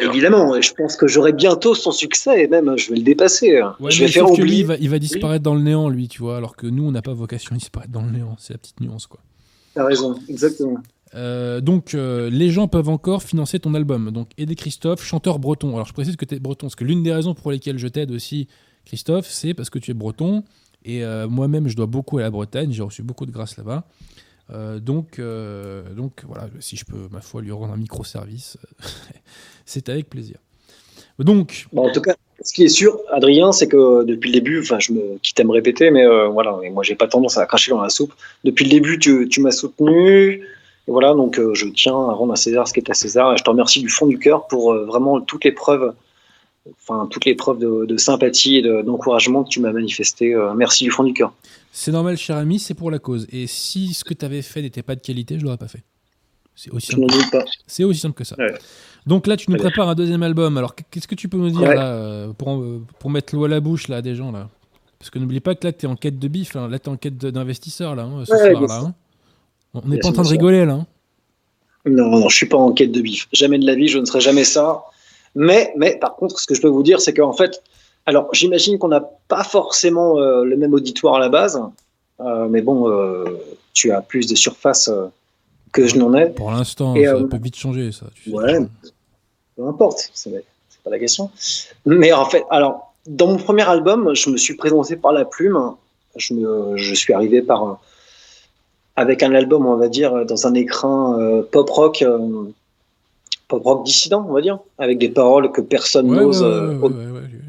Évidemment, 0.00 0.60
je 0.60 0.72
pense 0.74 0.94
que 0.94 1.08
j'aurai 1.08 1.32
bientôt 1.32 1.74
son 1.74 1.90
succès 1.90 2.44
et 2.44 2.46
même 2.46 2.76
je 2.78 2.90
vais 2.90 2.96
le 2.96 3.02
dépasser. 3.02 3.60
Ouais, 3.80 3.90
je 3.90 4.04
vais 4.04 4.08
faire 4.08 4.26
que 4.26 4.34
lui, 4.34 4.42
oublier. 4.42 4.58
il 4.60 4.66
va, 4.66 4.76
il 4.76 4.88
va 4.88 4.98
disparaître 5.00 5.42
dans 5.42 5.54
le 5.54 5.62
néant, 5.62 5.88
lui, 5.88 6.06
tu 6.06 6.20
vois, 6.20 6.36
alors 6.36 6.54
que 6.54 6.68
nous, 6.68 6.84
on 6.84 6.92
n'a 6.92 7.02
pas 7.02 7.12
vocation 7.12 7.56
à 7.56 7.58
disparaître 7.58 7.90
dans 7.90 8.02
le 8.02 8.10
néant. 8.10 8.36
C'est 8.38 8.52
la 8.52 8.58
petite 8.58 8.80
nuance, 8.80 9.08
quoi. 9.08 9.20
T'as 9.74 9.84
raison, 9.84 10.16
exactement. 10.28 10.80
Euh, 11.14 11.60
donc, 11.60 11.94
euh, 11.94 12.30
les 12.30 12.50
gens 12.50 12.68
peuvent 12.68 12.88
encore 12.88 13.22
financer 13.22 13.58
ton 13.58 13.74
album. 13.74 14.10
Donc, 14.10 14.30
aider 14.38 14.54
Christophe, 14.54 15.02
chanteur 15.02 15.38
breton. 15.38 15.74
Alors, 15.74 15.86
je 15.86 15.92
précise 15.92 16.16
que 16.16 16.24
tu 16.24 16.34
es 16.34 16.38
breton, 16.38 16.66
parce 16.66 16.76
que 16.76 16.84
l'une 16.84 17.02
des 17.02 17.12
raisons 17.12 17.34
pour 17.34 17.50
lesquelles 17.50 17.78
je 17.78 17.88
t'aide 17.88 18.10
aussi, 18.10 18.48
Christophe, 18.84 19.26
c'est 19.28 19.54
parce 19.54 19.70
que 19.70 19.78
tu 19.78 19.90
es 19.90 19.94
breton. 19.94 20.44
Et 20.84 21.04
euh, 21.04 21.28
moi-même, 21.28 21.68
je 21.68 21.76
dois 21.76 21.86
beaucoup 21.86 22.18
à 22.18 22.22
la 22.22 22.30
Bretagne. 22.30 22.72
J'ai 22.72 22.82
reçu 22.82 23.02
beaucoup 23.02 23.26
de 23.26 23.32
grâce 23.32 23.56
là-bas. 23.56 23.84
Euh, 24.52 24.78
donc, 24.78 25.18
euh, 25.18 25.82
donc, 25.94 26.24
voilà, 26.26 26.48
si 26.60 26.76
je 26.76 26.84
peux, 26.84 27.08
ma 27.10 27.20
foi, 27.20 27.42
lui 27.42 27.52
rendre 27.52 27.72
un 27.72 27.76
micro-service, 27.76 28.58
c'est 29.66 29.88
avec 29.88 30.08
plaisir. 30.08 30.36
Donc, 31.18 31.66
en 31.76 31.90
tout 31.90 32.00
cas, 32.00 32.14
ce 32.42 32.52
qui 32.54 32.64
est 32.64 32.68
sûr, 32.68 32.98
Adrien, 33.12 33.52
c'est 33.52 33.68
que 33.68 34.04
depuis 34.04 34.30
le 34.30 34.34
début, 34.34 34.60
enfin, 34.60 34.78
je 34.78 34.92
me 34.92 35.18
quitte 35.18 35.38
à 35.38 35.44
me 35.44 35.52
répéter, 35.52 35.90
mais 35.90 36.04
euh, 36.04 36.28
voilà, 36.28 36.58
et 36.62 36.70
moi, 36.70 36.82
j'ai 36.82 36.94
pas 36.94 37.08
tendance 37.08 37.36
à 37.36 37.44
cracher 37.44 37.70
dans 37.70 37.82
la 37.82 37.90
soupe. 37.90 38.14
Depuis 38.44 38.64
le 38.64 38.70
début, 38.70 38.98
tu, 38.98 39.28
tu 39.28 39.40
m'as 39.42 39.50
soutenu. 39.50 40.42
Et 40.88 40.90
voilà, 40.90 41.12
donc 41.12 41.38
euh, 41.38 41.52
je 41.54 41.66
tiens 41.68 41.92
à 41.92 42.12
rendre 42.12 42.32
à 42.32 42.36
César 42.36 42.66
ce 42.66 42.72
qui 42.72 42.80
est 42.80 42.90
à 42.90 42.94
César. 42.94 43.34
Et 43.34 43.36
je 43.36 43.44
te 43.44 43.50
remercie 43.50 43.80
du 43.80 43.90
fond 43.90 44.06
du 44.06 44.18
cœur 44.18 44.46
pour 44.46 44.74
vraiment 44.74 45.20
toutes 45.20 45.44
les 45.44 45.52
preuves, 45.52 45.94
enfin 46.80 47.06
toutes 47.10 47.26
les 47.26 47.34
preuves 47.34 47.58
de, 47.58 47.96
sympathie 47.98 48.56
et 48.56 48.62
de- 48.62 48.80
d'encouragement 48.80 49.44
que 49.44 49.50
tu 49.50 49.60
m'as 49.60 49.72
manifesté. 49.72 50.34
Merci 50.56 50.84
du 50.84 50.90
fond 50.90 51.04
du 51.04 51.12
cœur. 51.12 51.34
C'est 51.72 51.92
normal, 51.92 52.16
cher 52.16 52.36
ami, 52.36 52.58
c'est 52.58 52.74
pour 52.74 52.90
la 52.90 52.98
cause. 52.98 53.26
Et 53.30 53.46
si 53.46 53.94
ce 53.94 54.04
que 54.04 54.14
tu 54.14 54.24
avais 54.24 54.42
fait 54.42 54.62
n'était 54.62 54.82
pas 54.82 54.94
de 54.96 55.00
qualité, 55.00 55.38
je 55.38 55.44
l'aurais 55.44 55.56
pas 55.56 55.68
fait. 55.68 55.82
C'est 56.54 56.70
aussi 56.72 56.88
simple 56.88 57.00
n'en 57.02 57.06
doute 57.06 57.30
pas. 57.30 57.44
C'est 57.66 57.84
aussi 57.84 58.00
simple 58.00 58.14
que 58.16 58.24
ça. 58.24 58.36
Ouais. 58.38 58.52
Donc 59.06 59.26
là, 59.26 59.36
tu 59.36 59.50
nous 59.50 59.56
prépares 59.56 59.88
un 59.88 59.94
deuxième 59.94 60.22
album. 60.22 60.58
Alors, 60.58 60.74
qu'est-ce 60.74 61.08
que 61.08 61.14
tu 61.14 61.28
peux 61.28 61.38
nous 61.38 61.48
dire 61.50 61.68
Ouais. 61.68 61.74
là 61.74 61.92
euh, 61.94 62.32
pour, 62.34 62.54
euh, 62.60 62.84
pour 62.98 63.08
mettre 63.10 63.34
l'eau 63.34 63.44
à 63.44 63.48
la 63.48 63.60
bouche 63.60 63.88
là 63.88 63.96
à 63.98 64.02
des 64.02 64.14
gens 64.14 64.30
là? 64.32 64.48
Parce 64.98 65.08
que 65.10 65.18
n'oublie 65.18 65.40
pas 65.40 65.54
que 65.54 65.66
là, 65.66 65.72
tu 65.72 65.86
es 65.86 65.88
en 65.88 65.96
quête 65.96 66.18
de 66.18 66.28
bif. 66.28 66.52
Là, 66.54 66.68
là 66.68 66.78
tu 66.78 66.86
es 66.86 66.88
en 66.92 66.96
quête 66.96 67.16
d'investisseurs 67.16 67.94
là, 67.94 68.02
hein, 68.02 68.24
ce 68.26 68.32
Ouais, 68.32 68.50
soir 68.50 68.66
là. 68.66 68.80
hein. 68.86 68.94
On 69.72 69.88
n'est 69.88 69.98
pas 69.98 70.08
en 70.08 70.12
train 70.12 70.24
de 70.24 70.28
rigoler 70.28 70.66
là. 70.66 70.74
hein. 70.74 70.86
Non, 71.86 72.10
non, 72.10 72.28
je 72.28 72.36
suis 72.36 72.46
pas 72.46 72.58
en 72.58 72.72
quête 72.72 72.92
de 72.92 73.00
bif. 73.00 73.26
Jamais 73.32 73.58
de 73.58 73.64
la 73.64 73.74
vie, 73.74 73.88
je 73.88 73.98
ne 73.98 74.04
serai 74.04 74.20
jamais 74.20 74.44
ça. 74.44 74.82
Mais, 75.34 75.72
mais 75.78 75.96
par 75.98 76.16
contre, 76.16 76.38
ce 76.38 76.46
que 76.46 76.54
je 76.54 76.60
peux 76.60 76.68
vous 76.68 76.82
dire, 76.82 77.00
c'est 77.00 77.14
qu'en 77.14 77.32
fait, 77.32 77.62
alors 78.10 78.28
j'imagine 78.32 78.76
qu'on 78.76 78.88
n'a 78.88 79.08
pas 79.28 79.44
forcément 79.44 80.18
euh, 80.18 80.42
le 80.42 80.56
même 80.56 80.74
auditoire 80.74 81.14
à 81.14 81.20
la 81.20 81.28
base, 81.28 81.62
euh, 82.18 82.48
mais 82.48 82.60
bon, 82.60 82.90
euh, 82.90 83.24
tu 83.72 83.92
as 83.92 84.00
plus 84.00 84.26
de 84.26 84.34
surface 84.34 84.90
que 85.70 85.86
je 85.86 85.96
n'en 85.96 86.12
ai. 86.14 86.30
Pour 86.30 86.50
l'instant, 86.50 86.96
ça 86.96 87.14
peut 87.30 87.38
vite 87.40 87.54
changer 87.54 87.92
ça. 87.92 88.06
tu 88.12 88.30
sais. 88.30 88.36
Ouais, 88.36 88.58
peu 89.56 89.64
importe, 89.64 90.10
c'est 90.12 90.44
pas 90.82 90.90
la 90.90 90.98
question. 90.98 91.30
Mais 91.86 92.12
en 92.12 92.24
fait, 92.24 92.44
alors, 92.50 92.92
dans 93.06 93.28
mon 93.28 93.36
premier 93.36 93.68
album, 93.68 94.12
je 94.12 94.28
me 94.28 94.36
suis 94.36 94.56
présenté 94.56 94.96
par 94.96 95.12
la 95.12 95.24
plume. 95.24 95.74
Je, 96.16 96.34
me, 96.34 96.76
je 96.76 96.94
suis 96.94 97.12
arrivé 97.12 97.42
par 97.42 97.78
avec 98.96 99.22
un 99.22 99.32
album, 99.36 99.66
on 99.66 99.76
va 99.76 99.88
dire, 99.88 100.26
dans 100.26 100.48
un 100.48 100.54
écrin 100.54 101.44
pop 101.52 101.70
rock, 101.70 102.04
pop 103.46 103.62
rock 103.62 103.84
dissident, 103.84 104.26
on 104.28 104.32
va 104.32 104.40
dire, 104.40 104.58
avec 104.78 104.98
des 104.98 105.10
paroles 105.10 105.52
que 105.52 105.60
personne 105.60 106.10
Ouais, 106.10 106.16
n'ose 106.16 106.42
ouais, 106.42 106.88
ouais, 106.88 107.06
ouais, 107.06 107.20
ouais. 107.20 107.40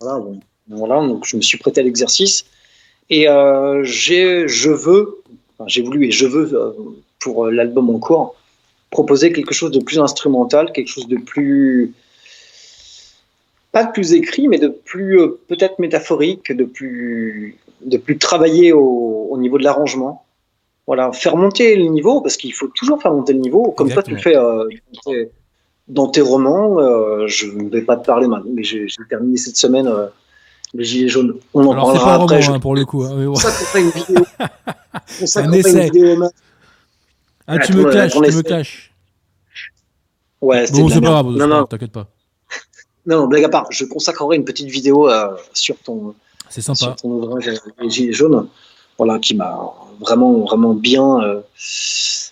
Voilà, 0.00 0.18
bon. 0.20 0.40
Voilà, 0.70 0.96
donc 1.06 1.24
je 1.24 1.36
me 1.36 1.42
suis 1.42 1.56
prêté 1.56 1.80
à 1.80 1.84
l'exercice. 1.84 2.44
Et 3.10 3.26
euh, 3.26 3.82
j'ai, 3.84 4.46
je 4.46 4.70
veux, 4.70 5.22
enfin, 5.54 5.66
j'ai 5.66 5.80
voulu 5.80 6.06
et 6.06 6.10
je 6.10 6.26
veux, 6.26 6.52
euh, 6.54 6.72
pour 7.20 7.46
euh, 7.46 7.50
l'album 7.50 7.88
en 7.88 7.98
cours, 7.98 8.34
proposer 8.90 9.32
quelque 9.32 9.54
chose 9.54 9.70
de 9.70 9.82
plus 9.82 9.98
instrumental, 9.98 10.72
quelque 10.72 10.88
chose 10.88 11.08
de 11.08 11.16
plus. 11.16 11.94
Pas 13.72 13.84
de 13.84 13.92
plus 13.92 14.12
écrit, 14.12 14.46
mais 14.48 14.58
de 14.58 14.68
plus 14.68 15.20
euh, 15.20 15.40
peut-être 15.48 15.78
métaphorique, 15.78 16.52
de 16.52 16.64
plus, 16.64 17.56
de 17.80 17.96
plus 17.96 18.18
travaillé 18.18 18.72
au, 18.72 19.28
au 19.30 19.38
niveau 19.38 19.56
de 19.56 19.64
l'arrangement. 19.64 20.24
Voilà, 20.86 21.12
faire 21.12 21.36
monter 21.36 21.76
le 21.76 21.84
niveau, 21.84 22.20
parce 22.22 22.36
qu'il 22.36 22.52
faut 22.54 22.68
toujours 22.68 23.00
faire 23.00 23.12
monter 23.12 23.34
le 23.34 23.40
niveau, 23.40 23.72
comme 23.72 23.90
toi 23.90 24.02
tu 24.02 24.12
le 24.12 24.18
fais 24.18 24.36
euh, 24.36 24.66
dans 25.88 26.08
tes- 26.08 26.20
romans. 26.20 26.78
euh, 26.80 27.26
je 27.26 27.46
ne 27.46 27.68
vais 27.70 27.82
pas 27.82 27.96
te 27.96 28.04
parler 28.06 28.26
maintenant, 28.28 28.50
mais 28.54 28.62
j'ai 28.62 28.86
terminé 29.08 29.36
cette 29.36 29.56
semaine 29.56 29.86
euh, 29.86 30.06
les 30.74 30.84
Gilets 30.84 31.08
jaunes. 31.08 31.34
On 31.54 31.66
en 31.66 31.72
Alors, 31.72 31.84
parlera 31.86 32.04
pas 32.04 32.10
un 32.10 32.14
après. 32.24 32.34
roman 32.36 32.40
je- 32.40 32.52
hein, 32.52 32.60
pour 32.60 32.74
le 32.74 32.84
coup. 32.84 33.02
hein, 33.04 33.14
mais 33.16 33.26
bon. 33.26 33.34
ça 33.34 33.50
fera 33.50 33.78
une 33.80 33.90
vidéo. 33.90 34.24
ça 35.26 35.40
Un 35.40 35.52
essai. 35.52 35.86
une 35.88 35.92
vidéo. 35.92 36.24
Ah, 37.46 37.58
tu 37.58 37.72
Attends, 37.72 37.78
me 37.82 37.90
caches, 37.92 38.12
tu 38.12 38.18
me 38.20 38.42
caches. 38.42 38.92
Ouais, 40.40 40.66
Bon, 40.70 40.88
c'est 40.88 41.00
pas 41.00 41.06
grave, 41.10 41.26
Non, 41.30 41.46
non, 41.48 41.64
t'inquiète 41.64 41.90
pas. 41.92 42.06
non, 43.06 43.26
blague 43.26 43.44
à 43.44 43.48
part, 43.48 43.66
je 43.70 43.84
consacrerai 43.86 44.36
une 44.36 44.44
petite 44.44 44.68
vidéo 44.68 45.08
euh, 45.10 45.34
sur 45.52 45.76
ton, 45.78 46.14
C'est 46.48 46.60
sur 46.60 46.76
sympa. 46.76 46.94
ton 47.00 47.10
ouvrage 47.10 47.48
euh, 47.48 47.56
Les 47.80 47.90
Gilets 47.90 48.12
jaunes, 48.12 48.46
voilà, 48.98 49.18
qui 49.18 49.34
m'a 49.34 49.58
vraiment, 50.00 50.40
vraiment 50.44 50.74
bien, 50.74 51.42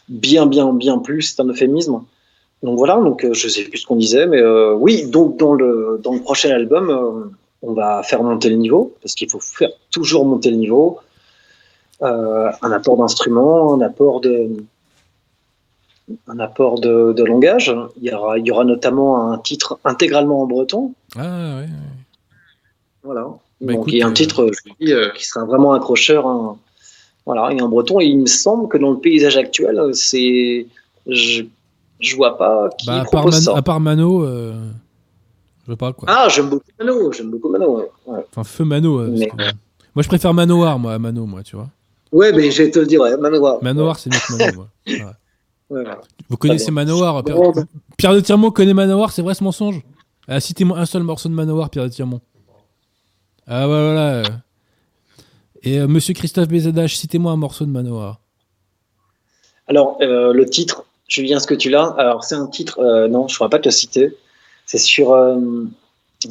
bien, 0.09 0.47
bien, 0.47 0.73
bien 0.73 0.99
plu. 0.99 1.23
C'est 1.23 1.41
un 1.41 1.47
euphémisme. 1.49 2.03
Donc 2.63 2.79
voilà, 2.79 2.97
donc 2.97 3.25
euh, 3.25 3.33
je 3.35 3.49
sais 3.49 3.65
plus 3.65 3.79
ce 3.79 3.87
qu'on 3.87 3.97
disait, 3.97 4.27
mais 4.27 4.41
euh, 4.41 4.73
oui, 4.75 5.07
donc 5.07 5.37
dans 5.37 5.53
le, 5.55 6.01
dans 6.03 6.15
le 6.15 6.21
prochain 6.21 6.51
album, 6.51 6.91
euh, 6.91 7.31
on 7.63 7.73
va 7.75 8.03
faire 8.03 8.23
monter 8.23 8.49
le 8.49 8.57
niveau, 8.57 8.95
parce 9.03 9.15
qu'il 9.15 9.31
faut 9.31 9.41
faire 9.41 9.71
toujours 9.91 10.25
monter 10.25 10.51
le 10.51 10.57
niveau. 10.57 10.99
Euh, 12.03 12.51
un 12.63 12.73
apport 12.73 12.97
d'instruments, 12.97 13.75
un 13.75 13.81
apport 13.83 14.21
de, 14.21 14.49
un 16.29 16.39
apport 16.39 16.81
de, 16.81 17.13
de 17.13 17.25
langage. 17.25 17.75
Il 18.01 18.09
y, 18.09 18.13
aura, 18.13 18.39
il 18.39 18.47
y 18.47 18.51
aura 18.51 18.65
notamment 18.65 19.31
un 19.33 19.39
titre 19.39 19.79
intégralement 19.85 20.43
en 20.43 20.47
breton. 20.47 20.93
Ah 21.17 21.59
ouais. 21.59 21.69
Voilà. 23.03 23.23
Bah, 23.61 23.73
Donc 23.73 23.83
écoute, 23.83 23.93
il 23.93 23.99
y 23.99 24.03
a 24.03 24.07
un 24.07 24.13
titre 24.13 24.51
dis, 24.81 24.93
qui 25.17 25.25
sera 25.25 25.45
vraiment 25.45 25.73
accrocheur. 25.73 26.27
hein. 26.27 26.59
Voilà, 27.25 27.53
et 27.53 27.61
un 27.61 27.69
breton. 27.69 27.99
Et 28.01 28.07
il 28.07 28.19
me 28.21 28.27
semble 28.27 28.69
que 28.69 28.79
dans 28.79 28.91
le 28.91 28.99
paysage 28.99 29.37
actuel, 29.37 29.81
c'est. 29.93 30.67
Je, 32.01 32.15
vois 32.17 32.37
pas 32.37 32.69
qui 32.79 32.87
Bah, 32.87 32.95
à, 32.97 33.05
part 33.05 33.11
propose 33.23 33.35
Man- 33.35 33.43
ça. 33.43 33.57
à 33.59 33.63
part 33.63 33.81
Mano, 33.81 34.25
euh, 34.25 34.55
je 35.69 35.75
pas 35.75 35.93
quoi. 35.93 36.09
Ah, 36.11 36.29
j'aime 36.29 36.49
beaucoup 36.51 36.65
Mano. 36.79 37.13
J'aime 37.13 37.31
beaucoup 37.31 37.49
Mano. 37.49 37.79
Ouais, 37.79 37.91
ouais. 38.07 38.25
Enfin, 38.31 38.45
feu 38.45 38.65
Mano. 38.65 39.01
euh, 39.01 39.09
Mais- 39.19 39.29
Moi, 39.95 40.03
je 40.03 40.09
préfère 40.09 40.35
Manoir, 40.35 40.79
moi, 40.79 40.93
à 40.95 40.99
Mano, 40.99 41.25
moi, 41.27 41.43
tu 41.43 41.57
vois. 41.57 41.69
Ouais, 42.13 42.33
mais 42.33 42.51
je 42.51 42.63
vais 42.63 42.71
te 42.71 42.79
le 42.79 42.87
dire, 42.87 43.01
ouais, 43.01 43.17
Manoir. 43.17 43.59
Manoir, 43.63 43.99
c'est 43.99 44.11
que 44.11 44.37
Mano, 44.37 44.53
moi. 44.89 45.13
Vous 46.29 46.37
connaissez. 46.37 46.71
Manoir 46.71 47.25
Pierre, 47.25 47.37
Bon, 47.37 47.51
bah. 47.53 47.63
Pierre 47.97 48.15
de 48.15 48.21
Tirmont 48.21 48.51
connaît 48.51 48.75
Manoir, 48.75 49.11
c'est 49.11 49.23
vrai 49.23 49.35
ce 49.35 49.43
mensonge? 49.43 49.81
Ah, 50.29 50.39
Citez-moi 50.41 50.79
un 50.79 50.87
seul 50.87 51.03
morceau 51.03 51.29
de 51.29 51.35
Manoir, 51.35 51.71
Pierre 51.71 51.85
de 51.85 51.89
Tirmont. 51.91 52.21
Ah, 53.47 53.67
voilà. 53.67 54.01
euh. 54.19 54.25
Et 55.63 55.81
euh, 55.81 55.89
monsieur 55.89 56.15
Christophe 56.15 56.49
Bézadache, 56.49 56.97
citez-moi 56.97 57.33
un 57.33 57.37
morceau 57.37 57.65
de 57.65 57.71
Manoir. 57.71 58.21
Alors, 59.67 59.99
euh, 60.01 60.33
le 60.33 60.47
titre, 60.47 60.85
Julien, 61.09 61.39
ce 61.39 61.47
que 61.47 61.55
tu 61.55 61.71
l'as? 61.71 61.95
Alors, 61.99 62.25
c'est 62.25 62.35
un 62.35 62.47
titre, 62.47 62.81
euh, 62.81 63.09
non, 63.09 63.29
je 63.29 63.35
ne 63.35 63.37
pourrais 63.39 63.51
pas 63.51 63.59
te 63.59 63.69
le 63.69 63.73
citer. 63.73 64.17
C'est 64.65 64.79
sur. 64.79 65.13
euh, 65.13 65.65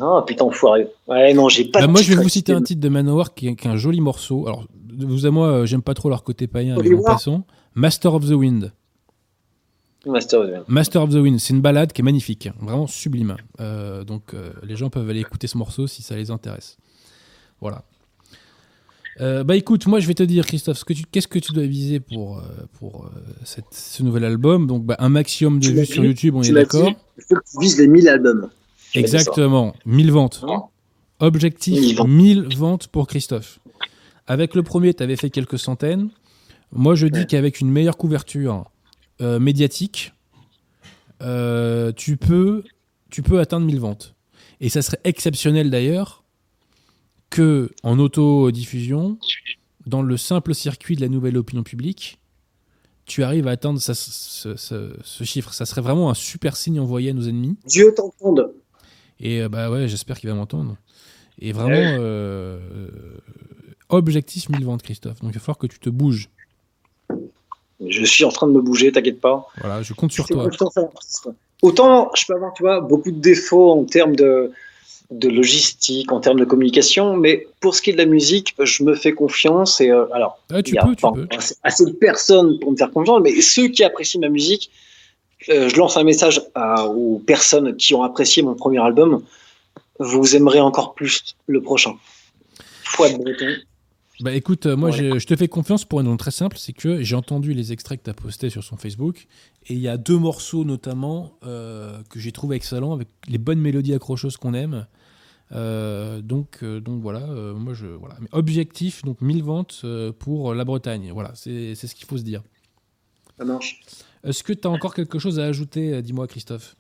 Ah, 0.02 0.24
putain, 0.28 0.46
enfoiré. 0.46 0.88
Ouais, 1.08 1.34
non, 1.34 1.48
j'ai 1.48 1.66
pas 1.66 1.80
Bah, 1.80 1.88
de 1.88 1.92
moi, 1.92 2.02
je 2.02 2.14
vais 2.14 2.22
vous 2.22 2.30
citer 2.30 2.52
un 2.52 2.62
titre 2.62 2.82
de 2.82 2.90
Manowar 2.90 3.34
qui 3.34 3.48
est, 3.48 3.56
qui 3.56 3.68
est 3.68 3.72
un 3.72 3.78
joli 3.78 4.02
morceau. 4.02 4.46
Alors, 4.48 4.66
vous 4.98 5.26
à 5.26 5.32
moi, 5.32 5.48
euh, 5.48 5.66
j'aime 5.66 5.82
pas 5.82 5.94
trop 5.94 6.10
leur 6.10 6.24
côté 6.24 6.48
païen, 6.48 6.76
en 6.78 7.02
passant. 7.04 7.46
Master 7.74 8.14
of 8.14 8.26
the 8.28 8.32
Wind. 8.34 8.72
Master 10.06 10.42
of 10.42 10.48
the 10.48 10.52
Wind. 10.54 10.64
Master 10.68 11.02
of 11.04 11.10
the 11.12 11.16
Wind, 11.16 11.40
c'est 11.40 11.54
une 11.54 11.62
balade 11.62 11.92
qui 11.94 12.02
est 12.02 12.04
magnifique, 12.04 12.50
vraiment 12.62 12.88
sublime. 12.88 13.38
Euh, 13.60 14.04
donc, 14.04 14.36
les 14.64 14.76
gens 14.76 14.90
peuvent 14.90 15.10
aller 15.10 15.22
écouter 15.22 15.48
ce 15.48 15.58
morceau 15.58 15.88
si 15.88 16.04
ça 16.04 16.16
les 16.16 16.32
intéresse. 16.32 16.78
Voilà. 17.62 17.84
Euh, 19.22 19.44
bah 19.46 19.56
écoute, 19.56 19.88
moi 19.88 20.00
je 20.02 20.08
vais 20.08 20.14
te 20.14 20.24
dire, 20.24 20.46
Christophe, 20.46 20.78
ce 20.78 20.84
que 20.86 20.92
tu- 20.94 21.04
qu'est-ce 21.10 21.28
que 21.30 21.40
tu 21.40 21.54
dois 21.54 21.66
viser 21.66 22.00
pour, 22.02 22.40
euh, 22.40 22.42
pour 22.80 23.06
euh, 23.06 23.10
cette- 23.46 23.64
ce 23.74 24.04
nouvel 24.04 24.26
album? 24.26 24.68
Donc, 24.68 24.84
bah, 24.86 24.98
un 25.00 25.08
maximum 25.10 25.60
de 25.60 25.66
Tu 25.68 25.74
vues 25.74 25.86
sur 25.86 26.02
dit- 26.02 26.10
YouTube, 26.10 26.36
on 26.36 26.42
est 26.44 26.52
d'accord? 26.52 26.90
Il 27.18 27.24
faut 27.24 27.36
que 27.36 27.42
tu 27.50 27.60
vises 27.62 27.80
les 27.80 27.88
1000 27.88 28.10
albums. 28.10 28.50
Exactement, 28.94 29.74
1000 29.86 30.12
ventes. 30.12 30.44
Hein? 30.48 30.64
Objectif 31.20 31.80
1000 31.80 31.96
ventes. 31.96 32.08
1000 32.10 32.58
ventes 32.58 32.88
pour 32.88 33.08
Christophe. 33.08 33.60
Avec 34.28 34.54
le 34.56 34.64
premier, 34.64 34.94
tu 34.94 35.02
avais 35.04 35.16
fait 35.16 35.30
quelques 35.30 35.60
centaines. 35.60 36.10
Moi, 36.74 36.96
je 36.96 37.08
dis 37.08 37.20
Ouais. 37.20 37.26
qu'avec 37.26 37.62
une 37.62 37.70
meilleure 37.72 37.96
couverture 37.98 38.66
euh, 39.22 39.40
médiatique, 39.40 40.12
euh, 41.22 41.94
tu, 41.94 42.18
peux, 42.18 42.64
tu 43.10 43.22
peux 43.22 43.40
atteindre 43.40 43.66
1000 43.66 43.80
ventes. 43.80 44.14
Et 44.60 44.68
ça 44.68 44.82
serait 44.82 45.00
exceptionnel 45.06 45.70
d'ailleurs 45.70 46.25
que 47.36 47.70
en 47.84 48.00
autodiffusion, 48.00 49.18
dans 49.86 50.02
le 50.02 50.18
simple 50.18 50.54
circuit 50.56 50.96
de 50.96 51.02
la 51.02 51.10
nouvelle 51.10 51.38
opinion 51.38 51.64
publique, 51.64 52.20
tu 53.06 53.24
arrives 53.24 53.48
à 53.48 53.52
atteindre 53.52 53.80
ça- 53.80 53.94
ce, 53.94 54.56
ce- 54.56 54.94
ce 55.04 55.24
chiffre. 55.24 55.54
Ça 55.54 55.66
serait 55.66 55.82
vraiment 55.82 56.10
un 56.10 56.14
super 56.16 56.56
signe 56.56 56.80
envoyé 56.80 57.10
à 57.12 57.14
nos 57.14 57.24
ennemis. 57.28 57.56
Dieu 57.66 57.94
t'entende. 57.96 58.54
Et 59.20 59.42
euh, 59.42 59.50
bah 59.50 59.70
ouais, 59.70 59.88
j'espère 59.88 60.20
qu'il 60.20 60.30
va 60.30 60.36
m'entendre. 60.36 60.76
Et 61.40 61.52
vraiment, 61.52 61.70
Ouais. 61.70 61.98
euh, 62.00 62.60
objectif 63.90 64.50
1000 64.50 64.64
ventes, 64.66 64.82
Christophe. 64.82 65.20
Donc 65.22 65.32
il 65.32 65.34
va 65.34 65.40
falloir 65.40 65.58
que 65.58 65.68
tu 65.68 65.80
te 65.80 65.90
bouges. 65.90 66.30
Je 67.86 68.06
suis 68.06 68.24
en 68.24 68.30
train 68.30 68.48
de 68.48 68.54
me 68.54 68.62
bouger, 68.62 68.92
t'inquiète 68.92 69.20
pas. 69.22 69.46
Voilà, 69.60 69.82
je 69.84 69.94
compte 69.94 70.12
sur 70.14 70.26
toi. 70.26 70.44
l'artiste. 70.48 71.30
Autant 71.62 72.10
je 72.16 72.26
peux 72.26 72.34
avoir, 72.36 72.54
tu 72.54 72.64
vois, 72.64 72.80
beaucoup 72.82 73.12
de 73.12 73.20
défauts 73.20 73.72
en 73.72 73.84
termes 73.86 74.16
de, 74.16 74.52
de 75.12 75.30
logistique, 75.30 76.12
en 76.12 76.20
termes 76.20 76.40
de 76.40 76.46
communication, 76.46 77.16
mais 77.16 77.48
pour 77.60 77.76
ce 77.76 77.82
qui 77.82 77.92
est 77.92 77.94
de 77.94 77.98
la 78.00 78.06
musique, 78.06 78.56
je 78.60 78.84
me 78.84 78.96
fais 78.96 79.14
confiance. 79.14 79.80
Et 79.82 79.90
euh, 79.92 80.06
alors, 80.14 80.40
Ah, 80.52 80.58
il 80.60 80.64
tu 80.64 80.76
y 80.76 80.78
a 80.78 80.84
peux, 80.84 81.28
assez, 81.38 81.56
assez 81.64 81.86
de 81.86 81.92
personnes 81.92 82.60
pour 82.60 82.72
me 82.72 82.78
faire 82.78 82.92
confiance, 82.92 83.22
mais 83.24 83.40
ceux 83.42 83.68
qui 83.68 83.84
apprécient 83.84 84.20
ma 84.20 84.30
musique, 84.30 84.72
euh, 85.50 85.70
je 85.70 85.76
lance 85.78 85.96
un 85.98 86.04
message 86.04 86.42
à- 86.56 86.86
aux 86.88 87.20
personnes 87.20 87.76
qui 87.78 87.94
ont 87.94 88.02
apprécié 88.04 88.42
mon 88.42 88.56
premier 88.56 88.80
album. 88.82 89.22
Vous 90.00 90.36
aimerez 90.36 90.60
encore 90.60 90.94
plus 90.96 91.36
le 91.48 91.62
prochain. 91.62 91.94
De 93.10 93.18
breton. 93.24 93.54
Bah 94.22 94.34
écoute, 94.34 94.66
euh, 94.66 94.78
moi 94.78 94.92
Ouais. 94.92 95.20
je 95.20 95.26
te 95.28 95.36
fais 95.36 95.48
confiance 95.50 95.84
pour 95.84 96.00
une 96.00 96.08
raison 96.08 96.18
très 96.18 96.32
simple, 96.32 96.58
c'est 96.58 96.72
que 96.72 97.04
j'ai 97.04 97.16
entendu 97.16 97.54
les 97.54 97.74
extraits 97.74 98.00
que 98.00 98.06
tu 98.06 98.10
as 98.10 98.14
postés 98.14 98.50
sur 98.50 98.64
son 98.64 98.78
Facebook, 98.78 99.28
et 99.68 99.74
il 99.74 99.80
y 99.80 99.90
a 99.90 99.98
deux 99.98 100.18
morceaux 100.18 100.64
notamment 100.64 101.34
euh, 101.46 102.02
que 102.10 102.20
j'ai 102.20 102.32
trouvé 102.32 102.56
excellents, 102.56 102.94
avec 102.94 103.10
les 103.28 103.38
bonnes 103.38 103.60
mélodies 103.60 103.94
accrocheuses 103.94 104.38
qu'on 104.38 104.54
aime. 104.54 104.88
Euh, 105.52 106.22
donc, 106.22 106.60
euh, 106.64 106.80
donc 106.80 107.02
voilà, 107.02 107.20
euh, 107.20 107.54
moi 107.54 107.74
je 107.74 107.86
voilà. 107.88 108.16
Mais 108.22 108.30
objectif 108.32 109.04
donc 109.04 109.22
1000 109.22 109.44
ventes 109.44 109.82
euh, 109.84 110.12
pour 110.12 110.54
la 110.56 110.64
Bretagne. 110.66 111.12
Voilà, 111.14 111.32
c'est 111.36 111.76
c'est 111.76 111.86
ce 111.88 111.94
qu'il 111.94 112.08
faut 112.08 112.18
se 112.18 112.24
dire. 112.24 112.42
Ça 113.38 113.44
marche. 113.46 113.82
Est-ce 114.24 114.44
que 114.44 114.54
tu 114.54 114.68
as 114.68 114.72
encore 114.72 114.96
quelque 114.96 115.20
chose 115.20 115.40
à 115.40 115.46
ajouter 115.46 116.02
Dis-moi, 116.02 116.26
Christophe? 116.28 116.76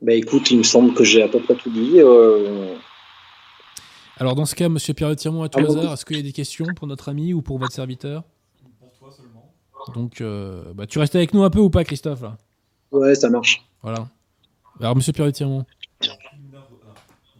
Bah 0.00 0.14
écoute, 0.14 0.50
il 0.52 0.58
me 0.58 0.62
semble 0.62 0.94
que 0.94 1.04
j'ai 1.04 1.22
à 1.22 1.28
peu 1.28 1.40
près 1.40 1.54
tout 1.56 1.70
dit. 1.70 1.98
Alors, 4.18 4.34
dans 4.34 4.44
ce 4.44 4.54
cas, 4.54 4.68
monsieur 4.68 4.94
Pierre 4.94 5.14
Tirmont, 5.16 5.42
à 5.42 5.48
tout 5.48 5.58
Ah 5.60 5.66
hasard, 5.66 5.92
est-ce 5.94 6.04
qu'il 6.04 6.16
y 6.16 6.20
a 6.20 6.22
des 6.22 6.32
questions 6.32 6.66
pour 6.74 6.86
notre 6.86 7.08
ami 7.08 7.32
ou 7.34 7.42
pour 7.42 7.58
votre 7.58 7.72
serviteur? 7.72 8.22
Pour 8.78 8.92
toi 8.98 9.10
seulement. 9.16 9.52
Donc, 9.94 10.20
euh, 10.20 10.72
bah, 10.74 10.86
tu 10.86 10.98
restes 10.98 11.16
avec 11.16 11.34
nous 11.34 11.42
un 11.42 11.50
peu 11.50 11.58
ou 11.60 11.70
pas, 11.70 11.84
Christophe? 11.84 12.22
Là 12.22 12.36
ouais, 12.92 13.14
ça 13.14 13.28
marche. 13.28 13.64
Voilà. 13.82 14.08
Alors, 14.80 14.94
monsieur 14.96 15.12
Pierre 15.12 15.32
Tirmont. 15.32 15.64
Le 16.02 16.08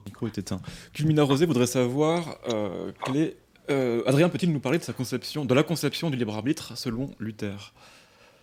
micro 0.07 0.27
est 0.27 0.37
éteint. 0.39 0.61
Culmina 0.93 1.23
Rosé 1.23 1.47
voudrait 1.47 1.67
savoir 1.67 2.37
euh, 2.49 2.91
quel 3.05 3.17
est. 3.17 3.37
euh, 3.71 4.03
Adrien 4.07 4.29
peut-il 4.29 4.53
nous 4.53 4.61
parler 4.61 4.79
de 4.79 4.85
sa 4.85 4.93
conception, 4.93 5.45
de 5.45 5.55
la 5.55 5.63
conception 5.63 6.11
du 6.11 6.17
libre 6.17 6.35
arbitre 6.35 6.77
selon 6.77 7.11
Luther? 7.21 7.73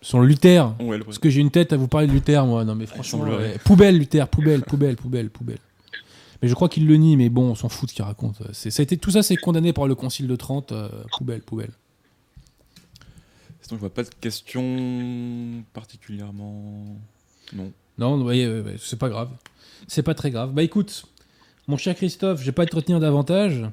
Son 0.00 0.20
Luther? 0.20 0.74
Ouais, 0.80 0.98
le- 0.98 1.04
Parce 1.04 1.18
que 1.20 1.30
j'ai 1.30 1.40
une 1.40 1.50
tête 1.52 1.72
à 1.72 1.76
vous 1.76 1.86
parler 1.86 2.08
de 2.08 2.12
Luther, 2.12 2.44
moi. 2.46 2.64
Non, 2.64 2.74
mais 2.74 2.86
franchement. 2.86 3.20
ouais. 3.24 3.56
Poubelle, 3.64 3.98
Luther, 3.98 4.26
poubelle, 4.28 4.62
poubelle, 4.62 4.96
poubelle, 4.96 5.30
poubelle. 5.30 5.58
Mais 6.42 6.48
je 6.48 6.54
crois 6.54 6.68
qu'il 6.68 6.86
le 6.88 6.96
nie, 6.96 7.16
mais 7.16 7.28
bon, 7.28 7.50
on 7.50 7.54
s'en 7.54 7.68
fout 7.68 7.86
de 7.86 7.90
ce 7.90 7.94
qu'il 7.96 8.04
raconte. 8.04 8.42
C'est, 8.52 8.70
ça 8.70 8.80
a 8.80 8.84
été, 8.84 8.96
tout 8.96 9.12
ça, 9.12 9.22
c'est 9.22 9.36
condamné 9.36 9.72
par 9.72 9.86
le 9.86 9.94
Concile 9.94 10.26
de 10.26 10.34
Trente. 10.36 10.72
euh, 10.72 10.88
poubelle, 11.16 11.40
poubelle. 11.40 11.70
Sinon, 13.60 13.76
je 13.76 13.80
vois 13.80 13.94
pas 13.94 14.02
de 14.02 14.10
questions 14.20 15.62
particulièrement. 15.72 16.84
Non. 17.52 17.72
Non, 17.98 18.20
ouais, 18.22 18.46
ouais, 18.46 18.60
ouais, 18.60 18.76
c'est 18.80 18.98
pas 18.98 19.08
grave. 19.08 19.28
C'est 19.86 20.02
pas 20.02 20.14
très 20.14 20.30
grave. 20.32 20.52
Bah 20.52 20.64
écoute, 20.64 21.04
mon 21.68 21.76
cher 21.76 21.94
Christophe, 21.94 22.40
je 22.40 22.46
vais 22.46 22.52
pas 22.52 22.66
te 22.66 22.74
retenir 22.74 22.98
davantage. 22.98 23.64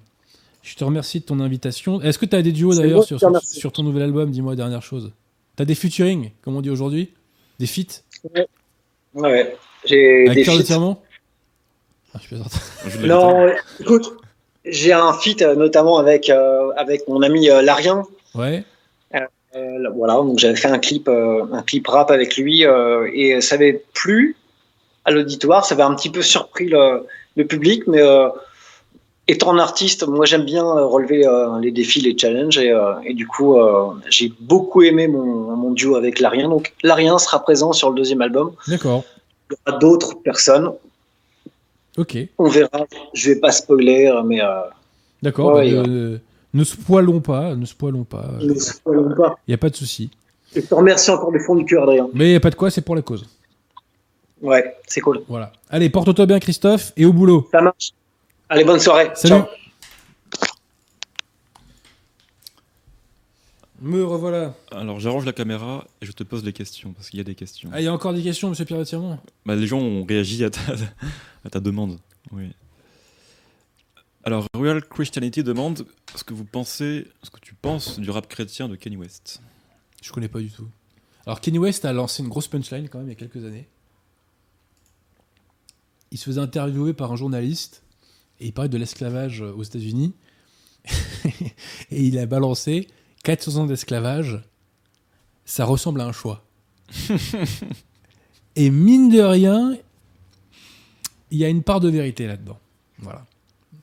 Je 0.61 0.75
te 0.75 0.83
remercie 0.83 1.21
de 1.21 1.25
ton 1.25 1.39
invitation. 1.39 2.01
Est-ce 2.01 2.19
que 2.19 2.25
tu 2.25 2.35
as 2.35 2.41
des 2.43 2.51
duos 2.51 2.75
d'ailleurs 2.75 3.03
sur, 3.03 3.19
sur 3.41 3.71
ton 3.71 3.81
nouvel 3.81 4.03
album? 4.03 4.29
Dis-moi 4.29 4.55
dernière 4.55 4.83
chose. 4.83 5.11
Tu 5.55 5.63
as 5.63 5.65
des 5.65 5.73
featuring, 5.75 6.31
comme 6.41 6.55
on 6.55 6.61
dit 6.61 6.69
aujourd'hui? 6.69 7.13
Des 7.57 7.65
feats? 7.65 8.03
Ouais. 9.15 9.57
J'ai 9.85 10.25
Avec 10.27 10.35
des 10.35 10.43
Pierre 10.43 10.57
de. 10.57 10.97
Ah, 12.15 12.19
je 12.88 13.06
Non, 13.06 13.48
écoute, 13.80 14.14
j'ai 14.65 14.94
un 14.94 15.14
feat 15.14 15.41
euh, 15.41 15.56
notamment 15.56 15.98
avec, 15.98 16.30
euh, 16.30 16.72
avec 16.77 17.07
mon 17.07 17.22
ami 17.22 17.49
euh, 17.49 17.61
Larien. 17.61 18.03
Ouais. 18.36 18.64
Euh, 19.56 19.80
là, 19.80 19.90
voilà, 19.90 20.14
donc 20.14 20.38
j'avais 20.38 20.56
fait 20.56 20.68
un 20.68 20.77
clip, 20.77 21.07
euh, 21.07 21.44
un 21.52 21.64
clip 21.64 21.88
rap 21.88 22.11
avec 22.11 22.38
lui 22.38 22.68
euh, 22.68 23.10
et 23.11 23.41
ça 23.41 23.56
avait 23.56 23.84
plu 23.95 24.36
à 25.06 25.11
l'auditoire, 25.11 25.65
ça 25.65 25.73
avait 25.73 25.81
un 25.81 25.95
petit 25.95 26.11
peu 26.11 26.22
surpris 26.22 26.68
le, 26.68 27.07
le 27.36 27.48
public, 27.48 27.88
mais 27.88 27.99
euh, 27.99 28.30
étant 29.27 29.52
un 29.52 29.57
artiste, 29.57 30.06
moi 30.07 30.27
j'aime 30.27 30.45
bien 30.45 30.64
relever 30.64 31.26
euh, 31.26 31.60
les 31.61 31.72
défis, 31.72 31.99
les 31.99 32.15
challenges 32.15 32.60
et, 32.60 32.69
euh, 32.69 32.94
et 33.03 33.15
du 33.15 33.26
coup 33.26 33.57
euh, 33.57 33.88
j'ai 34.07 34.31
beaucoup 34.40 34.84
aimé 34.84 35.07
mon, 35.07 35.56
mon 35.56 35.72
duo 35.72 35.95
avec 35.95 36.19
Larien. 36.19 36.48
Donc 36.48 36.73
Larien 36.84 37.18
sera 37.18 37.41
présent 37.41 37.73
sur 37.73 37.90
le 37.90 37.95
deuxième 37.95 38.22
album. 38.22 38.52
D'accord. 38.68 39.03
Il 39.49 39.56
y 39.56 39.72
aura 39.72 39.80
d'autres 39.80 40.14
personnes, 40.22 40.72
Ok. 41.99 42.17
on 42.38 42.47
verra. 42.47 42.85
Je 43.13 43.31
vais 43.31 43.39
pas 43.39 43.51
spoiler, 43.51 44.09
mais 44.26 44.41
euh, 44.41 44.61
D'accord. 45.21 45.53
Ouais, 45.55 45.71
bah, 45.73 45.81
ouais. 45.81 45.88
ne, 45.88 46.17
ne 46.53 46.63
spoilons 46.63 47.19
pas. 47.19 47.55
Ne 47.55 47.65
spoilons 47.65 48.05
pas. 48.05 48.26
ne 48.41 48.53
spoilons 48.53 49.13
pas. 49.15 49.35
Il 49.47 49.51
n'y 49.51 49.55
a 49.55 49.57
pas 49.57 49.69
de 49.69 49.76
souci. 49.76 50.09
Je 50.55 50.61
te 50.61 50.73
remercie 50.73 51.11
encore 51.11 51.31
du 51.34 51.39
fond 51.41 51.55
du 51.55 51.65
cœur, 51.65 51.84
Adrien. 51.84 52.07
Mais 52.13 52.27
il 52.27 52.30
n'y 52.30 52.35
a 52.35 52.39
pas 52.39 52.49
de 52.49 52.55
quoi, 52.55 52.71
c'est 52.71 52.81
pour 52.81 52.95
la 52.95 53.01
cause. 53.01 53.26
Ouais, 54.41 54.77
c'est 54.88 55.01
cool. 55.01 55.21
Voilà. 55.27 55.51
Allez, 55.69 55.89
porte-toi 55.89 56.26
bien, 56.26 56.39
Christophe, 56.39 56.93
et 56.95 57.05
au 57.05 57.11
boulot. 57.11 57.47
Ça 57.51 57.61
marche. 57.61 57.91
Allez, 58.47 58.63
bonne 58.63 58.80
soirée. 58.80 59.09
Salut. 59.13 59.41
Ciao. 59.41 59.68
Me 63.81 64.03
revoilà. 64.03 64.56
Alors, 64.72 64.99
j'arrange 64.99 65.26
la 65.26 65.34
caméra 65.34 65.88
et 66.01 66.06
je 66.06 66.11
te 66.11 66.23
pose 66.23 66.43
des 66.43 66.53
questions, 66.53 66.93
parce 66.93 67.10
qu'il 67.10 67.18
y 67.18 67.22
a 67.22 67.23
des 67.23 67.35
questions. 67.35 67.69
Ah, 67.72 67.80
il 67.80 67.85
y 67.85 67.88
a 67.88 67.93
encore 67.93 68.14
des 68.14 68.23
questions, 68.23 68.49
monsieur 68.49 68.65
Pierre 68.65 68.84
Tirmont? 68.85 69.19
Bah, 69.45 69.56
les 69.56 69.68
gens 69.68 69.80
ont 69.80 70.03
réagi 70.03 70.43
à 70.43 70.49
ta, 70.49 70.60
à 71.45 71.49
ta 71.49 71.60
demande. 71.60 71.99
Oui. 72.31 72.51
Alors, 74.23 74.45
Royal 74.53 74.84
Christianity 74.85 75.43
demande 75.43 75.85
ce 76.15 76.23
que 76.23 76.34
vous 76.34 76.45
pensez, 76.45 77.07
ce 77.23 77.30
que 77.30 77.39
tu 77.39 77.56
penses 77.56 77.99
du 77.99 78.10
rap 78.10 78.27
chrétien 78.27 78.68
de 78.68 78.76
Kanye 78.76 78.97
West. 78.97 79.41
Je 80.01 80.11
connais 80.11 80.27
pas 80.27 80.39
du 80.39 80.49
tout. 80.49 80.68
Alors 81.26 81.41
Kenny 81.41 81.60
West 81.60 81.85
a 81.85 81.93
lancé 81.93 82.23
une 82.23 82.30
grosse 82.30 82.47
punchline 82.47 82.89
quand 82.89 82.99
même 82.99 83.07
il 83.07 83.11
y 83.11 83.14
a 83.14 83.15
quelques 83.15 83.45
années. 83.45 83.68
Il 86.11 86.18
se 86.18 86.26
faisait 86.26 86.41
interviewer 86.41 86.93
par 86.93 87.11
un 87.11 87.15
journaliste 87.15 87.84
et 88.39 88.47
il 88.47 88.53
parlait 88.53 88.69
de 88.69 88.77
l'esclavage 88.77 89.41
aux 89.41 89.61
États-Unis. 89.61 90.14
et 91.91 92.03
il 92.03 92.18
a 92.18 92.26
balancé 92.26 92.88
400 93.23 93.55
ans 93.55 93.65
d'esclavage, 93.65 94.41
ça 95.45 95.65
ressemble 95.65 96.01
à 96.01 96.05
un 96.05 96.11
choix. 96.11 96.43
et 98.55 98.69
mine 98.69 99.09
de 99.09 99.21
rien, 99.21 99.77
il 101.31 101.37
y 101.37 101.45
a 101.45 101.49
une 101.49 101.63
part 101.63 101.79
de 101.79 101.89
vérité 101.89 102.27
là-dedans. 102.27 102.57
Voilà. 102.99 103.25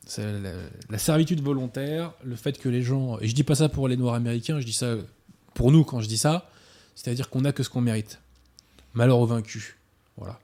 C'est 0.06 0.40
la, 0.40 0.52
la 0.88 0.98
servitude 0.98 1.42
volontaire, 1.42 2.12
le 2.24 2.36
fait 2.36 2.58
que 2.58 2.68
les 2.68 2.82
gens. 2.82 3.18
Et 3.20 3.28
je 3.28 3.34
dis 3.34 3.42
pas 3.42 3.56
ça 3.56 3.68
pour 3.68 3.88
les 3.88 3.96
Noirs 3.96 4.14
américains, 4.14 4.60
je 4.60 4.66
dis 4.66 4.72
ça 4.72 4.96
pour 5.54 5.72
nous 5.72 5.84
quand 5.84 6.00
je 6.00 6.08
dis 6.08 6.18
ça. 6.18 6.48
C'est-à-dire 6.94 7.28
qu'on 7.28 7.42
n'a 7.42 7.52
que 7.52 7.62
ce 7.62 7.68
qu'on 7.68 7.80
mérite. 7.80 8.20
Malheur 8.94 9.18
aux 9.18 9.26
vaincus. 9.26 9.74
Voilà. 10.16 10.38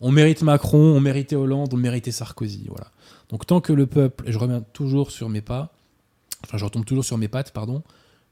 On 0.00 0.12
mérite 0.12 0.42
Macron, 0.42 0.78
on 0.78 1.00
méritait 1.00 1.36
Hollande, 1.36 1.74
on 1.74 1.76
méritait 1.76 2.12
Sarkozy. 2.12 2.66
Voilà. 2.68 2.90
Donc 3.28 3.46
tant 3.46 3.60
que 3.60 3.72
le 3.72 3.86
peuple, 3.86 4.28
et 4.28 4.32
je 4.32 4.38
reviens 4.38 4.62
toujours 4.72 5.10
sur 5.10 5.28
mes 5.28 5.40
pas, 5.40 5.72
enfin 6.44 6.56
je 6.56 6.64
retombe 6.64 6.84
toujours 6.84 7.04
sur 7.04 7.18
mes 7.18 7.28
pattes, 7.28 7.52
pardon, 7.52 7.82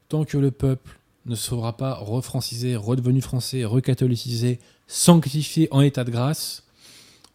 tant 0.09 0.25
que 0.25 0.37
le 0.37 0.51
peuple 0.51 0.99
ne 1.25 1.35
sera 1.35 1.75
pas 1.75 1.93
refrancisé, 1.95 2.75
redevenu 2.75 3.21
français, 3.21 3.65
recatholicisé, 3.65 4.59
sanctifié 4.87 5.67
en 5.71 5.81
état 5.81 6.03
de 6.03 6.11
grâce, 6.11 6.63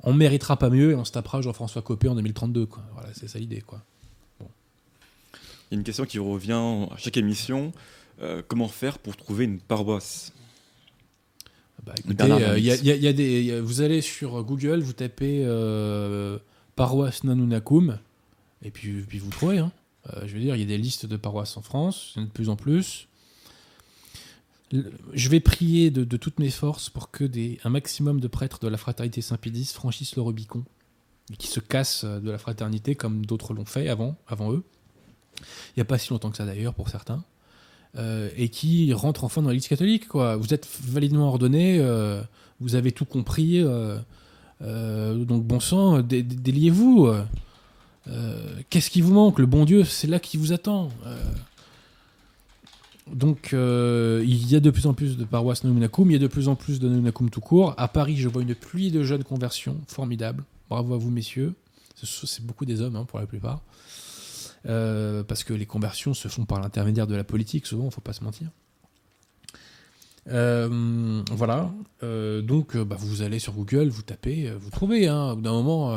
on 0.02 0.12
méritera 0.12 0.56
pas 0.56 0.70
mieux 0.70 0.92
et 0.92 0.94
on 0.94 1.04
se 1.04 1.12
tapera 1.12 1.40
Jean-François 1.42 1.82
Copé 1.82 2.08
en 2.08 2.14
2032. 2.14 2.66
Quoi. 2.66 2.82
Voilà, 2.94 3.10
c'est 3.14 3.28
ça 3.28 3.38
l'idée. 3.38 3.60
Quoi. 3.60 3.80
Il 4.40 4.46
y 5.72 5.74
a 5.74 5.78
une 5.78 5.84
question 5.84 6.04
qui 6.04 6.18
revient 6.18 6.88
à 6.90 6.96
chaque 6.96 7.16
émission. 7.16 7.72
Euh, 8.20 8.42
comment 8.46 8.68
faire 8.68 8.98
pour 8.98 9.16
trouver 9.16 9.44
une 9.44 9.58
paroisse? 9.58 10.32
Bah, 11.84 11.94
écoutez, 11.98 12.30
euh, 12.30 12.58
y 12.58 12.70
a, 12.70 12.76
y 12.76 13.08
a 13.08 13.12
des, 13.12 13.42
y 13.42 13.52
a, 13.52 13.60
vous 13.60 13.80
allez 13.80 14.02
sur 14.02 14.42
Google, 14.44 14.80
vous 14.80 14.92
tapez 14.92 15.42
euh, 15.44 16.38
paroisse 16.76 17.24
Nanunakum, 17.24 17.98
et 18.62 18.70
puis, 18.70 19.02
puis 19.02 19.18
vous 19.18 19.30
trouvez. 19.30 19.58
Hein. 19.58 19.72
Euh, 20.08 20.26
je 20.26 20.34
veux 20.34 20.40
dire, 20.40 20.56
il 20.56 20.60
y 20.60 20.64
a 20.64 20.66
des 20.66 20.78
listes 20.78 21.06
de 21.06 21.16
paroisses 21.16 21.56
en 21.56 21.62
France, 21.62 22.12
il 22.14 22.18
y 22.18 22.22
en 22.22 22.24
a 22.24 22.28
de 22.28 22.32
plus 22.32 22.48
en 22.48 22.56
plus. 22.56 23.08
Je 25.12 25.28
vais 25.28 25.40
prier 25.40 25.90
de, 25.90 26.16
toutes 26.16 26.38
mes 26.38 26.50
forces 26.50 26.88
pour 26.88 27.10
que 27.10 27.24
des, 27.24 27.60
un 27.62 27.68
maximum 27.68 28.20
de 28.20 28.28
prêtres 28.28 28.58
de 28.60 28.68
la 28.68 28.78
fraternité 28.78 29.20
Saint-Pédis 29.20 29.72
franchissent 29.74 30.16
le 30.16 30.22
Rubicon, 30.22 30.64
et 31.30 31.36
qui 31.36 31.46
se 31.46 31.60
cassent 31.60 32.04
de 32.06 32.30
la 32.30 32.38
fraternité 32.38 32.94
comme 32.94 33.26
d'autres 33.26 33.52
l'ont 33.52 33.66
fait 33.66 33.88
avant, 33.88 34.16
avant 34.28 34.52
eux. 34.52 34.64
Il 35.40 35.78
n'y 35.78 35.82
a 35.82 35.84
pas 35.84 35.98
si 35.98 36.10
longtemps 36.10 36.30
que 36.30 36.36
ça 36.38 36.46
d'ailleurs 36.46 36.74
pour 36.74 36.88
certains. 36.88 37.22
Euh, 37.98 38.30
et 38.38 38.48
qui 38.48 38.90
rentre 38.94 39.24
enfin 39.24 39.42
dans 39.42 39.50
l'Église 39.50 39.68
catholique. 39.68 40.06
Vous 40.14 40.54
êtes 40.54 40.66
validement 40.82 41.28
ordonné, 41.28 41.78
euh, 41.78 42.22
vous 42.60 42.74
avez 42.74 42.90
tout 42.90 43.04
compris, 43.04 43.60
euh, 43.60 43.98
donc 45.24 45.44
bon 45.44 45.60
sang, 45.60 46.00
dé 46.00 46.22
déliez-vous. 46.22 47.12
Qu'est-ce 48.70 48.90
qui 48.90 49.00
vous 49.00 49.14
manque? 49.14 49.38
Le 49.38 49.46
bon 49.46 49.64
Dieu, 49.64 49.84
c'est 49.84 50.08
là 50.08 50.18
qui 50.18 50.36
vous 50.36 50.52
attend. 50.52 50.90
donc 53.12 53.50
il 53.52 54.50
y 54.50 54.56
a 54.56 54.60
de 54.60 54.70
plus 54.70 54.86
en 54.86 54.94
plus 54.94 55.16
de 55.16 55.24
paroisses 55.24 55.64
Nanunakum, 55.64 56.10
il 56.10 56.14
y 56.14 56.16
a 56.16 56.18
de 56.20 56.26
plus 56.26 56.48
en 56.48 56.56
plus 56.56 56.80
de 56.80 56.88
Nanunakum 56.88 57.30
tout 57.30 57.40
court. 57.40 57.74
À 57.76 57.88
Paris, 57.88 58.16
je 58.16 58.28
vois 58.28 58.42
une 58.42 58.54
pluie 58.54 58.90
de 58.90 59.02
jeunes 59.02 59.24
conversions, 59.24 59.76
formidable. 59.86 60.44
Bravo 60.68 60.94
à 60.94 60.98
vous, 60.98 61.10
messieurs. 61.10 61.54
C'est 62.02 62.44
beaucoup 62.44 62.64
des 62.64 62.80
hommes 62.80 62.96
hein, 62.96 63.04
pour 63.04 63.18
la 63.18 63.26
plupart. 63.26 63.62
Euh, 64.66 65.24
parce 65.24 65.42
que 65.44 65.52
les 65.52 65.66
conversions 65.66 66.14
se 66.14 66.28
font 66.28 66.44
par 66.44 66.60
l'intermédiaire 66.60 67.06
de 67.06 67.16
la 67.16 67.24
politique, 67.24 67.66
souvent, 67.66 67.84
il 67.84 67.86
ne 67.86 67.92
faut 67.92 68.00
pas 68.00 68.12
se 68.12 68.22
mentir. 68.22 68.48
Euh, 70.28 71.22
voilà. 71.32 71.72
Euh, 72.02 72.42
donc, 72.42 72.76
bah, 72.76 72.96
vous 72.98 73.22
allez 73.22 73.38
sur 73.38 73.54
Google, 73.54 73.88
vous 73.88 74.02
tapez, 74.02 74.50
vous 74.50 74.70
trouvez. 74.70 75.08
Hein, 75.08 75.32
au 75.32 75.36
bout 75.36 75.42
d'un 75.42 75.52
moment, 75.52 75.96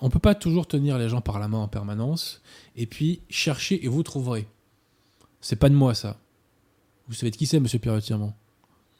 on 0.00 0.06
ne 0.06 0.10
peut 0.10 0.18
pas 0.18 0.34
toujours 0.34 0.66
tenir 0.66 0.98
les 0.98 1.08
gens 1.08 1.20
par 1.20 1.38
la 1.38 1.48
main 1.48 1.58
en 1.58 1.68
permanence. 1.68 2.42
Et 2.76 2.86
puis, 2.86 3.22
cherchez 3.28 3.84
et 3.84 3.88
vous 3.88 4.02
trouverez. 4.02 4.46
C'est 5.40 5.56
pas 5.56 5.68
de 5.68 5.74
moi, 5.74 5.94
ça. 5.94 6.18
Vous 7.08 7.14
savez 7.14 7.30
de 7.30 7.36
qui 7.36 7.46
c'est, 7.46 7.60
monsieur 7.60 7.78
Pierre 7.78 7.94
Retirement 7.94 8.36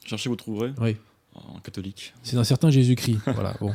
Cherchez, 0.05 0.29
vous 0.29 0.37
trouverez? 0.37 0.73
Oui 0.81 0.97
en 1.35 1.61
catholique. 1.61 2.15
C'est 2.23 2.37
un 2.37 2.45
certain 2.45 2.71
Jésus-Christ. 2.71 3.21
voilà, 3.27 3.55
bon. 3.61 3.75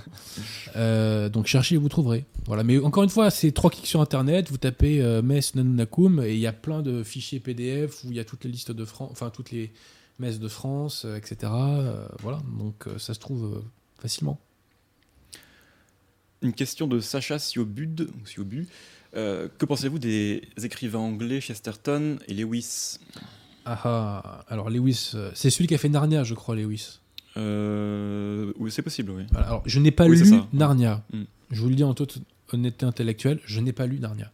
Euh, 0.75 1.29
donc 1.29 1.47
cherchez, 1.47 1.77
vous 1.77 1.89
trouverez. 1.89 2.25
Voilà, 2.45 2.63
mais 2.63 2.79
encore 2.79 3.03
une 3.03 3.09
fois, 3.09 3.29
c'est 3.31 3.51
trois 3.51 3.69
clics 3.69 3.87
sur 3.87 4.01
Internet, 4.01 4.49
vous 4.49 4.57
tapez 4.57 5.01
euh, 5.01 5.21
Messe 5.21 5.55
Nanunakum 5.55 6.21
et 6.23 6.33
il 6.33 6.39
y 6.39 6.47
a 6.47 6.53
plein 6.53 6.81
de 6.81 7.03
fichiers 7.03 7.39
PDF 7.39 8.03
où 8.03 8.11
il 8.11 8.17
y 8.17 8.19
a 8.19 8.25
toutes 8.25 8.43
les 8.43 8.51
listes 8.51 8.71
de 8.71 8.85
France, 8.85 9.09
enfin 9.11 9.29
toutes 9.29 9.51
les 9.51 9.71
messes 10.19 10.39
de 10.39 10.47
France, 10.47 11.05
euh, 11.05 11.15
etc. 11.15 11.51
Euh, 11.53 12.07
voilà, 12.19 12.39
donc 12.59 12.85
ça 12.97 13.13
se 13.13 13.19
trouve 13.19 13.63
facilement. 13.99 14.39
Une 16.41 16.53
question 16.53 16.87
de 16.87 16.99
Sacha 16.99 17.39
Siobud. 17.39 18.09
Siobu. 18.25 18.67
que 19.13 19.65
pensez-vous 19.65 19.99
des 19.99 20.41
écrivains 20.61 20.99
anglais 20.99 21.41
Chesterton 21.41 22.17
et 22.27 22.33
Lewis? 22.33 22.97
Ah, 23.65 23.79
ah 23.83 24.45
alors 24.47 24.69
Lewis, 24.69 25.13
c'est 25.33 25.49
celui 25.49 25.67
qui 25.67 25.75
a 25.75 25.77
fait 25.77 25.89
Narnia, 25.89 26.23
je 26.23 26.33
crois, 26.33 26.55
Lewis. 26.55 26.99
Euh, 27.37 28.53
oui, 28.57 28.71
c'est 28.71 28.81
possible, 28.81 29.11
oui. 29.11 29.23
Voilà, 29.31 29.47
alors, 29.47 29.63
je 29.65 29.79
n'ai 29.79 29.91
pas 29.91 30.05
Oui, 30.05 30.17
lu. 30.17 30.41
Narnia. 30.53 31.03
Mm. 31.11 31.23
Je 31.51 31.61
vous 31.61 31.69
le 31.69 31.75
dis 31.75 31.83
en 31.83 31.93
toute 31.93 32.19
honnêteté 32.51 32.85
intellectuelle, 32.85 33.39
je 33.45 33.59
n'ai 33.59 33.73
pas 33.73 33.85
lu 33.87 33.99
Narnia. 33.99 34.31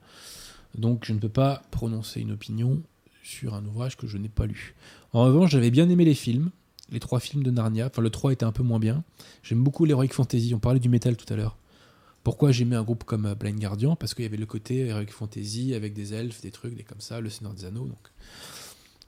Donc 0.76 1.06
je 1.06 1.14
ne 1.14 1.20
peux 1.20 1.30
pas 1.30 1.62
prononcer 1.72 2.22
une 2.22 2.32
opinion 2.32 2.82
sur 3.24 3.54
un 3.54 3.66
ouvrage 3.66 3.98
que 3.98 4.08
je 4.08 4.18
n'ai 4.18 4.30
pas 4.30 4.46
lu. 4.46 4.76
En 5.14 5.24
revanche, 5.24 5.52
j'avais 5.52 5.72
bien 5.72 5.90
aimé 5.90 6.06
les 6.06 6.14
films, 6.14 6.52
les 6.92 7.00
trois 7.00 7.20
films 7.20 7.44
de 7.44 7.52
Narnia. 7.52 7.88
Enfin, 7.88 8.02
le 8.02 8.10
3 8.10 8.34
était 8.34 8.46
un 8.46 8.52
peu 8.52 8.64
moins 8.64 8.80
bien. 8.80 9.04
J'aime 9.44 9.64
beaucoup 9.64 9.86
l'Heroic 9.86 10.10
Fantasy. 10.10 10.54
On 10.54 10.60
parlait 10.60 10.80
du 10.80 10.90
métal 10.90 11.18
tout 11.18 11.32
à 11.34 11.36
l'heure. 11.36 11.58
Pourquoi 12.24 12.52
j'aimais 12.52 12.76
un 12.76 12.84
groupe 12.84 13.04
comme 13.04 13.26
euh, 13.26 13.36
Blind 13.36 13.60
Guardian? 13.60 13.96
Parce 13.96 14.14
qu'il 14.14 14.24
y 14.24 14.28
avait 14.28 14.38
le 14.38 14.46
côté 14.46 14.88
Heroic 14.88 15.12
Fantasy 15.12 15.74
avec 15.74 15.94
des 15.94 16.14
elfes, 16.14 16.42
des 16.42 16.52
trucs, 16.52 16.76
des 16.76 16.84
comme 16.84 17.02
ça, 17.02 17.20
le 17.20 17.30
Seigneur 17.30 17.54
des 17.54 17.66
Anneaux. 17.66 17.86
Donc, 17.86 18.08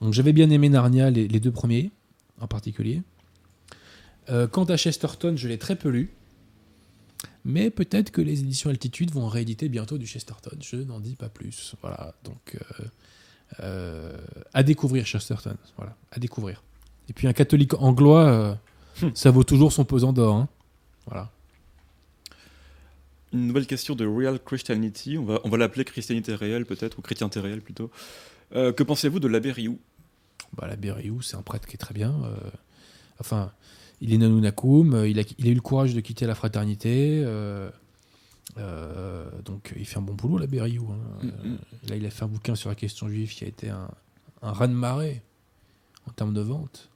donc 0.01 0.13
j'avais 0.13 0.33
bien 0.33 0.49
aimé 0.49 0.69
Narnia, 0.69 1.09
les, 1.09 1.27
les 1.27 1.39
deux 1.39 1.51
premiers 1.51 1.91
en 2.39 2.47
particulier. 2.47 3.01
Euh, 4.29 4.47
quant 4.47 4.65
à 4.65 4.77
Chesterton, 4.77 5.35
je 5.35 5.47
l'ai 5.47 5.57
très 5.57 5.75
peu 5.75 5.89
lu. 5.89 6.13
Mais 7.45 7.69
peut-être 7.69 8.09
que 8.11 8.21
les 8.21 8.39
éditions 8.39 8.69
Altitude 8.69 9.11
vont 9.11 9.27
rééditer 9.27 9.67
bientôt 9.67 9.97
du 9.97 10.07
Chesterton. 10.07 10.57
Je 10.61 10.77
n'en 10.77 11.01
dis 11.01 11.15
pas 11.15 11.29
plus. 11.29 11.75
Voilà. 11.81 12.15
Donc, 12.23 12.55
euh, 12.55 12.85
euh, 13.59 14.17
à 14.53 14.63
découvrir 14.63 15.05
Chesterton. 15.05 15.57
Voilà. 15.75 15.97
À 16.11 16.19
découvrir. 16.19 16.63
Et 17.09 17.13
puis 17.13 17.27
un 17.27 17.33
catholique 17.33 17.73
anglois, 17.73 18.25
euh, 18.25 18.55
ça 19.13 19.29
vaut 19.29 19.43
toujours 19.43 19.73
son 19.73 19.83
pesant 19.83 20.13
d'or. 20.13 20.35
hein. 20.35 20.49
Voilà. 21.05 21.31
Une 23.33 23.47
nouvelle 23.47 23.65
question 23.67 23.95
de 23.95 24.05
Real 24.05 24.39
Christianity. 24.39 25.17
On 25.17 25.25
va, 25.25 25.39
on 25.43 25.49
va 25.49 25.57
l'appeler 25.57 25.83
Christianité 25.85 26.35
réelle, 26.35 26.65
peut-être, 26.65 26.99
ou 26.99 27.01
chrétienté 27.01 27.39
réelle 27.39 27.61
plutôt. 27.61 27.89
Euh, 28.55 28.71
que 28.71 28.83
pensez-vous 28.83 29.19
de 29.19 29.27
l'abbé 29.27 29.51
Rioux 29.51 29.79
Bah, 30.55 30.67
l'abbé 30.67 30.91
Rioux, 30.91 31.21
c'est 31.21 31.35
un 31.35 31.41
prêtre 31.41 31.67
qui 31.67 31.73
est 31.75 31.79
très 31.79 31.93
bien. 31.95 32.13
euh, 32.25 32.35
enfin, 33.19 33.51
il 34.01 34.13
est 34.13 34.17
Nanunakum, 34.19 34.93
euh, 34.93 35.07
il 35.07 35.19
a, 35.19 35.23
il 35.39 35.47
a 35.47 35.49
eu 35.49 35.55
le 35.55 35.61
courage 35.61 35.95
de 35.95 35.99
quitter 36.01 36.27
la 36.27 36.35
fraternité. 36.35 37.23
euh, 37.25 37.69
donc, 39.45 39.73
il 39.75 39.85
fait 39.87 39.97
un 39.97 40.01
bon 40.03 40.13
boulot, 40.13 40.37
l'abbé 40.37 40.61
Rioux. 40.61 40.87
hein. 40.91 41.25
Mm, 41.25 41.49
mm. 41.49 41.57
Là, 41.89 41.95
il 41.95 42.05
a 42.05 42.11
fait 42.11 42.23
un 42.23 42.27
bouquin 42.27 42.53
sur 42.53 42.69
la 42.69 42.75
question 42.75 43.09
juive 43.09 43.33
qui 43.33 43.43
a 43.45 43.47
été 43.47 43.69
un, 43.69 43.89
un 44.43 44.51
raz-de-marée 44.51 45.23
en 46.07 46.11
termes 46.11 46.35
de 46.35 46.41
vente. 46.41 46.89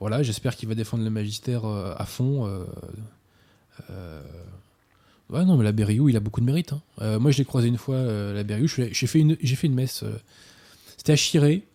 Voilà, 0.00 0.22
j'espère 0.24 0.56
qu'il 0.56 0.68
va 0.68 0.74
défendre 0.74 1.04
le 1.04 1.10
magistère 1.10 1.64
à 1.66 2.06
fond. 2.06 2.46
euh, 3.90 4.22
Ouais, 5.30 5.44
non, 5.44 5.56
mais 5.56 5.64
la 5.64 5.72
Berriou, 5.72 6.08
il 6.08 6.16
a 6.16 6.20
beaucoup 6.20 6.40
de 6.40 6.46
mérite. 6.46 6.72
hein. 6.72 6.82
Euh, 7.00 7.20
moi, 7.20 7.30
je 7.30 7.38
l'ai 7.38 7.44
croisé 7.44 7.68
une 7.68 7.78
fois, 7.78 7.94
euh, 7.96 8.34
la 8.34 8.42
Berriou. 8.42 8.66
J'ai 8.66 9.06
fait, 9.06 9.20
une- 9.20 9.36
messe. 9.74 10.02
euh, 10.02 10.12
C'était 10.96 11.12
à 11.12 11.16
Chiré, 11.16 11.66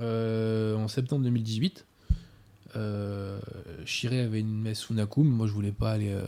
en 0.00 0.88
septembre 0.88 1.22
2018. 1.24 1.86
Euh, 2.76 3.38
Chiré 3.84 4.20
avait 4.20 4.40
une 4.40 4.60
messe 4.60 4.80
sous 4.80 4.94
Nakum. 4.94 5.26
Moi, 5.28 5.46
je 5.46 5.52
voulais 5.52 5.72
pas 5.72 5.92
aller 5.92 6.12
à 6.12 6.24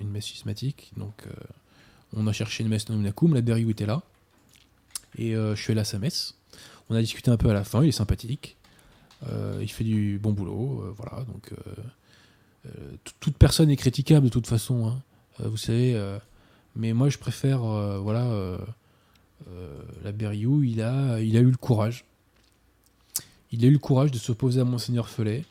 une 0.00 0.10
messe 0.10 0.26
schismatique. 0.26 0.92
Donc, 0.96 1.24
on 2.14 2.26
a 2.26 2.32
cherché 2.32 2.62
une 2.64 2.68
messe 2.70 2.86
sous 2.86 2.94
Nakum. 2.94 3.34
La 3.34 3.40
Berriou 3.42 3.70
était 3.70 3.86
là. 3.86 4.02
Et 5.18 5.32
je 5.32 5.54
suis 5.56 5.72
allé 5.72 5.80
à 5.82 5.84
sa 5.84 5.98
messe. 5.98 6.34
On 6.90 6.94
a 6.94 7.00
discuté 7.00 7.30
un 7.30 7.36
peu 7.36 7.50
à 7.50 7.54
la 7.54 7.64
fin. 7.64 7.82
Il 7.82 7.88
est 7.88 7.92
sympathique. 7.92 8.56
Il 9.60 9.70
fait 9.70 9.84
du 9.84 10.18
bon 10.18 10.32
boulot. 10.32 10.94
voilà. 10.96 11.24
Donc, 11.24 11.50
toute 13.20 13.36
personne 13.36 13.70
est 13.70 13.76
critiquable 13.76 14.26
de 14.26 14.32
toute 14.32 14.46
façon. 14.46 14.86
hein. 14.88 15.02
Euh, 15.40 15.48
vous 15.48 15.56
savez. 15.56 15.94
euh, 15.94 16.18
mais 16.76 16.92
moi, 16.92 17.08
je 17.08 17.18
préfère. 17.18 17.64
euh, 17.64 17.98
voilà. 17.98 18.58
la 20.04 20.12
Berriou, 20.12 20.62
il 20.62 20.80
a, 20.82 21.20
eu 21.20 21.50
le 21.50 21.56
courage. 21.56 22.04
Il 23.50 23.64
a 23.64 23.68
eu 23.68 23.72
le 23.72 23.78
courage 23.78 24.10
de 24.10 24.18
s'opposer 24.18 24.60
à 24.60 24.64
Monseigneur 24.64 25.08
Felet. 25.08 25.44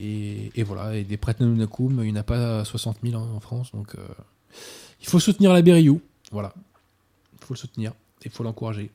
Et, 0.00 0.62
voilà, 0.64 0.96
et 0.96 1.04
des 1.04 1.16
prêtres 1.16 1.42
Nanunakum, 1.42 2.00
il 2.02 2.12
n'y 2.12 2.18
en 2.18 2.20
a 2.20 2.24
pas 2.24 2.64
60 2.64 2.98
000 3.02 3.16
hein, 3.16 3.28
en 3.34 3.40
France, 3.40 3.70
donc 3.72 3.94
il 5.00 5.06
faut 5.06 5.20
soutenir 5.20 5.52
la 5.52 5.62
Berriou. 5.62 6.00
Voilà, 6.32 6.52
il 7.32 7.44
faut 7.44 7.54
le 7.54 7.58
soutenir, 7.58 7.92
et 8.22 8.26
il 8.26 8.30
faut 8.32 8.42
l'encourager. 8.42 8.90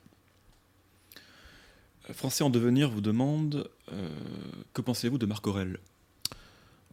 Français 2.11 2.43
en 2.43 2.49
devenir 2.49 2.89
vous 2.89 3.01
demande 3.01 3.69
que 4.73 4.81
pensez-vous 4.81 5.17
de 5.17 5.25
Marc 5.25 5.45
Moi, 5.47 5.77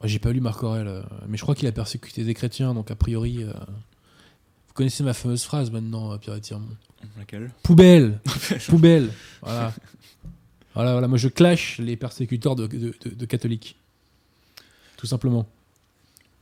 J'ai 0.05 0.18
pas 0.18 0.31
lu 0.32 0.40
Marc 0.40 0.62
Aurèle, 0.62 0.86
euh, 0.89 1.02
mais 1.27 1.36
je 1.36 1.43
crois 1.43 1.55
qu'il 1.55 1.66
a 1.68 1.73
persécuté 1.73 2.23
des 2.24 2.35
chrétiens, 2.35 2.74
donc 2.74 2.90
a 2.90 2.94
priori. 2.97 3.43
euh, 3.43 3.52
Vous 4.68 4.74
connaissez 4.74 5.02
ma 5.02 5.14
fameuse 5.14 5.43
phrase 5.44 5.70
maintenant, 5.70 6.12
euh, 6.12 6.18
Pierre 6.18 6.40
Tirmont 6.40 6.66
Laquelle? 7.18 7.51
Poubelle 7.62 8.20
Poubelle 8.68 9.10
Voilà. 9.43 9.73
Voilà, 10.74 10.93
voilà. 10.93 11.09
Moi, 11.09 11.16
je 11.16 11.28
clash 11.28 11.78
les 11.78 11.97
persécuteurs 11.97 12.55
de, 12.56 12.66
de- 12.66 12.94
de- 13.05 13.14
de 13.14 13.24
catholiques. 13.24 13.77
Tout 14.98 15.06
simplement. 15.06 15.47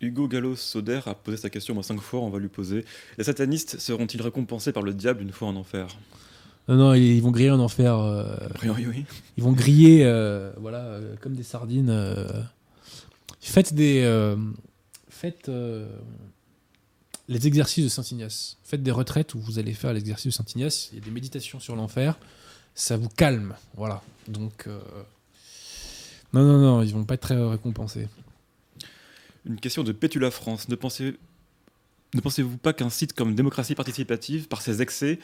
Hugo 0.01 0.27
Gallos 0.29 0.57
Soder 0.57 1.01
a 1.07 1.15
posé 1.15 1.37
sa 1.37 1.49
question 1.51 1.73
moi 1.75 1.83
cinq 1.85 2.01
fois, 2.01 2.21
on 2.21 2.29
va 2.31 2.39
lui 2.41 2.49
poser. 2.49 2.85
Les 3.17 3.25
satanistes 3.25 3.79
seront-ils 3.79 4.21
récompensés 4.21 4.73
par 4.73 4.83
le 4.83 4.93
diable 4.93 5.23
une 5.23 5.31
fois 5.33 5.49
en 5.49 5.57
enfer? 5.57 5.87
Non, 6.69 6.75
non, 6.77 6.95
ils, 6.95 7.03
ils 7.17 7.23
vont 7.23 7.31
griller 7.31 7.53
en 7.53 7.61
enfer. 7.61 7.97
euh, 7.97 8.37
A 8.51 8.55
priori, 8.55 8.87
oui. 8.89 9.05
Ils 9.37 9.45
vont 9.45 9.53
griller, 9.53 10.05
euh, 10.05 10.51
voilà, 10.59 10.99
comme 11.21 11.35
des 11.35 11.43
sardines. 11.45 11.91
Faites 13.45 13.75
des, 13.75 14.03
euh, 14.03 14.37
faites 15.09 15.49
euh, 15.49 15.87
les 17.29 17.47
exercices 17.47 17.85
de 17.85 17.89
Saint 17.91 18.03
Ignace. 18.03 18.57
Faites 18.65 18.83
des 18.83 18.91
retraites 18.91 19.35
où 19.35 19.41
vous 19.41 19.59
allez 19.59 19.75
faire 19.75 19.93
l'exercice 19.93 20.27
de 20.27 20.31
Saint 20.33 20.47
Ignace. 20.55 20.89
Il 20.93 20.99
y 20.99 21.03
a 21.03 21.05
des 21.05 21.11
méditations 21.11 21.61
sur 21.61 21.77
l'enfer. 21.77 22.19
Ça 22.75 22.97
vous 22.97 23.09
calme, 23.09 23.55
voilà. 23.77 24.03
Donc, 24.29 24.67
euh, 24.67 24.81
non, 26.33 26.43
non, 26.43 26.59
non, 26.59 26.83
ils 26.83 26.93
vont 26.93 27.05
pas 27.05 27.15
être 27.15 27.21
très 27.21 27.37
récompensés. 27.37 28.09
Une 29.47 29.61
question 29.61 29.85
de 29.85 29.93
Pétula 29.93 30.31
France. 30.31 30.69
Ne 30.69 30.75
pensez- 30.75 31.17
ne 32.15 32.21
pensez-vous 32.21 32.57
pas 32.57 32.73
qu'un 32.73 32.91
site 32.91 33.13
comme 33.13 33.35
Démocratie 33.35 33.75
participative, 33.75 34.49
par 34.49 34.63
ses 34.63 34.81
excès, 34.83 35.21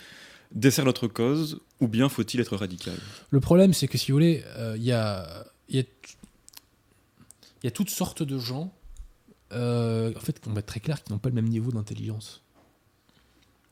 dessert 0.52 0.84
notre 0.84 1.08
cause, 1.08 1.60
ou 1.80 1.88
bien 1.88 2.08
faut-il 2.08 2.38
être 2.40 2.54
radical? 2.56 2.94
Le 3.30 3.40
problème, 3.40 3.72
c'est 3.72 3.88
que 3.88 3.96
si 3.98 4.12
vous 4.12 4.16
voulez, 4.16 4.44
euh, 4.58 4.74
il 4.76 4.84
y, 4.84 4.92
a, 4.92 5.46
il 5.68 5.76
y, 5.76 5.80
a, 5.80 5.84
il 7.62 7.66
y 7.66 7.68
a 7.68 7.70
toutes 7.70 7.90
sortes 7.90 8.22
de 8.22 8.38
gens, 8.38 8.72
euh, 9.52 10.12
en 10.16 10.20
fait, 10.20 10.40
on 10.46 10.52
va 10.52 10.60
être 10.60 10.66
très 10.66 10.80
clair, 10.80 11.02
qui 11.02 11.12
n'ont 11.12 11.18
pas 11.18 11.28
le 11.28 11.34
même 11.34 11.48
niveau 11.48 11.70
d'intelligence. 11.70 12.42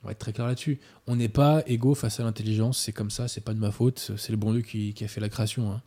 On 0.03 0.07
va 0.07 0.13
être 0.13 0.19
très 0.19 0.33
clair 0.33 0.47
là-dessus. 0.47 0.79
On 1.07 1.17
n'est 1.17 1.29
pas 1.29 1.63
égaux 1.67 1.95
face 1.95 2.21
à 2.21 2.25
l'intelligence, 2.25 2.79
c'est 2.79 2.93
comme 2.93 3.11
ça, 3.11 3.29
c'est 3.29 3.41
pas 3.41 3.55
de 3.55 3.59
ma 3.59 3.71
faute, 3.71 4.13
c'est 4.17 4.31
le 4.31 4.37
bon 4.37 4.53
Dieu 4.53 4.63
qui, 4.63 4.95
a 5.03 5.09
fait 5.09 5.21
la 5.21 5.29
création. 5.29 5.73
hein. 5.73 5.83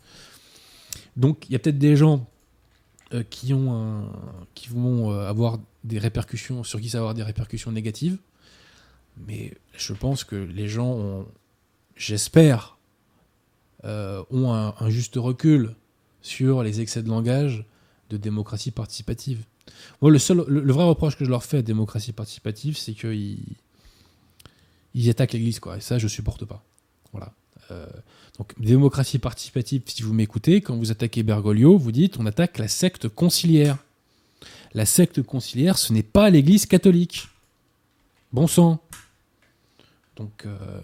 Donc, 1.15 1.45
il 1.47 1.53
y 1.53 1.55
a 1.55 1.59
peut-être 1.59 1.77
des 1.77 1.95
gens 1.95 2.27
euh, 3.13 3.23
qui, 3.23 3.53
ont 3.53 3.73
un- 3.73 4.11
qui 4.55 4.69
vont 4.69 5.11
euh, 5.11 5.27
avoir 5.27 5.59
des 5.83 5.99
répercussions, 5.99 6.63
sur 6.63 6.79
qui 6.81 6.89
ça 6.89 6.97
va 6.97 7.01
avoir 7.01 7.13
des 7.13 7.23
répercussions 7.23 7.71
négatives, 7.71 8.17
mais 9.27 9.53
je 9.77 9.93
pense 9.93 10.23
que 10.23 10.35
les 10.35 10.67
gens 10.67 10.89
ont, 10.91 11.27
j'espère, 11.95 12.77
ont 13.83 14.53
un 14.53 14.89
juste 14.89 15.15
recul 15.15 15.75
sur 16.21 16.61
les 16.61 16.81
excès 16.81 17.01
de 17.01 17.09
langage 17.09 17.65
de 18.11 18.17
démocratie 18.17 18.71
participative. 18.71 19.43
Le, 20.01 20.19
seul, 20.19 20.43
le, 20.47 20.73
vrai 20.73 20.83
reproche 20.83 21.15
que 21.15 21.25
je 21.25 21.29
leur 21.29 21.43
fais 21.43 21.57
à 21.57 21.61
démocratie 21.61 22.11
participative, 22.11 22.77
c'est 22.77 22.93
qu'ils 22.93 23.39
ils 24.93 25.09
attaquent 25.09 25.33
l'Église, 25.33 25.59
quoi. 25.59 25.77
Et 25.77 25.81
ça, 25.81 25.97
je 25.97 26.07
supporte 26.07 26.45
pas. 26.45 26.63
Voilà. 27.13 27.33
Euh, 27.71 27.85
donc, 28.37 28.53
démocratie 28.59 29.19
participative, 29.19 29.83
si 29.85 30.03
vous 30.03 30.13
m'écoutez, 30.13 30.61
quand 30.61 30.75
vous 30.75 30.91
attaquez 30.91 31.23
Bergoglio, 31.23 31.77
vous 31.77 31.91
dites 31.91 32.17
on 32.19 32.25
attaque 32.25 32.57
la 32.57 32.67
secte 32.67 33.07
conciliaire. 33.07 33.77
La 34.73 34.85
secte 34.85 35.21
conciliaire, 35.21 35.77
ce 35.77 35.93
n'est 35.93 36.03
pas 36.03 36.29
l'Église 36.29 36.65
catholique. 36.65 37.27
Bon 38.33 38.47
sang. 38.47 38.81
Donc, 40.15 40.45
euh, 40.45 40.81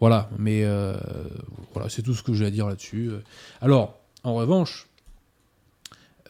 voilà, 0.00 0.30
mais 0.38 0.64
euh, 0.64 0.96
voilà, 1.72 1.88
c'est 1.88 2.02
tout 2.02 2.14
ce 2.14 2.22
que 2.22 2.34
j'ai 2.34 2.46
à 2.46 2.50
dire 2.50 2.66
là-dessus. 2.66 3.10
Alors, 3.60 3.98
en 4.24 4.34
revanche, 4.34 4.86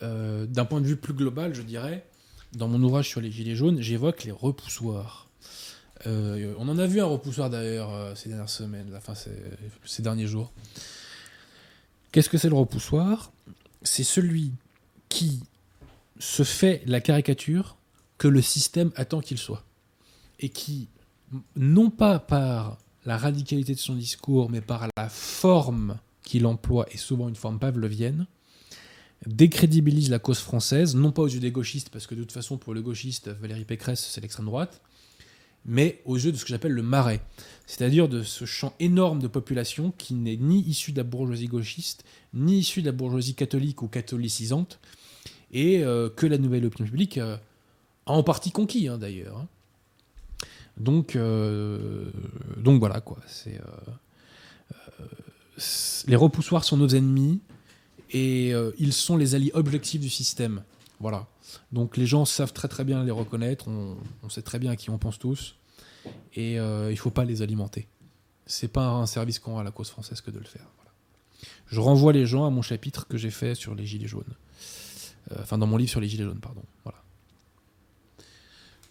euh, 0.03 0.47
d'un 0.47 0.65
point 0.65 0.81
de 0.81 0.87
vue 0.87 0.97
plus 0.97 1.15
global, 1.15 1.55
je 1.55 1.63
dirais, 1.63 2.05
dans 2.55 2.69
mon 2.69 2.83
ouvrage 2.83 3.09
sur 3.09 3.21
les 3.21 3.31
gilets 3.31 3.55
jaunes, 3.55 3.81
j'évoque 3.81 4.25
les 4.25 4.33
repoussoirs. 4.33 5.29
Euh, 6.07 6.55
on 6.59 6.69
en 6.69 6.79
a 6.79 6.87
vu 6.87 7.01
un 7.01 7.07
repoussoir 7.07 7.49
d'ailleurs 7.49 7.95
euh, 7.95 8.15
ces 8.15 8.29
dernières 8.29 8.49
semaines, 8.49 8.93
enfin 8.97 9.15
ces, 9.15 9.31
ces 9.85 10.03
derniers 10.03 10.27
jours. 10.27 10.53
Qu'est-ce 12.11 12.29
que 12.29 12.39
c'est 12.39 12.49
le 12.49 12.57
repoussoir? 12.57 13.33
C'est 13.83 14.05
celui 14.05 14.53
qui 15.09 15.41
se 16.19 16.43
fait 16.43 16.83
la 16.87 17.01
caricature 17.01 17.77
que 18.19 18.29
le 18.29 18.43
système 18.43 18.93
attend 18.97 19.21
qu'il 19.21 19.39
soit. 19.39 19.65
Et 20.41 20.49
qui, 20.49 20.89
non 21.57 21.91
pas 21.91 22.19
par 22.19 22.79
la 23.05 23.17
radicalité 23.17 23.75
de 23.75 23.79
son 23.79 23.95
discours, 23.95 24.51
mais 24.51 24.61
par 24.61 24.89
la 24.97 25.09
forme 25.09 25.99
qu'il 26.23 26.47
emploie, 26.47 26.87
et 26.93 26.97
souvent 26.97 27.29
une 27.29 27.37
forme 27.37 27.59
pavlovienne, 27.59 28.27
décrédibilise 29.27 30.11
la 30.11 30.19
cause 30.19 30.39
française, 30.39 30.95
non 30.97 31.13
pas 31.13 31.23
aux 31.23 31.29
yeux 31.29 31.41
des 31.41 31.53
gauchistes, 31.53 31.91
parce 31.91 32.07
que 32.07 32.15
de 32.15 32.21
toute 32.21 32.33
façon, 32.33 32.59
pour 32.59 32.75
le 32.75 32.83
gauchiste, 32.83 33.29
Valérie 33.29 33.65
Pécresse, 33.65 34.09
c'est 34.11 34.21
l'extrême 34.21 34.47
droite, 34.47 34.81
mais 35.65 36.03
aux 36.07 36.17
yeux 36.17 36.33
de 36.33 36.37
ce 36.37 36.45
que 36.45 36.51
j'appelle 36.51 36.73
le 36.73 36.83
marais, 36.83 37.21
c'est-à-dire 37.67 38.09
de 38.09 38.25
ce 38.25 38.45
champ 38.45 38.75
énorme 38.81 39.21
de 39.21 39.29
population 39.29 39.93
qui 39.97 40.15
n'est 40.15 40.37
ni 40.37 40.61
issu 40.63 40.91
de 40.91 40.97
la 40.97 41.05
bourgeoisie 41.05 41.47
gauchiste, 41.47 42.05
ni 42.35 42.59
issu 42.59 42.81
de 42.81 42.87
la 42.87 42.93
bourgeoisie 42.93 43.35
catholique 43.35 43.83
ou 43.83 43.89
catholicisante, 43.89 44.81
et 45.53 45.85
euh, 45.85 46.09
que 46.09 46.27
la 46.27 46.39
nouvelle 46.39 46.65
opinion 46.67 46.87
publique 46.87 47.19
euh, 47.19 47.37
a 48.07 48.13
en 48.13 48.25
partie 48.25 48.51
conquis, 48.51 48.89
hein, 48.89 48.99
d'ailleurs. 48.99 49.39
hein. 49.39 49.49
Donc, 50.79 51.15
euh, 51.15 52.11
donc 52.57 52.81
voilà, 52.81 53.01
quoi. 53.01 53.19
C'est, 53.29 53.61
les 56.09 56.17
repoussoirs 56.17 56.65
sont 56.65 56.79
nos 56.79 56.89
ennemis 56.89 57.41
et 58.13 58.55
euh, 58.55 58.71
ils 58.79 58.93
sont 58.93 59.17
les 59.17 59.35
alliés 59.35 59.51
objectifs 59.55 60.01
du 60.01 60.11
système. 60.11 60.63
Voilà. 61.01 61.27
Donc 61.73 61.97
les 61.97 62.07
gens 62.07 62.25
savent 62.25 62.53
très 62.53 62.69
très 62.69 62.85
bien 62.85 63.03
les 63.05 63.11
reconnaître, 63.11 63.69
on, 63.69 64.29
sait 64.29 64.43
très 64.43 64.59
bien 64.59 64.71
à 64.71 64.77
qui 64.77 64.91
on 64.91 64.99
pense 64.99 65.19
tous, 65.19 65.57
et 66.35 66.61
euh, 66.61 66.93
il 66.93 66.97
faut 66.97 67.11
pas 67.11 67.25
les 67.25 67.43
alimenter. 67.43 67.89
C'est 68.47 68.69
pas 68.69 68.87
un 68.87 69.07
service 69.07 69.39
qu'on 69.39 69.53
rend 69.53 69.61
à 69.61 69.65
la 69.65 69.71
cause 69.71 69.89
française 69.91 70.21
que 70.21 70.31
de 70.31 70.39
le 70.39 70.45
faire. 70.45 70.67
Je 71.67 71.81
renvoie 71.81 72.13
les 72.13 72.27
gens 72.27 72.45
à 72.45 72.51
mon 72.51 72.63
chapitre 72.63 73.09
que 73.09 73.17
j'ai 73.17 73.31
fait 73.31 73.55
sur 73.55 73.75
les 73.75 73.87
gilets 73.87 74.07
jaunes. 74.07 74.35
Euh, 75.31 75.37
enfin, 75.41 75.59
dans 75.59 75.67
mon 75.67 75.79
livre 75.79 75.91
sur 75.91 76.01
les 76.01 76.09
gilets 76.09 76.25
jaunes, 76.25 76.41
pardon. 76.41 76.63
Voilà. 76.85 77.02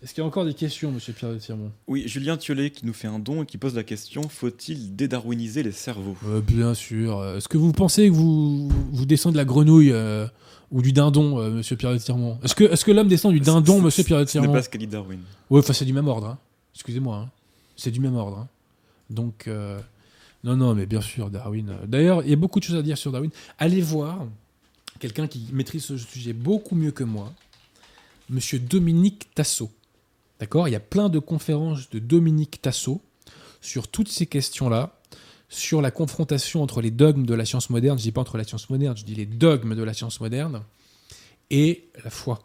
Est-ce 0.03 0.15
qu'il 0.15 0.22
y 0.22 0.26
a 0.26 0.28
encore 0.28 0.45
des 0.45 0.56
questions, 0.56 0.91
monsieur 0.91 1.14
Pierre 1.14 1.32
de 1.32 1.38
Tirmont? 1.38 1.72
Oui, 1.88 2.07
Julien 2.07 2.36
Thiollet 2.36 2.72
qui 2.72 2.88
nous 2.88 2.94
fait 2.94 3.07
un 3.07 3.19
don 3.19 3.44
et 3.44 3.45
qui 3.45 3.60
pose 3.60 3.76
la 3.76 3.84
question 3.84 4.23
faut-il 4.28 4.95
dédarwiniser 4.95 5.61
les 5.61 5.72
cerveaux? 5.72 6.15
Euh, 6.26 6.41
Bien 6.41 6.73
sûr. 6.73 7.23
Est-ce 7.36 7.48
que 7.48 7.57
vous 7.57 7.72
pensez 7.72 8.07
que 8.10 8.14
vous, 8.14 8.68
vous 8.69 9.06
descendez 9.06 9.34
de 9.34 9.38
la 9.38 9.45
grenouille 9.45 9.91
euh, 9.91 10.26
ou 10.72 10.82
du 10.82 10.91
dindon, 10.91 11.38
euh, 11.40 11.52
monsieur 11.52 11.76
Pierre 11.76 11.94
de 11.94 11.99
Tirmont? 11.99 12.40
Est-ce 12.44 12.56
que, 12.56 12.64
est 12.64 12.84
que 12.84 12.91
l'homme 12.91 13.10
descend 13.10 13.32
du 13.34 13.40
dindon, 13.41 13.80
monsieur 13.80 14.03
Pierre 14.03 14.22
de 14.22 14.26
Ce 14.26 14.38
n'est 14.40 14.41
Tirmont? 14.41 14.53
pas 14.57 14.64
ce 14.64 14.69
qu'a 14.69 14.80
dit 14.80 14.88
Darwin. 14.88 15.19
Ouais, 15.52 15.60
enfin, 15.60 15.73
c'est 15.73 15.86
du 15.86 15.94
même 15.94 16.07
ordre. 16.07 16.28
hein. 16.30 16.40
Excusez-moi. 16.73 17.18
hein. 17.18 17.30
C'est 17.76 17.91
du 17.91 17.99
même 17.99 18.15
ordre. 18.15 18.40
hein. 18.40 18.48
Donc, 19.11 19.48
euh, 19.48 19.80
non, 20.44 20.56
non, 20.56 20.73
mais 20.73 20.88
bien 20.88 21.02
sûr, 21.02 21.30
Darwin. 21.30 21.76
D'ailleurs, 21.86 22.23
il 22.23 22.30
y 22.32 22.34
a 22.34 22.38
beaucoup 22.38 22.60
de 22.60 22.64
choses 22.65 22.78
à 22.78 22.82
dire 22.82 22.98
sur 22.98 23.11
Darwin. 23.11 23.30
Allez 23.60 23.82
voir 23.82 24.26
quelqu'un 24.99 25.28
qui 25.28 25.45
maîtrise 25.53 25.84
ce 25.84 25.95
sujet 25.98 26.34
beaucoup 26.34 26.73
mieux 26.76 26.91
que 26.91 27.03
moi, 27.03 27.32
monsieur 28.32 28.57
Dominique 28.57 29.28
Tassot. 29.36 29.69
D'accord? 30.41 30.68
Il 30.68 30.72
y 30.72 30.76
a 30.76 30.81
plein 30.81 31.07
de 31.07 31.19
conférences 31.19 31.89
de 31.91 31.99
Dominique 31.99 32.61
Tassot 32.61 32.99
sur 33.61 33.88
toutes 33.88 34.09
ces 34.09 34.26
questions-là, 34.26 34.99
sur 35.49 35.84
la 35.84 35.91
confrontation 35.91 36.63
entre 36.63 36.81
les 36.81 36.89
dogmes 36.89 37.27
de 37.27 37.35
la 37.35 37.45
science 37.45 37.69
moderne, 37.69 37.97
je 37.99 38.03
dis 38.03 38.11
pas 38.11 38.22
entre 38.22 38.38
la 38.38 38.43
science 38.43 38.69
moderne, 38.72 38.97
je 38.97 39.05
dis 39.05 39.13
les 39.13 39.27
dogmes 39.27 39.76
de 39.76 39.84
la 39.84 39.93
science 39.93 40.19
moderne, 40.19 40.63
et 41.51 41.85
la 42.03 42.09
foi. 42.09 42.39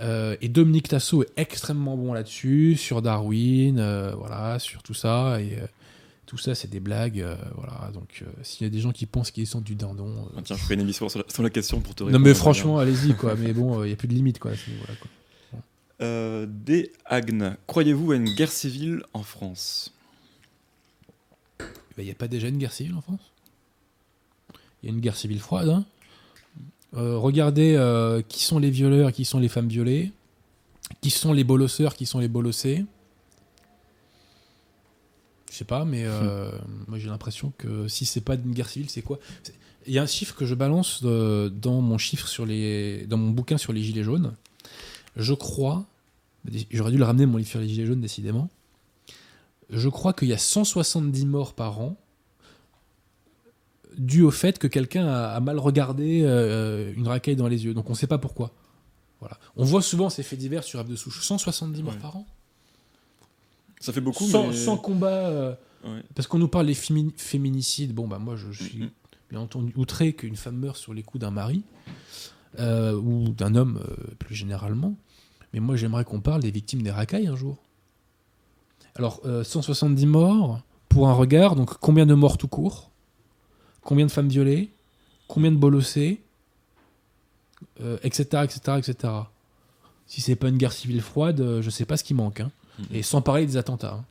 Euh, 0.00 0.36
et 0.40 0.48
Dominique 0.48 0.88
Tassot 0.88 1.24
est 1.24 1.32
extrêmement 1.36 1.96
bon 1.96 2.12
là-dessus, 2.12 2.76
sur 2.76 3.02
Darwin, 3.02 3.80
euh, 3.80 4.14
voilà, 4.16 4.60
sur 4.60 4.84
tout 4.84 4.94
ça. 4.94 5.40
Et 5.40 5.58
euh, 5.58 5.66
tout 6.26 6.38
ça, 6.38 6.54
c'est 6.54 6.70
des 6.70 6.80
blagues. 6.80 7.26
voilà, 7.56 7.90
donc 7.92 8.22
s'il 8.42 8.66
y 8.66 8.66
a 8.68 8.70
des 8.70 8.80
gens 8.80 8.92
qui 8.92 9.06
pensent 9.06 9.32
qu'ils 9.32 9.48
sont 9.48 9.60
du 9.60 9.74
dindon. 9.74 10.28
Ah, 10.36 10.42
tiens, 10.44 10.54
je 10.56 10.62
ferai 10.62 10.74
une 10.74 10.80
émission 10.82 11.08
sur 11.08 11.18
la, 11.18 11.24
sur 11.28 11.42
la 11.42 11.50
question 11.50 11.80
pour 11.80 11.96
te 11.96 12.04
non, 12.04 12.08
répondre. 12.08 12.24
mais 12.24 12.34
franchement, 12.34 12.78
allez-y, 12.78 13.14
quoi. 13.14 13.34
mais 13.34 13.52
bon, 13.52 13.82
il 13.82 13.88
n'y 13.88 13.92
a 13.92 13.96
plus 13.96 14.08
de 14.08 14.14
limite, 14.14 14.38
quoi, 14.38 14.52
à 14.52 14.56
ce 14.56 14.70
niveau-là, 14.70 14.94
quoi. 15.00 15.10
Euh, 16.00 16.46
D. 16.48 16.92
Agne, 17.04 17.56
croyez-vous 17.66 18.12
à 18.12 18.16
une 18.16 18.34
guerre 18.34 18.50
civile 18.50 19.02
en 19.12 19.22
France? 19.22 19.92
Il 21.96 22.04
n'y 22.04 22.10
a 22.10 22.14
pas 22.14 22.28
déjà 22.28 22.48
une 22.48 22.58
guerre 22.58 22.72
civile 22.72 22.94
en 22.94 23.00
France? 23.00 23.32
Il 24.82 24.88
y 24.88 24.92
a 24.92 24.94
une 24.94 25.00
guerre 25.00 25.16
civile 25.16 25.40
froide. 25.40 25.68
hein? 25.68 25.84
Euh, 26.96 27.16
regardez 27.16 27.74
euh, 27.76 28.22
qui 28.22 28.42
sont 28.42 28.58
les 28.58 28.70
violeurs 28.70 29.12
qui 29.12 29.24
sont 29.24 29.38
les 29.38 29.48
femmes 29.48 29.68
violées? 29.68 30.12
Qui 31.00 31.10
sont 31.10 31.32
les 31.32 31.44
bolosseurs, 31.44 31.94
qui 31.94 32.06
sont 32.06 32.18
les 32.18 32.28
bolossés? 32.28 32.84
Je 35.50 35.56
sais 35.58 35.64
pas, 35.64 35.84
mais 35.84 36.02
euh, 36.04 36.50
moi 36.88 36.98
j'ai 36.98 37.08
l'impression 37.08 37.52
que 37.56 37.86
si 37.86 38.04
c'est 38.04 38.20
pas 38.20 38.34
une 38.34 38.52
guerre 38.52 38.68
civile, 38.68 38.90
c'est 38.90 39.02
quoi? 39.02 39.20
Il 39.86 39.92
y 39.92 39.98
a 40.00 40.02
un 40.02 40.06
chiffre 40.06 40.34
que 40.34 40.46
je 40.46 40.54
balance 40.54 41.04
dans 41.04 41.80
mon 41.80 41.98
chiffre 41.98 42.26
sur 42.26 42.44
les, 42.44 43.06
dans 43.06 43.18
mon 43.18 43.30
bouquin 43.30 43.56
sur 43.56 43.72
les 43.72 43.82
gilets 43.82 44.02
jaunes. 44.02 44.34
Je 45.16 45.34
crois, 45.34 45.86
j'aurais 46.70 46.90
dû 46.90 46.98
le 46.98 47.04
ramener 47.04 47.26
mon 47.26 47.36
livre 47.38 47.48
sur 47.48 47.60
les 47.60 47.68
gilets 47.68 47.86
jaunes 47.86 48.00
décidément. 48.00 48.48
Je 49.70 49.88
crois 49.88 50.12
qu'il 50.12 50.28
y 50.28 50.32
a 50.32 50.38
170 50.38 51.26
morts 51.26 51.54
par 51.54 51.80
an 51.80 51.96
dû 53.96 54.22
au 54.22 54.30
fait 54.30 54.58
que 54.58 54.66
quelqu'un 54.66 55.06
a, 55.06 55.38
mal 55.40 55.58
regardé 55.58 56.22
euh, 56.24 56.92
une 56.96 57.06
racaille 57.06 57.36
dans 57.36 57.46
les 57.48 57.64
yeux. 57.64 57.74
Donc 57.74 57.88
on 57.88 57.92
ne 57.92 57.96
sait 57.98 58.06
pas 58.08 58.18
pourquoi. 58.18 58.52
Voilà. 59.20 59.38
On 59.56 59.64
voit 59.64 59.82
souvent 59.82 60.10
ces 60.10 60.22
faits 60.22 60.38
divers 60.38 60.64
sur 60.64 60.82
F 60.84 60.88
de 60.88 60.96
souche. 60.96 61.22
170 61.24 61.82
morts 61.82 61.94
Ouais. 61.94 62.00
par 62.00 62.16
an. 62.16 62.26
Ça 63.80 63.92
fait 63.92 64.00
beaucoup, 64.00 64.26
Sans, 64.26 64.48
mais... 64.48 64.56
sans 64.56 64.76
combat. 64.76 65.28
euh, 65.28 65.54
Ouais. 65.84 66.02
parce 66.14 66.26
qu'on 66.26 66.38
nous 66.38 66.48
parle 66.48 66.66
des 66.66 66.74
fémini- 66.74 67.12
féminicides. 67.18 67.92
Bon, 67.94 68.08
bah 68.08 68.18
moi, 68.18 68.36
je, 68.36 68.50
je 68.52 68.64
suis 68.64 68.90
bien 69.30 69.38
entendu 69.40 69.70
outré 69.76 70.14
qu'une 70.14 70.34
femme 70.36 70.56
meure 70.56 70.76
sur 70.78 70.94
les 70.94 71.02
coups 71.02 71.20
d'un 71.20 71.30
mari 71.30 71.62
euh, 72.58 72.94
ou 72.96 73.28
d'un 73.28 73.54
homme 73.54 73.82
euh, 73.86 74.14
plus 74.18 74.34
généralement. 74.34 74.96
Mais 75.54 75.60
moi, 75.60 75.76
j'aimerais 75.76 76.04
qu'on 76.04 76.20
parle 76.20 76.42
des 76.42 76.50
victimes 76.50 76.82
des 76.82 76.90
racailles 76.90 77.28
un 77.28 77.36
jour. 77.36 77.56
Alors, 78.96 79.20
euh, 79.24 79.42
170 79.44 80.04
morts 80.06 80.60
pour 80.88 81.08
un 81.08 81.12
regard. 81.14 81.54
Donc, 81.56 81.78
combien 81.78 82.04
de 82.06 82.14
morts 82.14 82.36
tout 82.38 82.48
court? 82.48 82.90
Combien 83.82 84.04
de 84.04 84.10
femmes 84.10 84.28
violées? 84.28 84.70
Combien 85.28 85.52
de 85.52 85.56
bolossés 85.56 86.20
Euh, 87.80 87.98
Etc. 88.02 88.24
Etc. 88.44 88.60
Etc. 88.78 89.12
Si 90.06 90.20
c'est 90.20 90.36
pas 90.36 90.48
une 90.48 90.58
guerre 90.58 90.72
civile 90.72 91.00
froide, 91.00 91.40
euh, 91.40 91.62
je 91.62 91.70
sais 91.70 91.84
pas 91.86 91.96
ce 91.96 92.04
qui 92.04 92.14
manque. 92.14 92.40
hein. 92.40 92.50
Mhm. 92.78 92.86
Et 92.92 93.02
sans 93.02 93.22
parler 93.22 93.46
des 93.46 93.56
attentats. 93.56 93.94
hein. 93.94 94.04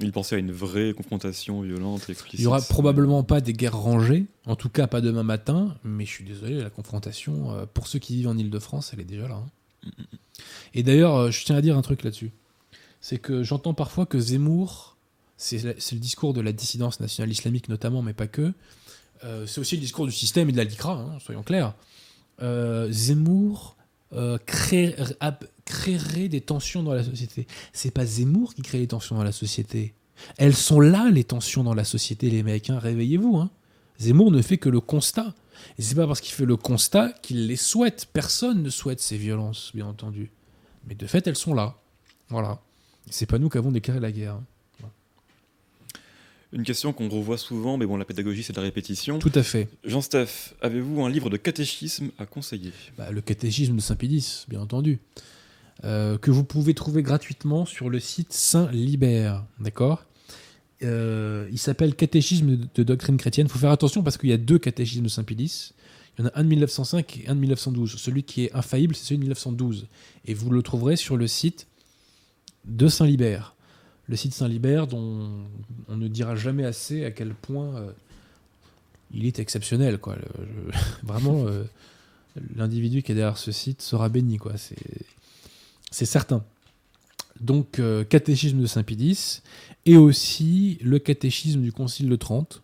Il 0.00 0.12
pensait 0.12 0.36
à 0.36 0.38
une 0.38 0.52
vraie 0.52 0.94
confrontation 0.94 1.60
violente 1.62 2.08
explicite. 2.08 2.38
Il 2.40 2.44
y 2.44 2.46
aura 2.46 2.60
probablement 2.62 3.22
pas 3.24 3.40
des 3.40 3.52
guerres 3.52 3.76
rangées, 3.76 4.26
en 4.46 4.54
tout 4.56 4.68
cas 4.68 4.86
pas 4.86 5.00
demain 5.00 5.24
matin, 5.24 5.76
mais 5.84 6.04
je 6.06 6.10
suis 6.10 6.24
désolé, 6.24 6.62
la 6.62 6.70
confrontation, 6.70 7.50
euh, 7.52 7.66
pour 7.66 7.88
ceux 7.88 7.98
qui 7.98 8.14
vivent 8.14 8.28
en 8.28 8.38
Ile-de-France, 8.38 8.90
elle 8.94 9.00
est 9.00 9.04
déjà 9.04 9.26
là. 9.28 9.42
hein. 9.84 9.90
Et 10.74 10.82
d'ailleurs, 10.82 11.16
euh, 11.16 11.30
je 11.30 11.44
tiens 11.44 11.56
à 11.56 11.60
dire 11.62 11.76
un 11.76 11.82
truc 11.82 12.02
là-dessus. 12.02 12.30
C'est 13.00 13.18
que 13.18 13.42
j'entends 13.42 13.74
parfois 13.74 14.06
que 14.06 14.18
Zemmour, 14.18 14.96
c'est 15.36 15.62
le 15.62 15.98
discours 15.98 16.34
de 16.34 16.40
la 16.40 16.52
dissidence 16.52 17.00
nationale 17.00 17.30
islamique 17.30 17.68
notamment, 17.68 18.02
mais 18.02 18.12
pas 18.12 18.26
que, 18.26 18.52
euh, 19.24 19.46
c'est 19.46 19.60
aussi 19.60 19.76
le 19.76 19.80
discours 19.82 20.06
du 20.06 20.12
système 20.12 20.48
et 20.48 20.52
de 20.52 20.56
la 20.56 20.64
LICRA, 20.64 20.92
hein, 20.92 21.18
soyons 21.24 21.42
clairs. 21.42 21.74
Euh, 22.42 22.90
Zemmour 22.90 23.76
crée- 24.46 24.96
créerait 25.64 26.28
des 26.28 26.40
tensions 26.40 26.82
dans 26.82 26.94
la 26.94 27.04
société. 27.04 27.46
C'est 27.72 27.90
pas 27.92 28.06
Zemmour 28.06 28.54
qui 28.54 28.62
crée 28.62 28.78
les 28.78 28.86
tensions 28.86 29.16
dans 29.16 29.24
la 29.24 29.32
société. 29.32 29.92
Elles 30.38 30.54
sont 30.56 30.80
là, 30.80 31.10
les 31.10 31.24
tensions 31.24 31.62
dans 31.62 31.74
la 31.74 31.84
société, 31.84 32.30
les 32.30 32.42
mecs. 32.42 32.70
hein. 32.70 32.78
Réveillez-vous. 32.78 33.36
hein. 33.36 33.50
Zemmour 34.00 34.30
ne 34.32 34.40
fait 34.42 34.56
que 34.58 34.68
le 34.68 34.80
constat. 34.80 35.34
Et 35.78 35.82
c'est 35.82 35.94
pas 35.94 36.06
parce 36.06 36.20
qu'il 36.20 36.34
fait 36.34 36.44
le 36.44 36.56
constat 36.56 37.12
qu'il 37.22 37.46
les 37.46 37.56
souhaite. 37.56 38.08
Personne 38.12 38.62
ne 38.62 38.70
souhaite 38.70 39.00
ces 39.00 39.16
violences, 39.16 39.72
bien 39.74 39.86
entendu. 39.86 40.30
Mais 40.86 40.94
de 40.94 41.06
fait, 41.06 41.26
elles 41.26 41.36
sont 41.36 41.54
là. 41.54 41.76
Voilà. 42.28 42.60
C'est 43.10 43.26
pas 43.26 43.38
nous 43.38 43.48
qui 43.48 43.58
avons 43.58 43.70
déclaré 43.70 44.00
la 44.00 44.12
guerre. 44.12 44.38
Une 46.50 46.62
question 46.62 46.94
qu'on 46.94 47.10
revoit 47.10 47.36
souvent, 47.36 47.76
mais 47.76 47.84
bon, 47.84 47.98
la 47.98 48.06
pédagogie, 48.06 48.42
c'est 48.42 48.54
de 48.54 48.58
la 48.58 48.62
répétition. 48.62 49.18
Tout 49.18 49.32
à 49.34 49.42
fait. 49.42 49.68
Jean-Steph, 49.84 50.54
avez-vous 50.62 51.02
un 51.02 51.10
livre 51.10 51.28
de 51.28 51.36
catéchisme 51.36 52.10
à 52.18 52.24
conseiller? 52.24 52.72
Bah, 52.96 53.10
le 53.10 53.20
catéchisme 53.20 53.76
de 53.76 53.82
Saint-Pédis, 53.82 54.46
bien 54.48 54.60
entendu. 54.60 54.98
Euh, 55.84 56.16
que 56.16 56.30
vous 56.30 56.44
pouvez 56.44 56.72
trouver 56.72 57.02
gratuitement 57.02 57.66
sur 57.66 57.90
le 57.90 58.00
site 58.00 58.32
Saint-Libère. 58.32 59.44
D'accord? 59.60 60.04
Euh, 60.82 61.48
Il 61.50 61.58
s'appelle 61.58 61.94
Catéchisme 61.94 62.58
de, 62.74 62.82
doctrine 62.82 63.16
chrétienne. 63.16 63.46
Il 63.46 63.50
faut 63.50 63.58
faire 63.58 63.70
attention 63.70 64.02
parce 64.02 64.16
qu'il 64.16 64.30
y 64.30 64.32
a 64.32 64.38
deux 64.38 64.58
catéchismes 64.58 65.04
de 65.04 65.08
Saint-Pédis. 65.08 65.72
Il 66.16 66.22
y 66.22 66.24
en 66.24 66.30
a 66.30 66.38
un 66.38 66.44
de 66.44 66.48
1905 66.48 67.22
et 67.24 67.28
un 67.28 67.34
de 67.34 67.40
1912. 67.40 67.96
Celui 67.96 68.22
qui 68.22 68.44
est 68.44 68.54
infaillible, 68.54 68.94
c'est 68.94 69.04
celui 69.04 69.18
de 69.18 69.22
1912. 69.22 69.86
Et 70.26 70.34
vous 70.34 70.50
le 70.50 70.62
trouverez 70.62 70.96
sur 70.96 71.16
le 71.16 71.26
site 71.26 71.66
de 72.64 72.88
Saint-Libère. 72.88 73.54
Le 74.08 74.16
site 74.16 74.34
Saint-Libère 74.34 74.86
dont 74.86 75.30
on 75.88 75.96
ne 75.96 76.08
dira 76.08 76.34
jamais 76.34 76.64
assez 76.64 77.04
à 77.04 77.10
quel 77.10 77.34
point 77.34 77.76
euh, 77.76 77.92
il 79.12 79.26
est 79.26 79.38
exceptionnel. 79.38 79.98
Quoi. 79.98 80.16
Vraiment, 81.02 81.46
euh, 81.46 81.64
l'individu 82.56 83.02
qui 83.02 83.12
est 83.12 83.14
derrière 83.14 83.38
ce 83.38 83.52
site 83.52 83.82
sera 83.82 84.08
béni. 84.08 84.38
Quoi. 84.38 84.54
C'est 85.90 86.06
certain. 86.06 86.44
Donc, 87.40 87.78
euh, 87.78 88.04
catéchisme 88.04 88.60
de 88.60 88.66
Saint-Pédis 88.66 89.42
et 89.86 89.96
aussi 89.96 90.78
le 90.82 90.98
catéchisme 90.98 91.62
du 91.62 91.72
Concile 91.72 92.08
de 92.08 92.16
Trente. 92.16 92.62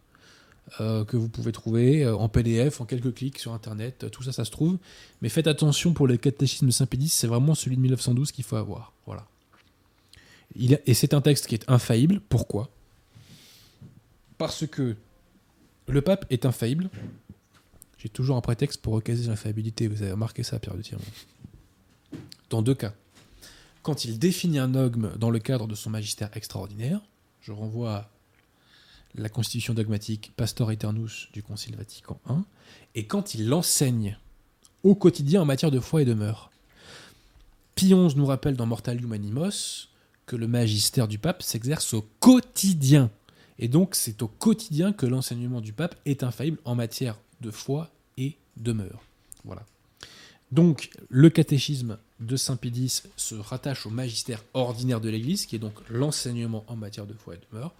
euh, 0.80 1.04
que 1.04 1.16
vous 1.16 1.28
pouvez 1.28 1.52
trouver 1.52 2.04
euh, 2.04 2.16
en 2.16 2.28
PDF, 2.28 2.80
en 2.80 2.86
quelques 2.86 3.14
clics 3.14 3.38
sur 3.38 3.52
Internet, 3.52 4.10
tout 4.10 4.22
ça, 4.22 4.32
ça 4.32 4.44
se 4.44 4.50
trouve. 4.50 4.78
Mais 5.20 5.28
faites 5.28 5.46
attention 5.46 5.92
pour 5.92 6.08
le 6.08 6.16
catéchisme 6.16 6.66
de 6.66 6.72
Saint-Pédis, 6.72 7.10
c'est 7.10 7.26
vraiment 7.26 7.54
celui 7.54 7.76
de 7.76 7.82
1912 7.82 8.32
qu'il 8.32 8.44
faut 8.44 8.56
avoir. 8.56 8.92
Voilà. 9.06 9.26
Et 10.86 10.94
c'est 10.94 11.14
un 11.14 11.20
texte 11.20 11.46
qui 11.46 11.54
est 11.54 11.68
infaillible. 11.68 12.20
Pourquoi? 12.28 12.70
Parce 14.38 14.66
que 14.66 14.96
le 15.88 16.00
pape 16.00 16.26
est 16.30 16.46
infaillible. 16.46 16.90
J'ai 17.98 18.08
toujours 18.08 18.36
un 18.36 18.40
prétexte 18.40 18.80
pour 18.80 18.94
recaser 18.94 19.28
l'infaillibilité. 19.28 19.88
Vous 19.88 20.02
avez 20.02 20.12
remarqué 20.12 20.42
ça, 20.42 20.58
Pierre 20.58 20.76
de 20.76 20.82
Tirmont. 20.82 21.04
Dans 22.50 22.62
deux 22.62 22.74
cas. 22.74 22.94
Quand 23.84 24.06
il 24.06 24.18
définit 24.18 24.58
un 24.58 24.68
dogme 24.68 25.12
dans 25.18 25.28
le 25.28 25.38
cadre 25.38 25.66
de 25.66 25.74
son 25.74 25.90
magistère 25.90 26.30
extraordinaire, 26.34 27.02
je 27.42 27.52
renvoie 27.52 27.96
à 27.96 28.10
la 29.14 29.28
constitution 29.28 29.74
dogmatique 29.74 30.32
Pastor 30.38 30.72
Eternus 30.72 31.28
du 31.34 31.42
Concile 31.42 31.76
Vatican 31.76 32.18
I, 32.30 32.32
et 32.94 33.06
quand 33.06 33.34
il 33.34 33.46
l'enseigne 33.46 34.16
au 34.84 34.94
quotidien 34.94 35.42
en 35.42 35.44
matière 35.44 35.70
de 35.70 35.80
foi 35.80 36.00
et 36.00 36.06
de 36.06 36.14
mœurs. 36.14 36.50
XI 37.76 37.94
nous 38.16 38.24
rappelle 38.24 38.56
dans 38.56 38.64
Mortalium 38.64 39.12
Animos 39.12 39.90
que 40.24 40.36
le 40.36 40.48
magistère 40.48 41.06
du 41.06 41.18
pape 41.18 41.42
s'exerce 41.42 41.92
au 41.92 42.08
quotidien. 42.20 43.10
Et 43.58 43.68
donc 43.68 43.96
c'est 43.96 44.22
au 44.22 44.28
quotidien 44.28 44.94
que 44.94 45.04
l'enseignement 45.04 45.60
du 45.60 45.74
pape 45.74 45.94
est 46.06 46.22
infaillible 46.22 46.58
en 46.64 46.74
matière 46.74 47.18
de 47.42 47.50
foi 47.50 47.90
et 48.16 48.38
de 48.56 48.72
mœurs. 48.72 49.02
Voilà. 49.44 49.66
Donc 50.52 50.88
le 51.10 51.28
catéchisme 51.28 51.98
de 52.26 52.36
Saint-Pédis 52.36 53.02
se 53.16 53.34
rattache 53.34 53.86
au 53.86 53.90
magistère 53.90 54.42
ordinaire 54.54 55.00
de 55.00 55.08
l'Église, 55.08 55.46
qui 55.46 55.56
est 55.56 55.58
donc 55.60 55.74
l'enseignement 55.88 56.64
en 56.68 56.76
matière 56.76 57.06
de 57.06 57.14
foi 57.14 57.34
et 57.34 57.38
de 57.38 57.58
mœurs. 57.58 57.72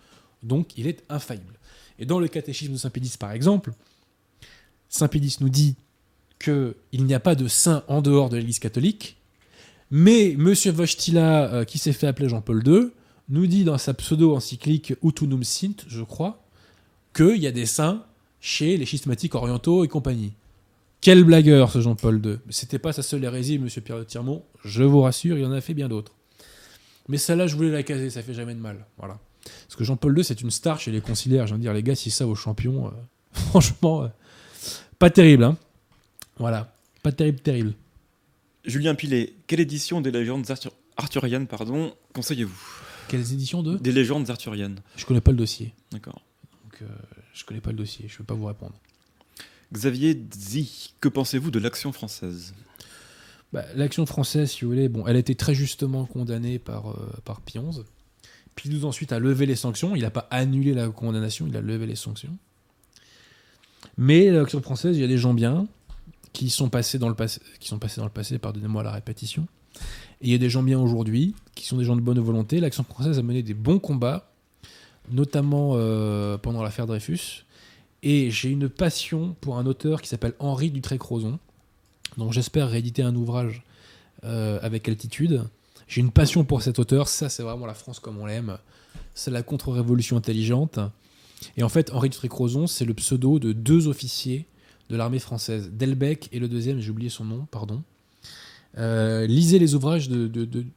Donc 0.42 0.76
il 0.76 0.86
est 0.86 1.02
infaillible. 1.08 1.54
Et 1.98 2.06
dans 2.06 2.18
le 2.18 2.28
catéchisme 2.28 2.72
de 2.72 2.78
Saint-Pédis, 2.78 3.16
par 3.18 3.32
exemple, 3.32 3.72
Saint-Pédis 4.88 5.38
nous 5.40 5.48
dit 5.48 5.76
qu'il 6.38 6.74
n'y 6.92 7.14
a 7.14 7.20
pas 7.20 7.34
de 7.34 7.48
saint 7.48 7.84
en 7.88 8.02
dehors 8.02 8.28
de 8.28 8.36
l'Église 8.36 8.58
catholique, 8.58 9.16
mais 9.90 10.34
Monsieur 10.36 10.72
Wojtyla, 10.72 11.52
euh, 11.52 11.64
qui 11.64 11.78
s'est 11.78 11.92
fait 11.92 12.06
appeler 12.06 12.28
Jean-Paul 12.28 12.66
II, 12.66 12.90
nous 13.28 13.46
dit 13.46 13.64
dans 13.64 13.78
sa 13.78 13.94
pseudo-encyclique 13.94 14.94
Utunum 15.02 15.44
Sint, 15.44 15.84
je 15.86 16.02
crois, 16.02 16.42
qu'il 17.14 17.36
y 17.36 17.46
a 17.46 17.52
des 17.52 17.66
saints 17.66 18.04
chez 18.40 18.76
les 18.76 18.86
schismatiques 18.86 19.34
orientaux 19.34 19.84
et 19.84 19.88
compagnie. 19.88 20.32
Quel 21.04 21.22
blagueur 21.22 21.70
ce 21.70 21.82
Jean-Paul 21.82 22.24
II 22.24 22.38
C'était 22.48 22.78
pas 22.78 22.94
sa 22.94 23.02
seule 23.02 23.22
hérésie, 23.24 23.58
Monsieur 23.58 23.82
Pierre 23.82 23.98
de 23.98 24.04
Tirmont, 24.04 24.42
je 24.64 24.82
vous 24.82 25.02
rassure, 25.02 25.36
il 25.36 25.44
en 25.44 25.52
a 25.52 25.60
fait 25.60 25.74
bien 25.74 25.86
d'autres. 25.86 26.12
Mais 27.08 27.18
celle-là, 27.18 27.46
je 27.46 27.56
voulais 27.56 27.70
la 27.70 27.82
caser, 27.82 28.08
ça 28.08 28.22
fait 28.22 28.32
jamais 28.32 28.54
de 28.54 28.60
mal. 28.60 28.86
Voilà. 28.96 29.18
Parce 29.44 29.76
que 29.76 29.84
Jean-Paul 29.84 30.16
II, 30.16 30.24
c'est 30.24 30.40
une 30.40 30.50
star 30.50 30.80
chez 30.80 30.90
les 30.90 31.02
conciliaires. 31.02 31.46
Je 31.46 31.50
viens 31.52 31.58
de 31.58 31.62
dire, 31.62 31.74
les 31.74 31.82
gars, 31.82 31.94
si 31.94 32.10
ça 32.10 32.26
aux 32.26 32.34
champions, 32.34 32.86
euh, 32.86 32.90
franchement, 33.32 34.04
euh, 34.04 34.08
pas 34.98 35.10
terrible. 35.10 35.44
Hein 35.44 35.58
voilà, 36.38 36.74
pas 37.02 37.12
terrible, 37.12 37.38
terrible. 37.40 37.74
Julien 38.64 38.94
Pilet, 38.94 39.34
quelle 39.46 39.60
édition 39.60 40.00
des 40.00 40.10
légendes 40.10 40.50
arthur- 40.50 40.72
arthuriennes 40.96 41.46
pardon, 41.46 41.92
conseillez-vous? 42.14 42.58
Quelles 43.08 43.30
éditions 43.34 43.62
de? 43.62 43.76
Des 43.76 43.92
légendes 43.92 44.30
arthuriennes. 44.30 44.80
Je 44.96 45.04
connais 45.04 45.20
pas 45.20 45.32
le 45.32 45.36
dossier. 45.36 45.74
D'accord. 45.92 46.22
Donc, 46.64 46.80
euh, 46.80 46.86
je 47.34 47.44
connais 47.44 47.60
pas 47.60 47.72
le 47.72 47.76
dossier, 47.76 48.06
je 48.08 48.16
peux 48.16 48.24
pas 48.24 48.32
vous 48.32 48.46
répondre. 48.46 48.72
Xavier 49.74 50.16
Zi, 50.32 50.94
que 51.00 51.08
pensez-vous 51.08 51.50
de 51.50 51.58
l'action 51.58 51.92
française 51.92 52.54
Bah, 53.52 53.64
L'action 53.74 54.06
française, 54.06 54.52
si 54.52 54.64
vous 54.64 54.70
voulez, 54.70 54.88
bon, 54.88 55.06
elle 55.06 55.16
a 55.16 55.18
été 55.18 55.34
très 55.34 55.54
justement 55.54 56.06
condamnée 56.06 56.58
par, 56.58 56.90
euh, 56.90 57.12
par 57.24 57.40
nous 58.66 58.84
ensuite 58.84 59.12
a 59.12 59.18
levé 59.18 59.46
les 59.46 59.56
sanctions. 59.56 59.96
Il 59.96 60.02
n'a 60.02 60.10
pas 60.10 60.26
annulé 60.30 60.74
la 60.74 60.88
condamnation, 60.88 61.46
il 61.46 61.56
a 61.56 61.60
levé 61.60 61.86
les 61.86 61.96
sanctions. 61.96 62.36
Mais 63.96 64.30
l'action 64.30 64.62
française, 64.62 64.96
il 64.96 65.00
y 65.00 65.04
a 65.04 65.08
des 65.08 65.18
gens 65.18 65.34
bien 65.34 65.66
qui 66.32 66.50
sont 66.50 66.68
passés 66.68 66.98
dans 66.98 67.08
le 67.08 67.14
passé, 67.14 67.40
qui 67.60 67.68
sont 67.68 67.78
passés 67.78 68.00
dans 68.00 68.06
le 68.06 68.12
passé, 68.12 68.38
pardonnez-moi 68.38 68.82
la 68.82 68.90
répétition. 68.90 69.46
Et 70.20 70.28
il 70.28 70.30
y 70.30 70.34
a 70.34 70.38
des 70.38 70.50
gens 70.50 70.62
bien 70.62 70.78
aujourd'hui 70.78 71.34
qui 71.54 71.66
sont 71.66 71.76
des 71.76 71.84
gens 71.84 71.96
de 71.96 72.00
bonne 72.00 72.18
volonté. 72.20 72.60
L'action 72.60 72.84
française 72.84 73.18
a 73.18 73.22
mené 73.22 73.42
des 73.42 73.54
bons 73.54 73.78
combats, 73.78 74.32
notamment 75.10 75.72
euh, 75.74 76.38
pendant 76.38 76.62
l'affaire 76.62 76.86
Dreyfus. 76.86 77.44
Et 78.06 78.30
j'ai 78.30 78.50
une 78.50 78.68
passion 78.68 79.34
pour 79.40 79.56
un 79.56 79.64
auteur 79.64 80.02
qui 80.02 80.08
s'appelle 80.10 80.34
Henri 80.38 80.70
Dutré-Crozon, 80.70 81.38
dont 82.18 82.30
j'espère 82.30 82.68
rééditer 82.68 83.02
un 83.02 83.16
ouvrage 83.16 83.62
euh, 84.24 84.58
avec 84.60 84.86
altitude. 84.90 85.42
J'ai 85.88 86.02
une 86.02 86.10
passion 86.10 86.44
pour 86.44 86.60
cet 86.60 86.78
auteur, 86.78 87.08
ça 87.08 87.30
c'est 87.30 87.42
vraiment 87.42 87.64
la 87.64 87.72
France 87.72 88.00
comme 88.00 88.18
on 88.18 88.26
l'aime. 88.26 88.58
C'est 89.14 89.30
la 89.30 89.42
contre-révolution 89.42 90.18
intelligente. 90.18 90.78
Et 91.56 91.62
en 91.62 91.70
fait, 91.70 91.90
Henri 91.92 92.10
Dutré-Crozon, 92.10 92.66
c'est 92.66 92.84
le 92.84 92.92
pseudo 92.92 93.38
de 93.38 93.52
deux 93.52 93.88
officiers 93.88 94.46
de 94.90 94.96
l'armée 94.96 95.18
française, 95.18 95.70
Delbecq 95.72 96.28
et 96.30 96.38
le 96.38 96.46
deuxième, 96.46 96.80
j'ai 96.80 96.90
oublié 96.90 97.08
son 97.08 97.24
nom, 97.24 97.46
pardon. 97.50 97.82
Euh, 98.76 99.26
lisez 99.26 99.58
les 99.58 99.74
ouvrages 99.74 100.10
de, 100.10 100.26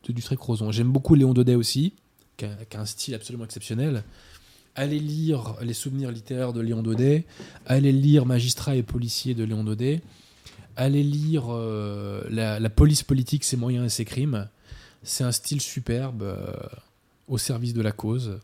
Dutré-Crozon. 0.07 0.71
J'aime 0.71 0.93
beaucoup 0.93 1.13
Léon 1.13 1.33
Daudet 1.33 1.55
aussi, 1.55 1.93
qui 2.37 2.45
a 2.45 2.79
un 2.79 2.85
style 2.85 3.15
absolument 3.15 3.43
exceptionnel. 3.43 4.05
Allez 4.77 4.99
lire 4.99 5.55
les 5.61 5.73
souvenirs 5.73 6.11
littéraires 6.11 6.53
de 6.53 6.61
Léon 6.61 6.81
Daudet, 6.83 7.25
allez 7.65 7.91
lire 7.91 8.25
Magistrat 8.25 8.75
et 8.75 8.83
policier 8.83 9.33
de 9.33 9.43
Léon 9.43 9.63
Daudet, 9.63 10.01
allez 10.77 11.03
lire 11.03 11.45
euh, 11.49 12.23
la, 12.29 12.59
la 12.59 12.69
police 12.69 13.03
politique, 13.03 13.43
ses 13.43 13.57
moyens 13.57 13.85
et 13.87 13.89
ses 13.89 14.05
crimes. 14.05 14.47
C'est 15.03 15.23
un 15.23 15.31
style 15.31 15.61
superbe 15.61 16.21
euh, 16.23 16.51
au 17.27 17.37
service 17.37 17.73
de 17.73 17.81
la 17.81 17.91
cause. 17.91 18.39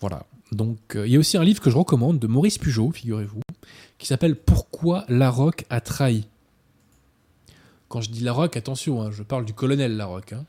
Voilà. 0.00 0.24
Donc, 0.52 0.78
euh, 0.94 1.06
il 1.06 1.12
y 1.12 1.16
a 1.16 1.18
aussi 1.18 1.36
un 1.36 1.44
livre 1.44 1.60
que 1.60 1.70
je 1.70 1.76
recommande 1.76 2.20
de 2.20 2.26
Maurice 2.28 2.58
Pugeot, 2.58 2.92
figurez-vous, 2.92 3.40
qui 3.98 4.06
s'appelle 4.06 4.36
Pourquoi 4.36 5.04
Larocque 5.08 5.64
a 5.68 5.80
trahi? 5.80 6.26
Quand 7.88 8.00
je 8.00 8.10
dis 8.10 8.20
Larocque, 8.20 8.56
attention, 8.56 9.02
hein, 9.02 9.10
je 9.10 9.22
parle 9.24 9.44
du 9.44 9.52
colonel 9.52 9.96
Larocque. 9.96 10.32
hein. 10.34 10.44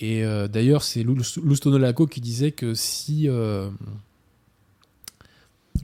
Et 0.00 0.24
euh, 0.24 0.48
d'ailleurs, 0.48 0.82
c'est 0.82 1.02
Lou- 1.02 1.16
Loustono 1.42 1.78
Laco 1.78 2.06
qui 2.06 2.20
disait 2.20 2.52
que 2.52 2.72
si 2.74 3.28
euh, 3.28 3.68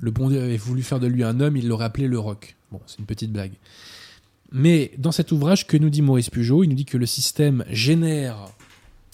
le 0.01 0.11
bon 0.11 0.29
Dieu 0.31 0.41
avait 0.43 0.57
voulu 0.57 0.83
faire 0.83 1.01
de 1.01 1.07
lui 1.07 1.23
un 1.23 1.41
homme, 1.41 1.57
il 1.57 1.69
l'aurait 1.69 1.85
appelé 1.85 2.09
le 2.09 2.19
roc. 2.19 2.57
Bon, 2.73 2.81
c'est 2.87 2.99
une 2.99 3.07
petite 3.07 3.31
blague. 3.33 3.53
Mais 4.53 4.93
dans 4.99 5.13
cet 5.13 5.33
ouvrage, 5.33 5.67
que 5.67 5.77
nous 5.77 5.91
dit 5.91 6.03
Maurice 6.03 6.31
Pugeot 6.31 6.65
Il 6.65 6.69
nous 6.69 6.75
dit 6.77 6.85
que 6.87 6.97
le 6.97 7.07
système 7.07 7.65
génère 7.69 8.37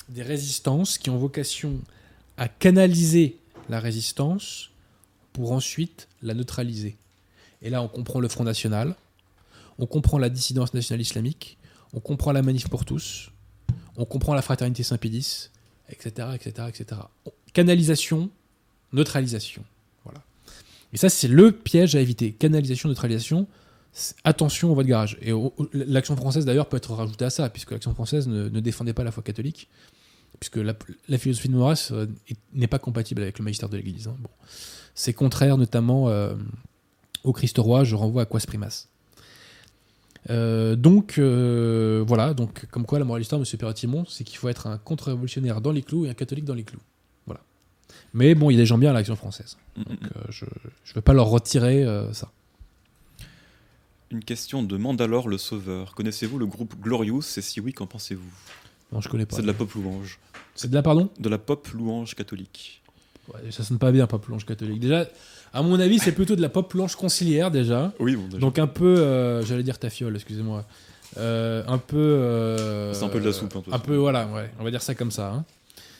des 0.08 0.22
résistances 0.22 0.98
qui 0.98 1.10
ont 1.10 1.18
vocation 1.18 1.80
à 2.36 2.48
canaliser 2.48 3.36
la 3.68 3.80
résistance 3.80 4.70
pour 5.32 5.52
ensuite 5.52 6.08
la 6.22 6.34
neutraliser. 6.34 6.96
Et 7.62 7.70
là, 7.70 7.82
on 7.82 7.88
comprend 7.88 8.20
le 8.20 8.28
Front 8.28 8.44
National, 8.44 8.94
on 9.78 9.86
comprend 9.86 10.18
la 10.18 10.28
dissidence 10.28 10.74
nationale 10.74 11.00
islamique, 11.00 11.56
on 11.92 12.00
comprend 12.00 12.32
la 12.32 12.42
manif 12.42 12.68
pour 12.68 12.84
tous, 12.84 13.30
on 13.96 14.04
comprend 14.04 14.34
la 14.34 14.42
fraternité 14.42 14.82
Saint-Pédis, 14.82 15.50
etc., 15.90 16.28
etc., 16.34 16.68
etc. 16.68 17.00
Canalisation, 17.52 18.30
neutralisation. 18.92 19.64
Voilà. 20.04 20.22
Et 20.92 20.96
ça, 20.96 21.08
c'est 21.08 21.28
le 21.28 21.52
piège 21.52 21.94
à 21.96 22.00
éviter. 22.00 22.32
Canalisation, 22.32 22.88
neutralisation. 22.88 23.46
Attention 24.24 24.72
au 24.72 24.74
vote 24.74 24.86
garage. 24.86 25.18
Et 25.20 25.32
l'action 25.72 26.16
française, 26.16 26.46
d'ailleurs, 26.46 26.68
peut 26.68 26.78
être 26.78 26.92
rajoutée 26.94 27.26
à 27.26 27.30
ça, 27.30 27.50
puisque 27.50 27.72
l'action 27.72 27.94
française 27.94 28.26
ne, 28.26 28.48
défendait 28.60 28.94
pas 28.94 29.04
la 29.04 29.10
foi 29.10 29.22
catholique, 29.22 29.68
puisque 30.40 30.56
la, 30.56 30.74
philosophie 31.18 31.48
de 31.48 31.54
Maurras 31.54 31.88
euh, 31.92 32.06
est- 32.28 32.38
n'est 32.54 32.66
pas 32.68 32.78
compatible 32.78 33.20
avec 33.20 33.38
le 33.38 33.44
magistère 33.44 33.68
de 33.68 33.76
l'Église. 33.76 34.08
hein. 34.08 34.16
C'est 34.94 35.12
contraire 35.12 35.58
notamment 35.58 36.08
euh, 36.08 36.34
au 37.24 37.32
Christ 37.32 37.58
roi, 37.58 37.84
je 37.84 37.94
renvoie 37.94 38.22
à 38.22 38.26
Quas 38.26 38.44
Primas. 38.46 38.86
Euh, 40.30 40.76
donc 40.76 41.18
euh, 41.18 42.04
voilà, 42.06 42.34
donc 42.34 42.66
comme 42.66 42.86
quoi 42.86 42.98
la 42.98 43.04
morale 43.04 43.22
d'histoire, 43.22 43.40
Monsieur 43.40 43.58
Perret-Timon, 43.58 44.04
c'est 44.08 44.24
qu'il 44.24 44.38
faut 44.38 44.48
être 44.48 44.66
un 44.66 44.78
contre-révolutionnaire 44.78 45.60
dans 45.60 45.72
les 45.72 45.82
clous 45.82 46.06
et 46.06 46.10
un 46.10 46.14
catholique 46.14 46.44
dans 46.44 46.54
les 46.54 46.62
clous. 46.62 46.80
Voilà. 47.26 47.40
Mais 48.14 48.34
bon, 48.34 48.50
il 48.50 48.54
y 48.54 48.56
a 48.56 48.62
des 48.62 48.66
gens 48.66 48.78
bien 48.78 48.90
à 48.90 48.92
l'action 48.92 49.16
française. 49.16 49.56
Mm, 49.76 49.80
mm, 49.80 49.84
Donc 49.84 49.98
euh, 50.16 50.20
je 50.30 50.44
ne 50.44 50.94
veux 50.94 51.00
pas 51.00 51.12
leur 51.12 51.26
retirer 51.26 51.84
ça. 52.12 52.30
Une 54.10 54.22
question 54.22 54.62
de 54.62 54.76
Mandalore 54.76 55.28
le 55.28 55.38
Sauveur. 55.38 55.94
Connaissez-vous 55.94 56.38
le 56.38 56.46
groupe 56.46 56.78
Glorious 56.80 57.22
Et 57.38 57.40
si 57.40 57.60
oui, 57.60 57.72
qu'en 57.72 57.86
pensez-vous? 57.86 58.30
Non, 58.92 59.00
je 59.00 59.08
connais 59.08 59.24
pas. 59.24 59.36
C'est 59.36 59.42
de 59.42 59.46
la 59.46 59.54
pop 59.54 59.72
louange. 59.72 60.18
C'est 60.54 60.68
de 60.68 60.74
la 60.74 60.82
pardon? 60.82 61.08
De 61.18 61.30
la 61.30 61.38
pop 61.38 61.66
louange 61.68 62.14
catholique. 62.14 62.82
Ouais, 63.32 63.50
Ça 63.50 63.64
sonne 63.64 63.78
pas 63.78 63.90
bien, 63.90 64.06
pop 64.06 64.24
louange 64.26 64.44
catholique. 64.44 64.80
Déjà, 64.80 65.06
à 65.52 65.62
mon 65.62 65.78
avis, 65.80 65.98
c'est 65.98 66.12
plutôt 66.12 66.36
de 66.36 66.40
la 66.42 66.48
pop 66.48 66.72
louange 66.72 66.96
conciliaire 66.96 67.50
déjà. 67.50 67.92
Oui, 67.98 68.16
bon, 68.16 68.24
déjà. 68.26 68.38
Donc 68.38 68.58
un 68.58 68.66
peu, 68.66 68.98
euh, 68.98 69.42
j'allais 69.42 69.62
dire 69.62 69.78
tafiole, 69.78 70.14
excusez-moi. 70.14 70.64
Euh, 71.18 71.62
un 71.66 71.78
peu. 71.78 71.96
euh, 71.98 72.94
C'est 72.94 73.04
un 73.04 73.08
peu 73.08 73.20
de 73.20 73.26
la 73.26 73.32
soupe, 73.32 73.52
peu. 73.52 73.70
Un 73.72 73.78
peu, 73.78 73.96
voilà, 73.96 74.26
ouais. 74.28 74.50
On 74.58 74.64
va 74.64 74.70
dire 74.70 74.80
ça 74.82 74.94
comme 74.94 75.10
ça. 75.10 75.30
hein. 75.32 75.44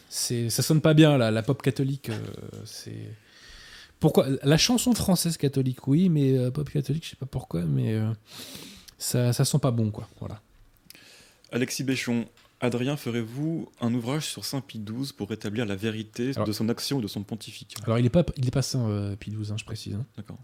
C'est, 0.09 0.49
ça 0.51 0.63
sonne 0.63 0.81
pas 0.81 0.95
bien, 0.95 1.17
la, 1.19 1.31
la 1.31 1.43
pop 1.43 1.61
catholique. 1.63 2.11
c'est. 2.65 3.11
Pourquoi 4.01 4.27
La 4.43 4.57
chanson 4.57 4.93
française 4.95 5.37
catholique, 5.37 5.87
oui, 5.87 6.09
mais 6.09 6.51
pop 6.51 6.69
catholique, 6.69 7.05
je 7.05 7.11
sais 7.11 7.17
pas 7.17 7.27
pourquoi, 7.27 7.61
mais 7.63 8.01
ça, 8.99 9.33
ça 9.33 9.45
sent 9.45 9.59
pas 9.61 9.71
bon, 9.71 9.91
quoi. 9.91 10.09
Voilà. 10.19 10.41
Alexis 11.53 11.85
Béchon, 11.85 12.25
Adrien, 12.63 12.97
ferez-vous 12.97 13.69
un 13.81 13.93
ouvrage 13.93 14.27
sur 14.27 14.45
Saint 14.45 14.61
Pie 14.61 14.79
XII 14.79 15.13
pour 15.17 15.29
rétablir 15.29 15.67
la 15.67 15.75
vérité 15.77 16.31
Alors- 16.37 16.47
de 16.47 16.53
son 16.53 16.69
action 16.69 16.99
ou 16.99 17.01
de 17.03 17.09
son 17.09 17.23
pontificat? 17.25 17.81
Alors 17.85 17.99
il 17.99 18.07
est 18.07 18.11
pas, 18.11 18.25
il 18.37 18.47
est 18.47 18.51
pas 18.53 18.63
saint, 18.63 18.89
euh, 18.89 19.17
Pie 19.17 19.31
XII, 19.33 19.53
hein, 19.53 19.57
je 19.59 19.65
précise. 19.65 19.95
hein. 19.95 20.07
D'accord. 20.17 20.39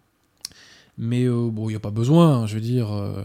Mais 1.01 1.25
euh, 1.27 1.49
bon, 1.49 1.69
il 1.69 1.73
n'y 1.73 1.77
a 1.77 1.81
pas 1.81 1.93
besoin, 1.93 2.39
hein, 2.41 2.47
je 2.49 2.57
veux 2.57 2.61
dire. 2.61 2.93
euh. 2.93 3.23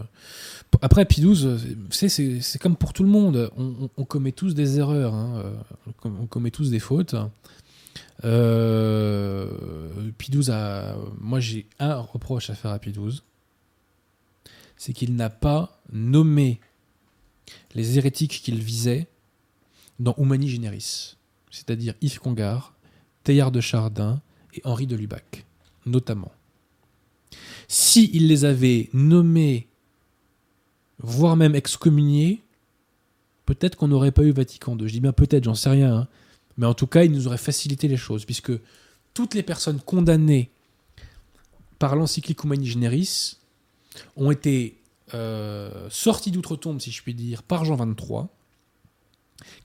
Après, 0.80 1.04
Pie 1.04 1.22
XII, 1.22 2.40
c'est- 2.40 2.58
comme 2.60 2.76
pour 2.76 2.92
tout 2.92 3.02
le 3.02 3.08
monde. 3.10 3.50
On, 3.56 3.64
on- 3.84 3.90
on 3.96 4.04
commet 4.04 4.30
tous 4.32 4.54
des 4.54 4.78
erreurs, 4.78 5.14
euh, 5.14 5.52
on 6.04 6.26
commet 6.26 6.52
tous 6.52 6.70
des 6.70 6.78
fautes. 6.78 7.16
Euh, 8.24 9.48
Pie 10.18 10.30
XII 10.30 10.50
a. 10.52 10.94
Moi, 11.20 11.40
j'ai 11.40 11.66
un 11.80 11.96
reproche 11.96 12.48
à 12.50 12.54
faire 12.54 12.70
à 12.70 12.78
Pie 12.78 12.92
XII 12.92 13.20
c'est 14.76 14.92
qu'il 14.92 15.14
n'a 15.14 15.30
pas 15.30 15.80
nommé 15.92 16.60
les 17.74 17.98
hérétiques 17.98 18.40
qu'il 18.42 18.60
visait 18.60 19.06
dans 19.98 20.14
Humani 20.18 20.48
Generis, 20.48 21.16
c'est-à-dire 21.50 21.94
Yves 22.00 22.18
Congar, 22.18 22.74
Teilhard 23.22 23.52
de 23.52 23.60
Chardin 23.60 24.20
et 24.54 24.60
Henri 24.64 24.86
de 24.86 24.96
Lubac, 24.96 25.46
notamment. 25.86 26.32
Si 27.68 28.10
il 28.12 28.28
les 28.28 28.44
avait 28.44 28.90
nommés, 28.92 29.68
voire 30.98 31.36
même 31.36 31.54
excommuniés, 31.54 32.42
peut-être 33.46 33.76
qu'on 33.76 33.88
n'aurait 33.88 34.12
pas 34.12 34.22
eu 34.22 34.32
Vatican 34.32 34.76
II. 34.76 34.86
Je 34.88 34.92
dis 34.92 35.00
bien 35.00 35.12
peut-être, 35.12 35.44
j'en 35.44 35.54
sais 35.54 35.70
rien. 35.70 35.96
hein. 35.96 36.08
Mais 36.56 36.66
en 36.66 36.74
tout 36.74 36.86
cas, 36.86 37.04
il 37.04 37.10
nous 37.10 37.26
aurait 37.26 37.38
facilité 37.38 37.88
les 37.88 37.96
choses, 37.96 38.24
puisque 38.24 38.52
toutes 39.12 39.34
les 39.34 39.42
personnes 39.42 39.80
condamnées 39.80 40.50
par 41.78 41.96
l'encyclique 41.96 42.42
Humani 42.44 42.66
Generis 42.66 43.38
ont 44.16 44.30
été 44.30 44.80
euh, 45.14 45.88
sorties 45.90 46.30
d'outre-tombe, 46.30 46.80
si 46.80 46.90
je 46.90 47.02
puis 47.02 47.14
dire, 47.14 47.42
par 47.42 47.64
Jean 47.64 47.76
XXIII, 47.76 48.26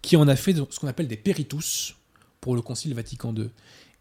qui 0.01 0.15
en 0.15 0.27
a 0.27 0.35
fait 0.35 0.53
ce 0.53 0.80
qu'on 0.80 0.88
appelle 0.88 1.07
des 1.07 1.17
péritus 1.17 1.95
pour 2.39 2.55
le 2.55 2.61
Concile 2.61 2.93
Vatican 2.93 3.34
II. 3.35 3.49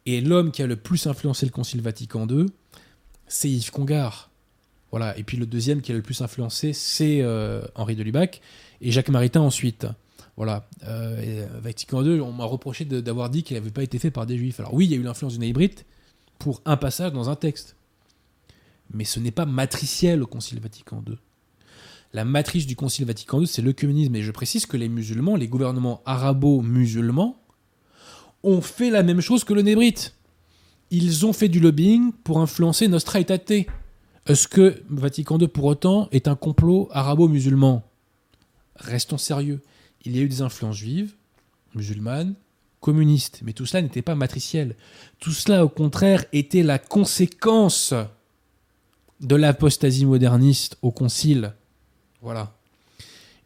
Et 0.07 0.21
l'homme 0.21 0.53
qui 0.53 0.63
a 0.63 0.67
le 0.67 0.77
plus 0.77 1.07
influencé 1.07 1.47
le 1.47 1.53
Concile 1.53 1.81
Vatican 1.81 2.27
II, 2.29 2.47
c'est 3.27 3.51
Yves 3.51 3.71
Congar. 3.71 4.31
Voilà. 4.91 5.17
Et 5.19 5.23
puis 5.23 5.37
le 5.37 5.47
deuxième 5.47 5.83
qui 5.83 5.93
a 5.93 5.95
le 5.95 6.03
plus 6.03 6.21
influencé, 6.23 6.73
c'est 6.73 7.21
euh, 7.21 7.63
Henri 7.75 7.97
de 7.97 8.03
Lubac 8.03 8.41
et 8.81 8.91
Jacques 8.91 9.11
Maritain 9.11 9.41
ensuite. 9.41 9.87
Voilà. 10.37 10.69
Euh, 10.85 11.47
Vatican 11.61 12.03
II, 12.05 12.21
on 12.21 12.33
m'a 12.33 12.45
reproché 12.45 12.85
d'avoir 12.85 13.29
dit 13.29 13.43
qu'il 13.43 13.57
n'avait 13.57 13.71
pas 13.71 13.83
été 13.83 13.99
fait 13.99 14.11
par 14.11 14.25
des 14.25 14.39
juifs. 14.39 14.61
Alors 14.61 14.73
oui, 14.73 14.87
il 14.87 14.93
y 14.93 14.95
a 14.95 14.97
eu 14.97 15.03
l'influence 15.03 15.35
du 15.35 15.41
Néibrite 15.41 15.85
pour 16.39 16.63
un 16.65 16.77
passage 16.77 17.13
dans 17.13 17.29
un 17.29 17.37
texte. 17.37 17.77
Mais 18.93 19.05
ce 19.05 19.21
n'est 19.21 19.33
pas 19.33 19.47
matriciel 19.47 20.23
au 20.23 20.27
Concile 20.27 20.61
Vatican 20.61 21.03
II. 21.07 21.17
La 22.13 22.25
matrice 22.25 22.67
du 22.67 22.75
Concile 22.75 23.05
Vatican 23.05 23.41
II, 23.41 23.47
c'est 23.47 23.63
l'œcuménisme. 23.63 24.17
Et 24.17 24.23
je 24.23 24.31
précise 24.31 24.67
que 24.67 24.77
les 24.77 24.89
musulmans, 24.89 25.37
les 25.37 25.49
gouvernements 25.49 26.03
arabo-musulmans, 26.07 27.37
ont 28.43 28.61
fait 28.61 28.91
la 28.91 29.03
même 29.03 29.21
chose 29.21 29.45
que 29.45 29.53
le 29.53 29.63
Nébrite. 29.63 30.15
Ils 30.91 31.27
ont 31.27 31.33
fait 31.33 31.49
du 31.49 31.61
lobbying 31.61 32.13
pour 32.13 32.41
influencer 32.41 32.89
Nostra 32.89 33.21
Aetate. 33.21 33.67
Est-ce 34.27 34.49
que 34.49 34.83
Vatican 34.89 35.39
II, 35.39 35.49
pour 35.49 35.65
autant, 35.65 36.09
est 36.13 36.29
un 36.29 36.37
complot 36.37 36.89
arabo-musulman? 36.93 37.83
Restons 38.77 39.19
sérieux. 39.19 39.61
Il 40.05 40.17
y 40.17 40.21
a 40.21 40.23
eu 40.23 40.29
des 40.29 40.41
influences 40.41 40.77
juives, 40.77 41.15
musulmanes, 41.75 42.35
communistes, 42.81 43.41
mais 43.45 43.53
tout 43.53 43.67
cela 43.67 43.83
n'était 43.83 44.03
pas 44.03 44.15
matriciel. 44.15 44.77
Tout 45.19 45.33
cela, 45.33 45.65
au 45.65 45.69
contraire, 45.69 46.25
était 46.33 46.63
la 46.63 46.79
conséquence 46.79 47.93
de 49.21 49.35
l'apostasie 49.35 50.07
moderniste 50.07 50.79
au 50.81 50.93
concile. 50.93 51.53
Voilà. 52.23 52.55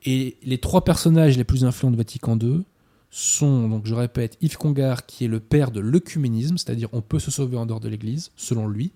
Et 0.05 0.37
les 0.43 0.59
trois 0.59 0.85
personnages 0.85 1.37
les 1.37 1.45
plus 1.45 1.65
influents 1.65 1.91
de 1.91 1.97
Vatican 1.97 2.39
II 2.39 2.63
sont, 3.11 3.69
donc 3.69 3.87
je 3.87 3.95
répète, 3.95 4.39
Yves 4.41 4.57
Congar, 4.57 5.07
qui 5.07 5.25
est 5.25 5.29
le 5.29 5.39
père 5.39 5.71
de 5.71 5.81
l'œcuménisme, 5.81 6.57
c'est-à-dire 6.59 6.89
on 6.93 7.03
peut 7.03 7.19
se 7.19 7.31
sauver 7.31 7.57
en 7.57 7.67
dehors 7.67 7.81
de 7.81 7.89
l'Église, 7.89 8.31
selon 8.37 8.67
lui. 8.67 8.93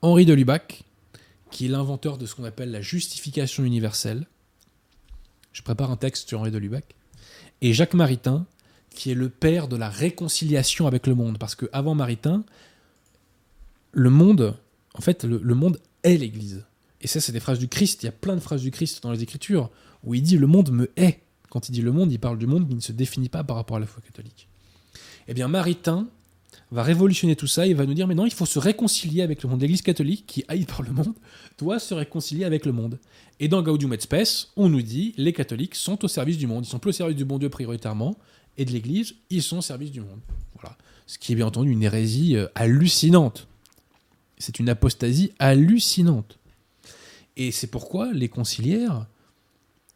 Henri 0.00 0.24
de 0.24 0.32
Lubac, 0.32 0.84
qui 1.50 1.66
est 1.66 1.68
l'inventeur 1.68 2.18
de 2.18 2.26
ce 2.26 2.34
qu'on 2.34 2.44
appelle 2.44 2.70
la 2.70 2.80
justification 2.80 3.64
universelle. 3.64 4.26
Je 5.52 5.62
prépare 5.62 5.90
un 5.90 5.96
texte 5.96 6.28
sur 6.28 6.40
Henri 6.40 6.50
de 6.50 6.58
Lubac. 6.58 6.94
Et 7.60 7.72
Jacques 7.72 7.94
Maritain, 7.94 8.46
qui 8.90 9.10
est 9.10 9.14
le 9.14 9.28
père 9.28 9.68
de 9.68 9.76
la 9.76 9.88
réconciliation 9.88 10.86
avec 10.86 11.06
le 11.06 11.14
monde. 11.14 11.38
Parce 11.38 11.54
que 11.54 11.66
avant 11.72 11.94
Maritain, 11.94 12.44
le 13.92 14.10
monde, 14.10 14.56
en 14.94 15.00
fait, 15.00 15.24
le 15.24 15.54
monde 15.54 15.80
est 16.02 16.16
l'Église. 16.16 16.64
Et 17.00 17.06
ça, 17.06 17.20
c'est 17.20 17.32
des 17.32 17.40
phrases 17.40 17.58
du 17.58 17.68
Christ. 17.68 18.02
Il 18.02 18.06
y 18.06 18.08
a 18.08 18.12
plein 18.12 18.34
de 18.34 18.40
phrases 18.40 18.62
du 18.62 18.70
Christ 18.70 19.02
dans 19.02 19.12
les 19.12 19.22
Écritures 19.22 19.70
où 20.04 20.14
il 20.14 20.22
dit 20.22 20.36
le 20.36 20.46
monde 20.46 20.70
me 20.70 20.90
hait. 20.96 21.20
Quand 21.50 21.68
il 21.68 21.72
dit 21.72 21.82
le 21.82 21.92
monde, 21.92 22.12
il 22.12 22.18
parle 22.18 22.38
du 22.38 22.46
monde 22.46 22.68
qui 22.68 22.74
ne 22.74 22.80
se 22.80 22.92
définit 22.92 23.28
pas 23.28 23.44
par 23.44 23.56
rapport 23.56 23.76
à 23.76 23.80
la 23.80 23.86
foi 23.86 24.02
catholique. 24.02 24.48
Eh 25.28 25.34
bien, 25.34 25.48
Maritain 25.48 26.08
va 26.70 26.82
révolutionner 26.82 27.36
tout 27.36 27.46
ça. 27.46 27.66
Il 27.66 27.74
va 27.74 27.86
nous 27.86 27.94
dire 27.94 28.06
mais 28.06 28.14
non, 28.14 28.26
il 28.26 28.32
faut 28.32 28.46
se 28.46 28.58
réconcilier 28.58 29.22
avec 29.22 29.42
le 29.42 29.48
monde. 29.48 29.60
L'Église 29.60 29.82
catholique, 29.82 30.24
qui 30.26 30.44
haït 30.48 30.66
par 30.66 30.82
le 30.82 30.90
monde, 30.90 31.14
doit 31.58 31.78
se 31.78 31.94
réconcilier 31.94 32.44
avec 32.44 32.66
le 32.66 32.72
monde. 32.72 32.98
Et 33.40 33.48
dans 33.48 33.62
Gaudium 33.62 33.92
et 33.94 34.00
Spes, 34.00 34.48
on 34.56 34.68
nous 34.68 34.82
dit 34.82 35.14
les 35.16 35.32
catholiques 35.32 35.74
sont 35.74 36.04
au 36.04 36.08
service 36.08 36.36
du 36.36 36.46
monde. 36.46 36.66
Ils 36.66 36.68
sont 36.68 36.78
plus 36.78 36.90
au 36.90 36.92
service 36.92 37.16
du 37.16 37.24
bon 37.24 37.38
Dieu 37.38 37.48
prioritairement 37.48 38.16
et 38.58 38.64
de 38.64 38.72
l'Église, 38.72 39.14
ils 39.30 39.42
sont 39.42 39.58
au 39.58 39.62
service 39.62 39.92
du 39.92 40.00
monde. 40.00 40.18
Voilà. 40.60 40.76
Ce 41.06 41.16
qui 41.16 41.32
est 41.32 41.36
bien 41.36 41.46
entendu 41.46 41.70
une 41.70 41.82
hérésie 41.82 42.36
euh, 42.36 42.48
hallucinante. 42.54 43.46
C'est 44.36 44.58
une 44.58 44.68
apostasie 44.68 45.32
hallucinante. 45.38 46.38
Et 47.38 47.52
c'est 47.52 47.68
pourquoi 47.68 48.12
les 48.12 48.28
conciliaires 48.28 49.06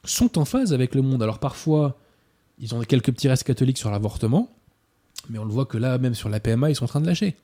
sont 0.04 0.38
en 0.38 0.44
phase 0.44 0.72
avec 0.72 0.94
le 0.94 1.02
monde. 1.02 1.22
Alors 1.22 1.38
parfois, 1.38 1.98
ils 2.58 2.74
ont 2.74 2.80
quelques 2.82 3.12
petits 3.12 3.28
restes 3.28 3.44
catholiques 3.44 3.78
sur 3.78 3.90
l'avortement, 3.90 4.48
mais 5.28 5.38
on 5.38 5.44
le 5.44 5.50
voit 5.52 5.66
que 5.66 5.76
là, 5.76 5.98
même 5.98 6.14
sur 6.14 6.28
la 6.28 6.40
PMA, 6.40 6.70
ils 6.70 6.76
sont 6.76 6.84
en 6.84 6.88
train 6.88 7.00
de 7.00 7.06
lâcher. 7.06 7.36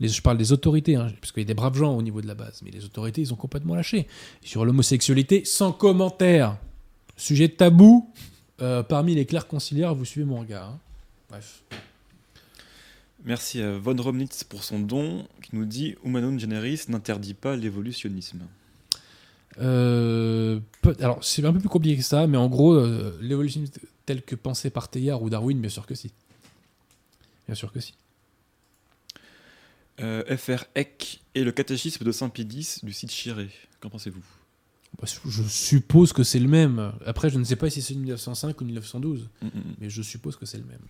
Je 0.00 0.20
parle 0.20 0.38
des 0.38 0.52
autorités, 0.52 0.94
hein, 0.96 1.12
parce 1.20 1.32
qu'il 1.32 1.42
y 1.42 1.46
a 1.46 1.46
des 1.46 1.54
braves 1.54 1.76
gens 1.76 1.96
au 1.96 2.02
niveau 2.02 2.20
de 2.20 2.26
la 2.26 2.34
base, 2.34 2.60
mais 2.64 2.70
les 2.70 2.84
autorités, 2.84 3.20
ils 3.20 3.32
ont 3.32 3.36
complètement 3.36 3.74
lâché. 3.74 4.06
Sur 4.42 4.64
l'homosexualité, 4.64 5.44
sans 5.44 5.72
commentaire. 5.72 6.56
Sujet 7.16 7.48
tabou, 7.48 8.12
euh, 8.60 8.84
parmi 8.84 9.16
les 9.16 9.26
clercs 9.26 9.48
conciliaires, 9.48 9.94
vous 9.94 10.04
suivez 10.04 10.26
mon 10.26 10.38
regard. 10.40 10.68
hein. 10.68 10.78
Bref. 11.30 11.62
Merci 13.24 13.60
à 13.60 13.76
Von 13.76 13.96
Romnitz 13.96 14.44
pour 14.44 14.62
son 14.62 14.78
don 14.78 15.26
qui 15.42 15.56
nous 15.56 15.64
dit 15.64 15.96
Humanum 16.04 16.38
Generis 16.38 16.82
n'interdit 16.88 17.34
pas 17.34 17.56
l'évolutionnisme. 17.56 18.40
Euh, 19.60 20.60
alors, 21.00 21.22
c'est 21.24 21.44
un 21.44 21.52
peu 21.52 21.58
plus 21.58 21.68
compliqué 21.68 21.96
que 21.96 22.04
ça, 22.04 22.26
mais 22.26 22.36
en 22.38 22.48
gros, 22.48 22.74
euh, 22.74 23.18
l'évolutionnisme 23.20 23.74
tel 24.06 24.22
que 24.22 24.34
pensé 24.34 24.70
par 24.70 24.88
Teilhard 24.88 25.22
ou 25.22 25.30
Darwin, 25.30 25.60
bien 25.60 25.70
sûr 25.70 25.86
que 25.86 25.94
si. 25.94 26.12
Bien 27.46 27.54
sûr 27.54 27.72
que 27.72 27.80
si. 27.80 27.94
Euh, 30.00 30.36
FR 30.36 30.64
Eck 30.76 31.22
et 31.34 31.42
le 31.42 31.50
catéchisme 31.50 32.04
de 32.04 32.12
Saint 32.12 32.30
X 32.36 32.84
du 32.84 32.92
site 32.92 33.10
Chiré. 33.10 33.50
Qu'en 33.80 33.90
pensez-vous? 33.90 34.22
Bah, 35.00 35.06
Je 35.26 35.42
suppose 35.42 36.12
que 36.12 36.22
c'est 36.22 36.38
le 36.38 36.48
même. 36.48 36.92
Après, 37.04 37.30
je 37.30 37.38
ne 37.38 37.44
sais 37.44 37.56
pas 37.56 37.68
si 37.68 37.82
c'est 37.82 37.94
1905 37.94 38.60
ou 38.60 38.64
1912, 38.64 39.28
Mm, 39.42 39.46
mm, 39.46 39.48
mm. 39.48 39.74
mais 39.80 39.90
je 39.90 40.02
suppose 40.02 40.36
que 40.36 40.46
c'est 40.46 40.58
le 40.58 40.64
même. 40.64 40.80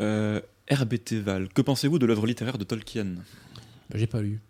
Euh, 0.00 0.40
RBT 0.70 1.14
Val, 1.14 1.48
que 1.48 1.62
pensez-vous 1.62 1.98
de 1.98 2.06
l'œuvre 2.06 2.26
littéraire 2.26 2.58
de 2.58 2.64
Tolkien? 2.64 3.16
Bah, 3.90 3.96
j'ai 3.96 4.06
pas 4.06 4.22
lu. 4.22 4.40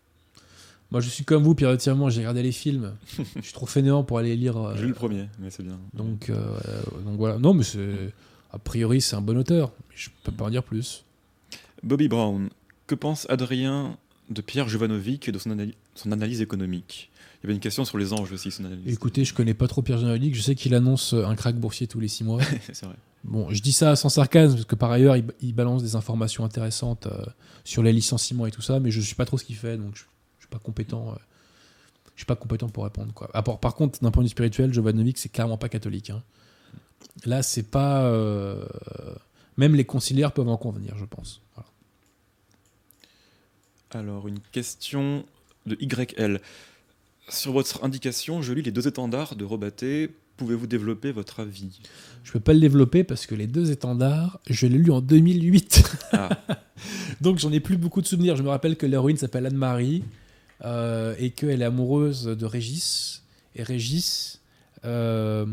Moi, 0.91 1.01
je 1.01 1.09
suis 1.09 1.25
comme 1.25 1.43
vous, 1.45 1.55
périodiquement, 1.55 2.11
j'ai 2.11 2.21
regardé 2.21 2.43
les 2.43 2.53
films. 2.53 2.95
je 3.37 3.43
suis 3.43 3.53
trop 3.53 3.67
fainéant 3.67 4.03
pour 4.03 4.19
aller 4.19 4.35
lire. 4.37 4.57
euh, 4.57 4.75
J'ai 4.77 4.83
lu 4.83 4.89
le 4.89 4.95
premier, 4.95 5.27
mais 5.39 5.51
c'est 5.51 5.63
bien. 5.63 5.79
donc, 5.95 6.31
euh, 6.31 6.35
euh, 6.69 6.83
donc 7.05 7.17
voilà. 7.19 7.39
Non, 7.39 7.55
mais 7.55 7.63
c'est. 7.65 8.13
A 8.53 8.59
priori, 8.59 9.01
c'est 9.01 9.15
un 9.15 9.21
bon 9.21 9.39
auteur. 9.39 9.71
mais 9.89 9.95
Je 9.97 10.11
peux 10.25 10.33
pas 10.33 10.45
en 10.47 10.51
dire 10.51 10.65
plus. 10.65 11.05
Bobby 11.85 12.09
Brown, 12.09 12.51
que 12.89 12.95
pense 12.97 13.27
Adrien 13.31 13.97
de 14.29 14.41
Pierre 14.43 14.69
Jovanovic 14.69 15.29
et 15.29 15.33
de 15.33 15.39
son, 15.39 15.51
analy- 15.51 15.75
son 15.95 16.11
analyse 16.13 16.41
économique? 16.41 17.11
Il 17.43 17.45
y 17.45 17.47
avait 17.47 17.55
une 17.55 17.61
question 17.61 17.85
sur 17.85 17.97
les 17.97 18.13
anges 18.13 18.33
aussi, 18.33 18.51
son 18.51 18.65
analyse. 18.65 18.93
Écoutez, 18.93 19.25
je 19.25 19.33
connais 19.33 19.55
pas 19.55 19.67
trop 19.69 19.81
Pierre 19.83 19.99
Générique. 19.99 20.35
Je 20.35 20.43
sais 20.43 20.55
qu'il 20.57 20.75
annonce 20.75 21.15
un 21.15 21.35
crack 21.37 21.57
boursier 21.57 21.87
tous 21.87 22.01
les 22.01 22.09
six 22.09 22.23
mois. 22.25 22.41
c'est 22.73 22.85
vrai. 22.85 22.97
Bon, 23.25 23.49
je 23.51 23.61
dis 23.63 23.73
ça 23.73 23.97
sans 23.97 24.09
sarcasme, 24.09 24.55
parce 24.55 24.65
que 24.67 24.75
par 24.75 24.91
ailleurs, 24.91 25.17
il, 25.17 25.25
il 25.41 25.55
balance 25.55 25.83
des 25.83 25.95
informations 25.95 26.45
intéressantes 26.45 27.07
euh, 27.07 27.25
sur 27.65 27.83
les 27.83 27.93
licenciements 27.93 28.47
et 28.47 28.51
tout 28.51 28.63
ça, 28.63 28.81
mais 28.81 28.91
je 28.91 29.01
suis 29.01 29.15
pas 29.15 29.25
trop 29.27 29.39
ce 29.39 29.45
qu'il 29.45 29.57
fait, 29.57 29.77
donc 29.79 29.95
je 29.95 30.03
suis 30.51 30.59
pas 30.59 30.65
compétent. 30.65 31.11
euh, 31.13 31.19
je 32.17 32.21
suis 32.21 32.27
pas 32.27 32.37
compétent 32.37 32.69
pour 32.69 32.85
répondre. 32.85 33.13
Quoi. 33.15 33.31
À 33.33 33.43
part- 33.43 33.59
par 33.61 33.75
contre, 33.75 34.01
d'un 34.03 34.11
point 34.11 34.23
de 34.23 34.27
vue 34.27 34.31
spirituel, 34.31 34.73
Jovanovic, 34.75 35.17
c'est 35.19 35.31
clairement 35.31 35.57
pas 35.57 35.69
catholique. 35.69 36.11
hein. 36.11 36.23
Là, 37.25 37.43
c'est 37.43 37.63
pas. 37.71 38.05
euh, 38.05 38.65
même 39.57 39.75
les 39.75 39.85
conciliaires 39.85 40.33
peuvent 40.33 40.49
en 40.49 40.57
convenir, 40.57 40.97
je 40.99 41.05
pense. 41.05 41.41
Voilà. 41.55 41.69
Alors, 43.93 44.29
une 44.29 44.39
question 44.53 45.25
de 45.67 45.77
YL. 45.81 46.41
Sur 47.29 47.53
votre 47.53 47.85
indication, 47.85 48.43
je 48.43 48.53
lis 48.53 48.63
les 48.63 48.71
deux 48.73 48.87
étendards 48.89 49.37
de 49.37 49.45
Robaté. 49.45 50.11
Pouvez-vous 50.37 50.67
développer 50.67 51.13
votre 51.13 51.41
avis? 51.41 51.81
Je 52.25 52.33
peux 52.33 52.41
pas 52.41 52.55
le 52.55 52.61
développer 52.61 53.05
parce 53.05 53.27
que 53.27 53.35
les 53.35 53.47
deux 53.47 53.71
étendards, 53.71 54.41
je 54.49 54.67
l'ai 54.67 54.79
lu 54.79 54.91
en 54.91 55.01
2008. 55.01 55.99
Ah, 56.13 56.31
Donc 57.21 57.39
j'en 57.39 57.53
ai 57.53 57.61
plus 57.61 57.77
beaucoup 57.77 58.01
de 58.01 58.07
souvenirs. 58.07 58.37
Je 58.37 58.43
me 58.43 58.49
rappelle 58.49 58.77
que 58.77 58.87
l'héroïne 58.87 59.17
s'appelle 59.19 59.45
Anne-Marie 59.47 60.03
euh, 60.63 61.15
et 61.19 61.31
qu'elle 61.31 61.63
est 61.63 61.65
amoureuse 61.65 62.25
de 62.25 62.47
Régis. 62.47 63.23
Et 63.55 63.63
Régis 63.63 64.41
euh, 64.85 65.47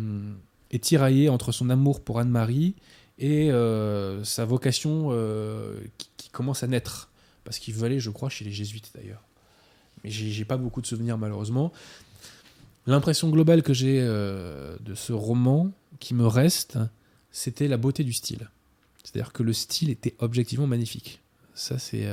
est 0.71 0.83
tiraillé 0.83 1.29
entre 1.29 1.51
son 1.51 1.69
amour 1.69 2.01
pour 2.01 2.19
Anne-Marie 2.19 2.75
et 3.17 3.49
euh, 3.51 4.23
sa 4.23 4.43
vocation 4.45 5.11
qui, 5.97 6.29
commence 6.29 6.61
à 6.61 6.67
naître. 6.67 7.09
Parce 7.45 7.57
qu'il 7.57 7.73
veut 7.73 7.85
aller, 7.85 7.99
je 7.99 8.09
crois, 8.09 8.29
chez 8.29 8.45
les 8.45 8.51
jésuites 8.51 8.91
d'ailleurs. 8.93 9.23
Mais 10.03 10.11
j'ai 10.11 10.45
pas 10.45 10.57
beaucoup 10.57 10.81
de 10.81 10.85
souvenirs 10.85 11.17
malheureusement. 11.17 11.71
L'impression 12.85 13.29
globale 13.29 13.63
que 13.63 13.73
j'ai 13.73 14.01
de 14.01 14.93
ce 14.93 15.13
roman 15.13 15.71
qui 15.99 16.13
me 16.13 16.27
reste, 16.27 16.77
c'était 17.31 17.67
la 17.67 17.77
beauté 17.77 18.03
du 18.03 18.13
style. 18.13 18.49
C'est-à-dire 19.03 19.33
que 19.33 19.41
le 19.41 19.53
style 19.53 19.89
était 19.89 20.15
objectivement 20.19 20.67
magnifique. 20.67 21.21
Ça, 21.55 21.79
c'est 21.79 22.07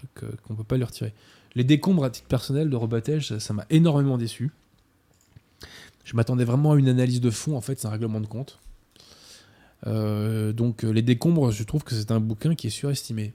truc 0.00 0.24
euh, 0.24 0.30
qu'on 0.46 0.54
peut 0.54 0.64
pas 0.64 0.76
lui 0.76 0.84
retirer. 0.84 1.12
Les 1.54 1.64
décombres 1.64 2.04
à 2.04 2.10
titre 2.10 2.28
personnel 2.28 2.70
de 2.70 2.76
Rebatège, 2.76 3.38
ça- 3.38 3.52
m'a 3.54 3.66
énormément 3.70 4.18
déçu. 4.18 4.50
Je 6.04 6.16
m'attendais 6.16 6.44
vraiment 6.44 6.72
à 6.72 6.76
une 6.76 6.88
analyse 6.88 7.20
de 7.20 7.30
fond, 7.30 7.56
en 7.56 7.60
fait, 7.60 7.78
c'est 7.80 7.86
un 7.86 7.90
règlement 7.90 8.20
de 8.20 8.26
compte. 8.26 8.58
Euh, 9.86 10.52
donc, 10.52 10.84
euh, 10.84 10.90
les 10.90 11.02
décombres, 11.02 11.50
je 11.52 11.62
trouve 11.64 11.84
que 11.84 11.94
c'est 11.94 12.10
un 12.10 12.20
bouquin 12.20 12.54
qui 12.54 12.66
est 12.66 12.70
surestimé. 12.70 13.32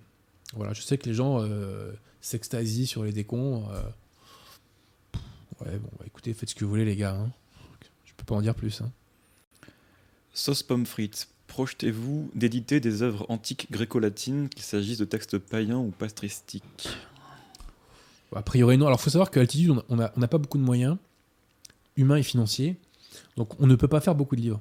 Voilà, 0.53 0.73
je 0.73 0.81
sais 0.81 0.97
que 0.97 1.07
les 1.07 1.13
gens 1.15 1.41
euh, 1.41 1.91
s'extasient 2.21 2.85
sur 2.87 3.03
les 3.03 3.11
décombres. 3.11 3.71
Ouais, 5.61 5.77
bon, 5.77 5.89
bah, 5.99 6.05
écoutez, 6.05 6.33
faites 6.33 6.49
ce 6.49 6.55
que 6.55 6.63
vous 6.65 6.69
voulez, 6.69 6.85
les 6.85 6.95
gars. 6.95 7.15
hein. 7.15 7.29
Je 8.05 8.13
peux 8.17 8.25
pas 8.25 8.35
en 8.35 8.41
dire 8.41 8.55
plus. 8.55 8.81
hein. 8.81 8.91
Sauce 10.33 10.63
pomme 10.63 10.85
frites. 10.85 11.27
Projetez-vous 11.47 12.29
d'éditer 12.35 12.79
des 12.79 13.01
œuvres 13.01 13.25
antiques 13.29 13.71
gréco-latines, 13.71 14.49
qu'il 14.49 14.63
s'agisse 14.63 14.97
de 14.97 15.05
textes 15.05 15.37
païens 15.37 15.77
ou 15.77 15.91
patristiques? 15.91 16.89
A 18.35 18.41
priori, 18.41 18.77
non. 18.77 18.87
Alors, 18.87 18.99
il 18.99 19.03
faut 19.03 19.09
savoir 19.09 19.31
qu'à 19.31 19.39
Altitude, 19.39 19.73
on 19.89 19.95
n'a 19.95 20.27
pas 20.27 20.37
beaucoup 20.37 20.57
de 20.57 20.63
moyens, 20.63 20.97
humains 21.95 22.17
et 22.17 22.23
financiers. 22.23 22.75
Donc, 23.37 23.59
on 23.61 23.67
ne 23.67 23.75
peut 23.75 23.87
pas 23.87 24.01
faire 24.01 24.15
beaucoup 24.15 24.35
de 24.35 24.41
livres. 24.41 24.59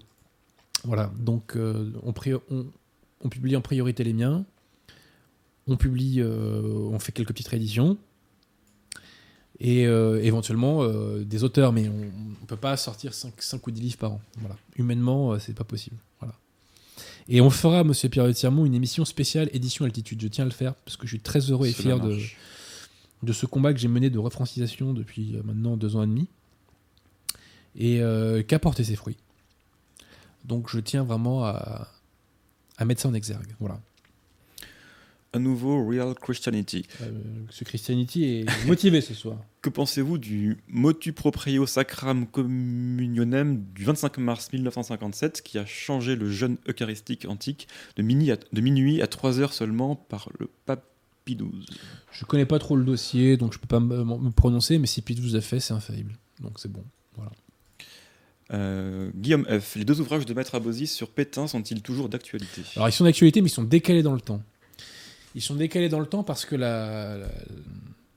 Voilà. 0.84 1.10
Donc, 1.18 1.56
euh, 1.56 1.90
on, 2.02 3.28
publie 3.28 3.56
en 3.56 3.60
priorité 3.60 4.04
les 4.04 4.12
miens. 4.12 4.44
On 5.66 5.76
publie, 5.76 6.20
euh, 6.20 6.60
on 6.62 6.98
fait 6.98 7.12
quelques 7.12 7.28
petites 7.28 7.48
rééditions. 7.48 7.96
Et 9.60 9.86
euh, 9.86 10.22
éventuellement 10.22 10.86
des 11.20 11.44
auteurs, 11.44 11.72
mais 11.72 11.88
on 11.88 11.94
ne 11.94 12.46
peut 12.46 12.56
pas 12.56 12.76
sortir 12.76 13.14
5, 13.14 13.66
ou 13.66 13.70
10 13.70 13.80
livres 13.80 13.98
par 13.98 14.12
an. 14.12 14.20
Voilà. 14.38 14.56
Humainement, 14.76 15.38
c'est 15.38 15.54
pas 15.54 15.64
possible. 15.64 15.96
Et 17.28 17.40
on 17.40 17.50
fera, 17.50 17.84
monsieur 17.84 18.08
Pierre 18.08 18.32
Tirmont, 18.34 18.66
une 18.66 18.74
émission 18.74 19.04
spéciale 19.04 19.48
édition 19.52 19.84
Altitude. 19.84 20.20
Je 20.20 20.28
tiens 20.28 20.44
à 20.44 20.48
le 20.48 20.52
faire 20.52 20.74
parce 20.74 20.96
que 20.96 21.06
je 21.06 21.12
suis 21.12 21.20
très 21.20 21.40
heureux 21.50 21.66
et 21.66 21.72
Cela 21.72 21.96
fier 21.96 22.00
de, 22.00 22.18
de 23.22 23.32
ce 23.32 23.46
combat 23.46 23.72
que 23.72 23.80
j'ai 23.80 23.88
mené 23.88 24.10
de 24.10 24.18
refrancisation 24.18 24.92
depuis 24.92 25.36
euh, 25.36 25.42
maintenant 25.42 25.76
deux 25.76 25.96
ans 25.96 26.02
et 26.02 26.06
demi 26.06 26.28
et 27.76 28.00
euh, 28.00 28.42
qui 28.42 28.54
a 28.54 28.58
porté 28.58 28.84
ses 28.84 28.96
fruits. 28.96 29.16
Donc 30.44 30.68
je 30.70 30.78
tiens 30.78 31.02
vraiment 31.02 31.44
à, 31.44 31.88
à 32.76 32.84
mettre 32.84 33.00
ça 33.00 33.08
en 33.08 33.14
exergue. 33.14 33.54
Voilà. 33.58 33.80
À 35.32 35.38
nouveau, 35.38 35.84
Real 35.88 36.14
Christianity. 36.14 36.86
Euh, 37.02 37.10
ce 37.50 37.64
Christianity 37.64 38.24
est 38.24 38.66
motivé 38.66 39.00
ce 39.00 39.14
soir. 39.14 39.38
Que 39.64 39.70
pensez-vous 39.70 40.18
du 40.18 40.58
motu 40.68 41.14
proprio 41.14 41.64
sacram 41.64 42.26
communionem 42.26 43.64
du 43.74 43.84
25 43.84 44.18
mars 44.18 44.52
1957 44.52 45.40
qui 45.40 45.56
a 45.56 45.64
changé 45.64 46.16
le 46.16 46.30
jeûne 46.30 46.58
eucharistique 46.68 47.24
antique 47.26 47.66
de, 47.96 48.02
mini 48.02 48.30
à- 48.30 48.36
de 48.52 48.60
minuit 48.60 49.00
à 49.00 49.06
3 49.06 49.40
heures 49.40 49.54
seulement 49.54 49.96
par 49.96 50.28
le 50.38 50.50
pape 50.66 50.84
Pie 51.24 51.36
XII 51.36 51.48
Je 52.12 52.26
connais 52.26 52.44
pas 52.44 52.58
trop 52.58 52.76
le 52.76 52.84
dossier, 52.84 53.38
donc 53.38 53.54
je 53.54 53.58
peux 53.58 53.66
pas 53.66 53.80
me, 53.80 54.28
prononcer, 54.32 54.78
mais 54.78 54.86
si 54.86 55.00
Pete 55.00 55.18
vous 55.20 55.34
a 55.34 55.40
fait, 55.40 55.60
c'est 55.60 55.72
infaillible. 55.72 56.12
Donc 56.42 56.60
c'est 56.60 56.70
bon. 56.70 56.84
Voilà. 57.16 57.30
Euh, 58.52 59.10
Guillaume 59.16 59.46
F. 59.46 59.76
Les 59.76 59.86
deux 59.86 59.98
ouvrages 60.02 60.26
de 60.26 60.34
Maître 60.34 60.54
Abosi 60.56 60.86
sur 60.86 61.08
Pétain 61.08 61.46
sont-ils 61.46 61.80
toujours 61.80 62.10
d'actualité? 62.10 62.60
Alors 62.76 62.90
ils 62.90 62.92
sont 62.92 63.04
d'actualité, 63.04 63.40
mais 63.40 63.48
ils 63.48 63.50
sont 63.50 63.64
décalés 63.64 64.02
dans 64.02 64.12
le 64.12 64.20
temps. 64.20 64.42
Ils 65.34 65.40
sont 65.40 65.54
décalés 65.54 65.88
dans 65.88 66.00
le 66.00 66.06
temps 66.06 66.22
parce 66.22 66.44
que 66.44 66.54
la- 66.54 67.16
la- 67.16 67.28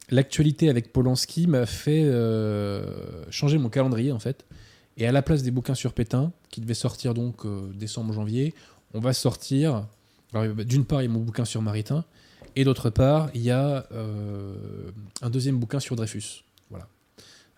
l'actualité 0.10 0.70
avec 0.70 0.94
Polanski 0.94 1.48
m'a 1.48 1.66
fait 1.66 2.04
euh, 2.04 3.30
changer 3.30 3.58
mon 3.58 3.70
calendrier 3.70 4.12
en 4.12 4.20
fait. 4.20 4.46
Et 4.98 5.06
à 5.06 5.12
la 5.12 5.22
place 5.22 5.44
des 5.44 5.52
bouquins 5.52 5.76
sur 5.76 5.94
Pétain, 5.94 6.32
qui 6.50 6.60
devaient 6.60 6.74
sortir 6.74 7.14
donc 7.14 7.46
euh, 7.46 7.72
décembre-janvier, 7.76 8.56
on 8.94 9.00
va 9.00 9.14
sortir. 9.14 9.86
bah, 10.34 10.48
D'une 10.48 10.86
part, 10.86 11.02
il 11.02 11.06
y 11.06 11.08
a 11.08 11.12
mon 11.12 11.20
bouquin 11.20 11.46
sur 11.46 11.62
Maritain, 11.62 12.04
et 12.56 12.64
d'autre 12.64 12.90
part, 12.90 13.30
il 13.36 13.42
y 13.42 13.52
a 13.52 13.86
euh, 13.92 14.56
un 15.22 15.30
deuxième 15.30 15.60
bouquin 15.60 15.80
sur 15.80 15.96
Dreyfus. 15.96 16.44
Voilà. 16.72 16.88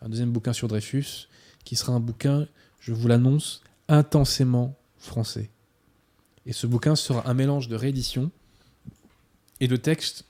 Un 0.02 0.10
deuxième 0.10 0.32
bouquin 0.32 0.52
sur 0.52 0.68
Dreyfus, 0.68 1.30
qui 1.64 1.78
sera 1.78 1.94
un 1.94 2.02
bouquin, 2.02 2.48
je 2.82 2.92
vous 2.92 3.08
l'annonce, 3.08 3.62
intensément 3.88 4.76
français. 4.98 5.50
Et 6.46 6.52
ce 6.52 6.68
bouquin 6.68 6.98
sera 6.98 7.30
un 7.30 7.34
mélange 7.34 7.70
de 7.70 7.76
réédition 7.78 8.32
et 9.62 9.70
de 9.70 9.78
texte 9.78 10.26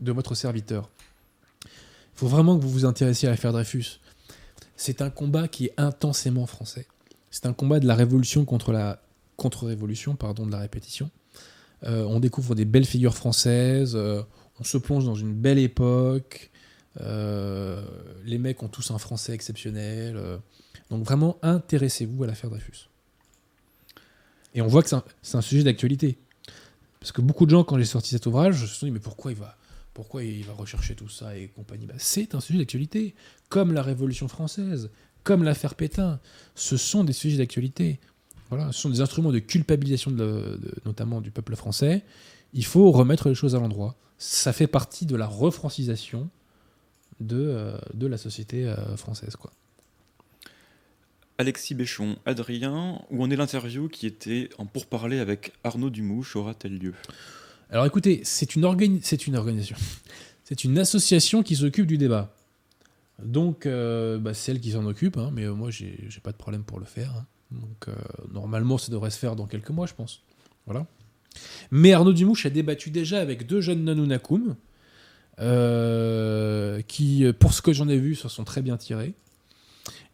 de 0.00 0.12
votre 0.12 0.36
serviteur. 0.36 0.88
Faut 2.20 2.26
vraiment 2.28 2.58
que 2.58 2.62
vous 2.62 2.68
vous 2.68 2.84
intéressiez 2.84 3.28
à 3.28 3.30
l'affaire 3.30 3.50
Dreyfus. 3.50 3.98
C'est 4.76 5.00
un 5.00 5.08
combat 5.08 5.48
qui 5.48 5.64
est 5.64 5.74
intensément 5.78 6.44
français. 6.44 6.86
C'est 7.30 7.46
un 7.46 7.54
combat 7.54 7.80
de 7.80 7.86
la 7.86 7.94
révolution 7.94 8.44
contre 8.44 8.72
la 8.72 9.00
contre-révolution, 9.38 10.16
pardon 10.16 10.44
de 10.44 10.52
la 10.52 10.58
répétition, 10.58 11.10
Euh, 11.84 12.04
on 12.04 12.20
découvre 12.20 12.54
des 12.54 12.66
belles 12.66 12.84
figures 12.84 13.14
françaises. 13.14 13.94
euh, 13.96 14.22
on 14.60 14.64
se 14.64 14.76
plonge 14.76 15.06
dans 15.06 15.14
une 15.14 15.32
belle 15.32 15.58
époque. 15.58 16.50
euh, 17.00 17.82
les 18.26 18.36
mecs 18.36 18.62
ont 18.62 18.68
tous 18.68 18.90
un 18.90 18.98
français 18.98 19.32
exceptionnel. 19.32 20.20
donc 20.90 21.02
vraiment, 21.04 21.38
intéressez-vous 21.40 22.24
à 22.24 22.26
l'affaire 22.26 22.50
Dreyfus. 22.50 22.90
Et 24.54 24.60
on 24.60 24.66
voit 24.66 24.82
que 24.82 24.90
c'est 24.90 24.96
un, 24.96 25.38
un 25.38 25.40
sujet 25.40 25.62
d'actualité. 25.64 26.18
Parce 26.98 27.12
que 27.12 27.22
beaucoup 27.22 27.46
de 27.46 27.50
gens, 27.50 27.64
quand 27.64 27.78
j'ai 27.78 27.86
sorti 27.86 28.10
cet 28.10 28.26
ouvrage, 28.26 28.60
se 28.60 28.66
sont 28.66 28.84
dit, 28.84 28.92
mais 28.92 28.98
pourquoi 29.00 29.32
il 29.32 29.38
va, 29.38 29.56
pourquoi 30.00 30.24
il 30.24 30.42
va 30.46 30.54
rechercher 30.54 30.94
tout 30.94 31.10
ça 31.10 31.36
et 31.36 31.48
compagnie 31.48 31.84
Bah, 31.84 31.92
C'est 31.98 32.34
un 32.34 32.40
sujet 32.40 32.58
d'actualité. 32.58 33.14
Comme 33.50 33.74
la 33.74 33.82
Révolution 33.82 34.28
française, 34.28 34.88
comme 35.24 35.42
l'affaire 35.42 35.74
Pétain. 35.74 36.20
Ce 36.54 36.78
sont 36.78 37.04
des 37.04 37.12
sujets 37.12 37.36
d'actualité. 37.36 38.00
Voilà, 38.48 38.72
ce 38.72 38.80
sont 38.80 38.88
des 38.88 39.02
instruments 39.02 39.30
de 39.30 39.40
culpabilisation, 39.40 40.10
notamment 40.86 41.20
du 41.20 41.30
peuple 41.30 41.54
français. 41.54 42.02
Il 42.54 42.64
faut 42.64 42.90
remettre 42.90 43.28
les 43.28 43.34
choses 43.34 43.54
à 43.54 43.58
l'endroit. 43.58 43.94
Ça 44.16 44.54
fait 44.54 44.66
partie 44.66 45.04
de 45.04 45.16
la 45.16 45.26
refrancisation 45.26 46.30
de, 47.20 47.36
euh, 47.36 47.78
la 48.00 48.16
société 48.16 48.64
euh, 48.64 48.96
française. 48.96 49.36
Alexis 51.36 51.74
Béchon, 51.74 52.16
Adrien, 52.24 53.02
où 53.10 53.22
en 53.22 53.30
est 53.30 53.36
l'interview 53.36 53.88
qui 53.88 54.06
était 54.06 54.48
en 54.56 54.64
pourparler 54.64 55.18
avec 55.18 55.52
Arnaud 55.62 55.90
Dumouche 55.90 56.36
aura-t-elle 56.36 56.78
lieu? 56.78 56.94
Alors 57.72 57.86
écoutez, 57.86 58.20
c'est 58.24 58.56
une, 58.56 58.64
organisation. 58.64 59.76
C'est 60.44 60.64
une 60.64 60.76
association 60.78 61.44
qui 61.44 61.54
s'occupe 61.54 61.86
du 61.86 61.98
débat. 61.98 62.34
Donc, 63.22 63.64
euh, 63.64 64.18
bah, 64.18 64.34
c'est 64.34 64.50
elle 64.50 64.60
qui 64.60 64.72
s'en 64.72 64.84
occupe, 64.86 65.16
hein, 65.16 65.30
mais 65.32 65.44
euh, 65.44 65.54
moi, 65.54 65.70
j'ai 65.70 66.08
pas 66.22 66.32
de 66.32 66.36
problème 66.36 66.64
pour 66.64 66.80
le 66.80 66.84
faire. 66.84 67.12
hein. 67.16 67.26
Donc, 67.52 67.88
euh, 67.88 67.94
normalement, 68.32 68.76
ça 68.76 68.90
devrait 68.90 69.10
se 69.10 69.18
faire 69.18 69.36
dans 69.36 69.46
quelques 69.46 69.70
mois, 69.70 69.86
je 69.86 69.94
pense. 69.94 70.22
Voilà. 70.66 70.86
Mais 71.70 71.92
Arnaud 71.92 72.12
Dumouche 72.12 72.44
a 72.46 72.50
débattu 72.50 72.90
déjà 72.90 73.20
avec 73.20 73.46
deux 73.46 73.60
jeunes 73.60 73.84
Nanunakum, 73.84 74.56
euh, 75.38 76.82
qui, 76.82 77.24
pour 77.38 77.54
ce 77.54 77.62
que 77.62 77.72
j'en 77.72 77.88
ai 77.88 77.98
vu, 77.98 78.16
se 78.16 78.28
sont 78.28 78.42
très 78.42 78.62
bien 78.62 78.76
tirés, 78.76 79.14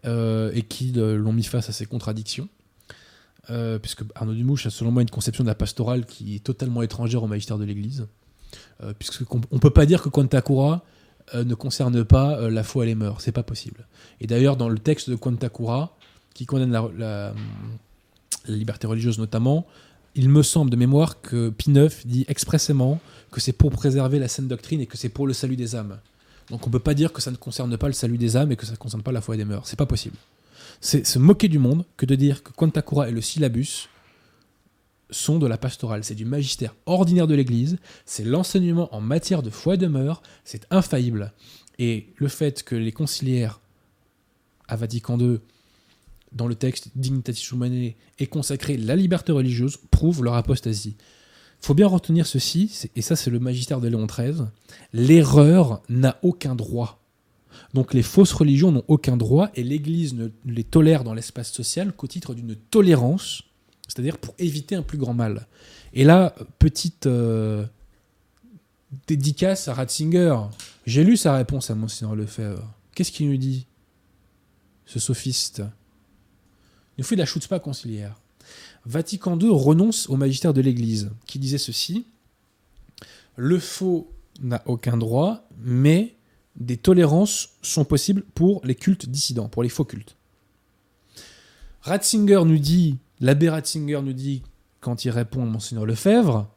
et 0.05 0.63
qui 0.69 0.93
l'ont 0.93 1.33
mis 1.33 1.43
face 1.43 1.69
à 1.71 1.73
ces 1.73 1.87
contradictions. 1.87 2.49
Euh, 3.49 3.79
puisque 3.79 4.03
Arnaud 4.17 4.35
Dumouche 4.35 4.67
a 4.67 4.71
selon 4.71 4.91
moi 4.91 5.03
une 5.03 5.11
conception 5.11 5.45
de 5.45 5.49
la 5.49 5.55
pastorale 5.55 6.05
qui 6.05 6.35
est 6.35 6.41
totalement 6.41 6.83
étrangère 6.83 7.23
au 7.23 7.29
magistère 7.29 7.59
de 7.59 7.65
l'Église. 7.65 8.07
Euh, 8.83 8.93
puisque 8.99 9.23
on 9.33 9.41
ne 9.53 9.59
peut 9.59 9.71
pas 9.71 9.87
dire 9.87 10.03
que 10.03 10.09
Quantakura 10.09 10.85
euh, 11.35 11.45
ne 11.45 11.55
concerne 11.55 12.05
pas 12.05 12.39
euh, 12.39 12.51
la 12.51 12.63
foi 12.63 12.85
et 12.85 12.89
les 12.89 12.95
mœurs, 12.95 13.21
c'est 13.21 13.33
pas 13.33 13.43
possible. 13.43 13.87
Et 14.21 14.27
d'ailleurs, 14.27 14.57
dans 14.57 14.69
le 14.69 14.79
texte 14.79 15.09
de 15.09 15.17
Quantakura, 15.17 15.97
qui 16.35 16.45
condamne 16.45 16.73
la, 16.99 17.33
liberté 18.47 18.87
religieuse 18.87 19.19
notamment, 19.19 19.67
il 20.15 20.29
me 20.29 20.43
semble 20.43 20.71
de 20.71 20.77
mémoire 20.77 21.21
que 21.21 21.49
Pie 21.51 21.71
IX 21.71 22.07
dit 22.07 22.25
expressément 22.29 23.01
que 23.33 23.41
c'est 23.41 23.53
pour 23.53 23.71
préserver 23.71 24.19
la 24.19 24.29
saine 24.29 24.47
doctrine 24.47 24.81
et 24.81 24.87
que 24.87 24.97
c'est 24.97 25.09
pour 25.09 25.27
le 25.27 25.33
salut 25.33 25.57
des 25.57 25.75
âmes. 25.75 25.99
Donc 26.51 26.67
on 26.67 26.71
peut 26.71 26.79
pas 26.79 26.95
dire 26.95 27.13
que 27.13 27.21
ça 27.21 27.31
ne 27.31 27.37
concerne 27.37 27.77
pas 27.77 27.89
le 27.89 27.93
salut 27.93 28.19
des 28.19 28.37
âmes 28.37 28.53
et 28.53 28.57
que 28.57 28.65
ça 28.65 28.73
ne 28.73 28.77
concerne 28.77 29.03
pas 29.03 29.13
la 29.13 29.21
foi 29.21 29.35
et 29.35 29.39
les 29.39 29.45
mœurs. 29.45 29.67
C'est 29.67 29.79
pas 29.79 29.87
possible. 29.87 30.17
C'est 30.81 31.07
se 31.07 31.19
moquer 31.19 31.49
du 31.49 31.59
monde 31.59 31.85
que 31.97 32.07
de 32.07 32.15
dire 32.15 32.43
que 32.43 32.53
Quantakura 32.53 33.09
et 33.09 33.13
le 33.13 33.21
syllabus 33.21 33.89
sont 35.11 35.39
de 35.39 35.47
la 35.47 35.59
pastorale. 35.59 36.05
C'est 36.05 36.15
du 36.15 36.25
magistère 36.25 36.75
ordinaire 36.87 37.27
de 37.27 37.35
l'Église, 37.35 37.79
c'est 38.05 38.25
l'enseignement 38.25 38.95
en 38.95 39.01
matière 39.01 39.43
de 39.43 39.51
foi 39.51 39.75
et 39.75 39.79
de 39.79 39.87
mœurs, 39.87 40.23
c'est 40.45 40.67
infaillible. 40.71 41.33
Et 41.79 42.09
le 42.17 42.29
fait 42.29 42.63
que 42.63 42.75
les 42.75 42.93
conciliaires 42.93 43.61
à 44.69 44.77
Vatican 44.77 45.19
II, 45.19 45.39
dans 46.33 46.49
le 46.49 46.55
texte 46.55 46.91
Dignitatis 46.97 47.49
Humanae, 47.53 47.95
aient 48.19 48.27
consacré 48.27 48.77
la 48.77 48.97
liberté 48.97 49.33
religieuse, 49.33 49.79
prouve 49.91 50.25
leur 50.25 50.35
apostasie. 50.35 50.97
faut 51.61 51.75
bien 51.75 51.87
retenir 51.87 52.27
ceci, 52.27 52.89
et 52.95 53.03
ça 53.03 53.17
c'est 53.17 53.31
le 53.31 53.39
magistère 53.39 53.81
de 53.81 53.89
Léon 53.89 54.07
XIII, 54.07 54.47
l'erreur 54.93 55.83
n'a 55.89 56.19
aucun 56.23 56.55
droit. 56.55 57.06
Donc 57.75 57.95
les 57.95 58.03
fausses 58.03 58.33
religions 58.33 58.73
n'ont 58.73 58.85
aucun 58.89 59.17
droit 59.17 59.51
et 59.55 59.63
l'Église 59.63 60.15
ne 60.15 60.29
les 60.45 60.65
tolère 60.65 61.05
dans 61.05 61.15
l'espace 61.15 61.53
social 61.53 61.93
qu'au 61.93 62.07
titre 62.07 62.35
d'une 62.35 62.57
tolérance, 62.57 63.43
c'est-à-dire 63.89 64.19
pour 64.19 64.35
éviter 64.39 64.75
un 64.75 64.83
plus 64.83 64.99
grand 64.99 65.15
mal. 65.15 65.47
Et 65.93 66.05
là, 66.05 66.35
petite 66.59 67.07
euh, 67.07 67.65
dédicace 69.07 69.69
à 69.69 69.75
Ratzinger. 69.75 70.37
J'ai 70.87 71.05
lu 71.05 71.17
sa 71.17 71.35
réponse 71.35 71.71
à 71.71 71.75
Monseigneur 71.75 72.15
Lefebvre. 72.15 72.73
Qu'est-ce 72.95 73.13
qu'il 73.13 73.29
nous 73.29 73.37
dit 73.37 73.67
Ce 74.87 74.99
sophiste? 74.99 75.63
Il 76.97 77.03
nous 77.03 77.05
fait 77.05 77.17
de 77.17 77.21
la 77.21 77.27
chutzpah 77.27 77.59
conciliaire. 77.59 78.21
Vatican 78.85 79.39
II 79.39 79.51
renonce 79.51 80.09
au 80.09 80.17
magistère 80.17 80.55
de 80.55 80.61
l'Église, 80.61 81.11
qui 81.27 81.39
disait 81.39 81.59
ceci 81.59 82.07
Le 83.35 83.59
faux 83.59 84.13
n'a 84.41 84.63
aucun 84.67 84.97
droit, 84.97 85.49
mais 85.59 86.16
des 86.57 86.77
tolérances 86.77 87.51
sont 87.63 87.85
possibles 87.85 88.23
pour 88.35 88.61
les 88.65 88.75
cultes 88.75 89.07
dissidents, 89.07 89.49
pour 89.49 89.63
les 89.63 89.69
faux 89.69 89.85
cultes. 89.85 90.17
Ratzinger 91.83 92.43
nous 92.45 92.59
dit, 92.59 92.97
l'abbé 93.21 93.49
Ratzinger 93.49 94.01
nous 94.03 94.13
dit, 94.13 94.43
quand 94.81 95.05
il 95.05 95.11
répond 95.11 95.43
à 95.43 95.47
Monseigneur 95.47 95.87
Lefebvre, 95.87 96.49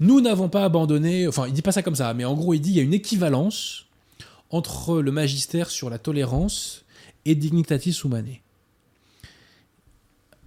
nous 0.00 0.20
n'avons 0.20 0.48
pas 0.48 0.64
abandonné, 0.64 1.28
enfin 1.28 1.46
il 1.46 1.52
dit 1.52 1.62
pas 1.62 1.72
ça 1.72 1.82
comme 1.82 1.94
ça, 1.94 2.12
mais 2.14 2.24
en 2.24 2.34
gros 2.34 2.54
il 2.54 2.60
dit 2.60 2.70
il 2.70 2.76
y 2.76 2.80
a 2.80 2.82
une 2.82 2.94
équivalence 2.94 3.86
entre 4.50 5.00
le 5.00 5.12
magistère 5.12 5.70
sur 5.70 5.90
la 5.90 5.98
tolérance 5.98 6.84
et 7.24 7.34
Dignitatis 7.34 8.00
Humanae. 8.04 8.42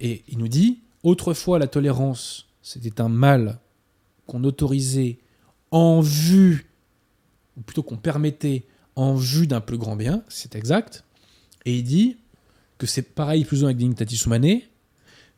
Et 0.00 0.22
il 0.28 0.38
nous 0.38 0.48
dit, 0.48 0.80
autrefois 1.02 1.58
la 1.58 1.66
tolérance, 1.66 2.46
c'était 2.62 3.00
un 3.00 3.08
mal 3.08 3.58
qu'on 4.26 4.44
autorisait 4.44 5.18
en 5.70 6.00
vue, 6.00 6.66
ou 7.56 7.60
plutôt 7.62 7.82
qu'on 7.82 7.96
permettait 7.96 8.64
en 8.94 9.14
vue 9.14 9.46
d'un 9.46 9.60
plus 9.60 9.78
grand 9.78 9.96
bien, 9.96 10.22
c'est 10.28 10.54
exact. 10.54 11.04
Et 11.64 11.76
il 11.78 11.84
dit 11.84 12.16
que 12.78 12.86
c'est 12.86 13.02
pareil 13.02 13.44
plus 13.44 13.58
ou 13.58 13.60
moins 13.62 13.68
avec 13.70 13.78
Dignitatis 13.78 14.22
Humanae, 14.24 14.62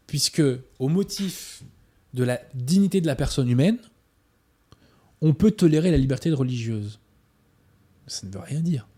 puisque 0.07 0.43
au 0.79 0.89
motif 0.89 1.63
de 2.15 2.25
la 2.25 2.41
dignité 2.55 3.01
de 3.01 3.07
la 3.07 3.17
personne 3.17 3.49
humaine, 3.49 3.79
on 5.21 5.35
peut 5.35 5.51
tolérer 5.51 5.91
la 5.91 5.97
liberté 5.97 6.31
religieuse. 6.31 6.99
Ça 8.07 8.27
ne 8.27 8.33
veut 8.33 8.41
rien 8.41 8.61
dire. 8.61 8.89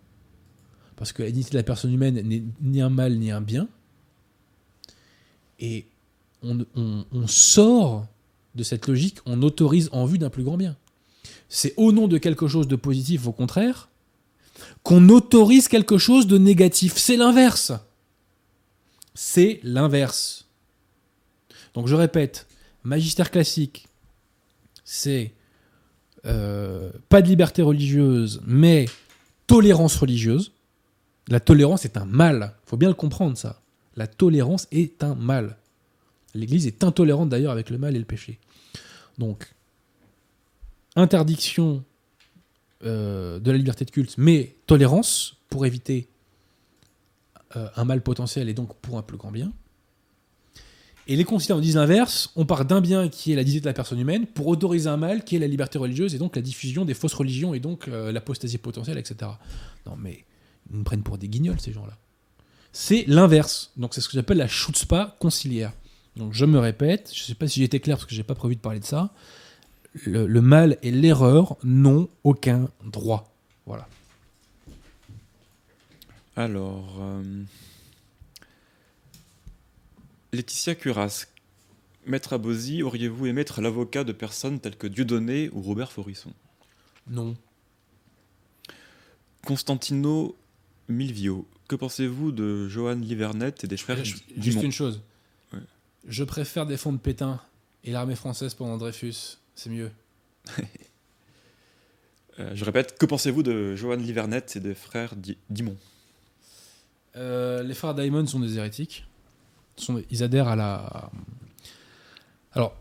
Parce 0.97 1.13
que 1.13 1.23
la 1.23 1.31
dignité 1.31 1.53
de 1.53 1.57
la 1.57 1.63
personne 1.63 1.93
humaine 1.93 2.21
n'est 2.21 2.43
ni 2.61 2.81
un 2.81 2.91
mal 2.91 3.19
ni 3.19 3.31
un 3.31 3.41
bien. 3.41 3.69
Et 5.59 5.87
on 6.43 7.27
sort 7.27 8.07
de 8.55 8.63
cette 8.63 8.87
logique, 8.87 9.19
on 9.27 9.43
autorise 9.43 9.89
en 9.93 10.07
vue 10.07 10.19
d'un 10.19 10.31
plus 10.31 10.43
grand 10.43 10.57
bien. 10.57 10.77
C'est 11.51 11.75
au 11.77 11.93
nom 11.93 12.09
de 12.09 12.17
quelque 12.17 12.49
chose 12.49 12.69
de 12.69 12.77
positif, 12.77 13.27
au 13.27 13.33
contraire, 13.33 13.89
qu'on 14.83 15.09
autorise 15.09 15.69
quelque 15.69 15.99
chose 15.99 16.27
de 16.27 16.39
négatif. 16.39 16.97
C'est 16.97 17.17
l'inverse. 17.17 17.73
C'est 19.15 19.61
l'inverse. 19.65 20.47
Donc 21.75 21.89
je 21.89 21.95
répète, 21.95 22.47
magistère 22.85 23.31
classique, 23.31 23.89
c'est 24.85 25.35
euh, 26.25 26.91
pas 27.09 27.21
de 27.21 27.29
liberté 27.29 27.63
religieuse, 27.63 28.41
mais 28.47 28.87
tolérance 29.47 29.97
religieuse. 29.97 30.53
La 31.29 31.41
tolérance 31.41 31.85
est 31.85 31.97
un 31.97 32.05
mal. 32.05 32.55
faut 32.65 32.77
bien 32.77 32.89
le 32.89 32.95
comprendre, 32.95 33.37
ça. 33.37 33.61
La 33.97 34.07
tolérance 34.07 34.69
est 34.71 35.03
un 35.03 35.15
mal. 35.15 35.57
L'Église 36.35 36.67
est 36.67 36.85
intolérante 36.85 37.29
d'ailleurs 37.29 37.53
avec 37.53 37.71
le 37.71 37.79
mal 37.79 37.97
et 37.97 37.99
le 37.99 38.05
péché. 38.05 38.39
Donc, 39.19 39.53
interdiction 41.01 41.85
euh, 42.85 43.39
de 43.41 43.51
la 43.51 43.59
liberté 43.59 43.85
de 43.85 43.91
culte, 43.91 44.15
mais 44.17 44.57
tolérance 44.67 45.37
pour 45.49 45.67
éviter 45.67 46.09
euh, 47.57 47.69
un 47.77 47.85
mal 47.85 48.03
potentiel 48.03 48.49
et 48.49 48.55
donc 48.55 48.75
pour 48.77 48.97
un 48.97 49.03
plus 49.03 49.17
grand 49.17 49.33
bien. 49.33 49.53
Et 51.07 51.17
les 51.17 51.25
conciliants 51.25 51.59
disent 51.59 51.75
l'inverse, 51.75 52.31
on 52.37 52.47
part 52.47 52.65
d'un 52.65 52.81
bien 52.81 53.09
qui 53.09 53.33
est 53.33 53.35
la 53.35 53.43
dignité 53.43 53.63
de 53.63 53.67
la 53.67 53.73
personne 53.73 53.99
humaine 53.99 54.27
pour 54.27 54.47
autoriser 54.47 54.89
un 54.89 54.97
mal 54.97 55.25
qui 55.25 55.35
est 55.35 55.41
la 55.41 55.49
liberté 55.49 55.77
religieuse 55.77 56.15
et 56.15 56.19
donc 56.19 56.37
la 56.37 56.43
diffusion 56.43 56.85
des 56.85 56.95
fausses 56.95 57.15
religions 57.15 57.53
et 57.53 57.59
donc 57.59 57.89
euh, 57.89 58.13
l'apostasie 58.13 58.59
potentielle, 58.59 58.97
etc. 58.97 59.33
Non 59.87 59.97
mais 59.97 60.25
ils 60.71 60.77
nous 60.77 60.85
prennent 60.85 61.03
pour 61.03 61.19
des 61.19 61.29
guignols 61.29 61.61
ces 61.61 61.73
gens-là. 61.73 61.99
C'est 62.73 63.05
l'inverse. 63.09 63.73
Donc 63.77 63.93
c'est 63.93 64.01
ce 64.01 64.09
que 64.09 64.15
j'appelle 64.15 64.39
la 64.39 64.47
chutzpah 64.47 65.17
conciliaire. 65.19 65.73
Donc 66.17 66.33
je 66.33 66.45
me 66.45 66.59
répète, 66.59 67.11
je 67.13 67.23
ne 67.23 67.27
sais 67.27 67.35
pas 67.35 67.49
si 67.49 67.59
j'ai 67.59 67.67
été 67.67 67.81
clair 67.81 67.97
parce 67.97 68.07
que 68.07 68.15
j'ai 68.15 68.23
pas 68.23 68.35
prévu 68.35 68.55
de 68.55 68.61
parler 68.61 68.81
de 68.81 68.85
ça. 68.85 69.13
Le, 69.95 70.27
le 70.27 70.41
mal 70.41 70.79
et 70.83 70.91
l'erreur 70.91 71.57
n'ont 71.65 72.09
aucun 72.23 72.69
droit. 72.85 73.35
Voilà. 73.67 73.89
Alors, 76.37 76.97
euh, 77.01 77.23
Laetitia 80.33 80.75
Curas, 80.75 81.27
Maître 82.07 82.33
Abosi, 82.33 82.83
auriez-vous 82.83 83.27
aimé 83.27 83.43
être 83.43 83.61
l'avocat 83.61 84.05
de 84.05 84.13
personnes 84.13 84.61
telles 84.61 84.77
que 84.77 84.87
Dieudonné 84.87 85.51
ou 85.53 85.61
Robert 85.61 85.93
Forisson? 85.93 86.33
Non. 87.09 87.37
Constantino 89.45 90.37
Milvio, 90.89 91.47
que 91.69 91.77
pensez-vous 91.77 92.33
de 92.33 92.69
Johan 92.69 92.95
Livernet 92.95 93.55
et 93.63 93.67
des 93.67 93.77
frères 93.77 94.05
Juste 94.05 94.25
Dumont 94.37 94.63
une 94.63 94.73
chose. 94.73 95.03
Ouais. 95.53 95.61
Je 96.07 96.25
préfère 96.25 96.67
défendre 96.67 97.01
Pétain 97.01 97.41
Et 97.85 97.91
l'armée 97.91 98.17
française 98.17 98.55
pendant 98.55 98.77
Dreyfus, 98.77 99.39
c'est 99.55 99.71
mieux. 99.71 99.91
Euh, 102.39 102.53
je 102.55 102.65
répète, 102.65 102.97
que 102.97 103.05
pensez-vous 103.07 103.43
de 103.43 103.75
Johan 103.77 103.97
Livernette 103.97 104.57
et 104.57 104.61
des 104.61 104.75
frères 104.75 105.15
Di- 105.17 105.37
Dimon? 105.51 105.77
Euh, 107.17 107.63
les 107.63 107.75
frères 107.75 107.95
Diamond 107.95 108.27
sont 108.27 108.41
des 108.41 108.57
hérétiques. 108.57 109.05
Sont- 109.77 110.03
ils 110.11 110.23
adhèrent 110.23 110.49
à 110.49 110.57
la. 110.57 111.11
Alors, 112.53 112.75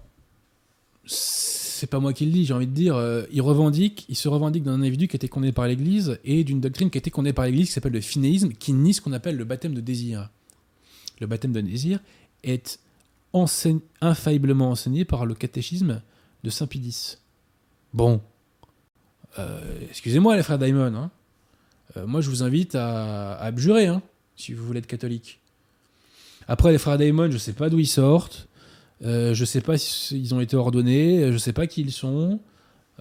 c'est 1.05 1.87
pas 1.87 1.99
moi 1.99 2.13
qui 2.13 2.25
le 2.25 2.31
dis, 2.31 2.45
j'ai 2.45 2.53
envie 2.53 2.67
de 2.67 2.73
dire. 2.73 2.95
euh, 2.95 3.23
ils 3.31 3.41
revendiquent, 3.41 4.05
ils 4.07 4.15
se 4.15 4.29
revendiquent 4.29 4.63
d'un 4.63 4.75
individu 4.79 5.07
qui 5.07 5.15
a 5.15 5.17
été 5.17 5.27
condamné 5.27 5.51
par 5.51 5.67
l'Église 5.67 6.19
et 6.23 6.43
d'une 6.43 6.61
doctrine 6.61 6.89
qui 6.89 6.97
a 6.97 6.99
été 6.99 7.09
condamnée 7.11 7.33
par 7.33 7.45
l'Église 7.45 7.67
qui 7.67 7.73
s'appelle 7.73 7.93
le 7.93 8.01
finéisme, 8.01 8.53
qui 8.53 8.71
nie 8.71 8.93
ce 8.93 9.01
qu'on 9.01 9.13
appelle 9.13 9.35
le 9.35 9.45
baptême 9.45 9.73
de 9.73 9.81
désir. 9.81 10.29
Le 11.19 11.27
baptême 11.27 11.51
de 11.51 11.61
désir 11.61 11.99
est 12.43 12.79
enseigne- 13.33 13.81
infailliblement 13.99 14.69
enseigné 14.69 15.03
par 15.05 15.25
le 15.25 15.33
catéchisme 15.33 16.01
de 16.43 16.49
Saint 16.49 16.67
Pidis. 16.67 17.17
Bon. 17.93 18.21
Euh, 19.37 19.59
Excusez-moi, 19.89 20.35
les 20.35 20.43
frères 20.43 20.59
Diamond. 20.59 20.93
hein. 20.95 21.11
Euh, 21.97 22.05
moi, 22.05 22.21
je 22.21 22.29
vous 22.29 22.43
invite 22.43 22.75
à, 22.75 23.35
abjurer, 23.35 23.87
hein, 23.87 24.01
si 24.35 24.53
vous 24.53 24.65
voulez 24.65 24.79
être 24.79 24.87
catholique. 24.87 25.39
Après, 26.47 26.71
les 26.71 26.77
frères 26.77 26.97
Daimon, 26.97 27.29
je 27.31 27.37
sais 27.37 27.53
pas 27.53 27.69
d'où 27.69 27.79
ils 27.79 27.87
sortent. 27.87 28.47
Euh, 29.03 29.33
je 29.33 29.45
sais 29.45 29.61
pas 29.61 29.77
s'ils 29.77 30.33
ont 30.33 30.41
été 30.41 30.55
ordonnés. 30.55 31.31
Je 31.31 31.37
sais 31.37 31.53
pas 31.53 31.67
qui 31.67 31.81
ils 31.81 31.91
sont. 31.91 32.39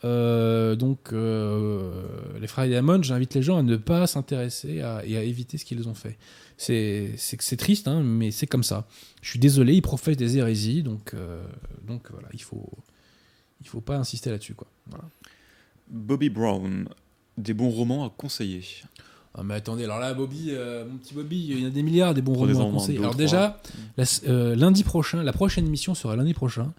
Donc, 0.02 1.12
les 1.12 2.46
frères 2.46 2.68
Daimon, 2.68 3.02
j'invite 3.02 3.34
les 3.34 3.42
gens 3.42 3.56
à 3.58 3.62
ne 3.62 3.76
pas 3.76 4.06
s'intéresser 4.06 4.82
et 5.04 5.16
à 5.16 5.22
éviter 5.22 5.58
ce 5.58 5.64
qu'ils 5.64 5.88
ont 5.88 5.94
fait. 5.94 6.18
C'est 6.56 7.56
triste, 7.56 7.88
hein, 7.88 8.02
mais 8.02 8.30
c'est 8.30 8.46
comme 8.46 8.62
ça. 8.62 8.86
Je 9.22 9.30
suis 9.30 9.38
désolé, 9.38 9.74
ils 9.74 9.82
professent 9.82 10.16
des 10.16 10.36
hérésies, 10.38 10.82
donc 10.82 11.14
voilà, 11.86 12.28
il 12.34 12.42
faut, 12.42 12.70
il 13.60 13.66
faut 13.68 13.80
pas 13.80 13.96
insister 13.96 14.30
là-dessus. 14.30 14.54
quoi. 14.54 14.66
Voilà. 14.86 15.04
Bobby 15.90 16.28
Brown, 16.30 16.88
des 17.36 17.54
bons 17.54 17.70
romans 17.70 18.04
à 18.04 18.10
conseiller. 18.10 18.64
Ah, 19.34 19.42
mais 19.44 19.54
attendez, 19.54 19.84
alors 19.84 19.98
là, 19.98 20.14
Bobby, 20.14 20.48
euh, 20.50 20.84
mon 20.86 20.96
petit 20.98 21.14
Bobby, 21.14 21.46
il 21.50 21.60
y 21.60 21.64
en 21.64 21.68
a 21.68 21.70
des 21.70 21.82
milliards 21.82 22.14
des 22.14 22.22
bons 22.22 22.34
romans 22.34 22.68
à 22.68 22.70
conseiller. 22.72 22.98
Alors 22.98 23.14
déjà, 23.14 23.60
la- 23.96 24.04
euh, 24.26 24.56
lundi 24.56 24.82
prochain, 24.84 25.22
la 25.22 25.32
prochaine 25.32 25.66
émission 25.66 25.94
sera 25.94 26.16
lundi 26.16 26.34
prochain. 26.34 26.72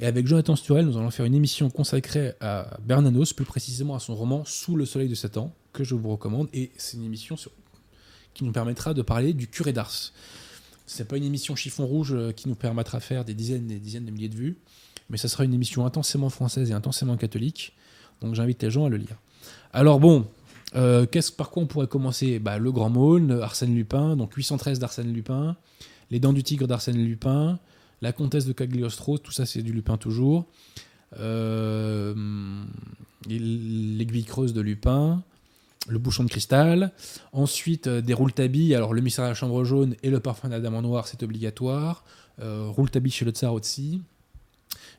Et 0.00 0.06
avec 0.06 0.26
Jonathan 0.26 0.56
Sturel, 0.56 0.86
nous 0.86 0.96
allons 0.96 1.10
faire 1.10 1.26
une 1.26 1.34
émission 1.34 1.70
consacrée 1.70 2.32
à 2.40 2.76
Bernanos, 2.84 3.32
plus 3.34 3.44
précisément 3.44 3.94
à 3.94 4.00
son 4.00 4.16
roman 4.16 4.42
Sous 4.44 4.74
le 4.74 4.84
soleil 4.84 5.08
de 5.08 5.14
Satan, 5.14 5.54
que 5.72 5.84
je 5.84 5.94
vous 5.94 6.08
recommande. 6.10 6.48
Et 6.52 6.72
c'est 6.76 6.96
une 6.96 7.04
émission 7.04 7.36
sur- 7.36 7.52
qui 8.34 8.44
nous 8.44 8.52
permettra 8.52 8.94
de 8.94 9.02
parler 9.02 9.32
du 9.32 9.46
curé 9.46 9.72
d'Ars. 9.72 9.92
C'est 10.86 11.06
pas 11.06 11.16
une 11.18 11.24
émission 11.24 11.54
chiffon 11.54 11.86
rouge 11.86 12.12
euh, 12.14 12.32
qui 12.32 12.48
nous 12.48 12.54
permettra 12.56 12.98
de 12.98 13.04
faire 13.04 13.24
des 13.24 13.34
dizaines 13.34 13.70
et 13.70 13.74
des 13.74 13.80
dizaines 13.80 14.06
de 14.06 14.10
milliers 14.10 14.28
de 14.30 14.34
vues, 14.34 14.56
mais 15.12 15.18
ça 15.18 15.28
sera 15.28 15.44
une 15.44 15.54
émission 15.54 15.86
intensément 15.86 16.30
française 16.30 16.70
et 16.70 16.74
intensément 16.74 17.16
catholique. 17.16 17.76
Donc 18.22 18.34
j'invite 18.34 18.62
les 18.62 18.70
gens 18.70 18.86
à 18.86 18.88
le 18.88 18.96
lire. 18.96 19.16
Alors 19.72 20.00
bon, 20.00 20.26
euh, 20.74 21.06
qu'est-ce 21.06 21.30
par 21.30 21.50
quoi 21.50 21.62
on 21.62 21.66
pourrait 21.66 21.86
commencer? 21.86 22.38
Bah, 22.38 22.58
Le 22.58 22.72
Grand 22.72 22.88
Maulne, 22.90 23.40
Arsène 23.42 23.74
Lupin, 23.74 24.16
donc 24.16 24.32
813 24.34 24.78
d'Arsène 24.78 25.12
Lupin, 25.12 25.56
Les 26.10 26.18
Dents 26.18 26.32
du 26.32 26.42
Tigre 26.42 26.66
d'Arsène 26.66 26.96
Lupin, 26.96 27.58
La 28.00 28.12
Comtesse 28.12 28.46
de 28.46 28.52
Cagliostro, 28.52 29.18
tout 29.18 29.32
ça 29.32 29.44
c'est 29.44 29.62
du 29.62 29.72
Lupin 29.72 29.98
toujours. 29.98 30.46
Euh, 31.20 32.14
L'aiguille 33.28 34.24
creuse 34.24 34.54
de 34.54 34.62
Lupin, 34.62 35.22
Le 35.88 35.98
Bouchon 35.98 36.24
de 36.24 36.30
Cristal. 36.30 36.92
Ensuite, 37.32 37.86
euh, 37.86 38.00
des 38.00 38.14
Rouletabille, 38.14 38.74
alors 38.74 38.94
Le 38.94 39.02
Mystère 39.02 39.26
à 39.26 39.28
la 39.28 39.34
Chambre 39.34 39.62
Jaune 39.64 39.94
et 40.02 40.08
Le 40.08 40.20
Parfum 40.20 40.48
d'Adam 40.48 40.74
en 40.74 40.82
Noir, 40.82 41.06
c'est 41.06 41.22
obligatoire. 41.22 42.02
Euh, 42.40 42.68
Rouletabille 42.68 43.12
chez 43.12 43.26
le 43.26 43.30
Tsar 43.30 43.52
aussi. 43.52 44.00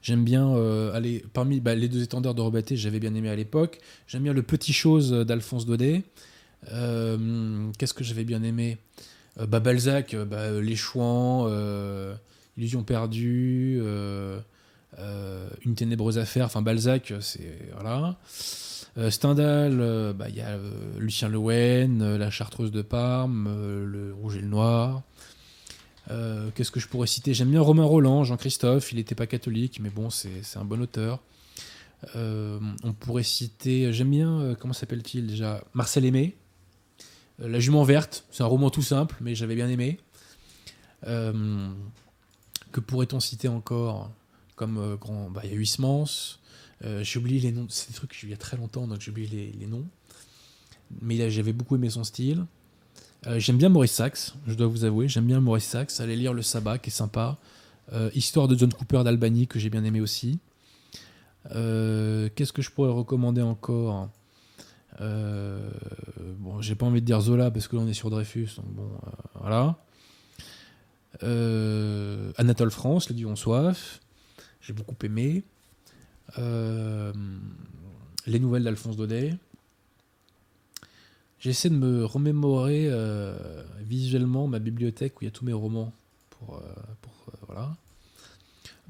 J'aime 0.04 0.26
bien 0.26 0.50
euh, 0.50 0.94
aller 0.94 1.24
parmi 1.34 1.62
bah, 1.62 1.76
les 1.76 1.88
deux 1.88 2.04
étendards 2.04 2.36
de 2.36 2.42
Robaté, 2.42 2.76
j'avais 2.76 3.00
bien 3.00 3.16
aimé 3.16 3.30
à 3.30 3.36
l'époque. 3.38 3.80
J'aime 4.06 4.24
bien 4.24 4.34
le 4.34 4.44
Petit 4.44 4.74
Chose 4.74 5.12
d'Alphonse 5.12 5.66
Daudet. 5.66 6.04
Euh, 6.72 7.72
Qu'est-ce 7.78 7.94
que 7.94 8.04
j'avais 8.04 8.26
bien 8.26 8.44
aimé? 8.44 8.78
Euh, 9.40 9.46
bah, 9.48 9.62
Balzac, 9.62 10.14
euh, 10.14 10.26
bah, 10.26 10.52
Les 10.62 10.76
Chouans, 10.76 11.46
euh, 11.48 12.14
Illusion 12.58 12.84
perdue, 12.84 13.80
euh, 13.82 14.40
euh, 15.00 15.48
Une 15.66 15.76
ténébreuse 15.76 16.18
affaire. 16.18 16.48
Enfin, 16.48 16.62
Balzac, 16.62 17.14
c'est. 17.22 17.58
Voilà. 17.80 18.18
Euh, 18.98 19.10
Stendhal, 19.10 19.80
euh, 19.80 20.12
bah, 20.12 20.28
il 20.28 20.36
y 20.36 20.42
a 20.42 20.50
euh, 20.50 20.70
Lucien 21.00 21.30
Lewen, 21.30 22.02
euh, 22.02 22.18
La 22.18 22.30
Chartreuse 22.30 22.72
de 22.72 22.82
Parme, 22.82 23.48
euh, 23.50 23.86
Le 23.86 24.14
Rouge 24.14 24.36
et 24.36 24.42
le 24.42 24.48
Noir. 24.48 25.02
Euh, 26.12 26.50
Qu'est-ce 26.56 26.72
que 26.72 26.80
je 26.80 26.88
pourrais 26.88 27.08
citer? 27.08 27.34
J'aime 27.34 27.50
bien 27.52 27.62
Romain 27.62 27.84
Roland, 27.84 28.24
Jean-Christophe, 28.24 28.92
il 28.92 28.96
n'était 28.98 29.16
pas 29.16 29.28
catholique, 29.28 29.80
mais 29.80 29.90
bon, 29.90 30.10
c'est 30.10 30.42
un 30.56 30.66
bon 30.66 30.82
auteur. 30.82 31.20
Euh, 32.16 32.60
on 32.84 32.92
pourrait 32.94 33.24
citer, 33.24 33.94
j'aime 33.94 34.10
bien, 34.10 34.42
euh, 34.42 34.56
comment 34.56 34.74
s'appelle-t-il 34.74 35.28
déjà? 35.28 35.64
Marcel 35.74 36.04
Aimé, 36.04 36.36
La 37.40 37.60
jument 37.60 37.84
verte, 37.84 38.26
c'est 38.32 38.44
un 38.44 38.48
roman 38.48 38.70
tout 38.70 38.82
simple, 38.82 39.16
mais 39.22 39.36
j'avais 39.36 39.56
bien 39.56 39.70
aimé. 39.70 40.00
Que 41.06 42.80
pourrait-on 42.80 43.20
citer 43.20 43.48
encore? 43.48 44.12
Comme 44.56 44.98
grand. 44.98 45.30
bah, 45.30 45.42
Il 45.44 45.52
y 45.52 45.54
a 45.54 45.58
Huysmans, 45.58 46.38
j'ai 46.82 47.20
oublié 47.20 47.40
les 47.40 47.52
noms, 47.52 47.66
c'est 47.70 47.90
des 47.90 47.96
trucs 47.96 48.22
il 48.24 48.30
y 48.30 48.34
a 48.34 48.38
très 48.38 48.58
longtemps, 48.58 48.88
donc 48.88 49.02
j'ai 49.02 49.12
oublié 49.12 49.54
les, 49.58 49.68
noms. 49.68 49.86
Mais 51.02 51.30
j'avais 51.32 51.54
beaucoup 51.54 51.76
aimé 51.76 51.90
son 51.90 52.04
style. 52.04 52.46
Euh, 53.26 53.40
j'aime 53.40 53.58
bien 53.58 53.70
Maurice 53.70 53.94
Sachs, 53.94 54.34
je 54.48 54.54
dois 54.54 54.68
vous 54.68 54.84
avouer. 54.84 55.08
J'aime 55.08 55.26
bien 55.26 55.40
Maurice 55.40 55.66
Sachs. 55.66 56.00
Allez 56.00 56.16
lire 56.16 56.34
Le 56.34 56.41
Sabbat, 56.41 56.78
qui 56.78 56.90
est 56.90 56.94
sympa. 56.94 57.38
Euh, 57.94 58.10
Histoire 58.14 58.48
de 58.48 58.58
John 58.58 58.74
Cooper 58.74 59.04
d'Albany, 59.04 59.48
que 59.48 59.60
j'ai 59.60 59.70
bien 59.70 59.84
aimé 59.84 60.02
aussi. 60.02 60.40
Euh, 61.52 62.30
Qu'est-ce 62.36 62.54
que 62.54 62.62
je 62.62 62.72
pourrais 62.72 62.91
recommander 62.91 63.41
encore? 63.41 64.10
Bon, 65.00 66.62
j'ai 66.62 66.76
pas 66.76 66.86
envie 66.86 67.02
de 67.02 67.06
dire 67.06 67.20
Zola 67.20 67.50
parce 67.50 67.68
que 67.68 67.76
là 67.76 67.82
on 67.82 67.88
est 67.88 67.94
sur 67.94 68.10
Dreyfus, 68.10 68.50
donc 68.58 68.68
bon, 68.68 68.90
voilà. 69.40 69.78
Anatole 72.38 72.72
France, 72.72 73.10
Les 73.10 73.16
Dieux 73.16 73.28
ont 73.28 73.36
soif. 73.36 74.00
J'ai 74.62 74.74
beaucoup 74.74 74.95
aimé. 75.04 75.44
Les 76.38 76.44
nouvelles 78.40 78.64
d'Alphonse 78.64 78.95
Daudet. 78.95 79.36
J'essaie 81.44 81.70
de 81.70 81.76
me 81.76 82.06
remémorer 82.06 82.88
euh, 82.88 83.36
visuellement 83.82 84.48
ma 84.48 84.60
bibliothèque 84.60 85.18
où 85.18 85.24
il 85.24 85.26
y 85.26 85.28
a 85.28 85.32
tous 85.32 85.44
mes 85.44 85.52
romans. 85.52 85.91
Euh, 86.49 86.56
euh. 87.49 87.65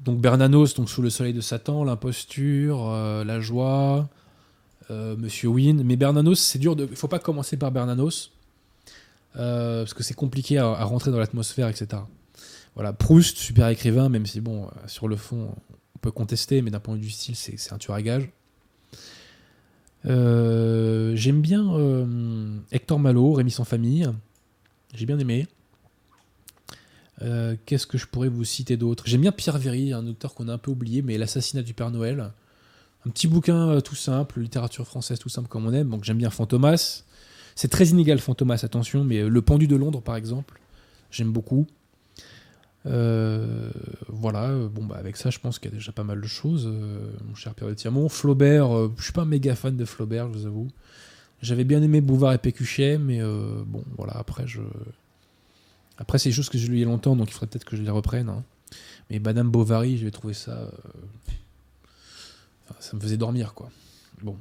Donc 0.04 0.20
Bernanos, 0.20 0.74
donc 0.74 0.88
Sous 0.88 1.02
le 1.02 1.10
soleil 1.10 1.32
de 1.32 1.40
Satan, 1.40 1.82
L'imposture, 1.82 2.92
La 3.26 3.40
joie, 3.40 4.08
Monsieur 4.88 5.48
Wynne. 5.48 5.82
Mais 5.82 5.96
Bernanos, 5.96 6.38
c'est 6.38 6.60
dur 6.60 6.76
de. 6.76 6.86
Il 6.88 6.96
faut 6.96 7.08
pas 7.08 7.18
commencer 7.18 7.56
par 7.56 7.72
Bernanos. 7.72 8.30
parce 9.32 9.92
que 9.92 10.04
c'est 10.04 10.14
compliqué 10.14 10.58
à, 10.58 10.84
rentrer 10.84 11.10
dans 11.10 11.18
l'atmosphère, 11.18 11.66
etc. 11.66 12.02
Voilà, 12.76 12.92
Proust, 12.92 13.36
super 13.36 13.66
écrivain, 13.66 14.08
même 14.08 14.26
si, 14.26 14.40
bon, 14.40 14.68
sur 14.86 15.08
le 15.08 15.16
fond, 15.16 15.56
on 15.96 15.98
peut 15.98 16.12
contester, 16.12 16.62
mais 16.62 16.70
d'un 16.70 16.78
point 16.78 16.94
de 16.94 17.00
vue 17.00 17.06
du 17.06 17.12
style, 17.12 17.34
c'est 17.34 17.72
un 17.72 17.78
tueur 17.78 17.96
à 17.96 18.02
gage. 18.02 18.30
Euh, 20.06 21.14
J'aime 21.16 21.40
bien 21.40 21.74
euh, 21.74 22.58
Hector 22.72 22.98
Malo, 22.98 23.32
Rémi 23.32 23.50
sans 23.50 23.64
famille. 23.64 24.08
J'ai 24.94 25.06
bien 25.06 25.18
aimé. 25.18 25.46
Euh, 27.22 27.56
Qu'est-ce 27.66 27.86
que 27.86 27.98
je 27.98 28.06
pourrais 28.06 28.28
vous 28.28 28.44
citer 28.44 28.76
d'autre? 28.76 29.04
J'aime 29.06 29.22
bien 29.22 29.32
Pierre 29.32 29.58
Véry, 29.58 29.92
un 29.92 30.06
auteur 30.06 30.34
qu'on 30.34 30.48
a 30.48 30.52
un 30.52 30.58
peu 30.58 30.70
oublié, 30.70 31.02
mais 31.02 31.18
L'assassinat 31.18 31.62
du 31.62 31.74
Père 31.74 31.90
Noël. 31.90 32.32
Un 33.06 33.10
petit 33.10 33.28
bouquin 33.28 33.80
tout 33.80 33.94
simple, 33.94 34.40
littérature 34.40 34.86
française 34.86 35.18
tout 35.18 35.28
simple 35.28 35.48
comme 35.48 35.66
on 35.66 35.72
aime. 35.72 35.90
Donc 35.90 36.04
j'aime 36.04 36.18
bien 36.18 36.30
Fantomas. 36.30 37.04
C'est 37.54 37.68
très 37.68 37.86
inégal 37.88 38.18
Fantomas, 38.18 38.60
attention, 38.62 39.04
mais 39.04 39.22
Le 39.22 39.42
Pendu 39.42 39.68
de 39.68 39.76
Londres 39.76 40.00
par 40.02 40.16
exemple, 40.16 40.58
j'aime 41.10 41.30
beaucoup. 41.30 41.66
Euh, 42.86 43.70
voilà, 44.08 44.50
euh, 44.50 44.68
bon 44.68 44.84
bah 44.84 44.96
avec 44.98 45.16
ça 45.16 45.30
je 45.30 45.38
pense 45.38 45.58
qu'il 45.58 45.70
y 45.70 45.74
a 45.74 45.76
déjà 45.78 45.90
pas 45.90 46.04
mal 46.04 46.20
de 46.20 46.26
choses, 46.26 46.66
euh, 46.66 47.10
mon 47.26 47.34
cher 47.34 47.54
Pierre 47.54 47.70
de 47.70 47.74
Tirmont. 47.74 48.08
Flaubert, 48.10 48.76
euh, 48.76 48.92
je 48.98 49.04
suis 49.04 49.12
pas 49.12 49.22
un 49.22 49.26
méga 49.26 49.54
fan 49.56 49.76
de 49.76 49.84
Flaubert, 49.84 50.28
je 50.32 50.38
vous 50.38 50.46
avoue. 50.46 50.68
J'avais 51.40 51.64
bien 51.64 51.82
aimé 51.82 52.00
Bouvard 52.00 52.34
et 52.34 52.38
Pécuchet, 52.38 52.98
mais 52.98 53.20
bon 53.66 53.84
voilà, 53.96 54.12
après 54.14 54.46
je. 54.46 54.60
Après 55.98 56.18
c'est 56.18 56.30
des 56.30 56.34
choses 56.34 56.48
que 56.48 56.58
j'ai 56.58 56.68
lu 56.68 56.76
il 56.76 56.80
y 56.80 56.82
a 56.82 56.86
longtemps, 56.86 57.16
donc 57.16 57.28
il 57.28 57.32
faudrait 57.32 57.46
peut-être 57.48 57.64
que 57.64 57.76
je 57.76 57.82
les 57.82 57.90
reprenne. 57.90 58.28
hein. 58.28 58.42
Mais 59.10 59.18
Madame 59.18 59.50
Bovary, 59.50 59.98
j'ai 59.98 60.10
trouvé 60.10 60.32
ça. 60.32 60.70
ça 62.80 62.96
me 62.96 63.00
faisait 63.00 63.16
dormir 63.18 63.54
quoi. 63.54 63.70
Bon. 64.22 64.36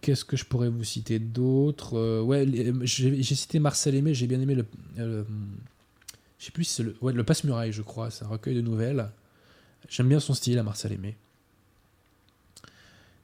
Qu'est-ce 0.00 0.24
que 0.24 0.36
je 0.36 0.44
pourrais 0.44 0.68
vous 0.68 0.84
citer 0.84 1.18
d'autre? 1.18 2.22
Ouais, 2.22 2.46
j'ai 2.82 3.22
cité 3.22 3.58
Marcel 3.58 3.94
Aimé, 3.94 4.14
j'ai 4.14 4.26
bien 4.26 4.40
aimé 4.40 4.54
le. 4.96 5.24
Je 6.38 6.44
sais 6.44 6.52
plus 6.52 6.64
si 6.64 6.74
c'est 6.74 6.82
le, 6.82 6.96
le 7.02 7.24
Passe-Muraille, 7.24 7.72
je 7.72 7.82
crois. 7.82 8.10
C'est 8.10 8.24
un 8.24 8.28
recueil 8.28 8.54
de 8.54 8.60
nouvelles. 8.60 9.10
J'aime 9.88 10.08
bien 10.08 10.20
son 10.20 10.34
style 10.34 10.58
à 10.58 10.62
Marcel 10.62 10.92
Aimé. 10.92 11.16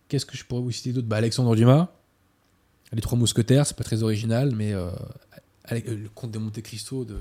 Qu'est-ce 0.09 0.27
que 0.27 0.37
je 0.37 0.45
pourrais 0.45 0.63
vous 0.63 0.71
citer 0.71 0.93
d'autre? 0.93 1.07
Bah, 1.07 1.17
Alexandre 1.17 1.55
Dumas. 1.57 1.89
Les 2.93 3.01
Trois 3.01 3.19
Mousquetaires, 3.19 3.67
c'est 3.67 3.77
pas 3.77 3.85
très 3.85 4.03
original, 4.03 4.55
mais 4.55 4.73
euh, 4.73 4.91
euh, 5.73 5.81
le 5.87 6.09
Comte 6.15 6.31
de 6.31 6.39
Monte 6.39 6.61
Cristo 6.63 7.05
de, 7.05 7.19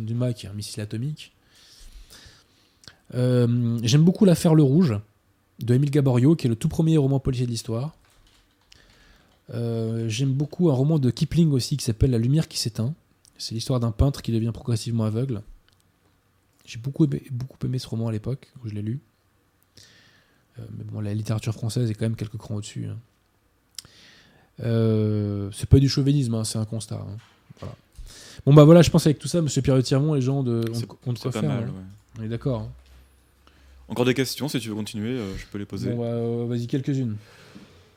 Dumas, 0.00 0.32
qui 0.32 0.46
est 0.46 0.48
un 0.48 0.52
missile 0.52 0.80
atomique. 0.82 1.32
Euh, 3.14 3.78
J'aime 3.82 4.02
beaucoup 4.02 4.24
L'affaire 4.24 4.54
Le 4.54 4.62
Rouge 4.62 4.94
de 5.58 5.74
Émile 5.74 5.90
Gaborio, 5.90 6.36
qui 6.36 6.46
est 6.46 6.50
le 6.50 6.56
tout 6.56 6.68
premier 6.68 6.96
roman 6.96 7.18
policier 7.18 7.46
de 7.46 7.50
l'histoire. 7.50 7.94
J'aime 9.48 10.32
beaucoup 10.32 10.70
un 10.70 10.74
roman 10.74 10.98
de 10.98 11.10
Kipling 11.10 11.52
aussi 11.52 11.76
qui 11.76 11.84
s'appelle 11.84 12.10
La 12.10 12.18
lumière 12.18 12.48
qui 12.48 12.58
s'éteint. 12.58 12.94
C'est 13.38 13.54
l'histoire 13.54 13.80
d'un 13.80 13.90
peintre 13.92 14.22
qui 14.22 14.32
devient 14.32 14.52
progressivement 14.52 15.04
aveugle. 15.04 15.42
J'ai 16.64 16.78
beaucoup 16.78 17.04
aimé, 17.04 17.22
beaucoup 17.30 17.58
aimé 17.66 17.78
ce 17.78 17.86
roman 17.88 18.08
à 18.08 18.12
l'époque 18.12 18.52
où 18.64 18.68
je 18.68 18.74
l'ai 18.74 18.82
lu. 18.82 19.00
Euh, 20.58 20.62
mais 20.76 20.84
bon, 20.84 21.00
la 21.00 21.14
littérature 21.14 21.52
française 21.52 21.90
est 21.90 21.94
quand 21.94 22.06
même 22.06 22.16
quelques 22.16 22.38
crans 22.38 22.56
au-dessus. 22.56 22.86
hein. 22.86 22.96
Euh, 24.60 25.50
c'est 25.52 25.68
pas 25.68 25.78
du 25.78 25.88
chauvinisme, 25.88 26.34
hein, 26.34 26.44
c'est 26.44 26.58
un 26.58 26.64
constat. 26.64 26.96
hein. 26.96 27.16
Voilà. 27.60 27.74
Bon 28.46 28.54
bah 28.54 28.64
voilà, 28.64 28.82
je 28.82 28.90
pense 28.90 29.06
avec 29.06 29.18
tout 29.18 29.28
ça, 29.28 29.42
Monsieur 29.42 29.60
Pierre 29.62 29.82
Tirmont, 29.82 30.14
les 30.14 30.20
gens 30.22 30.42
de, 30.42 30.62
ont, 30.72 31.08
ont 31.10 31.12
de 31.12 31.18
C'est 31.18 31.22
quoi 31.24 31.32
pas 31.32 31.40
faire. 31.40 31.48
mal. 31.50 31.64
ouais. 31.64 31.74
On 32.18 32.22
est 32.22 32.28
d'accord. 32.28 32.68
Encore 33.88 34.04
des 34.06 34.14
questions, 34.14 34.48
si 34.48 34.58
tu 34.58 34.68
veux 34.70 34.74
continuer, 34.74 35.10
euh, 35.18 35.36
je 35.36 35.44
peux 35.46 35.58
les 35.58 35.66
poser. 35.66 35.90
Bon, 35.90 36.46
bah, 36.46 36.54
vas-y 36.54 36.66
quelques-unes. 36.66 37.16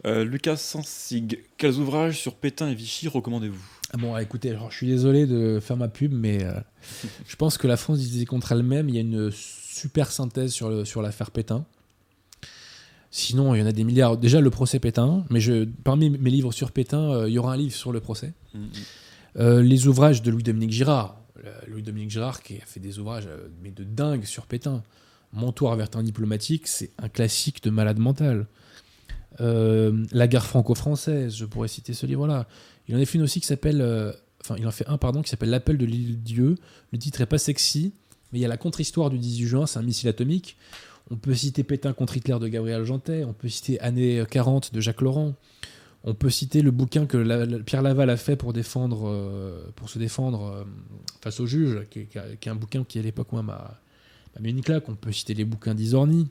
Lucas 0.06 0.56
Sansig, 0.58 1.44
quels 1.58 1.76
ouvrages 1.76 2.20
sur 2.20 2.36
Pétain 2.36 2.70
et 2.70 2.76
Vichy 2.76 3.08
recommandez-vous? 3.10 3.60
Bon, 3.98 4.16
ah, 4.16 4.22
écoutez, 4.22 4.52
alors, 4.52 4.72
je 4.72 4.78
suis 4.78 4.88
désolé 4.88 5.26
de 5.26 5.60
faire 5.60 5.78
ma 5.78 5.88
pub, 5.88 6.14
mais 6.14 6.44
euh, 6.44 6.54
je 7.28 7.36
pense 7.36 7.58
que 7.58 7.68
la 7.68 7.78
France 7.78 8.00
disait 8.00 8.26
contre 8.26 8.52
elle-même. 8.52 8.90
Il 8.90 8.96
y 8.96 8.98
a 8.98 9.02
une 9.02 9.32
super 9.32 10.12
synthèse 10.12 10.52
sur, 10.52 10.70
le, 10.70 10.86
sur 10.86 11.02
l'affaire 11.02 11.32
Pétain. 11.32 11.66
Sinon, 13.12 13.56
il 13.56 13.60
y 13.60 13.64
en 13.64 13.66
a 13.66 13.72
des 13.72 13.84
milliards. 13.84 14.18
Déjà, 14.18 14.40
le 14.42 14.50
procès 14.50 14.80
Pétain, 14.80 15.26
mais 15.30 15.40
je, 15.40 15.66
parmi 15.84 16.10
mes 16.10 16.30
livres 16.30 16.52
sur 16.52 16.72
Pétain, 16.72 17.12
euh, 17.12 17.30
il 17.30 17.34
y 17.34 17.40
aura 17.40 17.54
un 17.54 17.58
livre 17.58 17.74
sur 17.74 17.92
le 17.92 18.00
procès. 18.00 18.34
Mhm. 18.54 18.70
Euh, 19.38 19.62
les 19.62 19.88
ouvrages 19.88 20.22
de 20.22 20.32
Louis-Dominique 20.32 20.72
Girard. 20.72 21.16
Louis-Dominique 21.68 22.10
Girard 22.10 22.44
qui 22.44 22.58
a 22.58 22.66
fait 22.66 22.82
des 22.82 23.00
ouvrages 23.00 23.30
mais 23.64 23.72
de 23.72 23.84
dingue 23.86 24.26
sur 24.26 24.46
Pétain. 24.46 24.84
Montoir 25.32 25.76
vers 25.76 25.88
un 25.94 26.04
diplomatique, 26.04 26.68
c'est 26.68 26.92
un 26.98 27.08
classique 27.08 27.64
de 27.64 27.70
malade 27.70 27.98
mental. 27.98 28.48
Euh, 29.42 30.06
la 30.12 30.28
guerre 30.28 30.46
franco-française, 30.46 31.36
je 31.36 31.46
pourrais 31.46 31.68
citer 31.68 31.94
ce 31.94 32.06
livre-là. 32.06 32.48
Il 32.90 32.96
en 32.96 33.00
a 33.00 33.06
fait 33.06 33.20
une 33.20 33.24
aussi 33.24 33.40
qui 33.40 33.46
s'appelle, 33.46 33.82
euh, 33.82 34.12
un 34.88 34.98
pardon 34.98 35.22
qui 35.22 35.30
s'appelle 35.30 35.52
L'appel 35.52 35.78
de 35.78 35.86
l'île 35.86 36.22
Dieu. 36.22 36.56
Le 36.92 36.98
titre 36.98 37.22
est 37.22 37.28
pas 37.28 37.38
sexy, 37.38 37.94
mais 38.34 38.40
il 38.40 38.42
y 38.42 38.46
a 38.46 38.48
la 38.48 38.58
contre-histoire 38.58 39.12
du 39.12 39.20
18 39.20 39.46
juin, 39.46 39.66
c'est 39.68 39.78
un 39.78 39.84
missile 39.84 40.10
atomique. 40.10 40.58
On 41.12 41.16
peut 41.16 41.36
citer 41.36 41.64
Pétain 41.64 41.94
contre 41.94 42.18
Hitler 42.18 42.38
de 42.40 42.48
Gabriel 42.48 42.84
Jantet, 42.84 43.24
on 43.24 43.34
peut 43.34 43.48
citer 43.48 43.80
Années 43.80 44.24
40 44.30 44.74
de 44.74 44.82
Jacques 44.82 45.02
Laurent. 45.02 45.36
On 46.04 46.16
peut 46.16 46.30
citer 46.30 46.62
le 46.62 46.72
bouquin 46.72 47.06
que 47.06 47.62
Pierre 47.62 47.82
Laval 47.82 48.10
a 48.10 48.18
fait 48.18 48.36
pour, 48.36 48.54
euh, 48.56 49.62
se 49.86 50.00
défendre 50.00 50.46
euh, 50.46 50.64
face 51.22 51.40
au 51.40 51.46
juge, 51.46 51.86
qui 51.90 52.00
est, 52.00 52.48
un 52.48 52.56
bouquin 52.56 52.84
qui 52.84 53.00
à 53.00 53.02
l'époque 53.02 53.32
m'a 53.34 53.80
mis 54.40 54.50
une 54.50 54.62
claque. 54.62 54.88
On 54.88 54.96
peut 54.96 55.12
citer 55.12 55.34
les 55.36 55.46
bouquins 55.46 55.76
d'Isorni. 55.76 56.30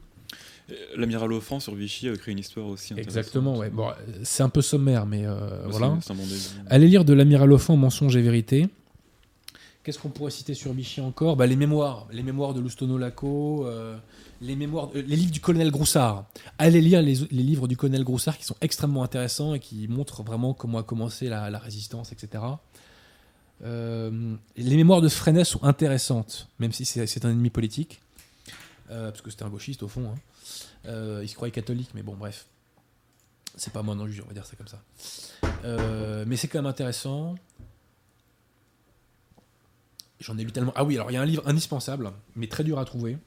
Et 0.71 0.75
L'amiral 0.97 1.33
Offrand 1.33 1.61
sur 1.61 1.75
Vichy 1.75 2.09
a 2.09 2.17
créé 2.17 2.33
une 2.33 2.39
histoire 2.41 2.67
aussi. 2.67 2.93
intéressante. 2.93 3.17
Exactement, 3.19 3.57
ouais. 3.57 3.71
Bon, 3.71 3.89
euh, 3.89 3.93
c'est 4.23 4.43
un 4.43 4.49
peu 4.51 4.61
sommaire, 4.63 5.07
mais 5.07 5.25
euh, 5.25 5.65
Ouais, 5.65 5.71
voilà. 5.71 5.89
bon. 5.89 5.99
Allez 6.69 6.89
lire 6.89 7.05
de 7.05 7.13
l'amiral 7.15 7.51
Offand, 7.53 7.77
Mensonge 7.77 8.17
et 8.17 8.23
Vérité. 8.23 8.69
Qu'est-ce 9.83 9.99
qu'on 9.99 10.11
pourrait 10.11 10.31
citer 10.31 10.53
sur 10.53 10.73
Vichy 10.75 11.01
encore? 11.01 11.37
Bah, 11.37 11.47
Les 11.47 11.57
mémoires. 11.57 12.07
Les 12.13 12.23
mémoires 12.23 12.53
de 12.53 12.61
Loustono 12.61 12.99
Laco, 12.99 13.65
euh, 13.67 13.97
les, 14.43 14.55
mémoires, 14.57 14.91
euh, 14.95 15.03
les 15.07 15.17
livres 15.17 15.31
du 15.33 15.41
colonel 15.41 15.71
Groussard. 15.71 16.27
Allez 16.59 16.83
lire 16.83 17.01
les, 17.01 17.15
les 17.31 17.43
livres 17.43 17.67
du 17.69 17.77
colonel 17.79 18.05
Groussard 18.05 18.37
qui 18.37 18.45
sont 18.45 18.57
extrêmement 18.61 19.03
intéressants 19.03 19.55
et 19.55 19.61
qui 19.61 19.89
montrent 19.89 20.23
vraiment 20.23 20.53
comment 20.53 20.79
a 20.79 20.83
commencé 20.83 21.31
la, 21.31 21.49
la 21.49 21.59
résistance, 21.59 22.13
etc. 22.13 22.43
Euh, 23.65 24.35
les 24.57 24.77
mémoires 24.77 25.01
de 25.01 25.09
Freinet 25.09 25.45
sont 25.45 25.63
intéressantes, 25.65 26.49
même 26.59 26.73
si 26.73 26.85
c'est 26.85 27.25
un 27.25 27.31
ennemi 27.31 27.51
politique. 27.51 28.01
Euh, 28.91 29.11
parce 29.11 29.21
que 29.21 29.31
c'était 29.31 29.43
un 29.45 29.51
gauchiste 29.51 29.83
au 29.83 29.89
fond. 29.89 30.11
hein. 30.11 30.19
Euh, 30.87 31.21
il 31.23 31.29
se 31.29 31.35
croyait 31.35 31.53
catholique, 31.53 31.91
mais 31.95 32.03
bon, 32.03 32.15
bref. 32.17 32.47
C'est 33.55 33.73
pas 33.73 33.83
moi 33.83 33.95
non 33.95 34.07
juge, 34.07 34.23
on 34.25 34.29
va 34.29 34.35
dire 34.35 34.47
ça 34.47 34.57
comme 34.57 34.69
ça. 34.69 34.83
Euh, 35.65 36.25
mais 36.27 36.37
c'est 36.37 36.49
quand 36.49 36.59
même 36.59 36.67
intéressant. 36.67 37.35
J'en 40.21 40.39
ai 40.39 40.45
lu 40.45 40.53
tellement. 40.53 40.73
Ah 40.75 40.85
oui, 40.85 40.95
alors 40.97 41.11
il 41.11 41.15
y 41.15 41.17
a 41.17 41.23
un 41.23 41.27
livre 41.27 41.43
indispensable, 41.47 42.13
mais 42.35 42.47
très 42.47 42.65
dur 42.65 42.79
à 42.79 42.85
trouver, 42.85 43.19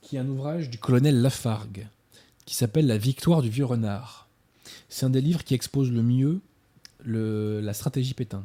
qui 0.00 0.16
est 0.16 0.18
un 0.18 0.28
ouvrage 0.28 0.70
du 0.70 0.78
colonel 0.78 1.22
Lafargue, 1.22 1.88
qui 2.46 2.54
s'appelle 2.54 2.86
La 2.86 2.98
victoire 2.98 3.42
du 3.42 3.50
vieux 3.50 3.64
renard. 3.64 4.28
C'est 4.88 5.06
un 5.06 5.10
des 5.10 5.20
livres 5.20 5.44
qui 5.44 5.54
expose 5.54 5.90
le 5.90 6.02
mieux 6.02 6.40
la 7.04 7.72
stratégie 7.72 8.14
Pétain. 8.14 8.44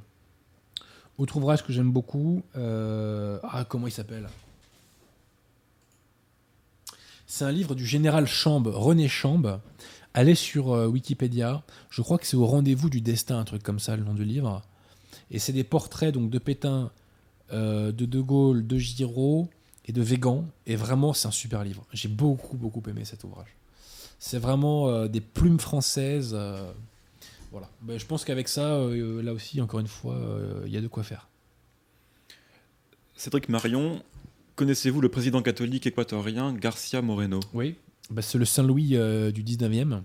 Autre 1.17 1.37
ouvrage 1.37 1.63
que 1.63 1.73
j'aime 1.73 1.91
beaucoup, 1.91 2.43
ah 2.55 3.65
comment 3.67 3.87
il 3.87 3.91
s'appelle? 3.91 4.27
C'est 7.35 7.43
un 7.43 7.51
livre 7.51 7.75
du 7.75 7.85
général 7.85 8.27
Chambe, 8.27 8.67
René 8.67 9.09
Chambe. 9.09 9.59
Allez 10.13 10.35
sur 10.35 10.71
euh, 10.71 10.87
Wikipédia. 10.87 11.63
Je 11.89 12.01
crois 12.01 12.17
que 12.17 12.25
c'est 12.25 12.37
au 12.37 12.45
rendez-vous 12.45 12.89
du 12.89 13.01
destin, 13.01 13.37
un 13.37 13.43
truc 13.43 13.61
comme 13.61 13.81
ça, 13.81 13.97
le 13.97 14.05
nom 14.05 14.13
du 14.13 14.23
livre. 14.23 14.61
Et 15.31 15.37
c'est 15.37 15.51
des 15.51 15.65
portraits 15.65 16.13
donc 16.13 16.29
de 16.29 16.39
Pétain, 16.39 16.91
euh, 17.51 17.91
de 17.91 18.05
De 18.05 18.21
Gaulle, 18.21 18.65
de 18.65 18.77
Giraud 18.77 19.49
et 19.85 19.91
de 19.91 20.01
Végan. 20.01 20.45
Et 20.65 20.77
vraiment, 20.77 21.11
c'est 21.11 21.27
un 21.27 21.31
super 21.31 21.65
livre. 21.65 21.85
J'ai 21.91 22.07
beaucoup, 22.07 22.55
beaucoup 22.55 22.81
aimé 22.89 23.03
cet 23.03 23.25
ouvrage. 23.25 23.53
C'est 24.17 24.39
vraiment 24.39 24.87
euh, 24.87 25.09
des 25.09 25.19
plumes 25.19 25.59
françaises. 25.59 26.33
voilà. 27.51 27.69
Ben, 27.81 27.99
je 27.99 28.05
pense 28.05 28.23
qu'avec 28.23 28.47
ça, 28.47 28.79
là 28.79 29.33
aussi, 29.33 29.59
encore 29.59 29.81
une 29.81 29.89
fois, 29.89 30.17
il 30.65 30.71
y 30.71 30.77
a 30.77 30.81
de 30.81 30.87
quoi 30.87 31.03
faire. 31.03 31.27
Cédric 33.17 33.49
Marion, 33.49 34.01
connaissez-vous 34.55 35.01
le 35.01 35.09
président 35.09 35.41
catholique 35.41 35.87
équatorien 35.87 36.53
Garcia 36.53 37.01
Moreno? 37.01 37.39
Oui. 37.53 37.75
Bah, 38.09 38.21
c'est 38.21 38.37
le 38.37 38.45
Saint-Louis 38.45 38.95
euh, 38.95 39.31
du 39.31 39.43
19e. 39.43 40.01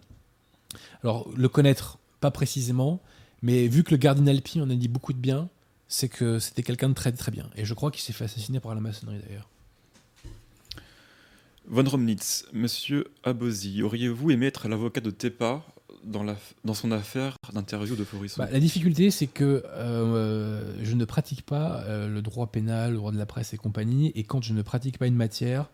Alors, 1.02 1.28
le 1.36 1.48
connaître, 1.48 1.98
pas 2.20 2.31
précisément, 2.31 3.01
mais 3.43 3.68
vu 3.68 3.85
que 3.85 3.90
le 3.90 3.98
cardinal 3.98 4.40
Pi 4.43 4.60
en 4.60 4.70
a 4.70 4.74
dit 4.74 4.89
beaucoup 4.89 5.12
de 5.12 5.18
bien, 5.18 5.48
c'est 5.89 6.09
que 6.09 6.39
c'était 6.39 6.62
quelqu'un 6.62 6.89
de 6.89 6.94
très 6.94 7.12
très 7.12 7.32
bien. 7.32 7.51
Et 7.56 7.64
je 7.64 7.74
crois 7.74 7.90
qu'il 7.90 8.02
s'est 8.02 8.12
fait 8.12 8.24
assassiner 8.24 8.60
par 8.60 8.74
la 8.74 8.81
maçonnerie 8.81 9.20
d'ailleurs. 9.27 9.48
Von 11.66 11.85
Romnitz, 11.85 12.47
monsieur 12.52 13.06
Abosi, 13.22 13.82
auriez-vous 13.82 14.31
aimé 14.31 14.47
être 14.47 14.68
l'avocat 14.68 15.01
de 15.01 15.10
Tepa? 15.10 15.64
Dans, 16.05 16.22
la, 16.22 16.36
dans 16.64 16.74
son 16.74 16.93
affaire 16.93 17.36
d'interview 17.52 17.97
de 17.97 18.05
Forisson 18.05 18.43
Bah, 18.43 18.48
la 18.51 18.60
difficulté, 18.60 19.10
c'est 19.10 19.27
que 19.27 19.62
euh, 19.68 20.74
je 20.82 20.94
ne 20.94 21.05
pratique 21.05 21.43
pas 21.43 21.82
euh, 21.86 22.09
le 22.09 22.22
droit 22.22 22.47
pénal, 22.48 22.93
le 22.93 22.97
droit 22.97 23.12
de 23.12 23.18
la 23.18 23.27
presse 23.27 23.52
et 23.55 23.56
compagnie, 23.56 24.12
et 24.14 24.24
quand 24.24 24.43
je 24.43 24.52
ne 24.52 24.62
pratique 24.62 24.98
pas 24.98 25.06
une 25.06 25.14
matière, 25.16 25.68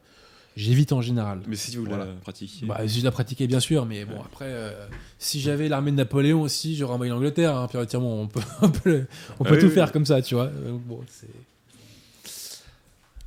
j'évite 0.56 0.92
en 0.92 1.02
général. 1.02 1.40
Mais 1.46 1.56
si 1.56 1.76
vous 1.76 1.84
Voilà. 1.84 2.06
la 2.06 2.12
pratiquiez. 2.14 2.66
Bah, 2.66 2.80
si 2.88 3.00
je 3.00 3.04
la 3.04 3.10
pratiquais, 3.10 3.46
bien 3.46 3.60
sûr, 3.60 3.84
mais 3.86 4.04
bon, 4.04 4.14
Ouais. 4.14 4.20
après, 4.24 4.46
euh, 4.48 4.86
si 5.18 5.40
j'avais 5.40 5.68
l'armée 5.68 5.90
de 5.90 5.96
Napoléon 5.96 6.40
aussi, 6.42 6.76
j'aurais 6.76 6.94
envahi 6.94 7.10
l'Angleterre, 7.10 7.54
hein, 7.56 7.68
on 7.94 8.26
peut, 8.28 8.40
on 8.62 8.68
peut, 8.70 9.06
on 9.38 9.44
peut 9.44 9.50
Ah 9.50 9.52
oui, 9.52 9.58
tout 9.60 9.66
oui. 9.66 9.72
faire 9.72 9.92
comme 9.92 10.06
ça, 10.06 10.22
tu 10.22 10.34
vois. 10.34 10.46
Euh, 10.46 10.76
bon. 10.78 11.00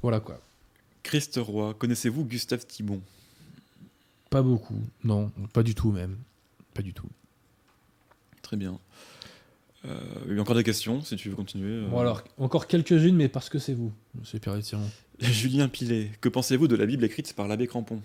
Voilà 0.02 0.20
quoi. 0.20 0.40
Christ 1.04 1.40
Roy, 1.42 1.74
connaissez-vous 1.74 2.24
Gustave 2.26 2.66
Thibon? 2.66 3.02
Pas 4.30 4.42
beaucoup, 4.42 4.80
non, 5.04 5.32
pas 5.54 5.64
du 5.64 5.74
tout 5.76 5.92
même. 5.92 6.18
Pas 6.80 6.84
du 6.84 6.94
tout. 6.94 7.10
Très 8.42 8.56
bien. 8.56 8.80
Euh, 9.84 10.00
il 10.30 10.36
y 10.36 10.38
a 10.38 10.42
encore 10.42 10.56
des 10.56 10.64
questions, 10.64 11.02
si 11.02 11.18
tu 11.18 11.28
veux 11.28 11.36
continuer. 11.36 11.84
euh. 11.84 11.90
Bon, 11.90 12.00
alors, 12.00 12.24
encore 12.38 12.68
quelques-unes, 12.68 13.18
mais 13.18 13.28
parce 13.28 13.50
que 13.50 13.60
c'est 13.60 13.74
vous, 13.74 13.92
monsieur 14.18 14.40
Pierre 14.40 14.58
Tirmont. 14.62 14.90
Julien 15.20 15.68
Pilet, 15.68 16.10
que 16.22 16.30
pensez-vous 16.30 16.70
de 16.70 16.78
la 16.78 16.86
Bible 16.86 17.04
écrite 17.04 17.34
par 17.34 17.50
l'abbé 17.50 17.68
Crampon? 17.68 18.02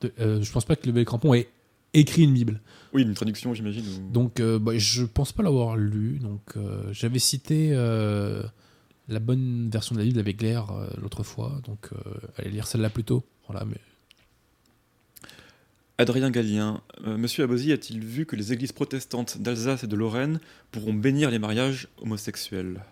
De- 0.00 0.12
euh, 0.18 0.42
je 0.42 0.50
pense 0.50 0.64
pas 0.64 0.74
que 0.74 0.90
Bel 0.90 1.04
Crampon 1.04 1.34
ait 1.34 1.48
écrit 1.94 2.22
une 2.24 2.32
Bible. 2.34 2.60
Oui, 2.92 3.02
une 3.02 3.14
traduction, 3.14 3.54
j'imagine. 3.54 3.84
ou- 3.86 4.10
Donc, 4.10 4.40
euh, 4.40 4.58
bah, 4.58 4.72
je 4.76 5.04
pense 5.04 5.30
pas 5.30 5.44
l'avoir 5.44 5.76
lu. 5.76 6.18
Donc, 6.18 6.42
euh, 6.56 6.92
j'avais 6.92 7.20
cité 7.20 7.70
euh, 7.74 8.42
la 9.06 9.20
bonne 9.20 9.70
version 9.70 9.94
de 9.94 10.00
la 10.00 10.04
Bible 10.06 10.18
avec 10.18 10.38
Glaire 10.38 10.72
euh, 10.72 10.88
l'autre 11.00 11.22
fois. 11.22 11.60
Donc, 11.64 11.90
euh, 11.92 11.98
allez 12.38 12.50
lire 12.50 12.66
celle-là 12.66 12.90
plutôt. 12.90 13.24
Voilà, 13.46 13.64
mais 13.64 13.76
Adrien 16.00 16.30
Gallien, 16.30 16.80
euh, 17.06 17.18
monsieur 17.18 17.44
Abosi 17.44 17.72
a-t-il 17.72 18.02
vu 18.02 18.24
que 18.24 18.34
les 18.34 18.54
églises 18.54 18.72
protestantes 18.72 19.36
d'Alsace 19.36 19.84
et 19.84 19.86
de 19.86 19.94
Lorraine 19.94 20.40
pourront 20.72 20.94
bénir 20.94 21.30
les 21.30 21.38
mariages 21.38 21.88
homosexuels? 22.00 22.82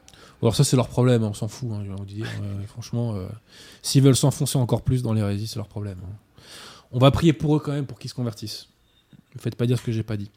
Alors 0.42 0.54
ça 0.54 0.62
c'est 0.62 0.76
leur 0.76 0.88
problème, 0.88 1.22
hein, 1.22 1.28
on 1.30 1.34
s'en 1.34 1.48
fout, 1.48 1.70
hein, 1.72 1.80
je 1.86 1.90
vais 1.90 1.96
vous 1.96 2.04
dire. 2.04 2.26
Euh, 2.42 2.62
franchement, 2.66 3.14
euh, 3.14 3.26
s'ils 3.80 4.02
veulent 4.02 4.14
s'enfoncer 4.14 4.58
encore 4.58 4.82
plus 4.82 5.02
dans 5.02 5.14
l'hérésie, 5.14 5.46
c'est 5.46 5.56
leur 5.56 5.68
problème. 5.68 5.96
hein. 6.04 6.42
On 6.92 6.98
va 6.98 7.10
prier 7.10 7.32
pour 7.32 7.56
eux 7.56 7.60
quand 7.60 7.72
même 7.72 7.86
pour 7.86 7.98
qu'ils 7.98 8.10
se 8.10 8.14
convertissent. 8.14 8.68
Ne 9.34 9.40
faites 9.40 9.56
pas 9.56 9.66
dire 9.66 9.78
ce 9.78 9.82
que 9.82 9.92
j'ai 9.92 10.02
pas 10.02 10.18
dit. 10.18 10.30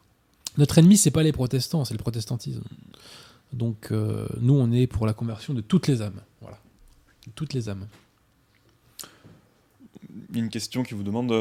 Notre 0.58 0.78
ennemi, 0.78 0.96
c'est 0.96 1.12
pas 1.12 1.24
les 1.24 1.34
protestants, 1.34 1.84
c'est 1.84 1.94
le 1.94 2.00
protestantisme. 2.00 2.64
Donc 3.52 3.90
euh, 3.92 4.30
nous, 4.40 4.54
on 4.54 4.72
est 4.72 4.88
pour 4.88 5.06
la 5.06 5.14
conversion 5.14 5.54
de 5.54 5.60
toutes 5.60 5.88
les 5.88 6.02
âmes. 6.02 6.22
Voilà. 6.40 6.58
De 7.28 7.34
toutes 7.34 7.54
les 7.54 7.68
âmes. 7.68 7.86
Une 10.34 10.50
question 10.50 10.84
qui 10.84 10.94
vous 10.94 11.04
demande 11.04 11.34